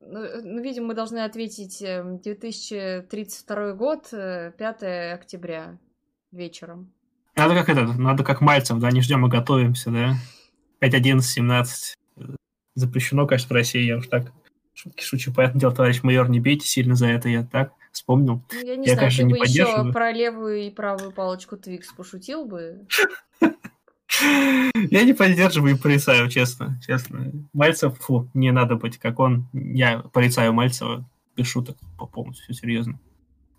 ну, 0.00 0.62
видимо, 0.62 0.88
мы 0.88 0.94
должны 0.94 1.18
ответить 1.18 1.80
2032 1.80 3.56
эм, 3.56 3.76
год, 3.76 4.08
5 4.10 4.82
э, 4.82 5.12
октября 5.12 5.78
вечером. 6.32 6.92
Надо 7.36 7.54
как 7.54 7.68
это, 7.68 7.84
надо 7.84 8.24
как 8.24 8.40
Мальцев, 8.40 8.78
да, 8.78 8.90
не 8.90 9.02
ждем 9.02 9.26
и 9.26 9.28
готовимся, 9.28 9.90
да? 9.90 10.14
5, 10.78 10.94
11, 10.94 11.30
17. 11.30 11.94
Запрещено, 12.74 13.26
конечно, 13.26 13.48
в 13.48 13.52
России, 13.52 13.82
я 13.82 13.98
уж 13.98 14.06
так 14.06 14.32
шучу. 14.72 15.32
Понятное 15.32 15.60
дело, 15.60 15.74
товарищ 15.74 16.02
майор, 16.02 16.30
не 16.30 16.40
бейте 16.40 16.66
сильно 16.66 16.94
за 16.94 17.08
это, 17.08 17.28
я 17.28 17.44
так 17.44 17.72
вспомнил. 17.98 18.42
Ну, 18.52 18.60
я 18.60 18.76
не 18.76 18.86
я, 18.86 18.94
знаю, 18.94 19.10
конечно, 19.10 19.24
ты 19.24 19.32
не 19.32 19.38
бы 19.38 19.44
еще 19.44 19.92
про 19.92 20.12
левую 20.12 20.66
и 20.66 20.70
правую 20.70 21.12
палочку 21.12 21.56
Twix 21.56 21.92
пошутил 21.92 22.44
бы. 22.46 22.86
Я 24.90 25.04
не 25.04 25.12
поддерживаю 25.12 25.76
и 25.76 25.78
порицаю, 25.78 26.28
честно, 26.28 26.80
честно. 26.84 27.30
Мальцев, 27.52 27.96
фу, 27.98 28.28
не 28.34 28.50
надо 28.50 28.74
быть 28.74 28.98
как 28.98 29.20
он. 29.20 29.48
Я 29.52 29.98
порицаю 29.98 30.52
Мальцева 30.52 31.08
без 31.36 31.46
шуток 31.46 31.76
по 31.96 32.06
полностью, 32.06 32.44
все 32.44 32.54
серьезно. 32.54 32.98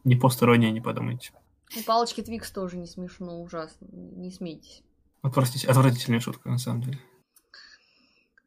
Не 0.04 0.16
постороннее, 0.16 0.72
не 0.72 0.82
подумайте. 0.82 1.32
У 1.78 1.84
палочки 1.84 2.22
Twix 2.22 2.52
тоже 2.52 2.78
не 2.78 2.88
смешно, 2.88 3.42
ужасно. 3.42 3.88
Не 3.92 4.32
смейтесь. 4.32 4.84
Отвратительная, 5.22 5.72
отвратительная 5.72 6.20
шутка, 6.20 6.50
на 6.50 6.58
самом 6.58 6.82
деле. 6.82 7.00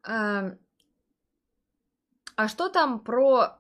А, 0.05 0.53
а 2.37 2.49
что 2.49 2.69
там 2.69 2.99
про 2.99 3.59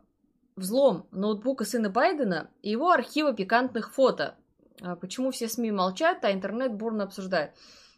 взлом 0.56 1.06
ноутбука 1.10 1.64
сына 1.64 1.90
Байдена 1.90 2.50
и 2.62 2.70
его 2.70 2.90
архива 2.90 3.32
пикантных 3.32 3.92
фото. 3.92 4.36
А 4.80 4.96
почему 4.96 5.30
все 5.30 5.48
СМИ 5.48 5.70
молчат, 5.70 6.24
а 6.24 6.32
интернет 6.32 6.74
бурно 6.74 7.04
обсуждает? 7.04 7.52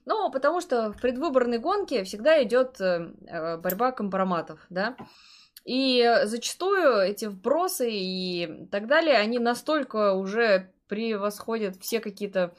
Ну, 0.06 0.30
потому 0.30 0.60
что 0.60 0.92
в 0.92 1.00
предвыборной 1.00 1.58
гонке 1.58 2.04
всегда 2.04 2.42
идет 2.42 2.80
э, 2.80 3.10
э, 3.26 3.56
борьба 3.56 3.92
компроматов, 3.92 4.60
да. 4.68 4.96
И 5.64 6.20
зачастую 6.24 6.98
эти 6.98 7.24
вбросы 7.24 7.90
и 7.90 8.68
так 8.70 8.86
далее, 8.86 9.16
они 9.16 9.38
настолько 9.38 10.12
уже 10.12 10.70
превосходят 10.88 11.76
все 11.80 12.00
какие-то 12.00 12.54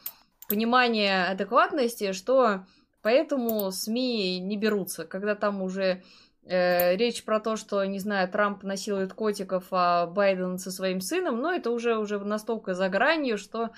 понимания 0.49 1.25
адекватности, 1.25 2.13
что 2.13 2.65
поэтому 3.03 3.71
СМИ 3.71 4.39
не 4.39 4.57
берутся, 4.57 5.05
когда 5.05 5.35
там 5.35 5.61
уже 5.61 6.03
э, 6.45 6.95
речь 6.95 7.23
про 7.23 7.39
то, 7.39 7.55
что, 7.55 7.83
не 7.85 7.99
знаю, 7.99 8.29
Трамп 8.29 8.63
насилует 8.63 9.13
котиков, 9.13 9.65
а 9.71 10.07
Байден 10.07 10.57
со 10.57 10.71
своим 10.71 11.01
сыном, 11.01 11.41
но 11.41 11.53
это 11.53 11.71
уже, 11.71 11.97
уже 11.97 12.19
настолько 12.19 12.73
за 12.73 12.89
гранью, 12.89 13.37
что 13.37 13.71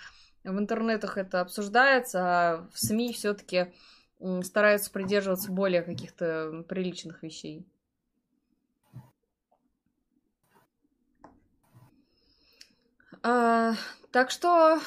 в 0.43 0.57
интернетах 0.57 1.17
это 1.17 1.41
обсуждается, 1.41 2.19
а 2.21 2.67
в 2.71 2.79
СМИ 2.79 3.13
все-таки 3.13 3.73
стараются 4.43 4.91
придерживаться 4.91 5.51
более 5.51 5.81
каких-то 5.81 6.63
приличных 6.67 7.21
вещей. 7.23 7.65
А, 13.23 13.73
так 14.11 14.31
что, 14.31 14.79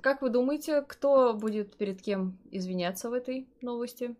как 0.00 0.22
вы 0.22 0.30
думаете, 0.30 0.82
кто 0.82 1.34
будет 1.34 1.76
перед 1.76 2.00
кем 2.00 2.38
извиняться 2.50 3.10
в 3.10 3.12
этой 3.12 3.48
новости? 3.60 4.16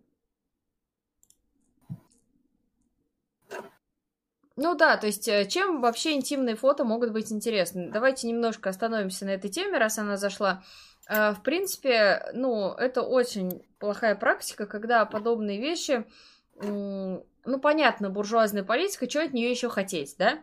Ну 4.57 4.75
да, 4.75 4.97
то 4.97 5.07
есть 5.07 5.29
э, 5.29 5.47
чем 5.47 5.83
вообще 5.83 6.15
интимные 6.15 6.57
фото 6.57 6.85
могут 6.85 7.13
быть 7.13 7.31
интересны? 7.31 7.91
Давайте 7.91 8.27
немножко 8.27 8.71
остановимся 8.71 9.27
на 9.27 9.31
этой 9.31 9.51
теме, 9.51 9.77
раз 9.77 9.99
она 9.99 10.17
зашла. 10.17 10.63
Э, 11.09 11.33
в 11.33 11.43
принципе, 11.43 12.31
ну, 12.33 12.73
это 12.73 13.03
очень 13.03 13.63
плохая 13.79 14.15
практика, 14.15 14.67
когда 14.67 15.05
подобные 15.05 15.61
вещи, 15.61 16.05
ну, 16.59 17.61
понятно, 17.61 18.09
буржуазная 18.09 18.65
политика, 18.65 19.09
что 19.09 19.23
от 19.23 19.35
нее 19.35 19.51
еще 19.51 19.69
хотеть, 19.69 20.17
да? 20.19 20.43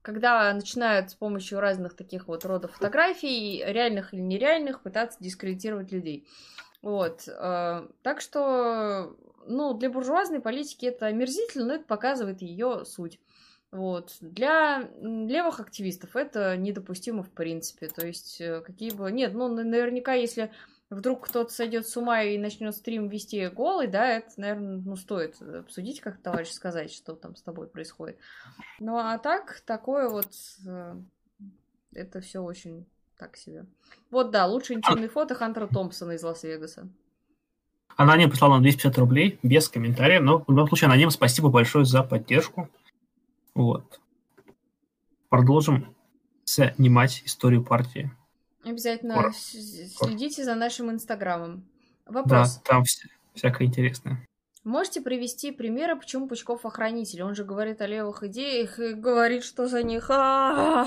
Когда 0.00 0.52
начинают 0.54 1.10
с 1.10 1.14
помощью 1.14 1.58
разных 1.58 1.94
таких 1.94 2.28
вот 2.28 2.44
родов 2.44 2.72
фотографий, 2.72 3.62
реальных 3.66 4.14
или 4.14 4.20
нереальных, 4.20 4.80
пытаться 4.82 5.18
дискредитировать 5.20 5.90
людей. 5.90 6.26
Вот. 6.82 7.28
Э, 7.28 7.86
так 8.02 8.20
что, 8.20 9.16
ну, 9.46 9.74
для 9.74 9.90
буржуазной 9.90 10.40
политики 10.40 10.86
это 10.86 11.06
омерзительно, 11.06 11.66
но 11.66 11.74
это 11.74 11.84
показывает 11.84 12.42
ее 12.42 12.84
суть. 12.84 13.18
Вот. 13.72 14.16
Для 14.20 14.88
левых 15.00 15.60
активистов 15.60 16.16
это 16.16 16.56
недопустимо 16.56 17.22
в 17.22 17.30
принципе. 17.30 17.88
То 17.88 18.06
есть, 18.06 18.40
э, 18.40 18.60
какие 18.62 18.90
бы... 18.90 19.10
Нет, 19.12 19.32
ну, 19.32 19.48
наверняка, 19.48 20.14
если 20.14 20.50
вдруг 20.90 21.26
кто-то 21.26 21.52
сойдет 21.52 21.86
с 21.86 21.96
ума 21.96 22.22
и 22.22 22.36
начнет 22.36 22.74
стрим 22.74 23.08
вести 23.08 23.46
голый, 23.46 23.86
да, 23.86 24.08
это, 24.08 24.28
наверное, 24.38 24.82
ну, 24.84 24.96
стоит 24.96 25.40
обсудить, 25.40 26.00
как 26.00 26.20
товарищ 26.20 26.50
сказать, 26.50 26.92
что 26.92 27.14
там 27.14 27.36
с 27.36 27.42
тобой 27.42 27.68
происходит. 27.68 28.18
Ну, 28.80 28.96
а 28.96 29.18
так, 29.18 29.62
такое 29.64 30.08
вот... 30.08 30.32
Э, 30.66 30.96
это 31.92 32.20
все 32.20 32.40
очень 32.40 32.86
так 33.18 33.36
себе. 33.36 33.66
Вот, 34.10 34.30
да, 34.30 34.46
лучшие 34.46 34.78
интимные 34.78 35.08
фото 35.08 35.34
Хантера 35.34 35.68
Томпсона 35.68 36.12
из 36.12 36.22
Лас-Вегаса. 36.22 36.88
Аноним 37.96 38.30
прислал 38.30 38.50
нам 38.50 38.62
250 38.62 38.98
рублей 38.98 39.38
без 39.42 39.68
комментариев, 39.68 40.22
но 40.22 40.38
в 40.38 40.50
любом 40.50 40.68
случае, 40.68 40.86
Аноним, 40.86 41.10
спасибо 41.10 41.50
большое 41.50 41.84
за 41.84 42.02
поддержку. 42.02 42.68
Вот. 43.60 44.00
Продолжим 45.28 45.94
снимать 46.44 47.22
историю 47.26 47.62
партии. 47.62 48.10
Обязательно 48.64 49.14
Скоро. 49.14 49.32
следите 49.32 50.44
за 50.44 50.54
нашим 50.54 50.90
инстаграмом. 50.90 51.64
Вопрос. 52.06 52.56
Да, 52.56 52.62
там 52.64 52.84
вся, 52.84 53.08
всякое 53.34 53.68
интересное. 53.68 54.26
Можете 54.64 55.00
привести 55.00 55.52
примеры, 55.52 55.96
почему 55.96 56.26
Пучков 56.26 56.66
охранитель? 56.66 57.22
Он 57.22 57.34
же 57.34 57.44
говорит 57.44 57.80
о 57.80 57.86
левых 57.86 58.22
идеях 58.24 58.78
и 58.78 58.92
говорит, 58.94 59.44
что 59.44 59.68
за 59.68 59.82
них... 59.82 60.10
А 60.10 60.86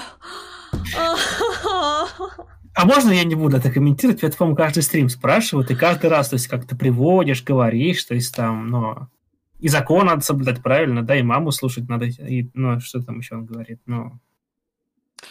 можно 2.85 3.11
я 3.11 3.23
не 3.23 3.35
буду 3.35 3.57
это 3.57 3.71
комментировать? 3.71 4.23
Это, 4.23 4.35
по-моему, 4.35 4.57
каждый 4.57 4.81
стрим 4.81 5.09
спрашивают, 5.09 5.69
и 5.69 5.75
каждый 5.75 6.09
раз, 6.09 6.29
то 6.29 6.35
есть, 6.35 6.47
как 6.47 6.65
ты 6.65 6.75
приводишь, 6.75 7.43
говоришь, 7.43 8.03
то 8.03 8.15
есть, 8.15 8.35
там, 8.35 8.67
ну, 8.67 9.07
и 9.63 9.69
закон 9.69 10.07
надо 10.07 10.19
соблюдать 10.19 10.61
правильно, 10.61 11.03
да, 11.03 11.15
и 11.15 11.21
маму 11.21 11.51
слушать 11.51 11.87
надо, 11.87 12.03
и, 12.03 12.49
ну, 12.53 12.81
что 12.81 13.01
там 13.01 13.19
еще 13.19 13.35
он 13.35 13.45
говорит, 13.45 13.79
ну, 13.85 14.19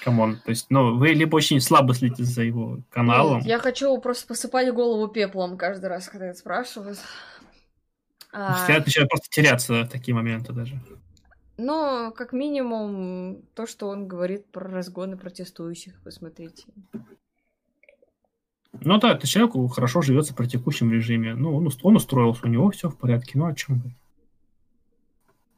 come 0.02 0.22
on, 0.22 0.36
то 0.36 0.48
есть, 0.48 0.68
ну, 0.70 0.96
вы 0.96 1.08
либо 1.08 1.36
очень 1.36 1.60
слабо 1.60 1.92
следите 1.92 2.24
за 2.24 2.42
его 2.42 2.78
каналом. 2.88 3.40
Я 3.40 3.58
хочу 3.58 3.94
просто 3.98 4.26
посыпать 4.26 4.72
голову 4.72 5.08
пеплом 5.08 5.58
каждый 5.58 5.90
раз, 5.90 6.08
когда 6.08 6.28
это 6.28 6.38
спрашивают. 6.38 6.98
А... 8.32 8.64
Я 8.70 8.78
начинаю 8.78 9.06
просто 9.06 9.28
теряться 9.28 9.84
в 9.84 9.88
такие 9.88 10.14
моменты 10.14 10.54
даже. 10.54 10.80
Но, 11.58 12.10
как 12.12 12.32
минимум, 12.32 13.42
то, 13.54 13.66
что 13.66 13.88
он 13.88 14.08
говорит 14.08 14.46
про 14.46 14.66
разгоны 14.66 15.18
протестующих, 15.18 16.00
посмотрите. 16.02 16.64
Ну 18.80 18.98
да, 18.98 19.12
это 19.12 19.26
человеку 19.26 19.68
хорошо 19.68 20.00
живется 20.00 20.34
при 20.34 20.46
текущем 20.46 20.90
режиме. 20.90 21.34
Ну, 21.34 21.54
он, 21.54 21.68
он 21.82 21.96
устроился, 21.96 22.46
у 22.46 22.48
него 22.48 22.70
все 22.70 22.88
в 22.88 22.96
порядке. 22.96 23.32
Ну, 23.34 23.44
о 23.44 23.54
чем 23.54 23.80
вы? 23.80 23.94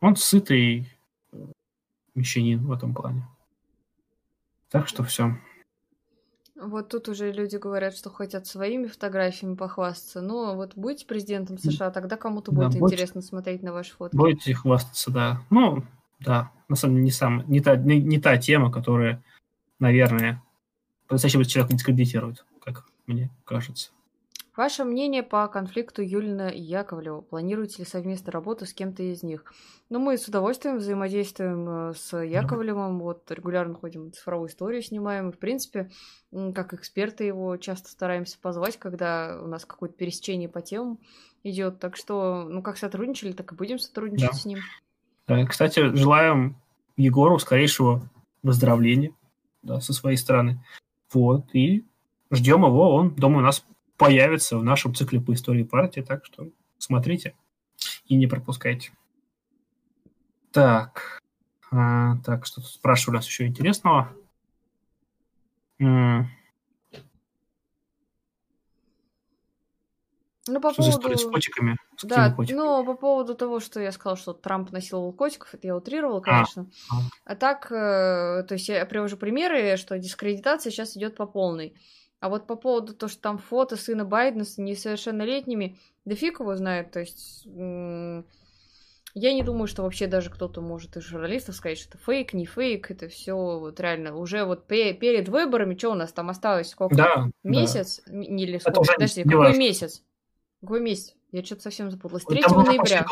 Он 0.05 0.17
сытый 0.17 0.87
мещанин 2.15 2.67
в 2.67 2.73
этом 2.73 2.93
плане. 2.93 3.27
Так 4.69 4.87
что 4.87 5.03
все. 5.03 5.35
Вот 6.61 6.91
тут 6.91 7.09
уже 7.09 7.33
люди 7.33 7.57
говорят, 7.57 7.97
что 7.97 8.11
хотят 8.11 8.47
своими 8.47 8.87
фотографиями 8.87 9.55
похвастаться. 9.55 10.21
Ну, 10.21 10.57
вот 10.57 10.75
будете 10.77 11.07
президентом 11.07 11.57
США, 11.57 11.91
тогда 11.91 12.19
кому-то 12.19 12.53
будет 12.53 12.73
да, 12.73 12.81
интересно 12.81 13.23
смотреть 13.23 13.63
на 13.63 13.73
ваши 13.73 13.95
фото. 13.95 14.15
Будете 14.15 14.53
хвастаться, 14.53 15.11
да. 15.11 15.41
Ну, 15.49 15.83
да, 16.21 16.53
на 16.69 16.77
самом 16.77 16.97
деле 16.97 17.05
не, 17.07 17.11
сам, 17.11 17.43
не, 17.49 17.61
та, 17.61 17.77
не, 17.77 17.99
не 17.99 18.21
та 18.21 18.37
тема, 18.37 18.71
которая, 18.71 19.25
наверное, 19.79 20.43
по-настоящему 21.07 21.45
человека 21.45 21.73
дискредитирует, 21.73 22.45
как 22.61 22.85
мне 23.07 23.31
кажется. 23.47 23.91
Ваше 24.57 24.85
мнение 24.85 25.25
по 25.25 25.49
конфликту 25.49 26.01
Юлина 26.01 26.49
и 26.49 26.61
Яковлева? 26.61 27.23
Планируете 27.23 27.83
ли 27.83 27.85
совместно 27.85 28.31
работу 28.31 28.67
с 28.67 28.73
кем-то 28.73 29.03
из 29.03 29.25
них? 29.25 29.53
Ну, 29.91 29.99
мы 29.99 30.17
с 30.17 30.29
удовольствием 30.29 30.77
взаимодействуем 30.77 31.91
э, 31.91 31.95
с 31.95 32.17
Яковлевым, 32.17 33.01
вот 33.01 33.29
регулярно 33.33 33.75
ходим 33.75 34.13
цифровую 34.13 34.49
историю 34.49 34.81
снимаем, 34.81 35.31
и, 35.31 35.33
в 35.33 35.39
принципе, 35.39 35.91
как 36.55 36.73
эксперты 36.73 37.25
его 37.25 37.57
часто 37.57 37.89
стараемся 37.91 38.39
позвать, 38.41 38.79
когда 38.79 39.41
у 39.43 39.49
нас 39.49 39.65
какое-то 39.65 39.97
пересечение 39.97 40.49
по 40.49 40.63
темам 40.63 41.01
идет. 41.43 41.81
Так 41.81 41.97
что, 41.97 42.47
ну, 42.49 42.63
как 42.63 42.79
сотрудничали, 42.79 43.33
так 43.33 43.53
и 43.53 43.57
будем 43.57 43.81
сотрудничать 43.81 44.31
да. 44.31 44.37
с 44.37 44.45
ним. 44.45 44.59
Да, 45.27 45.45
кстати, 45.47 45.97
желаем 45.97 46.57
Егору 46.97 47.41
скорейшего 47.41 48.09
выздоровления 48.45 49.13
да, 49.63 49.81
со 49.81 49.93
своей 49.93 50.17
стороны. 50.17 50.65
Вот, 51.13 51.53
и 51.55 51.85
ждем 52.31 52.65
его, 52.65 52.95
он, 52.95 53.15
думаю, 53.17 53.39
у 53.39 53.47
нас 53.47 53.65
появится 53.97 54.59
в 54.59 54.65
нашем 54.65 54.95
цикле 54.95 55.21
по 55.21 55.33
истории 55.35 55.63
партии, 55.63 56.01
так 56.01 56.25
что 56.25 56.49
смотрите 56.79 57.35
и 58.07 58.17
не 58.17 58.27
пропускайте. 58.27 58.93
Так, 60.53 61.21
а, 61.71 62.17
так, 62.25 62.47
что 62.47 62.61
спрашивали 62.61 63.17
нас 63.17 63.27
еще 63.27 63.47
интересного. 63.47 64.13
Ну, 70.47 70.61
по 70.61 70.73
что 70.73 70.83
поводу... 70.83 70.83
за 70.83 70.91
история 70.91 71.17
с 71.17 71.25
котиками? 71.25 71.77
С 71.97 72.05
да, 72.05 72.31
котиками? 72.31 72.59
ну, 72.59 72.85
по 72.85 72.95
поводу 72.95 73.35
того, 73.35 73.61
что 73.61 73.81
я 73.81 73.93
сказала, 73.93 74.17
что 74.17 74.35
Трамп 74.35 74.73
насиловал 74.73 75.13
котиков, 75.13 75.55
это 75.55 75.67
я 75.67 75.77
утрировала, 75.77 76.21
конечно. 76.21 76.71
А, 76.91 76.97
а. 76.97 77.33
а 77.33 77.37
так, 77.37 77.73
э, 77.73 78.45
то 78.47 78.53
есть 78.53 78.69
я 78.69 78.85
привожу 78.85 79.17
примеры, 79.17 79.79
что 79.79 79.99
дискредитация 79.99 80.71
сейчас 80.71 80.97
идет 80.97 81.17
по 81.17 81.27
полной. 81.27 81.75
А 82.25 82.31
вот 82.31 82.47
по 82.47 82.57
поводу 82.57 82.95
того, 82.95 83.11
что 83.11 83.21
там 83.21 83.37
фото 83.37 83.77
сына 83.77 84.07
Байдена 84.07 84.45
с 84.47 84.57
несовершеннолетними, 84.57 85.77
да 86.07 86.15
фиг 86.15 86.41
его 86.41 86.57
знает, 86.57 86.91
то 86.91 87.01
есть... 87.01 87.45
Я 87.45 89.35
не 89.35 89.43
думаю, 89.43 89.67
что 89.67 89.83
вообще 89.83 90.07
даже 90.07 90.31
кто-то 90.31 90.63
может 90.63 90.97
из 90.97 91.03
журналистов 91.03 91.55
сказать, 91.55 91.77
что 91.77 91.91
это 91.91 91.99
фейк, 91.99 92.33
не 92.33 92.47
фейк, 92.47 92.91
это 92.91 93.09
все 93.09 93.35
вот 93.35 93.79
реально 93.79 94.17
уже 94.17 94.47
вот 94.47 94.67
перед 94.67 95.29
выборами, 95.29 95.77
что 95.77 95.91
у 95.91 95.95
нас 95.95 96.15
там 96.15 96.31
осталось, 96.31 96.71
сколько? 96.71 96.97
Да, 96.97 97.29
месяц? 97.43 98.01
Да. 98.07 98.15
Не, 98.15 98.45
или 98.45 98.57
сколько? 98.57 98.95
Подожди, 98.95 99.23
какой 99.23 99.37
важно. 99.37 99.59
месяц? 99.59 100.03
Какой 100.63 100.81
месяц? 100.81 101.15
Я 101.31 101.45
что-то 101.45 101.61
совсем 101.61 101.91
запуталась. 101.91 102.25
3 102.25 102.41
там 102.41 102.65
ноября. 102.65 103.07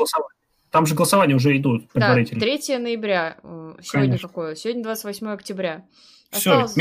Там 0.70 0.86
же 0.86 0.94
голосования 0.94 1.34
уже 1.34 1.54
идут 1.54 1.90
предварительно. 1.90 2.40
Да, 2.40 2.46
3 2.46 2.78
ноября. 2.78 3.36
Сегодня 3.42 3.82
Конечно. 3.92 4.28
какое? 4.28 4.54
Сегодня 4.54 4.82
28 4.84 5.28
октября. 5.28 5.84
Все, 6.30 6.62
Осталось... 6.62 6.76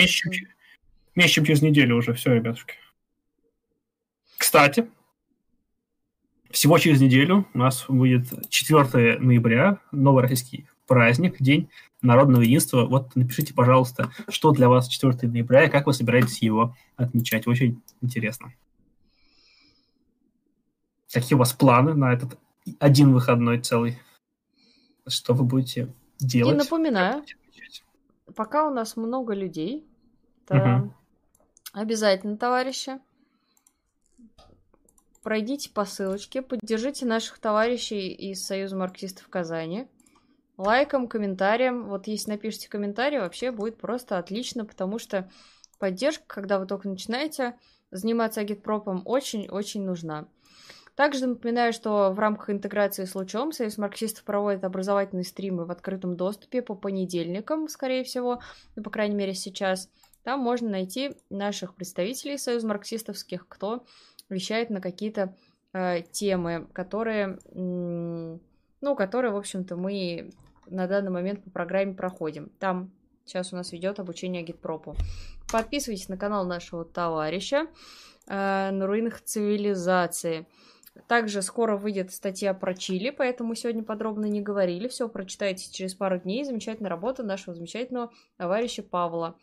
меньше, 1.16 1.36
чем 1.36 1.46
через 1.46 1.62
неделю 1.62 1.98
уже. 1.98 2.14
Все, 2.14 2.34
ребятушки. 2.34 2.76
Кстати, 4.38 4.88
всего 6.50 6.78
через 6.78 7.00
неделю 7.00 7.48
у 7.54 7.58
нас 7.58 7.86
будет 7.88 8.50
4 8.50 9.20
ноября, 9.20 9.80
новый 9.92 10.24
российский 10.24 10.68
праздник, 10.88 11.38
День 11.40 11.70
народного 12.02 12.42
единства. 12.42 12.86
Вот 12.86 13.16
напишите, 13.16 13.54
пожалуйста, 13.54 14.12
что 14.30 14.52
для 14.52 14.68
вас 14.68 14.88
4 14.88 15.30
ноября 15.30 15.66
и 15.66 15.70
как 15.70 15.86
вы 15.88 15.94
собираетесь 15.94 16.42
его 16.42 16.76
отмечать. 16.98 17.48
Очень 17.48 17.82
интересно. 18.02 18.54
Какие 21.12 21.36
у 21.36 21.40
вас 21.40 21.54
планы 21.54 21.94
на 21.94 22.14
этот 22.14 22.38
один 22.80 23.14
выходной 23.14 23.60
целый? 23.60 24.00
Что 25.08 25.34
вы 25.34 25.44
будете 25.44 25.94
делать? 26.20 26.56
И 26.56 26.58
напоминаю, 26.58 27.24
пока 28.36 28.68
у 28.68 28.74
нас 28.74 28.96
много 28.96 29.34
людей, 29.34 29.86
то 30.46 30.58
угу. 30.58 30.94
Обязательно, 31.74 32.38
товарищи. 32.38 33.00
Пройдите 35.24 35.70
по 35.70 35.86
ссылочке, 35.86 36.42
поддержите 36.42 37.06
наших 37.06 37.40
товарищей 37.40 38.10
из 38.10 38.46
Союза 38.46 38.76
марксистов 38.76 39.28
Казани. 39.30 39.88
Лайком, 40.58 41.08
комментарием. 41.08 41.88
Вот 41.88 42.08
если 42.08 42.32
напишите 42.32 42.70
комментарий, 42.70 43.20
вообще 43.20 43.52
будет 43.52 43.78
просто 43.78 44.18
отлично, 44.18 44.66
потому 44.66 45.00
что 45.00 45.30
поддержка, 45.80 46.24
когда 46.28 46.60
вы 46.60 46.66
только 46.66 46.90
начинаете 46.90 47.56
заниматься 47.92 48.42
агитпропом, 48.42 49.04
очень-очень 49.06 49.84
нужна. 49.84 50.28
Также 50.96 51.26
напоминаю, 51.26 51.72
что 51.72 52.12
в 52.12 52.20
рамках 52.20 52.50
интеграции 52.50 53.06
с 53.06 53.16
Лучом 53.16 53.54
Союз 53.54 53.78
марксистов 53.78 54.24
проводит 54.26 54.64
образовательные 54.64 55.24
стримы 55.24 55.66
в 55.66 55.72
открытом 55.72 56.18
доступе 56.18 56.62
по 56.62 56.76
понедельникам, 56.76 57.70
скорее 57.70 58.04
всего, 58.04 58.42
ну, 58.76 58.84
по 58.84 58.90
крайней 58.90 59.16
мере, 59.16 59.34
сейчас– 59.34 59.90
там 60.24 60.40
можно 60.40 60.70
найти 60.70 61.16
наших 61.30 61.76
представителей 61.76 62.38
союз 62.38 62.64
марксистовских, 62.64 63.48
кто 63.48 63.86
вещает 64.30 64.70
на 64.70 64.82
какие-то 64.82 65.36
э, 65.74 66.02
темы, 66.12 66.68
которые, 66.74 67.40
ну, 67.54 68.96
которые, 68.96 69.32
в 69.32 69.38
общем-то, 69.38 69.76
мы 69.76 70.32
на 70.68 70.88
данный 70.88 71.12
момент 71.12 71.44
по 71.44 71.50
программе 71.50 71.94
проходим. 71.94 72.50
Там 72.60 72.92
сейчас 73.26 73.54
у 73.54 73.56
нас 73.56 73.72
ведет 73.72 74.00
обучение 74.00 74.44
Гитпропу. 74.44 74.96
Подписывайтесь 75.52 76.10
на 76.10 76.18
канал 76.18 76.46
нашего 76.46 76.86
товарища 76.86 77.68
э, 78.28 78.72
на 78.72 78.88
руинах 78.88 79.22
цивилизации. 79.22 80.48
Также 81.08 81.42
скоро 81.42 81.78
выйдет 81.78 82.12
статья 82.12 82.54
про 82.54 82.74
Чили, 82.74 83.12
поэтому 83.12 83.56
сегодня 83.56 83.84
подробно 83.84 84.26
не 84.26 84.42
говорили. 84.42 84.88
Все 84.88 85.08
прочитайте 85.08 85.72
через 85.72 85.94
пару 85.94 86.20
дней. 86.20 86.44
Замечательная 86.44 86.90
работа 86.90 87.24
нашего 87.24 87.56
замечательного 87.56 88.12
товарища 88.38 88.84
Павла. 88.84 89.38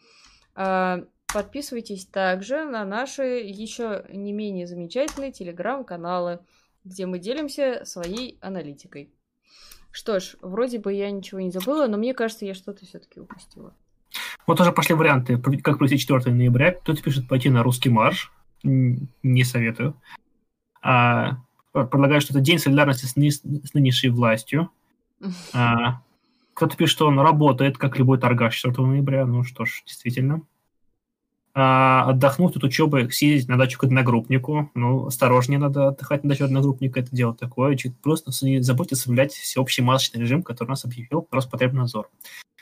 А, 0.60 1.04
подписывайтесь 1.32 2.04
также 2.06 2.64
на 2.64 2.84
наши 2.84 3.22
еще 3.22 4.04
не 4.08 4.32
менее 4.32 4.66
замечательные 4.66 5.30
телеграм-каналы, 5.30 6.40
где 6.82 7.06
мы 7.06 7.20
делимся 7.20 7.84
своей 7.84 8.38
аналитикой. 8.40 9.08
Что 9.92 10.18
ж, 10.18 10.34
вроде 10.42 10.80
бы 10.80 10.92
я 10.92 11.12
ничего 11.12 11.38
не 11.40 11.52
забыла, 11.52 11.86
но 11.86 11.96
мне 11.96 12.12
кажется, 12.12 12.44
я 12.44 12.54
что-то 12.54 12.84
все-таки 12.86 13.20
упустила. 13.20 13.72
Вот 14.48 14.60
уже 14.60 14.72
пошли 14.72 14.96
варианты, 14.96 15.38
как 15.38 15.78
провести 15.78 15.98
4 15.98 16.34
ноября. 16.34 16.72
Кто-то 16.72 17.00
пишет 17.02 17.28
пойти 17.28 17.50
на 17.50 17.62
русский 17.62 17.88
марш. 17.88 18.32
Не 18.64 19.44
советую. 19.44 19.94
А, 20.82 21.36
предлагаю, 21.72 22.20
что 22.20 22.32
это 22.32 22.40
день 22.40 22.58
солидарности 22.58 23.06
с, 23.06 23.14
ны- 23.14 23.30
с 23.30 23.74
нынешней 23.74 24.10
властью. 24.10 24.72
А, 25.52 26.02
кто-то 26.58 26.76
пишет, 26.76 26.96
что 26.96 27.06
он 27.06 27.20
работает, 27.20 27.78
как 27.78 28.00
любой 28.00 28.18
торгаш 28.18 28.56
4 28.56 28.84
ноября. 28.84 29.26
Ну 29.26 29.44
что 29.44 29.64
ж, 29.64 29.84
действительно. 29.86 30.42
а, 31.54 32.10
отдохнуть 32.10 32.56
от 32.56 32.64
учебы, 32.64 33.08
съездить 33.12 33.48
на 33.48 33.56
дачу 33.56 33.78
к 33.78 33.84
одногруппнику. 33.84 34.68
Ну, 34.74 35.06
осторожнее 35.06 35.60
надо 35.60 35.86
отдыхать 35.86 36.24
на 36.24 36.30
дачу 36.30 36.46
одногруппника, 36.46 36.98
это 36.98 37.14
дело 37.14 37.32
такое. 37.32 37.78
Просто 38.02 38.32
не 38.44 38.60
забудьте 38.60 38.96
соблюдать 38.96 39.34
всеобщий 39.34 39.84
масочный 39.84 40.20
режим, 40.20 40.42
который 40.42 40.70
нас 40.70 40.84
объявил 40.84 41.28
Роспотребнадзор. 41.30 42.10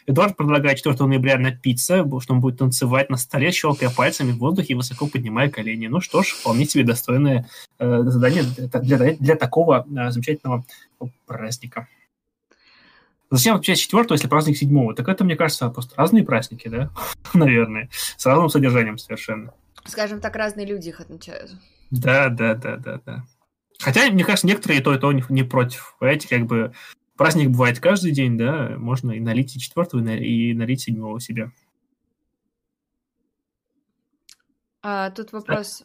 Эдуард 0.07 0.37
предлагает 0.37 0.77
4 0.77 0.95
ноября 1.07 1.39
напиться, 1.39 2.05
что 2.21 2.35
он 2.35 2.41
будет 2.41 2.59
танцевать 2.59 3.09
на 3.09 3.17
столе, 3.17 3.51
щелкая 3.51 3.89
пальцами 3.89 4.33
в 4.33 4.39
воздухе 4.39 4.75
и 4.75 4.77
высоко 4.77 5.07
поднимая 5.07 5.49
колени. 5.49 5.87
Ну 5.87 6.03
что 6.03 6.23
ж, 6.23 6.27
вполне 6.27 6.67
себе 6.67 6.85
достойное 6.85 7.49
э, 7.79 8.03
задание 8.03 8.43
для, 8.43 8.81
для, 8.81 9.17
для 9.17 9.37
такого 9.37 9.87
э, 9.89 10.11
замечательного 10.11 10.67
праздника. 11.25 11.89
Зачем 13.31 13.55
отмечать 13.55 13.79
четвертого, 13.79 14.15
если 14.15 14.29
праздник 14.29 14.57
седьмого? 14.57 14.95
Так 14.95 15.09
это, 15.09 15.25
мне 15.25 15.37
кажется, 15.37 15.69
просто 15.71 15.97
разные 15.97 16.25
праздники, 16.25 16.69
да? 16.69 16.91
Наверное. 17.35 17.89
С 18.17 18.25
разным 18.25 18.49
содержанием 18.49 18.99
совершенно. 18.99 19.53
Скажем 19.85 20.21
так, 20.21 20.37
разные 20.37 20.67
люди 20.67 20.89
их 20.89 21.01
отмечают. 21.01 21.53
Да, 21.91 22.29
да, 22.29 22.55
да, 22.55 22.77
да, 22.77 23.01
да. 23.05 23.25
Хотя, 23.79 24.11
мне 24.11 24.25
кажется, 24.25 24.47
некоторые 24.47 24.81
и 24.81 24.83
то, 24.83 24.95
и 24.95 24.99
то 24.99 25.13
не, 25.13 25.25
не 25.29 25.43
против. 25.43 25.97
Понимаете, 25.99 26.29
как 26.29 26.47
бы 26.47 26.73
праздник 27.17 27.51
бывает 27.51 27.81
каждый 27.81 28.13
день, 28.13 28.39
да, 28.39 28.75
можно 28.79 29.13
и 29.13 29.21
налить 29.21 29.57
и 29.57 29.61
четвертого, 29.61 30.01
и 30.09 30.55
налить 30.55 30.83
седьмого 30.83 31.21
себе. 31.21 31.51
А, 34.83 35.11
тут 35.11 35.33
вопрос. 35.33 35.83
А? 35.83 35.85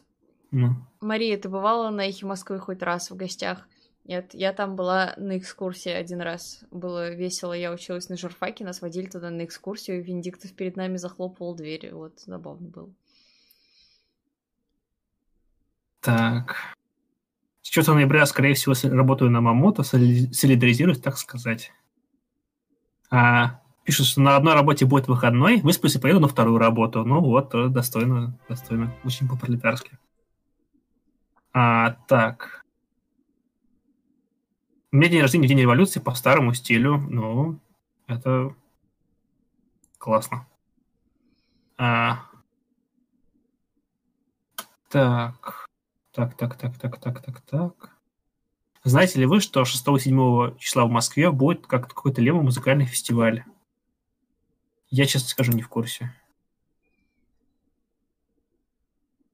Ну. 0.52 0.76
Мария, 1.00 1.36
ты 1.38 1.48
бывала 1.48 1.90
на 1.90 2.08
Эхе 2.08 2.26
Москвы 2.26 2.60
хоть 2.60 2.82
раз 2.82 3.10
в 3.10 3.16
гостях? 3.16 3.66
Нет, 4.04 4.34
я 4.34 4.52
там 4.52 4.74
была 4.74 5.14
на 5.16 5.38
экскурсии 5.38 5.92
один 5.92 6.20
раз. 6.20 6.64
Было 6.72 7.10
весело, 7.10 7.52
я 7.52 7.70
училась 7.70 8.08
на 8.08 8.16
журфаке, 8.16 8.64
нас 8.64 8.82
водили 8.82 9.06
туда 9.06 9.30
на 9.30 9.44
экскурсию, 9.44 10.00
и 10.00 10.02
Виндиктов 10.02 10.52
перед 10.54 10.76
нами 10.76 10.96
захлопывал 10.96 11.54
двери. 11.54 11.90
Вот, 11.90 12.18
забавно 12.20 12.68
было. 12.68 12.90
Так. 16.00 16.56
С 17.62 17.68
4 17.68 17.94
ноября, 17.94 18.26
скорее 18.26 18.54
всего, 18.54 18.74
работаю 18.92 19.30
на 19.30 19.40
Мамото, 19.40 19.84
солидаризируюсь, 19.84 21.00
так 21.00 21.16
сказать. 21.16 21.70
А, 23.08 23.60
пишут, 23.84 24.06
что 24.06 24.20
на 24.20 24.34
одной 24.34 24.54
работе 24.54 24.84
будет 24.84 25.06
выходной, 25.06 25.60
высплюсь 25.60 25.94
и 25.94 26.00
поеду 26.00 26.18
на 26.18 26.26
вторую 26.26 26.58
работу. 26.58 27.04
Ну 27.04 27.20
вот, 27.20 27.50
достойно, 27.72 28.36
достойно, 28.48 28.92
очень 29.04 29.28
по-пролетарски. 29.28 29.96
А, 31.52 31.90
так. 32.08 32.61
У 34.92 34.96
меня 34.96 35.08
день 35.08 35.22
рождения 35.22 35.48
день 35.48 35.60
революции 35.60 36.00
по 36.00 36.14
старому 36.14 36.52
стилю. 36.52 36.98
Ну, 36.98 37.58
это 38.06 38.54
классно. 39.96 40.46
А... 41.78 42.26
Так. 44.90 45.64
Так, 46.12 46.36
так, 46.36 46.58
так, 46.58 46.76
так, 46.78 47.00
так, 47.00 47.22
так, 47.22 47.40
так. 47.40 47.96
Знаете 48.84 49.20
ли 49.20 49.24
вы, 49.24 49.40
что 49.40 49.62
6-7 49.62 50.58
числа 50.58 50.84
в 50.84 50.90
Москве 50.90 51.30
будет 51.30 51.66
как 51.66 51.88
какой-то 51.88 52.20
левый 52.20 52.42
музыкальный 52.42 52.84
фестиваль? 52.84 53.44
Я, 54.90 55.06
честно 55.06 55.30
скажу, 55.30 55.52
не 55.52 55.62
в 55.62 55.70
курсе. 55.70 56.14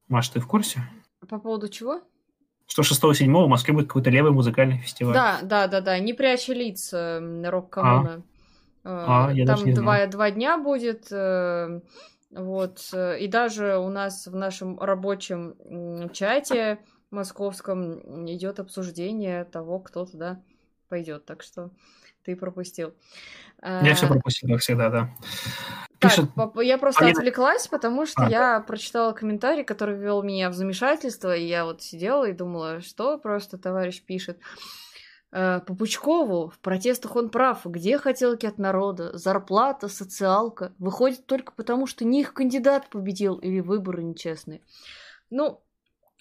Маш, 0.06 0.28
ты 0.28 0.38
в 0.38 0.46
курсе? 0.46 0.88
По 1.28 1.40
поводу 1.40 1.68
чего? 1.68 2.00
Что 2.68 2.82
6-7 2.82 3.26
в 3.26 3.48
Москве 3.48 3.74
будет 3.74 3.88
какой-то 3.88 4.10
левый 4.10 4.30
музыкальный 4.30 4.78
фестиваль. 4.78 5.14
Да, 5.14 5.38
да, 5.42 5.66
да, 5.66 5.80
да. 5.80 5.98
Не 5.98 6.12
пряча 6.12 6.52
лиц 6.52 6.92
рок-коммуна. 6.92 8.22
А. 8.84 9.28
А, 9.28 9.32
я 9.32 9.46
Там 9.46 9.74
два, 9.74 10.06
два 10.06 10.30
дня 10.30 10.58
будет. 10.58 11.10
Э, 11.10 11.80
вот. 12.30 12.94
И 12.94 13.26
даже 13.26 13.78
у 13.78 13.88
нас 13.88 14.26
в 14.26 14.36
нашем 14.36 14.78
рабочем 14.78 16.10
чате 16.12 16.78
московском 17.10 18.26
идет 18.26 18.60
обсуждение 18.60 19.44
того, 19.44 19.80
кто 19.80 20.06
туда 20.06 20.40
пойдет. 20.88 21.24
Так 21.24 21.42
что 21.42 21.70
ты 22.22 22.36
пропустил. 22.36 22.94
Я 23.62 23.94
все 23.94 24.06
пропустил, 24.06 24.50
как 24.50 24.60
всегда, 24.60 24.90
да. 24.90 25.10
Пишет... 25.98 26.26
Так, 26.36 26.52
я 26.62 26.78
просто 26.78 27.06
а 27.06 27.10
отвлеклась, 27.10 27.66
потому 27.66 28.06
что 28.06 28.24
а, 28.24 28.30
я 28.30 28.60
прочитала 28.60 29.12
комментарий, 29.12 29.64
который 29.64 29.96
ввел 29.96 30.22
меня 30.22 30.48
в 30.48 30.54
замешательство, 30.54 31.34
и 31.34 31.44
я 31.44 31.64
вот 31.64 31.82
сидела 31.82 32.28
и 32.28 32.32
думала, 32.32 32.80
что 32.80 33.18
просто 33.18 33.58
товарищ 33.58 34.02
пишет. 34.02 34.38
«Э, 35.32 35.60
по 35.60 35.74
Пучкову 35.74 36.50
в 36.50 36.58
протестах 36.60 37.16
он 37.16 37.30
прав. 37.30 37.66
Где 37.66 37.98
хотелки 37.98 38.46
от 38.46 38.58
народа? 38.58 39.16
Зарплата, 39.18 39.88
социалка. 39.88 40.72
Выходит 40.78 41.26
только 41.26 41.52
потому, 41.52 41.86
что 41.86 42.04
не 42.04 42.20
их 42.20 42.32
кандидат 42.32 42.88
победил 42.88 43.36
или 43.36 43.60
выборы 43.60 44.02
нечестные. 44.02 44.62
Ну, 45.30 45.60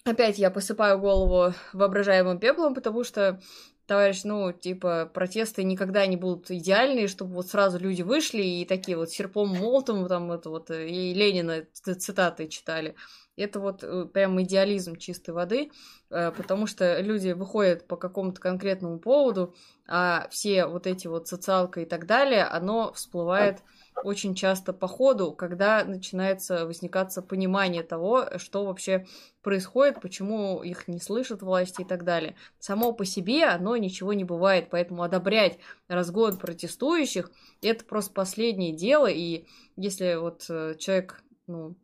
опять 0.04 0.38
я 0.38 0.50
посыпаю 0.50 0.98
голову 0.98 1.54
воображаемым 1.72 2.38
пеплом, 2.38 2.74
потому 2.74 3.04
что 3.04 3.40
товарищ, 3.88 4.20
ну, 4.24 4.52
типа, 4.52 5.10
протесты 5.12 5.64
никогда 5.64 6.06
не 6.06 6.18
будут 6.18 6.50
идеальные, 6.50 7.08
чтобы 7.08 7.34
вот 7.34 7.48
сразу 7.48 7.78
люди 7.78 8.02
вышли 8.02 8.42
и 8.42 8.66
такие 8.66 8.98
вот 8.98 9.10
серпом 9.10 9.48
молотом 9.48 10.06
там 10.06 10.30
это 10.30 10.50
вот 10.50 10.70
э, 10.70 10.88
и 10.88 11.14
Ленина 11.14 11.64
цитаты 11.72 12.48
читали. 12.48 12.94
Это 13.34 13.60
вот 13.60 13.82
э, 13.82 14.04
прям 14.04 14.40
идеализм 14.42 14.96
чистой 14.96 15.30
воды, 15.30 15.70
э, 16.10 16.32
потому 16.32 16.66
что 16.66 17.00
люди 17.00 17.30
выходят 17.30 17.88
по 17.88 17.96
какому-то 17.96 18.42
конкретному 18.42 18.98
поводу, 18.98 19.54
а 19.86 20.28
все 20.30 20.66
вот 20.66 20.86
эти 20.86 21.06
вот 21.06 21.26
социалка 21.26 21.80
и 21.80 21.86
так 21.86 22.04
далее, 22.04 22.44
оно 22.44 22.92
всплывает 22.92 23.62
очень 24.04 24.34
часто 24.34 24.72
по 24.72 24.86
ходу, 24.86 25.32
когда 25.32 25.84
начинается 25.84 26.66
возникаться 26.66 27.22
понимание 27.22 27.82
того, 27.82 28.26
что 28.36 28.64
вообще 28.64 29.06
происходит, 29.42 30.00
почему 30.00 30.62
их 30.62 30.88
не 30.88 31.00
слышат 31.00 31.42
власти 31.42 31.82
и 31.82 31.84
так 31.84 32.04
далее. 32.04 32.34
Само 32.58 32.92
по 32.92 33.04
себе 33.04 33.44
оно 33.44 33.76
ничего 33.76 34.12
не 34.12 34.24
бывает, 34.24 34.68
поэтому 34.70 35.02
одобрять 35.02 35.58
разгон 35.88 36.36
протестующих– 36.36 37.30
это 37.62 37.84
просто 37.84 38.12
последнее 38.12 38.72
дело, 38.72 39.06
и 39.06 39.46
если 39.76 40.14
вот 40.16 40.46
э, 40.48 40.74
человек, 40.78 41.22
ну, 41.46 41.76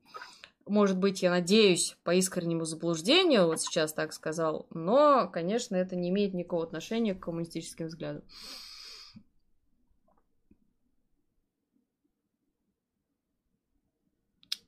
может 0.67 0.99
быть, 0.99 1.23
я 1.23 1.31
надеюсь, 1.31 1.97
по 2.05 2.15
искреннему 2.15 2.65
заблуждению, 2.65 3.47
вот 3.47 3.61
сейчас 3.61 3.93
так 3.93 4.13
сказал, 4.13 4.67
но, 4.71 5.29
конечно, 5.29 5.77
это 5.77 5.95
не 5.95 6.09
имеет 6.09 6.33
никакого 6.33 6.65
отношения 6.65 7.15
к 7.15 7.21
коммунистическим 7.21 7.87
взглядам. 7.87 8.23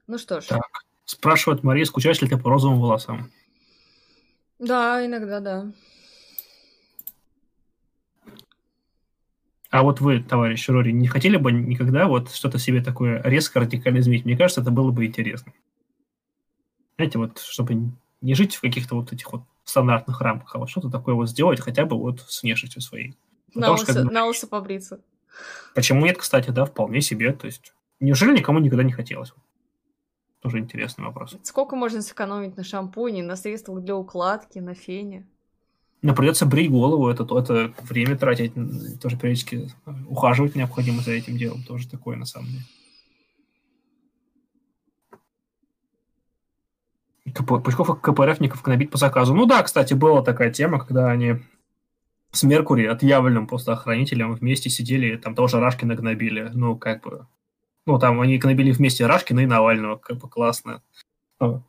Ну 0.06 0.18
что 0.18 0.40
ж. 0.40 0.46
Так. 0.46 0.84
Спрашивает 1.04 1.62
Мария, 1.62 1.84
скучаешь 1.84 2.20
ли 2.20 2.28
ты 2.28 2.36
по 2.36 2.50
розовым 2.50 2.80
волосам? 2.80 3.30
Да, 4.58 5.04
иногда 5.04 5.40
да. 5.40 5.72
А 9.70 9.82
вот 9.82 10.00
вы, 10.00 10.20
товарищ 10.20 10.68
Рори, 10.68 10.90
не 10.90 11.06
хотели 11.06 11.36
бы 11.36 11.52
никогда 11.52 12.06
вот 12.06 12.32
что-то 12.32 12.58
себе 12.58 12.82
такое 12.82 13.20
резко, 13.22 13.60
радикально 13.60 13.98
изменить? 13.98 14.24
Мне 14.24 14.36
кажется, 14.36 14.62
это 14.62 14.70
было 14.70 14.90
бы 14.90 15.04
интересно. 15.04 15.52
Знаете, 16.96 17.18
вот, 17.18 17.38
чтобы 17.40 17.90
не 18.20 18.34
жить 18.34 18.56
в 18.56 18.60
каких-то 18.62 18.94
вот 18.94 19.12
этих 19.12 19.30
вот 19.32 19.42
стандартных 19.64 20.20
рамках, 20.20 20.54
а 20.54 20.58
вот 20.58 20.70
что-то 20.70 20.88
такое 20.88 21.14
вот 21.14 21.28
сделать 21.28 21.60
хотя 21.60 21.84
бы 21.84 21.98
вот 21.98 22.20
с 22.20 22.42
внешностью 22.42 22.80
своей. 22.80 23.16
На 23.54 23.72
лысо, 23.72 23.86
как 23.86 24.06
бы, 24.06 24.12
на 24.12 24.24
лысо 24.26 24.46
побриться. 24.46 25.00
Почему 25.74 26.06
нет, 26.06 26.16
кстати, 26.16 26.50
да, 26.50 26.64
вполне 26.64 27.02
себе. 27.02 27.32
То 27.32 27.46
есть, 27.46 27.74
неужели 28.00 28.38
никому 28.38 28.60
никогда 28.60 28.82
не 28.82 28.92
хотелось? 28.92 29.34
Тоже 30.46 30.60
интересный 30.60 31.04
вопрос. 31.04 31.36
Сколько 31.42 31.74
можно 31.74 32.00
сэкономить 32.00 32.56
на 32.56 32.62
шампуне, 32.62 33.24
на 33.24 33.34
средствах 33.34 33.82
для 33.82 33.96
укладки, 33.96 34.60
на 34.60 34.74
фене? 34.74 35.26
Но 36.02 36.14
придется 36.14 36.46
брить 36.46 36.70
голову, 36.70 37.08
это, 37.08 37.24
это 37.36 37.74
время 37.82 38.16
тратить, 38.16 38.52
тоже 39.00 39.18
периодически 39.18 39.68
ухаживать 40.08 40.54
необходимо 40.54 41.02
за 41.02 41.10
этим 41.10 41.36
делом, 41.36 41.64
тоже 41.64 41.88
такое 41.88 42.16
на 42.16 42.26
самом 42.26 42.46
деле. 42.46 42.62
Пучков 47.34 48.00
КПРФников 48.00 48.64
набить 48.68 48.92
по 48.92 48.98
заказу. 48.98 49.34
Ну 49.34 49.46
да, 49.46 49.64
кстати, 49.64 49.94
была 49.94 50.22
такая 50.22 50.52
тема, 50.52 50.78
когда 50.78 51.10
они 51.10 51.40
с 52.30 52.44
Меркури, 52.44 52.86
отъявленным 52.86 53.48
просто 53.48 53.72
охранителем, 53.72 54.32
вместе 54.32 54.70
сидели, 54.70 55.16
там 55.16 55.34
тоже 55.34 55.58
Рашкина 55.58 55.96
гнобили. 55.96 56.52
Ну, 56.54 56.76
как 56.76 57.02
бы, 57.02 57.26
ну, 57.86 57.98
там 58.00 58.20
они 58.20 58.38
гнобили 58.38 58.72
вместе 58.72 59.06
Рашкина 59.06 59.40
и 59.40 59.46
Навального, 59.46 59.96
как 59.96 60.18
бы 60.18 60.28
классно. 60.28 60.82
Ну, 61.40 61.62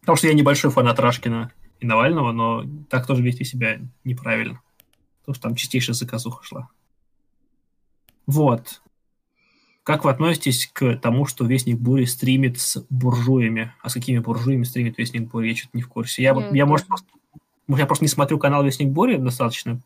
потому 0.00 0.16
что 0.16 0.26
я 0.26 0.34
небольшой 0.34 0.72
фанат 0.72 0.98
Рашкина 0.98 1.52
и 1.78 1.86
Навального, 1.86 2.32
но 2.32 2.64
так 2.88 3.06
тоже 3.06 3.22
вести 3.22 3.44
себя 3.44 3.80
неправильно. 4.04 4.60
Потому 5.20 5.34
что 5.34 5.42
там 5.44 5.54
чистейшая 5.54 5.94
заказуха 5.94 6.44
шла. 6.44 6.68
Вот. 8.26 8.82
Как 9.84 10.04
вы 10.04 10.10
относитесь 10.10 10.68
к 10.72 10.96
тому, 10.96 11.26
что 11.26 11.46
Вестник 11.46 11.78
Бури 11.78 12.04
стримит 12.04 12.58
с 12.60 12.84
буржуями? 12.90 13.72
А 13.82 13.88
с 13.88 13.94
какими 13.94 14.18
буржуями 14.18 14.64
стримит 14.64 14.98
Вестник 14.98 15.30
Бури? 15.30 15.48
Я 15.48 15.56
что-то 15.56 15.76
не 15.76 15.82
в 15.82 15.88
курсе. 15.88 16.22
Я, 16.22 16.34
Нет, 16.34 16.52
я 16.52 16.66
может, 16.66 16.86
просто, 16.86 17.08
я 17.68 17.86
просто 17.86 18.04
не 18.04 18.08
смотрю 18.08 18.38
канал 18.38 18.64
Вестник 18.64 18.88
Бури 18.88 19.16
достаточно 19.16 19.80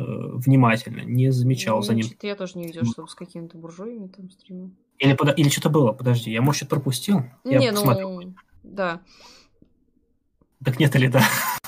внимательно, 0.00 1.00
не 1.00 1.30
замечал 1.30 1.76
ну, 1.76 1.82
за 1.82 1.94
ним. 1.94 2.06
Я 2.22 2.36
тоже 2.36 2.58
не 2.58 2.66
видел, 2.66 2.84
чтобы 2.84 3.08
с 3.08 3.14
какими-то 3.14 3.58
буржуями 3.58 4.08
там 4.08 4.30
стримил. 4.30 4.70
Или, 4.98 5.14
под... 5.14 5.38
Или 5.38 5.48
что-то 5.48 5.70
было, 5.70 5.92
подожди, 5.92 6.30
я, 6.30 6.42
может, 6.42 6.58
что-то 6.58 6.76
пропустил? 6.76 7.24
Не, 7.44 7.64
я 7.64 7.72
ну, 7.72 7.78
посмотрю. 7.78 8.34
да. 8.62 9.00
Так 10.62 10.78
нет 10.78 10.94
или 10.94 11.06
да? 11.06 11.22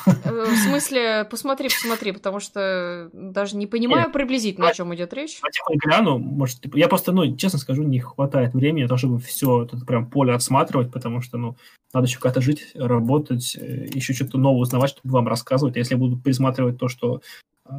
Э, 0.06 0.44
в 0.44 0.56
смысле, 0.56 1.26
посмотри, 1.30 1.68
посмотри, 1.68 2.12
потому 2.12 2.40
что 2.40 3.08
даже 3.12 3.56
не 3.56 3.66
понимаю 3.66 4.04
нет. 4.04 4.12
приблизительно, 4.12 4.68
о 4.68 4.74
чем 4.74 4.94
идет 4.94 5.14
речь. 5.14 5.40
Я 5.42 5.76
гляну, 5.76 6.18
может, 6.18 6.60
типа, 6.60 6.76
я 6.76 6.88
просто, 6.88 7.12
ну, 7.12 7.36
честно 7.36 7.58
скажу, 7.58 7.82
не 7.82 8.00
хватает 8.00 8.52
времени 8.52 8.86
то, 8.86 8.96
чтобы 8.96 9.18
все 9.18 9.64
это 9.64 9.78
прям 9.78 10.10
поле 10.10 10.34
отсматривать, 10.34 10.92
потому 10.92 11.22
что, 11.22 11.38
ну, 11.38 11.56
надо 11.94 12.06
еще 12.06 12.18
как-то 12.18 12.40
жить, 12.40 12.72
работать, 12.74 13.56
э, 13.56 13.86
еще 13.92 14.12
что-то 14.12 14.38
новое 14.38 14.62
узнавать, 14.62 14.90
чтобы 14.90 15.12
вам 15.12 15.28
рассказывать. 15.28 15.76
Если 15.76 15.94
я 15.94 15.98
буду 15.98 16.18
пересматривать 16.18 16.78
то, 16.78 16.88
что 16.88 17.22
э, 17.66 17.72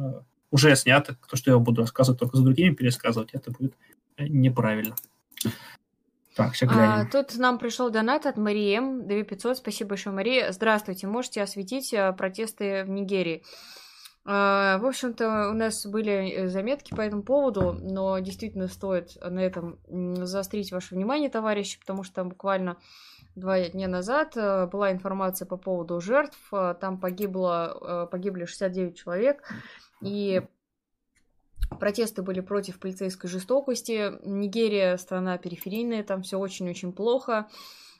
уже 0.54 0.76
снято, 0.76 1.16
то, 1.28 1.36
что 1.36 1.50
я 1.50 1.58
буду 1.58 1.80
рассказывать 1.80 2.20
только 2.20 2.36
за 2.36 2.44
другими 2.44 2.72
пересказывать, 2.72 3.30
это 3.32 3.50
будет 3.50 3.74
неправильно. 4.16 4.94
Так, 6.36 6.52
все 6.52 6.66
а, 6.70 7.04
Тут 7.06 7.36
нам 7.38 7.58
пришел 7.58 7.90
донат 7.90 8.24
от 8.26 8.36
Марии 8.36 8.76
М. 8.76 9.06
2500. 9.06 9.58
Спасибо 9.58 9.90
большое, 9.90 10.14
Мария. 10.14 10.52
Здравствуйте. 10.52 11.08
Можете 11.08 11.42
осветить 11.42 11.92
э, 11.92 12.12
протесты 12.12 12.84
в 12.84 12.88
Нигерии? 12.88 13.42
А, 14.24 14.78
в 14.78 14.86
общем-то, 14.86 15.50
у 15.50 15.54
нас 15.54 15.84
были 15.86 16.30
э, 16.30 16.48
заметки 16.48 16.94
по 16.94 17.00
этому 17.00 17.24
поводу, 17.24 17.72
но 17.72 18.18
действительно 18.20 18.68
стоит 18.68 19.16
на 19.20 19.40
этом 19.40 19.78
заострить 19.88 20.70
ваше 20.70 20.94
внимание, 20.94 21.30
товарищи, 21.30 21.80
потому 21.80 22.04
что 22.04 22.24
буквально 22.24 22.78
два 23.34 23.60
дня 23.60 23.88
назад 23.88 24.36
э, 24.36 24.66
была 24.66 24.92
информация 24.92 25.46
по 25.46 25.56
поводу 25.56 26.00
жертв. 26.00 26.38
Там 26.80 26.98
погибло, 26.98 28.08
погибли 28.10 28.44
69 28.44 28.96
человек. 28.96 29.42
И 30.00 30.42
Протесты 31.78 32.22
были 32.22 32.40
против 32.40 32.78
полицейской 32.78 33.28
жестокости. 33.28 34.12
Нигерия 34.24 34.96
страна 34.96 35.38
периферийная, 35.38 36.02
там 36.02 36.22
все 36.22 36.38
очень-очень 36.38 36.92
плохо. 36.92 37.48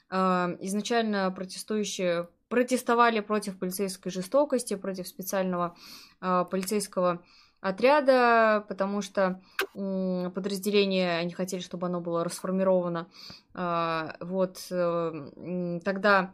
А, 0.09 0.55
изначально 0.59 1.31
протестующие 1.31 2.29
протестовали 2.47 3.19
против 3.21 3.57
полицейской 3.57 4.11
жестокости, 4.11 4.75
против 4.75 5.07
специального 5.07 5.75
а, 6.21 6.45
полицейского 6.45 7.23
отряда, 7.59 8.63
потому 8.67 9.01
что 9.01 9.41
подразделение, 9.73 11.17
они 11.17 11.33
хотели, 11.33 11.61
чтобы 11.61 11.87
оно 11.87 11.99
было 11.99 12.23
расформировано. 12.23 13.07
А, 13.55 14.15
вот 14.19 14.67
э, 14.69 15.79
тогда 15.83 16.33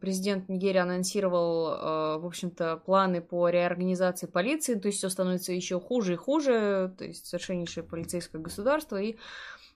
президент 0.00 0.48
Нигерии 0.48 0.78
анонсировал, 0.78 1.74
э, 1.74 2.18
в 2.18 2.26
общем-то, 2.26 2.76
планы 2.76 3.20
по 3.20 3.48
реорганизации 3.48 4.26
полиции, 4.26 4.74
то 4.74 4.86
есть 4.86 4.98
все 4.98 5.08
становится 5.08 5.52
еще 5.52 5.80
хуже 5.80 6.14
и 6.14 6.16
хуже, 6.16 6.94
то 6.96 7.04
есть 7.04 7.26
совершеннейшее 7.26 7.82
полицейское 7.82 8.40
государство, 8.40 9.00
и 9.00 9.16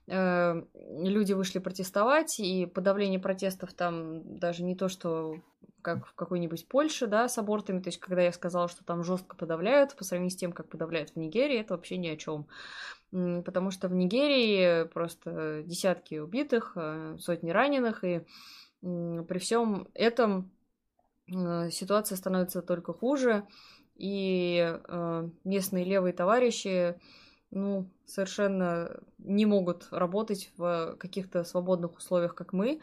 э, 0.06 0.62
люди 0.74 1.32
вышли 1.32 1.58
протестовать, 1.58 2.38
и 2.38 2.66
подавление 2.66 3.18
протестов 3.18 3.72
там 3.72 4.36
даже 4.38 4.62
не 4.62 4.76
то, 4.76 4.88
что 4.88 5.36
как 5.82 6.06
в 6.06 6.14
какой-нибудь 6.14 6.66
Польше, 6.68 7.06
да, 7.06 7.28
с 7.28 7.38
абортами, 7.38 7.80
то 7.80 7.88
есть 7.88 7.98
когда 7.98 8.22
я 8.22 8.32
сказала, 8.32 8.68
что 8.68 8.84
там 8.84 9.04
жестко 9.04 9.36
подавляют 9.36 9.94
по 9.94 10.04
сравнению 10.04 10.32
с 10.32 10.36
тем, 10.36 10.52
как 10.52 10.68
подавляют 10.68 11.10
в 11.10 11.16
Нигерии, 11.16 11.60
это 11.60 11.74
вообще 11.74 11.96
ни 11.96 12.08
о 12.08 12.16
чем. 12.16 12.46
Потому 13.12 13.70
что 13.70 13.88
в 13.88 13.94
Нигерии 13.94 14.88
просто 14.88 15.62
десятки 15.64 16.16
убитых, 16.16 16.72
э, 16.74 17.16
сотни 17.20 17.50
раненых, 17.50 18.02
и 18.02 18.22
при 19.28 19.38
всем 19.38 19.88
этом 19.94 20.50
э, 21.28 21.70
ситуация 21.70 22.16
становится 22.16 22.62
только 22.62 22.92
хуже, 22.92 23.46
и 23.96 24.78
э, 24.86 25.28
местные 25.44 25.84
левые 25.84 26.12
товарищи 26.12 27.00
ну, 27.50 27.90
совершенно 28.04 29.00
не 29.18 29.46
могут 29.46 29.88
работать 29.90 30.52
в 30.56 30.96
каких-то 30.98 31.44
свободных 31.44 31.96
условиях, 31.96 32.34
как 32.34 32.52
мы. 32.52 32.80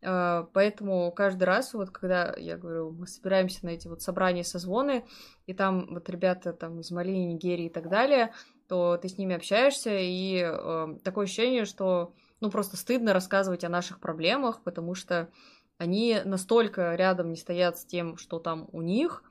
Э, 0.00 0.46
поэтому 0.52 1.12
каждый 1.12 1.44
раз, 1.44 1.74
вот 1.74 1.90
когда 1.90 2.34
я 2.36 2.56
говорю, 2.56 2.92
мы 2.92 3.06
собираемся 3.06 3.64
на 3.64 3.70
эти 3.70 3.88
вот 3.88 4.02
собрания, 4.02 4.44
созвоны, 4.44 5.04
и 5.46 5.54
там 5.54 5.86
вот 5.90 6.08
ребята 6.08 6.52
там 6.52 6.80
из 6.80 6.90
Мали, 6.90 7.10
Нигерии 7.10 7.66
и 7.66 7.72
так 7.72 7.88
далее, 7.88 8.32
то 8.68 8.96
ты 8.96 9.08
с 9.08 9.18
ними 9.18 9.36
общаешься, 9.36 9.90
и 9.94 10.42
э, 10.42 10.98
такое 11.04 11.24
ощущение, 11.24 11.64
что 11.64 12.14
ну, 12.44 12.50
просто 12.50 12.76
стыдно 12.76 13.14
рассказывать 13.14 13.64
о 13.64 13.70
наших 13.70 14.00
проблемах, 14.00 14.62
потому 14.62 14.94
что 14.94 15.30
они 15.78 16.20
настолько 16.24 16.94
рядом 16.94 17.30
не 17.30 17.36
стоят 17.36 17.78
с 17.78 17.86
тем, 17.86 18.18
что 18.18 18.38
там 18.38 18.68
у 18.72 18.82
них. 18.82 19.24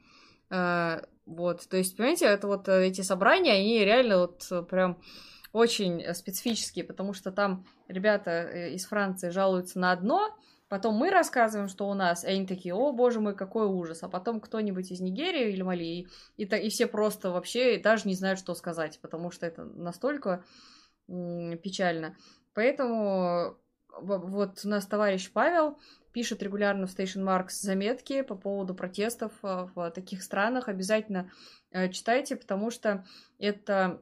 Э, 0.49 1.01
вот, 1.27 1.67
то 1.69 1.77
есть, 1.77 1.95
понимаете, 1.95 2.25
это 2.25 2.47
вот 2.47 2.67
э, 2.67 2.87
эти 2.87 3.01
собрания, 3.01 3.53
они 3.53 3.85
реально 3.85 4.17
вот 4.17 4.47
э, 4.49 4.63
прям 4.63 4.99
очень 5.51 6.13
специфические, 6.15 6.85
потому 6.85 7.13
что 7.13 7.31
там 7.31 7.67
ребята 7.87 8.69
из 8.69 8.85
Франции 8.87 9.29
жалуются 9.29 9.77
на 9.77 9.91
одно, 9.91 10.35
потом 10.67 10.95
мы 10.95 11.11
рассказываем, 11.11 11.69
что 11.69 11.87
у 11.87 11.93
нас, 11.93 12.23
и 12.23 12.27
они 12.27 12.47
такие, 12.47 12.73
о, 12.73 12.91
боже 12.93 13.19
мой, 13.19 13.35
какой 13.35 13.67
ужас, 13.67 14.01
а 14.01 14.09
потом 14.09 14.41
кто-нибудь 14.41 14.89
из 14.89 14.99
Нигерии 15.01 15.51
или 15.51 15.61
Мали, 15.61 15.83
и, 15.83 16.07
и, 16.37 16.45
и 16.45 16.69
все 16.69 16.87
просто 16.87 17.29
вообще 17.29 17.77
даже 17.77 18.07
не 18.07 18.15
знают, 18.15 18.39
что 18.39 18.55
сказать, 18.55 18.97
потому 19.03 19.29
что 19.29 19.45
это 19.45 19.63
настолько 19.65 20.43
печально. 21.07 22.15
Поэтому 22.53 23.57
вот 24.01 24.61
у 24.63 24.69
нас 24.69 24.85
товарищ 24.85 25.31
Павел 25.31 25.77
пишет 26.11 26.43
регулярно 26.43 26.87
в 26.87 26.97
Station 26.97 27.23
Marks 27.23 27.61
заметки 27.61 28.21
по 28.21 28.35
поводу 28.35 28.75
протестов 28.75 29.31
э, 29.43 29.67
в 29.73 29.91
таких 29.91 30.23
странах. 30.23 30.67
Обязательно 30.69 31.31
э, 31.71 31.89
читайте, 31.89 32.35
потому 32.35 32.69
что 32.69 33.03
это 33.39 34.01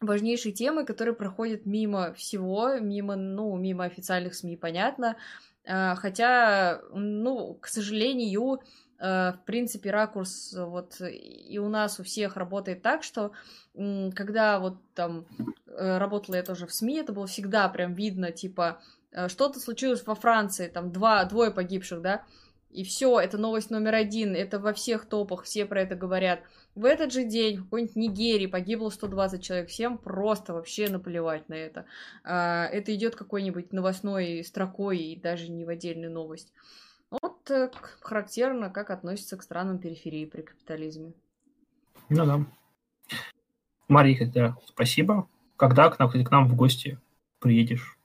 важнейшие 0.00 0.52
темы, 0.52 0.84
которые 0.84 1.14
проходят 1.14 1.66
мимо 1.66 2.12
всего, 2.12 2.78
мимо, 2.78 3.16
ну, 3.16 3.56
мимо 3.56 3.84
официальных 3.84 4.34
СМИ, 4.34 4.56
понятно. 4.56 5.16
Э, 5.64 5.94
хотя, 5.96 6.82
ну, 6.92 7.54
к 7.54 7.66
сожалению, 7.66 8.60
в 8.98 9.40
принципе, 9.46 9.90
ракурс 9.90 10.54
вот 10.58 11.00
и 11.00 11.58
у 11.58 11.68
нас 11.68 12.00
у 12.00 12.02
всех 12.02 12.36
работает 12.36 12.82
так, 12.82 13.04
что 13.04 13.30
когда 13.74 14.58
вот 14.58 14.78
там 14.94 15.26
работала 15.66 16.34
я 16.34 16.42
тоже 16.42 16.66
в 16.66 16.74
СМИ, 16.74 16.96
это 16.96 17.12
было 17.12 17.28
всегда 17.28 17.68
прям 17.68 17.94
видно, 17.94 18.32
типа, 18.32 18.80
Э, 19.12 19.28
что-то 19.28 19.60
случилось 19.60 20.04
во 20.06 20.14
Франции, 20.14 20.68
там 20.68 20.92
два, 20.92 21.24
двое 21.24 21.50
погибших, 21.50 22.02
да, 22.02 22.24
и 22.70 22.84
все, 22.84 23.18
это 23.18 23.38
новость 23.38 23.70
номер 23.70 23.94
один, 23.94 24.34
это 24.34 24.58
во 24.58 24.74
всех 24.74 25.06
топах, 25.06 25.44
все 25.44 25.64
про 25.64 25.80
это 25.82 25.96
говорят. 25.96 26.40
В 26.74 26.84
этот 26.84 27.12
же 27.12 27.24
день 27.24 27.56
в 27.56 27.64
какой-нибудь 27.64 27.96
Нигерии 27.96 28.46
погибло 28.46 28.90
120 28.90 29.42
человек, 29.42 29.68
всем 29.70 29.96
просто 29.96 30.52
вообще 30.52 30.88
наплевать 30.88 31.48
на 31.48 31.54
это. 31.54 31.86
А, 32.24 32.66
это 32.66 32.94
идет 32.94 33.16
какой-нибудь 33.16 33.72
новостной 33.72 34.44
строкой 34.44 34.98
и 34.98 35.20
даже 35.20 35.50
не 35.50 35.64
в 35.64 35.70
отдельную 35.70 36.12
новость. 36.12 36.52
Вот 37.10 37.50
э, 37.50 37.70
характерно, 38.00 38.70
как 38.70 38.90
относится 38.90 39.36
к 39.36 39.42
странам 39.42 39.78
периферии 39.78 40.26
при 40.26 40.42
капитализме. 40.42 41.12
Ну 42.08 42.26
да. 42.26 42.44
Марика, 43.88 44.26
да, 44.26 44.56
спасибо. 44.66 45.28
Когда 45.56 45.88
к 45.88 45.98
нам, 45.98 46.10
к 46.10 46.30
нам 46.30 46.46
в 46.46 46.54
гости 46.54 46.98
приедешь? 47.40 47.96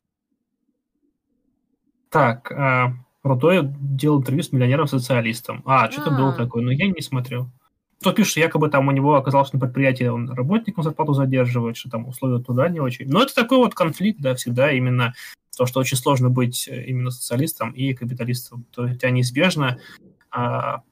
Так, 2.09 2.51
а, 2.51 2.93
Рудой 3.23 3.61
делал 3.63 4.19
интервью 4.19 4.43
с 4.43 4.51
миллионером-социалистом. 4.51 5.61
А, 5.65 5.89
что-то 5.91 6.11
было 6.11 6.29
а. 6.29 6.33
такое, 6.33 6.63
но 6.63 6.71
я 6.71 6.87
не 6.87 7.01
смотрел. 7.01 7.49
Кто 7.99 8.11
пишет, 8.11 8.37
якобы 8.37 8.69
там 8.69 8.87
у 8.87 8.91
него 8.91 9.15
оказалось 9.15 9.53
на 9.53 9.59
предприятии, 9.59 10.05
он 10.05 10.29
работникам 10.29 10.83
зарплату 10.83 11.13
задерживает, 11.13 11.77
что 11.77 11.89
там 11.89 12.07
условия 12.07 12.43
туда 12.43 12.67
не 12.69 12.79
очень. 12.79 13.07
Но 13.07 13.21
это 13.23 13.33
такой 13.33 13.59
вот 13.59 13.73
конфликт, 13.73 14.19
да, 14.19 14.35
всегда 14.35 14.71
именно 14.71 15.13
то, 15.57 15.65
что 15.65 15.79
очень 15.79 15.97
сложно 15.97 16.29
быть 16.29 16.67
э, 16.67 16.85
именно 16.85 17.11
социалистом 17.11 17.71
и 17.71 17.93
капиталистом. 17.93 18.65
То 18.71 18.85
есть 18.85 18.95
у 18.95 18.99
тебя 18.99 19.11
неизбежно, 19.11 19.79
а, 20.31 20.83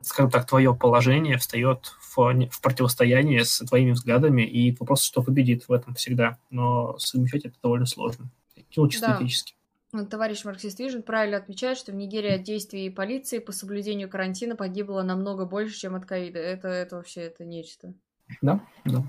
скажем 0.00 0.30
так, 0.30 0.46
твое 0.46 0.74
положение 0.74 1.38
встает 1.38 1.94
в, 2.00 2.16
в 2.16 2.60
противостоянии 2.60 3.40
с 3.40 3.58
твоими 3.64 3.92
взглядами, 3.92 4.42
и 4.42 4.74
вопрос, 4.78 5.02
что 5.02 5.22
победит 5.22 5.68
в 5.68 5.72
этом 5.72 5.94
всегда. 5.94 6.38
Но 6.50 6.98
совмещать 6.98 7.44
это 7.44 7.56
довольно 7.62 7.86
сложно. 7.86 8.30
Ну, 8.76 8.88
чисто 8.88 9.08
да. 9.08 9.18
этически. 9.18 9.54
Товарищ 10.10 10.44
марксист 10.44 10.78
Vision 10.78 11.00
правильно 11.00 11.36
отмечает, 11.36 11.76
что 11.76 11.92
в 11.92 11.94
Нигерии 11.94 12.30
от 12.30 12.42
действий 12.42 12.88
полиции 12.88 13.40
по 13.40 13.52
соблюдению 13.52 14.08
карантина 14.08 14.56
погибло 14.56 15.02
намного 15.02 15.44
больше, 15.44 15.78
чем 15.78 15.94
от 15.94 16.06
ковида. 16.06 16.38
Это, 16.38 16.68
это 16.68 16.96
вообще 16.96 17.20
это 17.22 17.44
нечто. 17.44 17.92
Да, 18.40 18.64
да. 18.86 19.04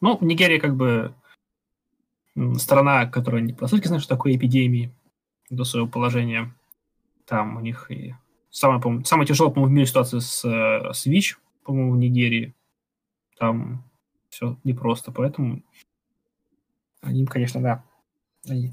Ну, 0.00 0.18
Нигерия 0.20 0.60
как 0.60 0.76
бы 0.76 1.14
страна, 2.56 3.06
которая 3.06 3.42
не 3.42 3.52
по 3.52 3.66
сути 3.66 3.86
знает, 3.86 4.02
что 4.02 4.14
такое 4.14 4.36
эпидемии 4.36 4.92
до 5.50 5.64
своего 5.64 5.88
положения. 5.88 6.54
Там 7.26 7.56
у 7.56 7.60
них 7.60 7.90
и 7.90 8.14
самая, 8.50 8.80
по 8.80 9.02
самая 9.04 9.26
тяжелая, 9.26 9.52
по-моему, 9.52 9.72
в 9.72 9.74
мире 9.74 9.86
ситуация 9.86 10.20
с, 10.20 10.44
э, 10.44 10.92
с 10.92 11.06
ВИЧ, 11.06 11.38
по-моему, 11.64 11.92
в 11.92 11.96
Нигерии. 11.96 12.54
Там 13.38 13.84
все 14.28 14.58
непросто, 14.64 15.12
поэтому 15.12 15.62
они, 17.00 17.26
конечно, 17.26 17.60
да, 17.60 17.84
они 18.48 18.72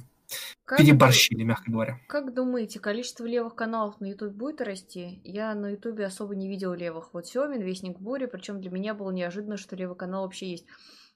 как 0.66 0.80
переборщили, 0.80 1.44
мягко 1.44 1.70
говоря. 1.72 2.00
Как 2.08 2.34
думаете, 2.34 2.80
количество 2.80 3.26
левых 3.26 3.56
каналов 3.56 4.00
на 4.00 4.06
YouTube 4.06 4.34
будет 4.34 4.62
расти? 4.62 5.20
Я 5.24 5.54
на 5.54 5.72
YouTube 5.72 6.00
особо 6.00 6.36
не 6.36 6.48
видел 6.48 6.74
левых. 6.74 7.14
Вот 7.14 7.28
Семин, 7.28 7.62
Вестник 7.62 8.00
Бури, 8.00 8.26
причем 8.26 8.62
для 8.62 8.70
меня 8.72 8.94
было 8.94 9.12
неожиданно, 9.12 9.58
что 9.58 9.76
левый 9.76 9.98
канал 9.98 10.24
вообще 10.24 10.52
есть. 10.52 10.66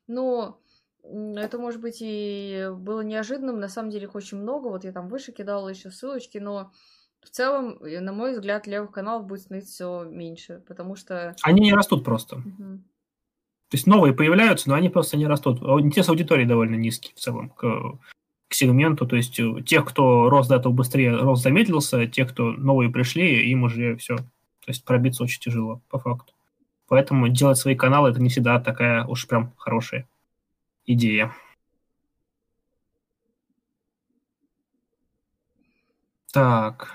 Но 0.08 0.60
это, 1.12 1.58
может 1.58 1.82
быть, 1.82 1.98
и 2.00 2.70
было 2.74 3.02
неожиданным. 3.02 3.60
На 3.60 3.70
самом 3.70 3.90
деле 3.90 4.06
их 4.06 4.16
очень 4.16 4.38
много. 4.38 4.68
Вот 4.68 4.84
я 4.84 4.92
там 4.92 5.08
выше 5.08 5.32
кидала 5.32 5.70
еще 5.70 5.92
ссылочки, 5.92 6.38
но 6.38 6.72
в 7.22 7.30
целом, 7.30 7.78
на 7.82 8.14
мой 8.14 8.34
взгляд, 8.34 8.68
левых 8.68 8.92
каналов 8.92 9.26
будет 9.26 9.42
становиться 9.42 9.74
все 9.74 10.04
меньше, 10.04 10.64
потому 10.68 10.96
что... 10.96 11.36
Они 11.44 11.62
не 11.62 11.74
растут 11.74 12.04
просто. 12.04 12.38
Угу. 12.38 12.80
То 13.70 13.78
есть 13.78 13.88
новые 13.88 14.14
появляются, 14.14 14.70
но 14.70 14.76
они 14.76 14.90
просто 14.90 15.18
не 15.18 15.28
растут. 15.28 15.62
Интерес 15.62 16.10
аудитории 16.10 16.46
довольно 16.46 16.76
низкий 16.76 17.14
в 17.16 17.20
целом 17.20 17.50
к, 17.50 17.64
к 18.48 18.54
сегменту. 18.54 19.08
То 19.08 19.16
есть 19.16 19.40
э, 19.40 19.62
тех, 19.66 19.86
кто 19.86 20.30
рос 20.30 20.48
до 20.48 20.56
этого 20.56 20.72
быстрее, 20.72 21.16
рост 21.16 21.44
замедлился, 21.44 22.06
те, 22.06 22.26
кто 22.26 22.52
новые 22.52 22.92
пришли, 22.92 23.50
им 23.50 23.64
уже 23.64 23.96
все. 23.98 24.18
То 24.18 24.68
есть 24.68 24.86
пробиться 24.86 25.24
очень 25.24 25.42
тяжело, 25.42 25.82
по 25.90 26.00
факту. 26.00 26.34
Поэтому 26.88 27.28
делать 27.28 27.58
свои 27.58 27.76
каналы 27.76 28.12
это 28.12 28.22
не 28.22 28.30
всегда 28.30 28.60
такая 28.60 29.06
уж 29.06 29.28
прям 29.28 29.54
хорошая 29.58 30.08
идея. 30.86 31.34
Так. 36.32 36.90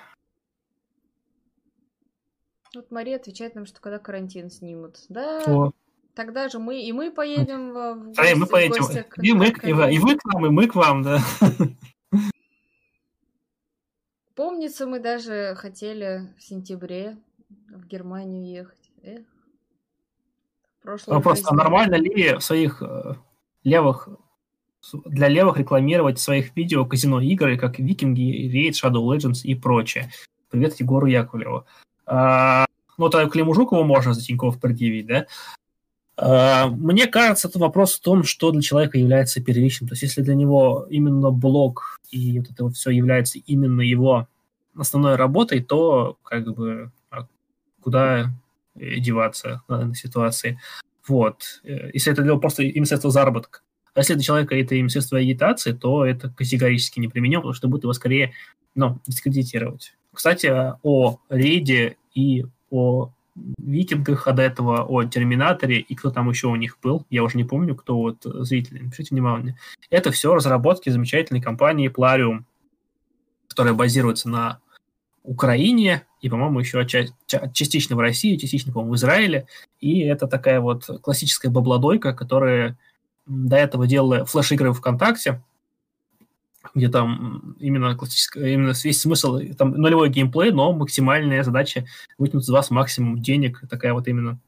Вот 2.75 2.91
Мария 2.91 3.17
отвечает 3.17 3.55
нам, 3.55 3.67
что 3.67 3.81
когда 3.81 3.99
карантин 3.99 4.51
снимут. 4.51 4.99
Да, 5.09 5.43
вот. 5.47 5.75
тогда 6.15 6.49
же 6.49 6.59
мы 6.59 6.83
и 6.83 6.93
мы 6.93 7.11
поедем 7.11 7.73
в, 7.73 8.05
гости, 8.15 8.35
мы 8.35 8.47
поедем. 8.47 8.83
В 8.83 9.03
к, 9.05 9.19
и, 9.19 9.33
мы, 9.33 9.49
и, 9.49 9.73
вы, 9.73 9.95
и 9.95 9.99
вы 9.99 10.17
к 10.17 10.25
нам, 10.27 10.47
и 10.47 10.51
мы 10.51 10.69
к 10.69 10.75
вам, 10.75 11.03
да. 11.03 11.21
Помнится, 14.35 14.87
мы 14.87 15.01
даже 15.01 15.55
хотели 15.57 16.33
в 16.39 16.43
сентябре 16.43 17.19
в 17.49 17.87
Германию 17.87 18.47
ехать. 18.47 18.91
Эх. 19.03 19.27
Вопрос, 20.85 21.43
а 21.47 21.55
нормально 21.55 21.97
ли 21.97 22.35
в 22.35 22.41
своих 22.41 22.83
э, 22.83 23.15
левых 23.65 24.09
для 25.05 25.29
левых 25.29 25.59
рекламировать 25.59 26.19
в 26.19 26.23
своих 26.23 26.57
видео 26.57 26.87
казино 26.87 27.21
игры, 27.21 27.59
как 27.59 27.79
Викинги, 27.79 28.51
Raid, 28.51 28.73
Shadow 28.73 29.05
Legends 29.05 29.43
и 29.45 29.55
прочее. 29.55 30.11
Привет 30.51 30.81
Егору 30.81 31.07
Яковлеву. 31.07 31.67
А, 32.07 32.65
ну, 32.97 33.09
то 33.09 33.29
Климу 33.29 33.55
Жукову 33.55 33.85
можно 33.85 34.15
за 34.15 34.23
Тинькофф 34.23 34.59
предъявить, 34.59 35.07
да? 35.07 35.27
А, 36.17 36.69
мне 36.69 37.07
кажется, 37.07 37.49
это 37.49 37.59
вопрос 37.59 37.95
в 37.95 38.01
том, 38.01 38.25
что 38.25 38.51
для 38.51 38.63
человека 38.63 38.99
является 38.99 39.43
первичным. 39.43 39.89
То 39.89 39.93
есть, 39.93 40.03
если 40.03 40.23
для 40.23 40.35
него 40.35 40.87
именно 40.89 41.31
блог 41.31 42.01
и 42.11 42.41
вот 42.41 42.51
это 42.51 42.65
вот 42.65 42.75
все 42.77 42.91
является 42.91 43.39
именно 43.39 43.83
его 43.83 44.29
основной 44.77 45.17
работой, 45.17 45.63
то 45.63 46.17
как 46.23 46.55
бы 46.55 46.91
а 47.11 47.27
куда 47.83 48.31
деваться 48.75 49.63
в 49.69 49.73
данной 49.73 49.95
ситуации. 49.95 50.59
Вот. 51.07 51.61
Э, 51.65 51.91
если 51.93 52.13
это 52.13 52.23
него 52.23 52.39
просто 52.39 52.63
именно 52.63 52.87
средство 52.87 53.11
заработка. 53.11 53.61
А 53.95 54.01
если 54.01 54.15
для 54.15 54.23
человека 54.23 54.55
это 54.55 54.75
именно 54.75 54.91
средство 54.91 55.19
агитации, 55.19 55.73
то 55.73 56.05
это 56.05 56.31
категорически 56.31 57.01
неприменимо, 57.01 57.43
потому 57.43 57.55
что 57.55 57.69
будет 57.69 57.83
его 57.83 57.93
скорее 57.93 58.33
ну, 58.75 59.01
дискредитировать. 59.07 59.95
Кстати, 60.13 60.53
о 60.83 61.19
рейде 61.29 61.97
и 62.15 62.47
о 62.71 63.13
викингах, 63.59 64.27
а 64.27 64.33
до 64.33 64.43
этого 64.43 64.85
о 64.85 65.05
Терминаторе 65.05 65.81
и 65.81 65.95
кто 65.95 66.11
там 66.11 66.29
еще 66.29 66.49
у 66.49 66.57
них 66.57 66.79
был, 66.83 67.07
я 67.11 67.23
уже 67.23 67.37
не 67.37 67.45
помню, 67.45 67.75
кто 67.75 67.97
вот 67.97 68.19
зрители, 68.23 68.81
напишите 68.81 69.15
внимание. 69.15 69.57
Это 69.89 70.11
все 70.13 70.35
разработки 70.35 70.91
замечательной 70.91 71.41
компании 71.41 71.91
Plarium, 71.91 72.45
которая 73.49 73.75
базируется 73.75 74.29
на 74.29 74.61
Украине 75.23 76.07
и, 76.21 76.29
по-моему, 76.29 76.61
еще 76.61 76.87
частично 76.87 77.97
в 77.97 78.01
России, 78.01 78.37
частично, 78.37 78.73
по-моему, 78.73 78.93
в 78.93 78.97
Израиле. 78.97 79.47
И 79.81 80.01
это 80.01 80.27
такая 80.27 80.61
вот 80.61 80.89
классическая 81.03 81.49
бабладойка, 81.49 82.13
которая 82.13 82.79
до 83.27 83.57
этого 83.57 83.87
делала 83.87 84.25
флеш-игры 84.25 84.73
ВКонтакте, 84.73 85.43
где 86.75 86.89
там 86.89 87.57
именно 87.59 87.97
классическая, 87.97 88.53
именно 88.53 88.73
весь 88.85 89.01
смысл, 89.01 89.39
там 89.57 89.73
нулевой 89.73 90.11
геймплей, 90.11 90.53
но 90.53 90.73
максимальная 90.73 91.43
задача 91.43 91.87
вытянуть 92.19 92.45
из 92.45 92.51
вас 92.51 92.71
максимум 92.71 93.21
денег, 93.21 93.63
такая 93.69 93.95
вот 93.95 94.09
именно 94.09 94.39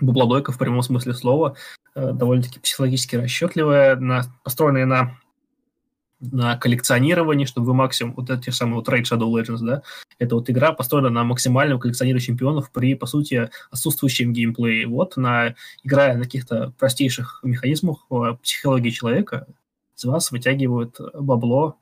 бабладойка 0.00 0.50
в 0.50 0.58
прямом 0.58 0.82
смысле 0.82 1.14
слова, 1.14 1.56
э, 1.94 2.12
довольно-таки 2.12 2.58
психологически 2.58 3.16
расчетливая, 3.16 3.96
на, 3.96 4.24
построенная 4.42 4.86
на 4.86 5.18
на 6.32 6.56
коллекционировании, 6.56 7.44
чтобы 7.44 7.68
вы 7.68 7.74
максимум, 7.74 8.14
вот 8.14 8.30
эти 8.30 8.50
самые 8.50 8.76
вот 8.76 8.88
Raid 8.88 9.02
Shadow 9.02 9.30
Legends, 9.32 9.60
да, 9.60 9.82
это 10.18 10.36
вот 10.36 10.48
игра 10.50 10.72
построена 10.72 11.10
на 11.10 11.24
максимальном 11.24 11.78
коллекционировании 11.78 12.26
чемпионов 12.26 12.70
при, 12.70 12.94
по 12.94 13.06
сути, 13.06 13.50
отсутствующем 13.70 14.32
геймплее. 14.32 14.86
Вот, 14.86 15.16
на, 15.16 15.54
играя 15.82 16.16
на 16.16 16.24
каких-то 16.24 16.72
простейших 16.78 17.40
механизмах 17.42 18.06
э, 18.10 18.36
психологии 18.42 18.90
человека, 18.90 19.46
из 19.96 20.04
вас 20.04 20.30
вытягивают 20.30 20.98
бабло. 21.14 21.76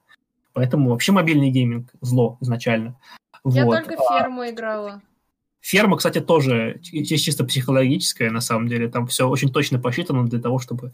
Поэтому 0.52 0.90
вообще 0.90 1.12
мобильный 1.12 1.50
гейминг 1.50 1.88
зло 2.00 2.36
изначально. 2.40 2.98
Я 3.44 3.64
вот. 3.64 3.76
только 3.76 3.94
а 3.94 4.18
ферму 4.18 4.48
играла. 4.48 5.02
Ферма, 5.60 5.96
кстати, 5.96 6.20
тоже 6.20 6.80
чисто 6.82 7.44
психологическая, 7.44 8.30
на 8.30 8.40
самом 8.40 8.68
деле. 8.68 8.88
Там 8.88 9.06
все 9.06 9.28
очень 9.28 9.52
точно 9.52 9.78
посчитано 9.78 10.26
для 10.26 10.40
того, 10.40 10.58
чтобы 10.58 10.92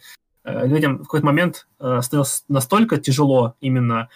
людям 0.64 0.98
в 0.98 1.02
какой-то 1.02 1.26
момент 1.26 1.66
э, 1.80 2.00
становилось 2.02 2.44
настолько 2.48 2.98
тяжело 2.98 3.54
именно 3.60 4.08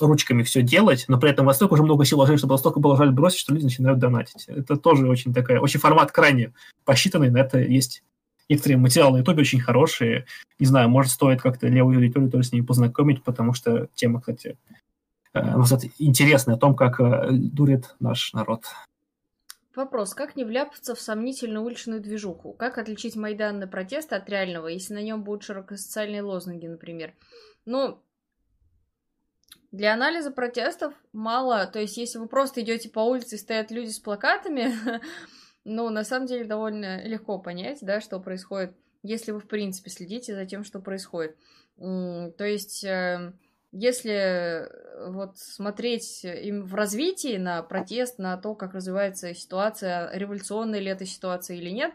ручками 0.00 0.42
все 0.42 0.62
делать, 0.62 1.04
но 1.08 1.18
при 1.18 1.30
этом 1.30 1.46
настолько 1.46 1.74
уже 1.74 1.82
много 1.82 2.04
сил 2.04 2.18
вложили, 2.18 2.36
чтобы 2.36 2.54
настолько 2.54 2.80
было 2.80 2.96
жаль 2.96 3.12
бросить, 3.12 3.40
что 3.40 3.52
люди 3.52 3.64
начинают 3.64 3.98
донатить. 3.98 4.46
Это 4.48 4.76
тоже 4.76 5.06
очень 5.06 5.32
такая, 5.32 5.60
очень 5.60 5.80
формат 5.80 6.12
крайне 6.12 6.52
посчитанный, 6.84 7.30
на 7.30 7.38
это 7.38 7.58
есть 7.58 8.02
некоторые 8.48 8.78
материалы 8.78 9.12
на 9.12 9.18
ютубе 9.18 9.42
очень 9.42 9.60
хорошие. 9.60 10.26
Не 10.58 10.66
знаю, 10.66 10.88
может, 10.88 11.12
стоит 11.12 11.40
как-то 11.40 11.68
левую 11.68 11.98
аудиторию 11.98 12.30
тоже 12.30 12.44
с 12.48 12.52
ними 12.52 12.64
познакомить, 12.64 13.22
потому 13.22 13.54
что 13.54 13.88
тема, 13.94 14.20
кстати, 14.20 14.56
э, 15.34 15.56
интересная 15.98 16.56
о 16.56 16.58
том, 16.58 16.74
как 16.74 17.00
дурит 17.30 17.94
наш 18.00 18.32
народ. 18.32 18.64
Вопрос. 19.74 20.12
Как 20.14 20.36
не 20.36 20.44
вляпаться 20.44 20.94
в 20.94 21.00
сомнительную 21.00 21.64
уличную 21.64 22.00
движуху? 22.00 22.52
Как 22.52 22.76
отличить 22.76 23.16
майданный 23.16 23.66
протест 23.66 24.12
от 24.12 24.28
реального, 24.28 24.68
если 24.68 24.92
на 24.92 25.02
нем 25.02 25.24
будут 25.24 25.44
широкосоциальные 25.44 26.22
лозунги, 26.22 26.66
например? 26.66 27.14
Ну, 27.64 28.02
для 29.70 29.94
анализа 29.94 30.30
протестов 30.30 30.92
мало. 31.12 31.66
То 31.66 31.78
есть, 31.78 31.96
если 31.96 32.18
вы 32.18 32.28
просто 32.28 32.60
идете 32.60 32.90
по 32.90 33.00
улице 33.00 33.36
и 33.36 33.38
стоят 33.38 33.70
люди 33.70 33.88
с 33.88 33.98
плакатами, 33.98 34.74
ну, 35.64 35.88
на 35.88 36.04
самом 36.04 36.26
деле, 36.26 36.44
довольно 36.44 37.02
легко 37.06 37.38
понять, 37.38 37.78
да, 37.80 38.02
что 38.02 38.20
происходит, 38.20 38.76
если 39.02 39.32
вы, 39.32 39.40
в 39.40 39.48
принципе, 39.48 39.90
следите 39.90 40.34
за 40.34 40.44
тем, 40.44 40.64
что 40.64 40.80
происходит. 40.80 41.36
То 41.78 42.44
есть 42.44 42.84
эм, 42.84 43.38
если 43.72 44.12
э, 44.12 45.10
вот 45.10 45.38
смотреть 45.38 46.24
им 46.24 46.64
в 46.64 46.74
развитии 46.74 47.38
на 47.38 47.62
протест, 47.62 48.18
на 48.18 48.36
то, 48.36 48.54
как 48.54 48.74
развивается 48.74 49.34
ситуация, 49.34 50.10
революционная 50.14 50.80
ли 50.80 50.90
эта 50.90 51.06
ситуация 51.06 51.56
или 51.56 51.70
нет, 51.70 51.94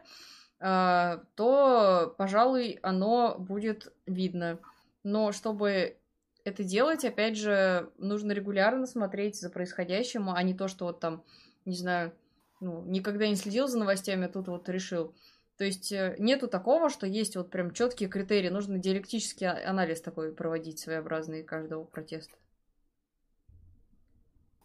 а, 0.59 1.23
то, 1.35 2.15
пожалуй, 2.17 2.79
оно 2.81 3.35
будет 3.37 3.93
видно. 4.07 4.59
Но 5.03 5.31
чтобы 5.31 5.97
это 6.43 6.63
делать, 6.63 7.05
опять 7.05 7.37
же, 7.37 7.91
нужно 7.97 8.31
регулярно 8.31 8.87
смотреть 8.87 9.39
за 9.39 9.49
происходящим, 9.49 10.29
а 10.29 10.41
не 10.41 10.55
то, 10.55 10.67
что 10.67 10.85
вот 10.85 10.99
там, 10.99 11.23
не 11.65 11.75
знаю, 11.75 12.13
ну, 12.59 12.83
никогда 12.85 13.27
не 13.27 13.35
следил 13.35 13.67
за 13.67 13.77
новостями, 13.77 14.25
а 14.25 14.29
тут 14.29 14.47
вот 14.47 14.67
решил. 14.67 15.13
То 15.57 15.63
есть 15.65 15.91
э, 15.91 16.15
нету 16.19 16.47
такого, 16.47 16.89
что 16.89 17.07
есть 17.07 17.35
вот 17.35 17.49
прям 17.49 17.71
четкие 17.71 18.09
критерии. 18.09 18.49
Нужно 18.49 18.77
диалектический 18.77 19.47
а, 19.47 19.69
анализ 19.69 20.01
такой 20.01 20.31
проводить 20.31 20.79
своеобразный 20.79 21.43
каждого 21.43 21.83
протеста. 21.83 22.35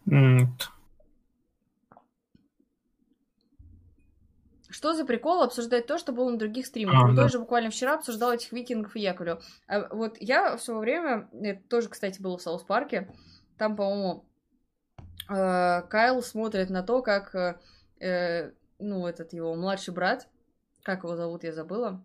Mm. 0.06 0.48
Что 4.68 4.92
за 4.94 5.06
прикол 5.06 5.42
обсуждать 5.42 5.86
то, 5.86 5.96
что 5.96 6.12
было 6.12 6.30
на 6.30 6.38
других 6.38 6.66
стримах? 6.66 7.10
А, 7.10 7.12
да. 7.14 7.28
же 7.28 7.38
буквально 7.38 7.70
вчера 7.70 7.94
обсуждал 7.94 8.32
этих 8.32 8.52
викингов 8.52 8.94
и 8.94 9.00
Яковлев. 9.00 9.42
А 9.68 9.88
вот 9.94 10.16
я 10.20 10.56
в 10.56 10.62
свое 10.62 10.80
время, 10.80 11.30
это 11.32 11.62
тоже, 11.68 11.88
кстати, 11.88 12.20
было 12.20 12.36
в 12.36 12.42
Саус 12.42 12.64
Парке, 12.64 13.14
там, 13.56 13.76
по-моему, 13.76 14.26
э, 15.30 15.82
Кайл 15.82 16.22
смотрит 16.22 16.68
на 16.68 16.82
то, 16.82 17.00
как, 17.02 17.34
э, 18.00 18.52
ну, 18.78 19.06
этот 19.06 19.32
его 19.32 19.54
младший 19.54 19.94
брат 19.94 20.26
как 20.82 21.04
его 21.04 21.16
зовут, 21.16 21.44
я 21.44 21.52
забыла, 21.52 22.04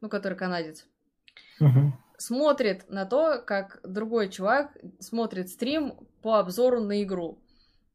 ну, 0.00 0.08
который 0.08 0.36
канадец, 0.36 0.86
угу. 1.60 1.92
смотрит 2.16 2.88
на 2.88 3.06
то, 3.06 3.42
как 3.44 3.80
другой 3.84 4.28
чувак 4.30 4.76
смотрит 4.98 5.48
стрим 5.48 5.94
по 6.22 6.38
обзору 6.38 6.80
на 6.80 7.02
игру. 7.02 7.38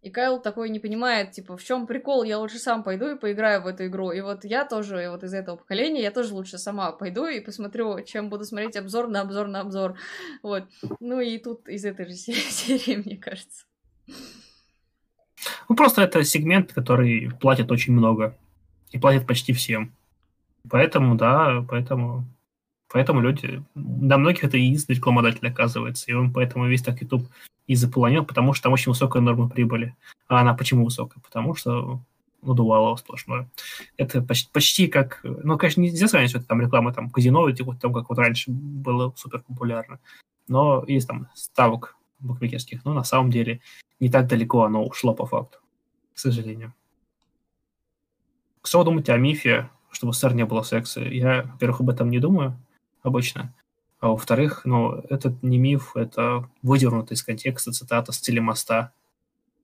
И 0.03 0.09
Кайл 0.09 0.39
такой 0.39 0.69
не 0.69 0.79
понимает, 0.79 1.31
типа, 1.31 1.57
в 1.57 1.63
чем 1.63 1.87
прикол, 1.87 2.23
я 2.23 2.37
лучше 2.37 2.59
сам 2.59 2.83
пойду 2.83 3.09
и 3.09 3.17
поиграю 3.17 3.63
в 3.63 3.67
эту 3.67 3.87
игру. 3.87 4.11
И 4.11 4.21
вот 4.21 4.45
я 4.45 4.63
тоже, 4.63 5.03
и 5.03 5.07
вот 5.07 5.23
из 5.23 5.33
этого 5.33 5.57
поколения, 5.57 6.01
я 6.01 6.11
тоже 6.11 6.33
лучше 6.33 6.59
сама 6.59 6.91
пойду 6.91 7.25
и 7.25 7.41
посмотрю, 7.41 8.01
чем 8.03 8.29
буду 8.29 8.45
смотреть 8.45 8.77
обзор 8.77 9.07
на 9.07 9.21
обзор 9.21 9.47
на 9.47 9.61
обзор. 9.61 9.97
Вот. 10.43 10.65
Ну 10.99 11.19
и 11.19 11.37
тут 11.39 11.67
из 11.67 11.83
этой 11.83 12.05
же 12.05 12.13
серии, 12.15 12.97
мне 13.03 13.17
кажется. 13.17 13.65
Ну, 15.67 15.75
просто 15.75 16.03
это 16.03 16.23
сегмент, 16.23 16.73
который 16.73 17.31
платит 17.41 17.71
очень 17.71 17.93
много 17.93 18.37
и 18.91 18.99
платят 18.99 19.27
почти 19.27 19.53
всем. 19.53 19.93
Поэтому, 20.69 21.15
да, 21.15 21.65
поэтому 21.67 22.25
Поэтому 22.89 23.19
люди, 23.19 23.63
для 23.75 24.17
многих 24.17 24.43
это 24.43 24.57
единственный 24.57 24.95
рекламодатель 24.95 25.47
оказывается, 25.47 26.09
и 26.09 26.13
он 26.13 26.31
поэтому 26.31 26.67
весь 26.67 26.81
так 26.81 27.01
YouTube 27.01 27.27
и 27.67 27.75
заполонил, 27.75 28.25
потому 28.25 28.53
что 28.53 28.63
там 28.63 28.73
очень 28.73 28.91
высокая 28.91 29.21
норма 29.21 29.49
прибыли. 29.49 29.93
А 30.27 30.39
она 30.39 30.53
почему 30.53 30.85
высокая? 30.85 31.21
Потому 31.21 31.53
что 31.53 31.99
надувало 32.41 32.95
сплошное. 32.95 33.49
Это 33.97 34.21
почти, 34.21 34.49
почти 34.53 34.87
как... 34.87 35.19
Ну, 35.23 35.57
конечно, 35.57 35.81
нельзя 35.81 36.07
что 36.07 36.17
это 36.37 36.47
там 36.47 36.61
реклама 36.61 36.93
там 36.93 37.09
казино, 37.09 37.51
типа, 37.51 37.75
там, 37.75 37.93
как 37.93 38.09
вот 38.09 38.19
раньше 38.19 38.51
было 38.51 39.13
супер 39.17 39.41
популярно. 39.41 39.99
Но 40.47 40.85
есть 40.87 41.07
там 41.07 41.27
ставок 41.33 41.97
букмекерских, 42.19 42.85
но 42.85 42.93
на 42.93 43.03
самом 43.03 43.31
деле 43.31 43.59
не 43.99 44.09
так 44.09 44.27
далеко 44.27 44.63
оно 44.63 44.85
ушло 44.85 45.13
по 45.13 45.25
факту, 45.25 45.57
к 46.13 46.19
сожалению. 46.19 46.73
Что 48.67 48.79
вы 48.79 48.83
думаете 48.83 49.13
о 49.13 49.17
мифе, 49.17 49.69
чтобы 49.91 50.11
СССР 50.11 50.33
не 50.33 50.43
было 50.43 50.61
секса? 50.61 50.99
Я, 50.99 51.43
во-первых, 51.53 51.79
об 51.79 51.89
этом 51.89 52.09
не 52.09 52.19
думаю 52.19 52.61
обычно. 53.01 53.55
А 54.01 54.09
во-вторых, 54.09 54.65
ну, 54.65 54.91
этот 55.09 55.41
не 55.41 55.57
миф, 55.57 55.95
это 55.95 56.49
выдернутый 56.61 57.15
из 57.15 57.23
контекста 57.23 57.71
цитата 57.71 58.11
с 58.11 58.19
телемоста, 58.19 58.91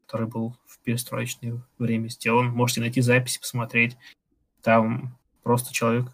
который 0.05 0.27
был 0.27 0.55
в 0.65 0.79
перестроечное 0.79 1.61
время 1.77 2.07
сделан. 2.07 2.51
Можете 2.51 2.79
найти 2.79 3.01
записи, 3.01 3.41
посмотреть. 3.41 3.97
Там 4.61 5.17
просто 5.43 5.73
человек 5.73 6.05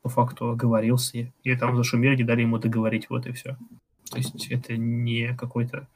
по 0.00 0.08
факту 0.08 0.48
оговорился, 0.48 1.30
и 1.42 1.54
там 1.54 1.76
зашумели, 1.76 2.16
не 2.16 2.24
дали 2.24 2.40
ему 2.40 2.56
договорить, 2.56 3.10
вот 3.10 3.26
и 3.26 3.32
все. 3.32 3.58
То 4.10 4.16
есть 4.16 4.46
это 4.50 4.78
не 4.78 5.36
какой-то 5.36 5.86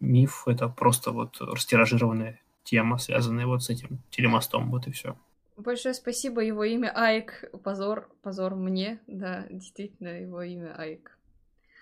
миф, 0.00 0.42
это 0.44 0.68
просто 0.68 1.12
вот 1.12 1.40
растиражированная 1.40 2.42
тема, 2.62 2.98
связанная 2.98 3.46
вот 3.46 3.62
с 3.62 3.70
этим 3.70 4.00
телемостом, 4.10 4.70
вот 4.70 4.86
и 4.86 4.90
все. 4.90 5.16
Большое 5.56 5.94
спасибо, 5.94 6.40
его 6.40 6.64
имя 6.64 6.92
Айк. 6.94 7.44
Позор, 7.62 8.08
позор 8.22 8.54
мне. 8.54 9.00
Да, 9.06 9.46
действительно, 9.50 10.08
его 10.08 10.42
имя 10.42 10.74
Айк. 10.76 11.16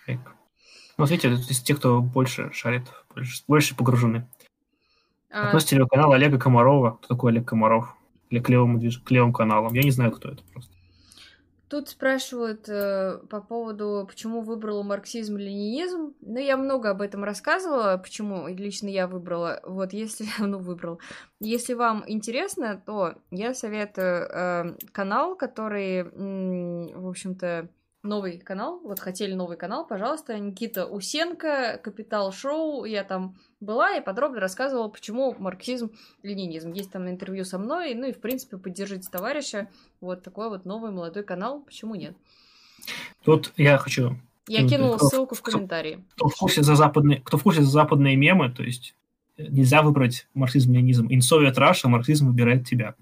Айк. 0.06 0.20
Ну, 0.98 1.06
смотрите, 1.06 1.32
это 1.32 1.64
те, 1.64 1.74
кто 1.74 2.02
больше 2.02 2.52
шарит, 2.52 2.82
больше, 3.14 3.42
больше 3.46 3.76
погружены. 3.76 4.28
А... 5.30 5.48
Относится 5.48 5.76
телеканал 5.76 6.12
Олега 6.12 6.38
Комарова. 6.38 6.98
Кто 6.98 7.14
такой 7.14 7.32
Олег 7.32 7.48
Комаров? 7.48 7.96
Или 8.28 8.40
к 8.40 8.48
левому, 8.48 8.80
к 8.80 9.10
левым 9.10 9.32
каналам. 9.32 9.72
Я 9.74 9.82
не 9.82 9.90
знаю, 9.90 10.12
кто 10.12 10.30
это 10.30 10.42
просто. 10.52 10.72
Тут 11.70 11.88
спрашивают 11.88 12.68
э, 12.68 13.20
по 13.30 13.40
поводу, 13.40 14.04
почему 14.08 14.40
выбрала 14.40 14.82
марксизм-ленинизм. 14.82 16.16
Ну, 16.20 16.38
я 16.40 16.56
много 16.56 16.90
об 16.90 17.00
этом 17.00 17.22
рассказывала, 17.22 17.96
почему 17.96 18.48
лично 18.48 18.88
я 18.88 19.06
выбрала. 19.06 19.60
Вот, 19.62 19.92
если, 19.92 20.26
ну, 20.40 20.58
выбрал. 20.58 20.98
Если 21.38 21.74
вам 21.74 22.02
интересно, 22.08 22.82
то 22.84 23.14
я 23.30 23.54
советую 23.54 24.26
э, 24.28 24.76
канал, 24.90 25.36
который, 25.36 25.98
м, 25.98 26.88
в 27.00 27.06
общем-то, 27.08 27.68
новый 28.02 28.38
канал. 28.38 28.80
Вот 28.82 29.00
хотели 29.00 29.34
новый 29.34 29.56
канал, 29.56 29.86
пожалуйста. 29.86 30.38
Никита 30.38 30.86
Усенко, 30.86 31.80
Капитал 31.82 32.32
Шоу. 32.32 32.84
Я 32.84 33.04
там 33.04 33.36
была 33.60 33.96
и 33.96 34.02
подробно 34.02 34.40
рассказывала, 34.40 34.88
почему 34.88 35.34
марксизм, 35.38 35.92
ленинизм. 36.22 36.72
Есть 36.72 36.92
там 36.92 37.08
интервью 37.08 37.44
со 37.44 37.58
мной, 37.58 37.94
ну 37.94 38.06
и, 38.06 38.12
в 38.12 38.20
принципе, 38.20 38.56
поддержите 38.56 39.08
товарища. 39.10 39.68
Вот 40.00 40.22
такой 40.22 40.48
вот 40.48 40.64
новый 40.64 40.90
молодой 40.90 41.24
канал, 41.24 41.60
почему 41.60 41.94
нет? 41.94 42.16
Тут 43.24 43.52
я 43.56 43.78
хочу... 43.78 44.16
Я 44.48 44.66
кинула 44.66 44.96
кто, 44.96 45.08
ссылку 45.08 45.34
в 45.36 45.42
комментарии. 45.42 46.04
Кто, 46.14 46.26
кто, 46.26 46.28
в 46.28 46.38
курсе 46.38 46.62
за 46.62 46.74
западные, 46.74 47.20
кто 47.20 47.36
в 47.36 47.42
курсе 47.42 47.62
за 47.62 47.70
западные 47.70 48.16
мемы, 48.16 48.50
то 48.50 48.64
есть 48.64 48.96
нельзя 49.36 49.82
выбрать 49.82 50.26
марксизм-ленинизм. 50.34 51.06
In 51.06 51.20
Soviet 51.20 51.54
Russia 51.54 51.86
марксизм 51.86 52.26
выбирает 52.26 52.66
тебя. 52.66 52.96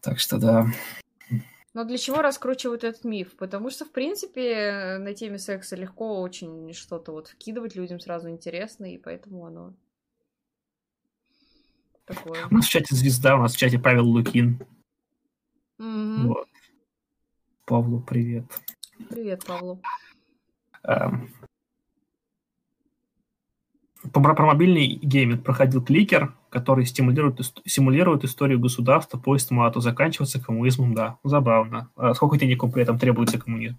Так 0.00 0.18
что 0.18 0.38
да. 0.38 0.66
Но 1.72 1.84
для 1.84 1.98
чего 1.98 2.20
раскручивают 2.20 2.82
этот 2.82 3.04
миф? 3.04 3.36
Потому 3.36 3.70
что, 3.70 3.84
в 3.84 3.92
принципе, 3.92 4.98
на 4.98 5.14
теме 5.14 5.38
секса 5.38 5.76
легко 5.76 6.20
очень 6.20 6.72
что-то 6.72 7.12
вот 7.12 7.28
вкидывать 7.28 7.76
людям 7.76 8.00
сразу 8.00 8.28
интересно, 8.28 8.92
и 8.92 8.98
поэтому 8.98 9.46
оно 9.46 9.74
такое. 12.04 12.46
У 12.50 12.54
нас 12.54 12.66
в 12.66 12.70
чате 12.70 12.94
звезда, 12.94 13.36
у 13.36 13.40
нас 13.40 13.54
в 13.54 13.56
чате 13.56 13.78
Павел 13.78 14.06
Лукин. 14.06 14.66
Mm-hmm. 15.78 16.26
Вот. 16.26 16.48
Павлу 17.66 18.00
привет. 18.00 18.46
Привет, 19.08 19.44
Павлу. 19.46 19.80
Эм, 20.82 21.32
про, 24.12 24.34
про 24.34 24.46
мобильный 24.46 24.98
гейминг 25.02 25.42
проходил 25.42 25.82
кликер, 25.82 26.34
который 26.48 26.86
стимулирует, 26.86 27.40
симулирует 27.66 28.24
историю 28.24 28.58
государства 28.58 29.18
по 29.18 29.36
истмату, 29.36 29.80
заканчивается 29.80 30.40
коммунизмом, 30.40 30.94
да, 30.94 31.18
забавно. 31.24 31.90
А 31.96 32.14
сколько 32.14 32.38
денег 32.38 32.60
при 32.72 32.82
этом 32.82 32.98
требуется 32.98 33.38
коммунизм? 33.38 33.76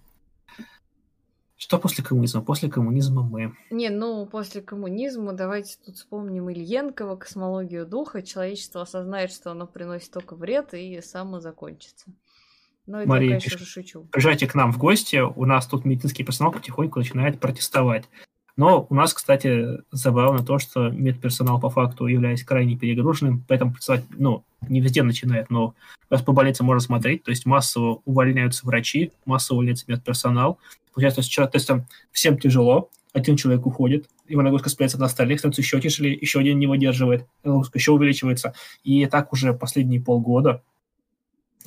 Что 1.56 1.78
после 1.78 2.02
коммунизма? 2.02 2.42
После 2.42 2.68
коммунизма 2.68 3.22
мы. 3.22 3.54
Не, 3.70 3.88
ну, 3.88 4.26
после 4.26 4.62
коммунизма 4.62 5.32
давайте 5.32 5.76
тут 5.84 5.94
вспомним 5.94 6.50
Ильенкова, 6.50 7.14
космологию 7.14 7.86
духа. 7.86 8.22
Человечество 8.22 8.82
осознает, 8.82 9.30
что 9.30 9.52
оно 9.52 9.68
приносит 9.68 10.10
только 10.10 10.34
вред 10.34 10.74
и 10.74 11.00
само 11.00 11.38
закончится. 11.38 12.12
Но 12.86 13.00
это 13.00 13.08
Мария 13.08 13.34
я, 13.34 13.38
конечно 13.38 13.64
шучу. 13.64 14.08
Приезжайте 14.10 14.48
к 14.48 14.56
нам 14.56 14.72
в 14.72 14.78
гости, 14.78 15.18
у 15.18 15.44
нас 15.44 15.68
тут 15.68 15.84
медицинский 15.84 16.24
персонал 16.24 16.52
потихоньку 16.52 16.98
начинает 16.98 17.38
протестовать. 17.38 18.08
Но 18.56 18.86
у 18.90 18.94
нас, 18.94 19.14
кстати, 19.14 19.80
забавно 19.90 20.44
то, 20.44 20.58
что 20.58 20.90
медперсонал 20.90 21.58
по 21.58 21.70
факту 21.70 22.06
является 22.06 22.44
крайне 22.44 22.76
перегруженным, 22.76 23.44
поэтому 23.48 23.74
ну, 24.10 24.44
не 24.68 24.80
везде 24.80 25.02
начинает, 25.02 25.48
но 25.48 25.74
раз 26.10 26.22
по 26.22 26.32
больнице 26.32 26.62
можно 26.62 26.80
смотреть, 26.80 27.22
то 27.22 27.30
есть 27.30 27.46
массово 27.46 28.02
увольняются 28.04 28.66
врачи, 28.66 29.12
массово 29.24 29.56
увольняется 29.56 29.86
медперсонал. 29.88 30.58
Получается, 30.92 31.22
то 31.22 31.50
есть, 31.54 31.66
там 31.66 31.86
всем 32.10 32.38
тяжело, 32.38 32.90
один 33.14 33.36
человек 33.36 33.64
уходит, 33.66 34.08
его 34.28 34.42
нагрузка 34.42 34.68
спляется 34.68 34.98
на 34.98 35.06
остальных, 35.06 35.38
становится 35.38 35.62
еще 35.62 35.80
тяжелее, 35.80 36.14
еще 36.14 36.40
один 36.40 36.58
не 36.58 36.66
выдерживает, 36.66 37.26
нагрузка 37.44 37.78
еще 37.78 37.92
увеличивается. 37.92 38.54
И 38.84 39.06
так 39.06 39.32
уже 39.32 39.54
последние 39.54 40.00
полгода 40.00 40.62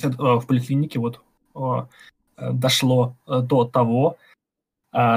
э, 0.02 0.08
в 0.08 0.44
поликлинике 0.46 1.00
вот 1.00 1.20
э, 1.54 1.86
дошло 2.52 3.16
э, 3.26 3.40
до 3.40 3.64
того, 3.64 4.16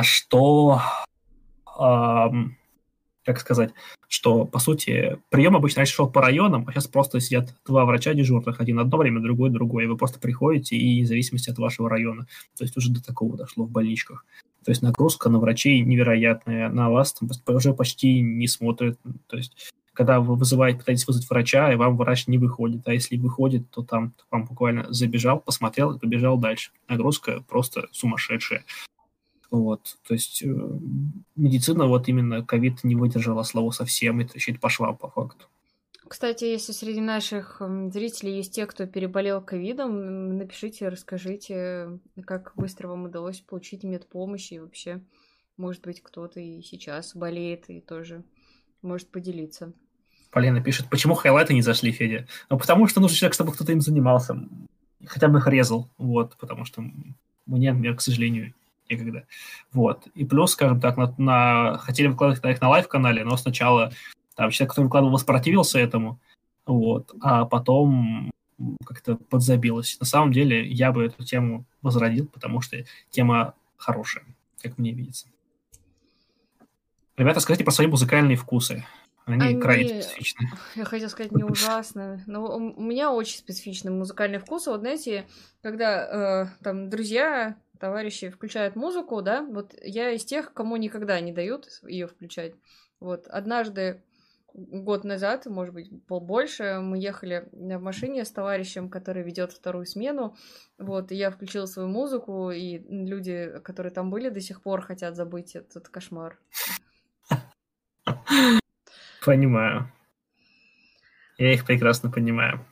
что 0.02 0.82
как 1.80 3.40
сказать, 3.40 3.72
что, 4.08 4.46
по 4.46 4.60
сути, 4.60 5.18
прием 5.30 5.56
обычно 5.56 5.80
раньше 5.80 5.94
шел 5.94 6.10
по 6.10 6.22
районам, 6.22 6.66
а 6.68 6.72
сейчас 6.72 6.88
просто 6.88 7.20
сидят 7.20 7.56
два 7.66 7.86
врача 7.86 8.14
дежурных, 8.14 8.60
один 8.60 8.80
одно 8.80 8.98
время, 8.98 9.22
другой 9.22 9.50
другое, 9.50 9.88
вы 9.88 9.98
просто 9.98 10.20
приходите, 10.20 10.76
и 10.76 11.04
в 11.04 11.08
зависимости 11.08 11.50
от 11.50 11.60
вашего 11.60 11.90
района. 11.90 12.28
То 12.58 12.64
есть 12.64 12.76
уже 12.76 12.92
до 12.92 13.04
такого 13.04 13.38
дошло 13.38 13.66
в 13.66 13.72
больничках. 13.72 14.26
То 14.66 14.72
есть 14.72 14.82
нагрузка 14.82 15.30
на 15.30 15.40
врачей 15.40 15.80
невероятная, 15.82 16.70
на 16.70 16.90
вас 16.90 17.14
там 17.14 17.30
уже 17.48 17.74
почти 17.74 18.20
не 18.22 18.48
смотрят. 18.48 19.00
То 19.28 19.38
есть 19.38 19.72
когда 19.94 20.22
вы 20.22 20.36
вызываете, 20.36 20.80
пытаетесь 20.80 21.06
вызвать 21.08 21.30
врача, 21.30 21.74
и 21.74 21.76
вам 21.76 21.98
врач 21.98 22.28
не 22.28 22.38
выходит. 22.38 22.88
А 22.88 22.94
если 22.94 23.18
выходит, 23.18 23.70
то 23.70 23.84
там 23.84 24.14
вам 24.32 24.46
буквально 24.46 24.86
забежал, 24.94 25.42
посмотрел 25.42 25.92
и 25.92 26.00
побежал 26.00 26.38
дальше. 26.38 26.72
Нагрузка 26.88 27.44
просто 27.50 27.90
сумасшедшая. 27.92 28.64
Вот, 29.52 29.98
то 30.08 30.14
есть 30.14 30.44
э, 30.44 30.48
медицина 31.36 31.88
вот 31.88 32.08
именно 32.08 32.46
ковид 32.46 32.84
не 32.84 32.96
выдержала 32.96 33.44
слова 33.44 33.72
совсем 33.72 34.22
и 34.22 34.26
трещит 34.26 34.60
по 34.60 34.70
швам 34.70 34.96
по 34.96 35.10
факту. 35.10 35.48
Кстати, 36.08 36.46
если 36.46 36.72
среди 36.72 37.02
наших 37.02 37.62
зрителей 37.92 38.38
есть 38.38 38.54
те, 38.54 38.66
кто 38.66 38.88
переболел 38.88 39.42
ковидом, 39.42 40.38
напишите, 40.38 40.90
расскажите, 40.90 42.00
как 42.26 42.54
быстро 42.56 42.88
вам 42.88 43.06
удалось 43.06 43.42
получить 43.42 43.84
медпомощь 43.84 44.52
и 44.52 44.60
вообще, 44.60 45.04
может 45.58 45.84
быть, 45.84 46.02
кто-то 46.02 46.40
и 46.40 46.62
сейчас 46.62 47.16
болеет 47.16 47.70
и 47.70 47.80
тоже 47.80 48.24
может 48.82 49.10
поделиться. 49.10 49.74
Полина 50.32 50.64
пишет, 50.64 50.90
почему 50.90 51.14
highlight 51.16 51.50
ы 51.50 51.54
не 51.54 51.62
зашли, 51.62 51.92
Федя? 51.92 52.28
Ну, 52.50 52.58
потому 52.58 52.88
что 52.88 53.02
нужен 53.02 53.16
человек, 53.16 53.34
чтобы 53.34 53.52
кто-то 53.52 53.72
им 53.72 53.82
занимался, 53.82 54.36
хотя 55.06 55.28
бы 55.28 55.40
их 55.40 55.48
резал, 55.48 55.90
вот, 55.98 56.38
потому 56.38 56.66
что 56.66 56.84
мне, 57.46 57.72
мне, 57.74 57.94
к 57.94 58.02
сожалению, 58.02 58.54
некогда. 58.90 59.26
Вот. 59.72 60.08
И 60.16 60.26
плюс, 60.26 60.52
скажем 60.52 60.80
так, 60.82 60.98
на, 60.98 61.14
на 61.18 61.78
хотели 61.78 62.08
выкладывать 62.08 62.44
их 62.44 62.62
на 62.62 62.70
live 62.70 62.88
-канале, 62.88 63.24
но 63.24 63.38
сначала 63.38 63.92
там 64.36 64.52
человек, 64.52 64.72
который 64.72 64.86
выкладывал, 64.86 65.14
воспротивился 65.14 65.80
этому, 65.80 66.20
вот, 66.66 67.14
а 67.22 67.46
потом 67.46 68.32
как-то 68.86 69.16
подзабилось. 69.16 69.98
На 70.00 70.06
самом 70.06 70.32
деле 70.32 70.68
я 70.68 70.92
бы 70.92 71.06
эту 71.06 71.24
тему 71.24 71.66
возродил, 71.82 72.28
потому 72.28 72.62
что 72.62 72.78
тема 73.10 73.54
хорошая, 73.78 74.26
как 74.62 74.78
мне 74.78 74.92
видится. 74.92 75.28
Ребята, 77.18 77.40
скажите 77.40 77.66
про 77.66 77.72
свои 77.72 77.88
музыкальные 77.88 78.38
вкусы. 78.38 78.86
Они, 79.26 79.46
Они 79.46 79.62
крайне 79.62 80.02
специфичны. 80.02 80.50
Я 80.76 80.86
хотела 80.86 81.10
сказать, 81.10 81.32
не 81.32 81.44
ужасно. 81.44 82.24
Но 82.26 82.56
у 82.56 82.82
меня 82.82 83.12
очень 83.12 83.38
специфичный 83.38 83.92
музыкальный 83.92 84.40
вкус. 84.40 84.68
Вот 84.68 84.80
знаете, 84.80 85.28
когда 85.62 86.48
э, 86.52 86.64
там 86.64 86.90
друзья 86.90 87.58
товарищи 87.80 88.30
включают 88.30 88.76
музыку, 88.76 89.22
да, 89.22 89.42
вот 89.44 89.74
я 89.82 90.12
из 90.12 90.26
тех, 90.26 90.54
кому 90.54 90.76
никогда 90.78 91.20
не 91.20 91.32
дают 91.32 91.68
ее 91.84 92.08
включать. 92.08 92.54
Вот 93.00 93.28
однажды 93.28 94.04
год 94.54 95.04
назад, 95.04 95.46
может 95.46 95.74
быть, 95.74 95.90
побольше, 96.06 96.80
мы 96.82 96.98
ехали 96.98 97.48
в 97.52 97.80
машине 97.80 98.26
с 98.26 98.32
товарищем, 98.32 98.90
который 98.90 99.24
ведет 99.24 99.52
вторую 99.52 99.86
смену. 99.86 100.36
Вот, 100.78 101.12
и 101.12 101.16
я 101.16 101.32
включила 101.32 101.66
свою 101.66 101.88
музыку, 101.88 102.52
и 102.52 102.80
люди, 102.80 103.60
которые 103.64 103.94
там 103.94 104.10
были, 104.10 104.30
до 104.30 104.42
сих 104.42 104.62
пор 104.62 104.82
хотят 104.82 105.16
забыть 105.16 105.56
этот 105.56 105.90
кошмар. 105.90 106.40
Понимаю. 109.26 109.92
Я 111.38 111.54
их 111.54 111.66
прекрасно 111.66 112.12
понимаю. 112.12 112.66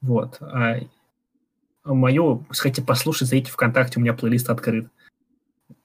Вот. 0.00 0.40
Мою, 1.86 2.44
хотите 2.50 2.82
послушать, 2.82 3.28
зайдите 3.28 3.52
ВКонтакте, 3.52 3.98
у 3.98 4.02
меня 4.02 4.12
плейлист 4.12 4.50
открыт. 4.50 4.88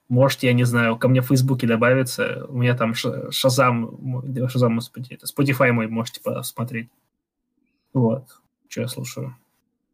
Можете, 0.08 0.48
я 0.48 0.52
не 0.52 0.64
знаю, 0.64 0.98
ко 0.98 1.08
мне 1.08 1.22
в 1.22 1.26
Фейсбуке 1.28 1.66
добавиться. 1.66 2.44
У 2.48 2.58
меня 2.58 2.76
там 2.76 2.92
Шазам, 2.94 3.30
Шазам, 4.48 4.76
господи, 4.76 5.14
это 5.14 5.26
Spotify 5.26 5.70
мой, 5.70 5.86
можете 5.86 6.20
посмотреть. 6.20 6.90
Вот, 7.92 8.26
что 8.68 8.80
я 8.82 8.88
слушаю. 8.88 9.36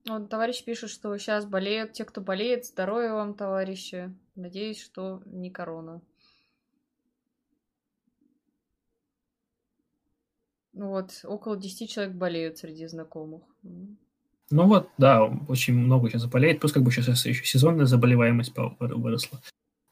Вот 0.08 0.30
товарищ 0.30 0.64
пишет, 0.64 0.90
что 0.90 1.16
сейчас 1.18 1.44
болеют 1.44 1.92
те, 1.92 2.04
кто 2.04 2.22
болеет. 2.22 2.64
Здоровья 2.64 3.12
вам, 3.12 3.34
товарищи. 3.34 4.14
Надеюсь, 4.34 4.80
что 4.80 5.22
не 5.26 5.50
корона. 5.50 6.00
Вот, 10.72 11.20
около 11.24 11.56
10 11.56 11.90
человек 11.90 12.14
болеют 12.14 12.58
среди 12.58 12.86
знакомых. 12.86 13.42
Ну 14.50 14.66
вот, 14.66 14.90
да, 14.96 15.24
очень 15.24 15.74
много 15.74 16.08
сейчас 16.08 16.24
болеет. 16.26 16.60
Плюс 16.60 16.72
как 16.72 16.82
бы 16.82 16.90
сейчас 16.90 17.26
еще 17.26 17.44
сезонная 17.44 17.86
заболеваемость 17.86 18.54
выросла. 18.78 19.40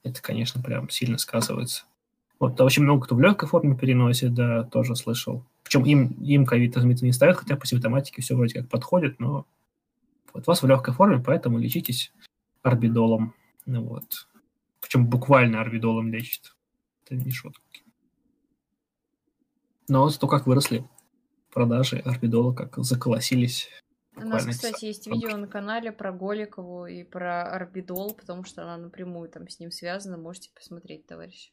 Это, 0.02 0.22
конечно, 0.22 0.62
прям 0.62 0.88
сильно 0.88 1.18
сказывается. 1.18 1.84
Вот, 2.38 2.60
очень 2.60 2.82
много 2.82 3.04
кто 3.04 3.14
в 3.14 3.20
легкой 3.20 3.48
форме 3.48 3.76
переносит, 3.76 4.34
да, 4.34 4.64
тоже 4.64 4.94
слышал. 4.94 5.44
Причем 5.62 5.84
им, 5.84 6.08
им 6.22 6.46
ковид, 6.46 6.76
не 6.76 7.12
ставят, 7.12 7.36
хотя 7.36 7.56
по 7.56 7.66
симптоматике 7.66 8.22
все 8.22 8.34
вроде 8.34 8.60
как 8.60 8.68
подходит, 8.68 9.18
но 9.20 9.46
вот 10.32 10.46
вас 10.46 10.62
в 10.62 10.66
легкой 10.66 10.94
форме, 10.94 11.22
поэтому 11.24 11.58
лечитесь 11.58 12.12
орбидолом. 12.62 13.34
Ну 13.64 13.82
вот. 13.82 14.28
Причем 14.80 15.06
буквально 15.06 15.60
орбидолом 15.60 16.12
лечит. 16.12 16.54
Это 17.04 17.16
не 17.16 17.32
шутки. 17.32 17.82
Но 19.88 20.08
зато 20.08 20.28
как 20.28 20.46
выросли 20.46 20.86
продажи 21.52 21.98
орбидола, 21.98 22.52
как 22.52 22.76
заколосились. 22.78 23.68
У 24.16 24.20
нас, 24.20 24.46
кстати, 24.46 24.86
есть 24.86 25.06
видео 25.06 25.36
на 25.36 25.46
канале 25.46 25.92
про 25.92 26.10
Голикову 26.10 26.86
и 26.86 27.04
про 27.04 27.42
орбидол, 27.42 28.14
потому 28.14 28.44
что 28.44 28.62
она 28.62 28.78
напрямую 28.78 29.28
там 29.28 29.46
с 29.46 29.60
ним 29.60 29.70
связана. 29.70 30.16
Можете 30.16 30.50
посмотреть, 30.54 31.06
товарищ. 31.06 31.52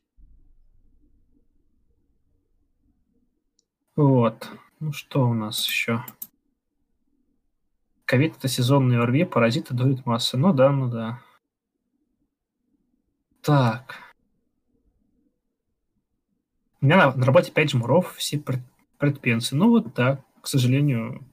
Вот. 3.97 4.49
Ну 4.79 4.93
что 4.93 5.27
у 5.27 5.33
нас 5.33 5.65
еще? 5.67 6.03
Ковид 8.05 8.37
это 8.37 8.47
сезонные 8.47 9.01
ОРВИ, 9.01 9.25
паразиты 9.25 9.73
дуют 9.73 10.05
массы. 10.05 10.37
Ну 10.37 10.53
да, 10.53 10.71
ну 10.71 10.89
да. 10.89 11.21
Так. 13.41 13.95
У 16.79 16.85
меня 16.85 16.95
на, 16.95 17.13
на 17.13 17.25
работе 17.25 17.51
5 17.51 17.71
жмуров, 17.71 18.15
все 18.15 18.41
предпенсы. 18.97 19.55
Ну 19.55 19.69
вот 19.69 19.93
так, 19.93 20.21
к 20.41 20.47
сожалению, 20.47 21.25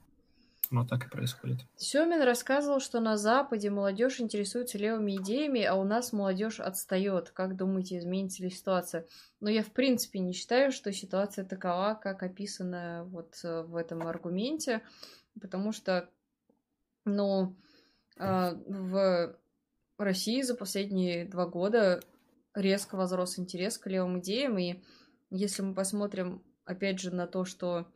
но 0.71 0.85
так 0.85 1.05
и 1.05 1.09
происходит. 1.09 1.59
Семин 1.75 2.21
рассказывал, 2.21 2.79
что 2.79 3.01
на 3.01 3.17
Западе 3.17 3.69
молодежь 3.69 4.21
интересуется 4.21 4.77
левыми 4.77 5.17
идеями, 5.17 5.61
а 5.63 5.75
у 5.75 5.83
нас 5.83 6.13
молодежь 6.13 6.59
отстает. 6.59 7.29
Как 7.31 7.57
думаете, 7.57 7.97
изменится 7.97 8.41
ли 8.41 8.49
ситуация? 8.49 9.05
Но 9.41 9.49
я 9.49 9.63
в 9.63 9.71
принципе 9.71 10.19
не 10.19 10.31
считаю, 10.31 10.71
что 10.71 10.93
ситуация 10.93 11.45
такова, 11.45 11.99
как 12.01 12.23
описана 12.23 13.03
вот 13.09 13.35
э, 13.43 13.63
в 13.63 13.75
этом 13.75 14.07
аргументе, 14.07 14.81
потому 15.39 15.73
что, 15.73 16.09
ну, 17.03 17.57
э, 18.17 18.53
в 18.55 19.35
России 19.97 20.41
за 20.41 20.55
последние 20.55 21.25
два 21.25 21.47
года 21.47 22.01
резко 22.55 22.95
возрос 22.95 23.37
интерес 23.37 23.77
к 23.77 23.87
левым 23.87 24.19
идеям, 24.19 24.57
и 24.57 24.81
если 25.29 25.61
мы 25.63 25.73
посмотрим, 25.73 26.43
опять 26.65 26.99
же, 26.99 27.13
на 27.13 27.27
то, 27.27 27.43
что 27.43 27.87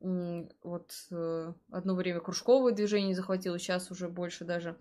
вот 0.00 0.92
э, 1.10 1.52
одно 1.70 1.94
время 1.94 2.20
кружковое 2.20 2.72
движение 2.72 3.14
захватило, 3.14 3.58
сейчас 3.58 3.90
уже 3.90 4.08
больше 4.08 4.44
даже 4.44 4.78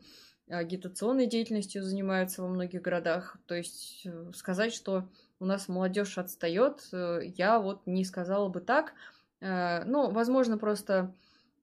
агитационной 0.48 1.26
деятельностью 1.26 1.84
занимаются 1.84 2.42
во 2.42 2.48
многих 2.48 2.82
городах. 2.82 3.38
То 3.48 3.56
есть 3.56 4.06
э, 4.06 4.32
сказать, 4.34 4.74
что 4.74 5.10
у 5.40 5.46
нас 5.46 5.68
молодежь 5.68 6.18
отстает, 6.18 6.88
э, 6.92 7.22
я 7.36 7.60
вот 7.60 7.86
не 7.86 8.06
сказала 8.06 8.50
бы 8.50 8.62
так. 8.62 8.94
Ну, 9.40 10.10
возможно, 10.10 10.58
просто 10.58 11.14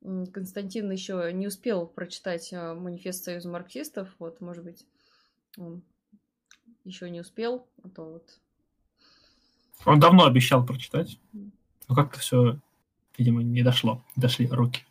Константин 0.01 0.89
еще 0.93 1.33
не 1.33 1.49
успел 1.49 1.89
прочитать 1.89 2.53
манифест 2.53 3.25
Союза 3.25 3.49
марксистов. 3.49 4.15
Вот, 4.21 4.41
может 4.41 4.63
быть, 4.63 4.87
он 5.59 5.83
еще 6.85 7.11
не 7.11 7.19
успел, 7.19 7.67
а 7.83 7.89
то 7.89 8.05
вот. 8.05 8.39
Он 9.85 9.99
давно 9.99 10.25
обещал 10.25 10.65
прочитать. 10.65 11.19
Но 11.89 11.97
как-то 11.97 12.21
все 12.21 12.61
видимо, 13.19 13.43
не 13.43 13.63
дошло, 13.63 14.03
дошли 14.17 14.47
руки. 14.47 14.85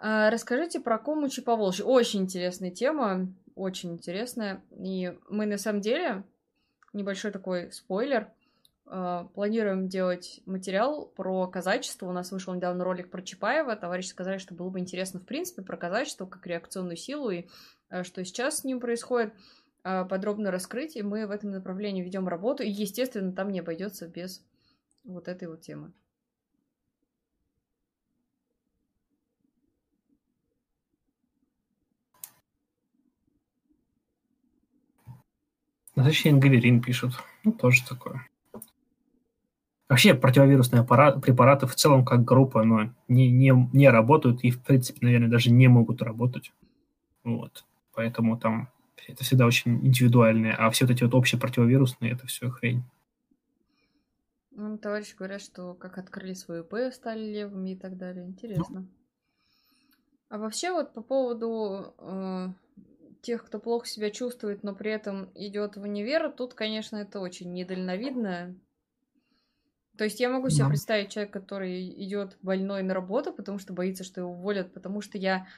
А, 0.00 0.30
расскажите 0.30 0.80
про 0.80 0.98
Комучи 0.98 1.42
по 1.42 1.56
Волжье. 1.56 1.84
Очень 1.84 2.22
интересная 2.22 2.70
тема, 2.70 3.28
очень 3.54 3.94
интересная. 3.94 4.62
И 4.78 5.16
мы 5.28 5.46
на 5.46 5.58
самом 5.58 5.80
деле, 5.80 6.22
небольшой 6.92 7.32
такой 7.32 7.72
спойлер, 7.72 8.28
а, 8.86 9.24
планируем 9.34 9.88
делать 9.88 10.40
материал 10.46 11.06
про 11.06 11.46
казачество. 11.48 12.08
У 12.08 12.12
нас 12.12 12.30
вышел 12.30 12.54
недавно 12.54 12.84
ролик 12.84 13.10
про 13.10 13.22
Чапаева. 13.22 13.74
Товарищи 13.74 14.08
сказали, 14.08 14.38
что 14.38 14.54
было 14.54 14.70
бы 14.70 14.78
интересно, 14.78 15.18
в 15.18 15.26
принципе, 15.26 15.62
про 15.62 15.76
казачество 15.76 16.26
как 16.26 16.46
реакционную 16.46 16.96
силу 16.96 17.30
и 17.30 17.46
а, 17.90 18.04
что 18.04 18.24
сейчас 18.24 18.58
с 18.58 18.64
ним 18.64 18.80
происходит 18.80 19.32
подробно 19.82 20.50
раскрыть, 20.50 20.96
и 20.96 21.02
мы 21.02 21.26
в 21.26 21.30
этом 21.30 21.50
направлении 21.50 22.02
ведем 22.02 22.28
работу, 22.28 22.62
и, 22.62 22.68
естественно, 22.68 23.32
там 23.32 23.50
не 23.50 23.60
обойдется 23.60 24.06
без 24.06 24.44
вот 25.04 25.28
этой 25.28 25.48
вот 25.48 25.62
темы. 25.62 25.92
Точнее, 36.04 36.34
Гаверин 36.34 36.82
пишут. 36.82 37.12
Ну, 37.44 37.52
тоже 37.52 37.84
такое. 37.86 38.26
Вообще 39.88 40.14
противовирусные 40.14 40.80
аппарат, 40.80 41.22
препараты 41.22 41.66
в 41.66 41.74
целом 41.74 42.04
как 42.04 42.24
группа, 42.24 42.62
но 42.62 42.92
не, 43.08 43.30
не, 43.30 43.52
не 43.72 43.88
работают 43.88 44.44
и, 44.44 44.50
в 44.50 44.62
принципе, 44.62 44.98
наверное, 45.06 45.28
даже 45.28 45.50
не 45.50 45.66
могут 45.68 46.02
работать. 46.02 46.52
Вот. 47.24 47.64
Поэтому 47.94 48.38
там 48.38 48.68
это 49.06 49.24
всегда 49.24 49.46
очень 49.46 49.86
индивидуальное. 49.86 50.54
А 50.54 50.70
все 50.70 50.84
вот 50.84 50.92
эти 50.92 51.04
вот 51.04 51.14
общие 51.14 51.40
противовирусные, 51.40 52.12
это 52.12 52.26
все 52.26 52.50
хрень. 52.50 52.82
Ну, 54.50 54.76
товарищи 54.76 55.14
говорят, 55.16 55.40
что 55.40 55.74
как 55.74 55.98
открыли 55.98 56.34
свою 56.34 56.64
ИП, 56.64 56.92
стали 56.92 57.24
левыми 57.32 57.70
и 57.70 57.76
так 57.76 57.96
далее. 57.96 58.26
Интересно. 58.26 58.80
Ну. 58.80 58.88
А 60.28 60.38
вообще 60.38 60.72
вот 60.72 60.92
по 60.92 61.00
поводу 61.00 61.94
э, 61.98 62.48
тех, 63.20 63.44
кто 63.44 63.58
плохо 63.58 63.86
себя 63.86 64.10
чувствует, 64.10 64.62
но 64.62 64.74
при 64.74 64.90
этом 64.90 65.30
идет 65.34 65.76
в 65.76 65.82
универ, 65.82 66.30
тут, 66.30 66.54
конечно, 66.54 66.96
это 66.96 67.20
очень 67.20 67.52
недальновидно. 67.52 68.54
То 69.96 70.04
есть 70.04 70.20
я 70.20 70.28
могу 70.28 70.48
себе 70.48 70.64
да. 70.64 70.68
представить 70.68 71.10
человека, 71.10 71.40
который 71.40 71.88
идет 72.04 72.36
больной 72.40 72.82
на 72.82 72.94
работу, 72.94 73.32
потому 73.32 73.58
что 73.58 73.72
боится, 73.72 74.04
что 74.04 74.20
его 74.20 74.30
уволят, 74.30 74.72
потому 74.72 75.00
что 75.00 75.18
я 75.18 75.48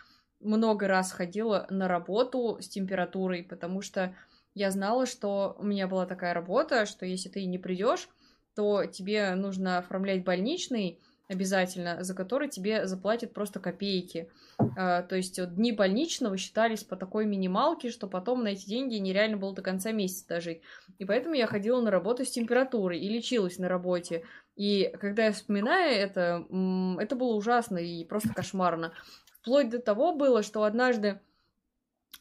много 0.41 0.89
раз 0.89 1.13
ходила 1.13 1.67
на 1.69 1.89
работу 1.89 2.59
с 2.61 2.69
температурой, 2.69 3.43
потому 3.43 3.83
что 3.83 4.15
я 4.55 4.71
знала, 4.71 5.05
что 5.05 5.57
у 5.59 5.65
меня 5.65 5.87
была 5.87 6.07
такая 6.07 6.33
работа, 6.33 6.87
что 6.87 7.05
если 7.05 7.29
ты 7.29 7.45
не 7.45 7.59
придешь, 7.59 8.09
то 8.55 8.87
тебе 8.87 9.35
нужно 9.35 9.79
оформлять 9.79 10.25
больничный, 10.25 10.99
обязательно, 11.31 12.03
за 12.03 12.15
который 12.15 12.49
тебе 12.49 12.87
заплатят 12.87 13.33
просто 13.33 13.61
копейки. 13.61 14.29
А, 14.77 15.03
то 15.03 15.15
есть 15.15 15.39
вот, 15.39 15.55
дни 15.55 15.71
больничного 15.71 16.37
считались 16.37 16.83
по 16.83 16.97
такой 16.97 17.25
минималке, 17.25 17.91
что 17.91 18.09
потом 18.09 18.43
на 18.43 18.49
эти 18.49 18.67
деньги 18.67 18.97
нереально 18.97 19.37
было 19.37 19.55
до 19.55 19.63
конца 19.63 19.93
месяца 19.93 20.27
дожить. 20.29 20.61
И 20.99 21.05
поэтому 21.05 21.37
я 21.37 21.47
ходила 21.47 21.81
на 21.81 21.93
работу 21.93 22.25
с 22.25 22.31
температурой 22.31 22.99
и 22.99 23.09
лечилась 23.09 23.59
на 23.59 23.69
работе. 23.69 24.25
И 24.57 24.93
когда 25.01 25.27
я 25.27 25.33
вспоминаю 25.33 25.95
это, 25.95 26.45
это 27.01 27.15
было 27.15 27.35
ужасно 27.35 27.79
и 27.79 28.05
просто 28.05 28.35
кошмарно. 28.35 28.93
Вплоть 29.41 29.71
до 29.71 29.79
того 29.79 30.15
было, 30.15 30.43
что 30.43 30.65
однажды 30.65 31.21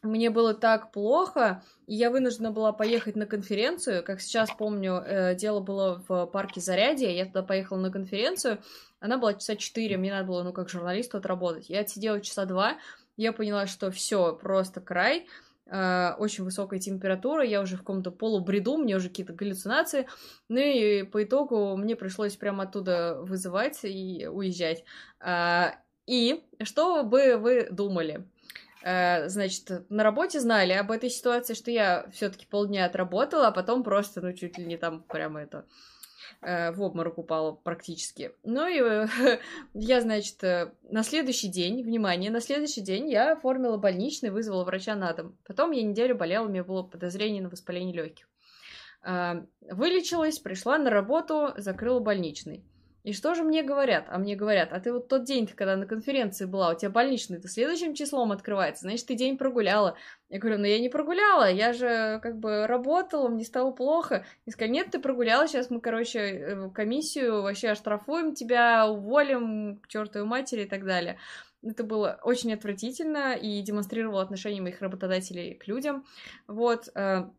мне 0.02 0.30
было 0.30 0.54
так 0.54 0.92
плохо, 0.92 1.62
и 1.86 1.94
я 1.96 2.10
вынуждена 2.10 2.52
была 2.52 2.72
поехать 2.72 3.16
на 3.18 3.26
конференцию. 3.26 4.04
Как 4.04 4.22
сейчас 4.22 4.50
помню, 4.50 5.04
э, 5.06 5.36
дело 5.36 5.60
было 5.60 6.04
в 6.08 6.26
парке 6.28 6.62
Зарядье, 6.62 7.16
я 7.16 7.26
туда 7.26 7.44
поехала 7.44 7.80
на 7.80 7.92
конференцию, 7.92 8.60
она 9.02 9.18
была 9.18 9.34
часа 9.34 9.56
четыре, 9.58 9.98
мне 9.98 10.12
надо 10.12 10.28
было, 10.28 10.44
ну, 10.44 10.54
как 10.54 10.70
журналисту 10.70 11.18
отработать. 11.18 11.70
Я 11.70 11.82
отсидела 11.82 12.22
часа 12.22 12.46
два, 12.46 12.78
я 13.18 13.34
поняла, 13.34 13.68
что 13.68 13.92
все, 13.92 14.34
просто 14.36 14.80
край. 14.82 15.28
э, 15.66 16.14
очень 16.18 16.44
высокая 16.46 16.80
температура, 16.80 17.44
я 17.44 17.62
уже 17.62 17.76
в 17.76 17.80
каком-то 17.80 18.12
полубреду, 18.12 18.78
мне 18.78 18.96
уже 18.96 19.10
какие-то 19.10 19.34
галлюцинации, 19.34 20.08
ну 20.48 20.60
и 20.60 21.04
по 21.04 21.24
итогу 21.24 21.76
мне 21.78 21.96
пришлось 21.96 22.36
прямо 22.36 22.64
оттуда 22.64 23.20
вызывать 23.22 23.80
и 23.84 24.28
уезжать. 24.28 24.84
Э, 25.20 25.72
и 26.08 26.44
что 26.64 27.04
бы 27.04 27.38
вы 27.38 27.68
думали? 27.70 28.26
Э, 28.82 29.28
значит, 29.28 29.90
на 29.90 30.04
работе 30.04 30.40
знали 30.40 30.74
об 30.74 30.92
этой 30.92 31.10
ситуации, 31.10 31.54
что 31.54 31.72
я 31.72 32.08
все-таки 32.12 32.46
полдня 32.46 32.86
отработала, 32.86 33.48
а 33.48 33.52
потом 33.52 33.84
просто, 33.84 34.22
ну, 34.22 34.34
чуть 34.34 34.58
ли 34.58 34.66
не 34.66 34.78
там 34.78 35.04
прямо 35.04 35.42
это 35.42 35.66
э, 36.42 36.72
в 36.72 36.82
обморок 36.82 37.18
упала 37.18 37.52
практически. 37.52 38.32
Ну 38.44 38.68
и 38.68 38.80
э, 38.80 39.08
я, 39.74 40.02
значит, 40.02 40.42
на 40.42 41.04
следующий 41.04 41.50
день, 41.50 41.84
внимание, 41.84 42.32
на 42.32 42.40
следующий 42.40 42.82
день 42.82 43.10
я 43.10 43.34
оформила 43.34 43.78
больничный, 43.78 44.30
вызвала 44.30 44.64
врача 44.64 44.96
на 44.96 45.12
дом. 45.14 45.38
Потом 45.46 45.72
я 45.72 45.84
неделю 45.84 46.16
болела, 46.16 46.46
у 46.46 46.50
меня 46.50 46.64
было 46.64 46.84
подозрение 46.84 47.42
на 47.42 47.50
воспаление 47.50 47.96
легких. 47.96 48.30
Вылечилась, 49.62 50.40
пришла 50.40 50.78
на 50.78 50.90
работу, 50.90 51.54
закрыла 51.56 52.00
больничный. 52.00 52.66
И 53.04 53.14
что 53.14 53.34
же 53.34 53.44
мне 53.44 53.64
говорят? 53.64 54.08
А 54.10 54.18
мне 54.18 54.36
говорят, 54.36 54.74
а 54.74 54.80
ты 54.80 54.92
вот 54.92 55.08
тот 55.08 55.24
день, 55.24 55.48
когда 55.48 55.76
на 55.78 55.86
конференции 55.86 56.46
была, 56.46 56.72
у 56.72 56.78
тебя 56.78 56.90
больничный, 56.90 57.40
ты 57.40 57.48
следующим 57.48 57.94
числом 57.94 58.32
открывается, 58.32 58.82
значит, 58.82 59.08
ты 59.08 59.16
день 59.16 59.38
прогуляла. 59.38 59.96
Я 60.30 60.40
говорю, 60.40 60.60
ну 60.60 60.66
я 60.66 60.80
не 60.80 60.90
прогуляла, 60.90 61.50
я 61.50 61.74
же 61.74 62.20
как 62.22 62.38
бы 62.38 62.68
работала, 62.68 63.30
мне 63.30 63.46
стало 63.46 63.72
плохо. 63.72 64.26
И 64.46 64.52
сказали, 64.52 64.74
нет, 64.74 64.92
ты 64.92 65.00
прогуляла, 65.00 65.48
сейчас 65.48 65.70
мы, 65.70 65.80
короче, 65.80 66.20
э, 66.20 66.70
комиссию 66.72 67.42
вообще 67.42 67.70
оштрафуем 67.70 68.36
тебя, 68.36 68.88
уволим 68.88 69.80
к 69.82 69.88
чертовой 69.88 70.28
матери 70.28 70.64
и 70.64 70.68
так 70.68 70.86
далее. 70.86 71.18
Это 71.64 71.84
было 71.84 72.20
очень 72.24 72.54
отвратительно 72.54 73.34
и 73.34 73.62
демонстрировало 73.62 74.22
отношение 74.22 74.62
моих 74.62 74.82
работодателей 74.82 75.56
к 75.56 75.68
людям. 75.68 76.06
Вот, 76.48 76.90
э, 76.96 77.30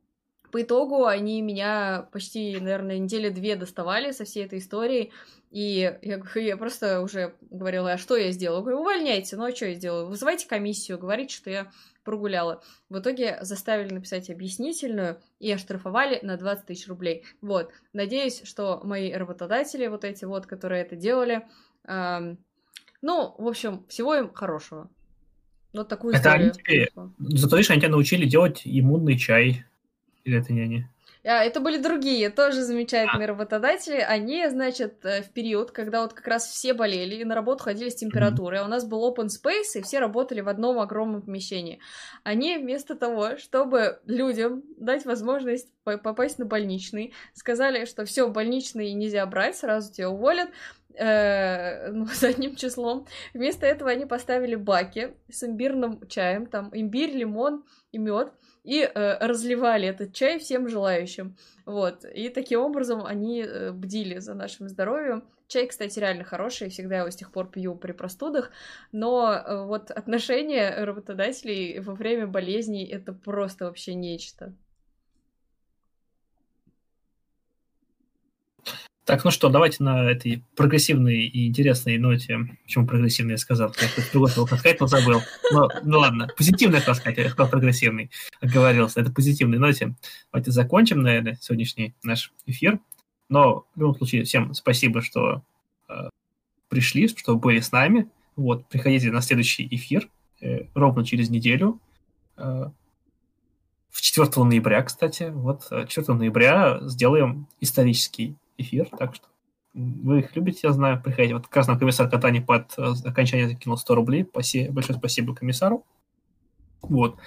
по 0.51 0.62
итогу 0.62 1.06
они 1.06 1.43
меня 1.43 2.09
почти, 2.12 2.59
наверное, 2.60 2.98
недели 2.98 3.28
две 3.28 3.56
доставали 3.56 4.12
со 4.12 4.24
всей 4.24 4.44
этой 4.44 4.59
историей. 4.59 5.12
И 5.51 5.98
я, 6.02 6.22
я 6.35 6.56
просто 6.56 7.01
уже 7.01 7.35
говорила, 7.51 7.93
а 7.93 7.98
что 7.98 8.16
я 8.16 8.31
сделала? 8.31 8.60
говорю, 8.60 8.81
увольняйте, 8.81 9.36
ну 9.36 9.44
а 9.44 9.55
что 9.55 9.66
я 9.66 9.74
сделала? 9.74 10.06
Вызывайте 10.06 10.47
комиссию, 10.47 10.98
говорите, 10.98 11.35
что 11.35 11.51
я 11.51 11.72
прогуляла. 12.05 12.62
В 12.89 12.98
итоге 12.98 13.39
заставили 13.43 13.93
написать 13.93 14.31
объяснительную 14.31 15.20
и 15.39 15.51
оштрафовали 15.51 16.20
на 16.22 16.36
20 16.36 16.66
тысяч 16.66 16.89
рублей. 16.89 17.24
Вот. 17.40 17.70
Надеюсь, 17.93 18.43
что 18.44 18.81
мои 18.85 19.12
работодатели, 19.12 19.86
вот 19.86 20.05
эти 20.05 20.24
вот, 20.24 20.47
которые 20.47 20.82
это 20.82 20.97
делали, 20.97 21.43
эм, 21.85 22.39
ну, 23.02 23.35
в 23.39 23.48
общем, 23.48 23.85
всего 23.89 24.14
им 24.14 24.32
хорошего. 24.32 24.90
Вот 25.72 25.89
такую 25.89 26.14
это 26.14 26.20
историю. 26.20 26.52
Они 26.52 26.52
тебе, 26.52 26.89
зато, 27.39 27.56
видишь, 27.56 27.70
они 27.70 27.81
тебя 27.81 27.90
научили 27.90 28.27
делать 28.27 28.62
иммунный 28.64 29.16
чай. 29.16 29.64
Или 30.24 30.38
это 30.38 30.52
не 30.52 30.60
они? 30.60 30.84
А, 31.22 31.44
это 31.44 31.60
были 31.60 31.76
другие, 31.76 32.30
тоже 32.30 32.62
замечательные 32.62 33.26
а. 33.26 33.28
работодатели. 33.28 33.98
Они, 33.98 34.48
значит, 34.48 35.05
э, 35.05 35.22
в 35.22 35.30
период, 35.30 35.70
когда 35.70 36.02
вот 36.02 36.14
как 36.14 36.26
раз 36.26 36.47
все 36.47 36.72
болели 36.72 37.16
и 37.16 37.24
на 37.24 37.34
работу 37.34 37.64
ходили 37.64 37.90
с 37.90 37.97
температурой, 37.97 38.59
mm-hmm. 38.59 38.62
а 38.62 38.66
у 38.66 38.68
нас 38.68 38.86
был 38.86 39.06
open 39.06 39.26
space, 39.26 39.78
и 39.78 39.82
все 39.82 39.98
работали 39.98 40.40
в 40.40 40.48
одном 40.48 40.78
огромном 40.78 41.20
помещении. 41.20 41.78
Они 42.24 42.56
вместо 42.56 42.94
того, 42.94 43.36
чтобы 43.36 44.01
людям 44.06 44.62
дать 44.78 45.05
возможность 45.05 45.68
попасть 45.84 46.38
на 46.38 46.47
больничный, 46.47 47.12
сказали, 47.34 47.84
что 47.84 48.06
все, 48.06 48.28
больничный 48.28 48.92
нельзя 48.92 49.26
брать, 49.26 49.56
сразу 49.56 49.92
тебя 49.92 50.09
уволят, 50.09 50.48
э, 50.94 51.90
ну, 51.92 52.06
задним 52.14 52.56
числом. 52.56 53.06
Вместо 53.34 53.66
этого 53.66 53.90
они 53.90 54.06
поставили 54.06 54.55
баки 54.55 55.14
с 55.30 55.44
имбирным 55.44 56.06
чаем, 56.09 56.47
там 56.47 56.70
имбирь, 56.72 57.14
лимон 57.14 57.64
и 57.92 57.98
мед 57.98 58.32
и 58.65 58.81
э, 58.82 59.27
разливали 59.27 59.89
этот 59.89 60.12
чай 60.12 60.39
всем 60.39 60.69
желающим. 60.69 61.37
Вот. 61.65 62.05
И 62.05 62.28
таким 62.28 62.61
образом 62.61 63.05
они 63.05 63.43
э, 63.43 63.73
бдили 63.73 64.19
за 64.19 64.35
нашим 64.35 64.69
здоровьем. 64.69 65.24
Чай, 65.49 65.66
кстати, 65.66 65.99
реально 65.99 66.24
хороший, 66.24 66.70
всегда 66.70 66.99
его 66.99 67.11
с 67.11 67.16
тех 67.16 67.32
пор 67.32 67.51
пью 67.51 67.74
при 67.74 67.93
простудах, 67.93 68.53
но 68.93 69.32
э, 69.32 69.65
вот 69.65 69.91
отношения 69.91 70.85
работодателей 70.85 71.81
во 71.81 71.95
время 71.95 72.27
болезней 72.28 72.87
это 72.87 73.12
просто 73.12 73.65
вообще 73.65 73.95
нечто. 73.95 74.55
Так, 79.11 79.24
ну 79.24 79.32
что, 79.32 79.49
давайте 79.49 79.82
на 79.82 80.09
этой 80.09 80.45
прогрессивной 80.55 81.23
и 81.23 81.49
интересной 81.49 81.99
ноте, 81.99 82.57
почему 82.62 82.87
прогрессивный 82.87 83.32
я 83.32 83.39
сказал, 83.39 83.74
я 83.82 83.89
тут 83.89 84.05
другой 84.12 84.28
хотел 84.28 84.47
сказать, 84.47 84.78
но 84.78 84.87
забыл. 84.87 85.20
Но, 85.51 85.69
ну 85.82 85.99
ладно, 85.99 86.28
позитивный 86.37 86.78
хотел 86.78 86.95
сказать, 86.95 87.19
я 87.19 87.28
сказал 87.28 87.51
прогрессивный, 87.51 88.12
оговорился, 88.41 89.01
это 89.01 89.11
позитивной 89.11 89.59
ноте. 89.59 89.97
Давайте 90.31 90.53
закончим, 90.53 91.03
наверное, 91.03 91.37
сегодняшний 91.41 91.93
наш 92.05 92.32
эфир. 92.47 92.78
Но 93.28 93.66
в 93.74 93.81
любом 93.81 93.97
случае, 93.97 94.23
всем 94.23 94.55
спасибо, 94.55 95.03
что 95.03 95.43
э, 95.89 96.09
пришли, 96.69 97.09
что 97.09 97.35
были 97.35 97.59
с 97.59 97.73
нами. 97.73 98.09
Вот, 98.37 98.69
приходите 98.69 99.11
на 99.11 99.23
следующий 99.23 99.66
эфир 99.73 100.09
э, 100.41 100.66
ровно 100.73 101.05
через 101.05 101.31
неделю. 101.31 101.81
Э, 102.37 102.66
в 103.91 104.03
4 104.03 104.28
ноября, 104.45 104.85
кстати. 104.85 105.32
Вот 105.35 105.65
4 105.89 106.16
ноября 106.16 106.78
сделаем 106.82 107.49
исторический 107.61 108.37
эфир, 108.61 108.89
так 108.91 109.15
что 109.15 109.27
вы 109.73 110.20
их 110.20 110.35
любите, 110.35 110.61
я 110.65 110.73
знаю, 110.73 111.01
приходите. 111.03 111.35
Вот 111.35 111.47
как 111.47 111.57
раз 111.57 111.69
нам 111.69 111.78
комиссар 111.78 112.11
Катани 112.11 112.41
под 112.41 112.77
э, 112.77 112.93
окончание 113.05 113.49
закинул 113.49 113.77
100 113.77 113.95
рублей. 113.95 114.27
Спасибо, 114.28 114.73
большое 114.73 114.99
спасибо 114.99 115.35
комиссару. 115.35 115.87
Вот. 116.82 117.19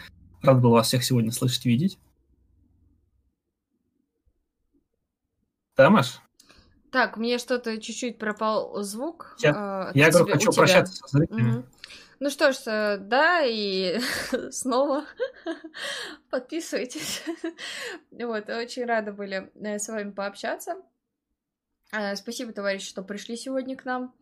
Рад 0.41 0.61
был 0.61 0.71
вас 0.71 0.87
всех 0.87 1.03
сегодня 1.05 1.31
слышать, 1.31 1.65
видеть. 1.65 1.97
Да, 5.77 5.89
Маш? 5.89 6.19
Так, 6.91 7.17
мне 7.17 7.37
что-то 7.37 7.79
чуть-чуть 7.81 8.19
пропал 8.19 8.83
звук. 8.83 9.37
Я, 9.39 9.91
э, 9.95 9.97
я 9.97 10.11
говорю, 10.11 10.33
хочу 10.33 10.51
прощаться 10.51 10.95
со 10.95 11.17
зрителями. 11.17 11.57
Угу. 11.59 11.65
Ну 12.19 12.29
что 12.29 12.51
ж, 12.51 12.57
э, 12.67 12.97
да, 12.99 13.41
и 13.43 13.99
снова 14.51 15.05
подписывайтесь. 16.29 17.23
вот, 18.11 18.49
очень 18.49 18.85
рада 18.85 19.11
были 19.13 19.51
с 19.55 19.87
вами 19.87 20.11
пообщаться. 20.11 20.75
Э, 21.93 22.15
спасибо, 22.15 22.51
товарищи, 22.51 22.87
что 22.87 23.03
пришли 23.03 23.37
сегодня 23.37 23.77
к 23.77 23.85
нам. 23.85 24.13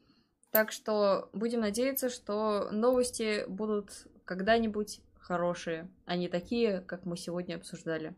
Так 0.51 0.73
что 0.73 1.29
будем 1.31 1.61
надеяться, 1.61 2.09
что 2.09 2.69
новости 2.71 3.45
будут 3.47 4.07
когда-нибудь 4.25 4.99
хорошие, 5.19 5.87
а 6.05 6.17
не 6.17 6.27
такие, 6.27 6.81
как 6.81 7.05
мы 7.05 7.15
сегодня 7.15 7.55
обсуждали. 7.55 8.13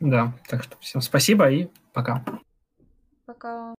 Да, 0.00 0.32
так 0.48 0.62
что 0.62 0.78
всем 0.78 1.02
спасибо 1.02 1.50
и 1.50 1.68
пока. 1.92 2.24
Пока. 3.26 3.72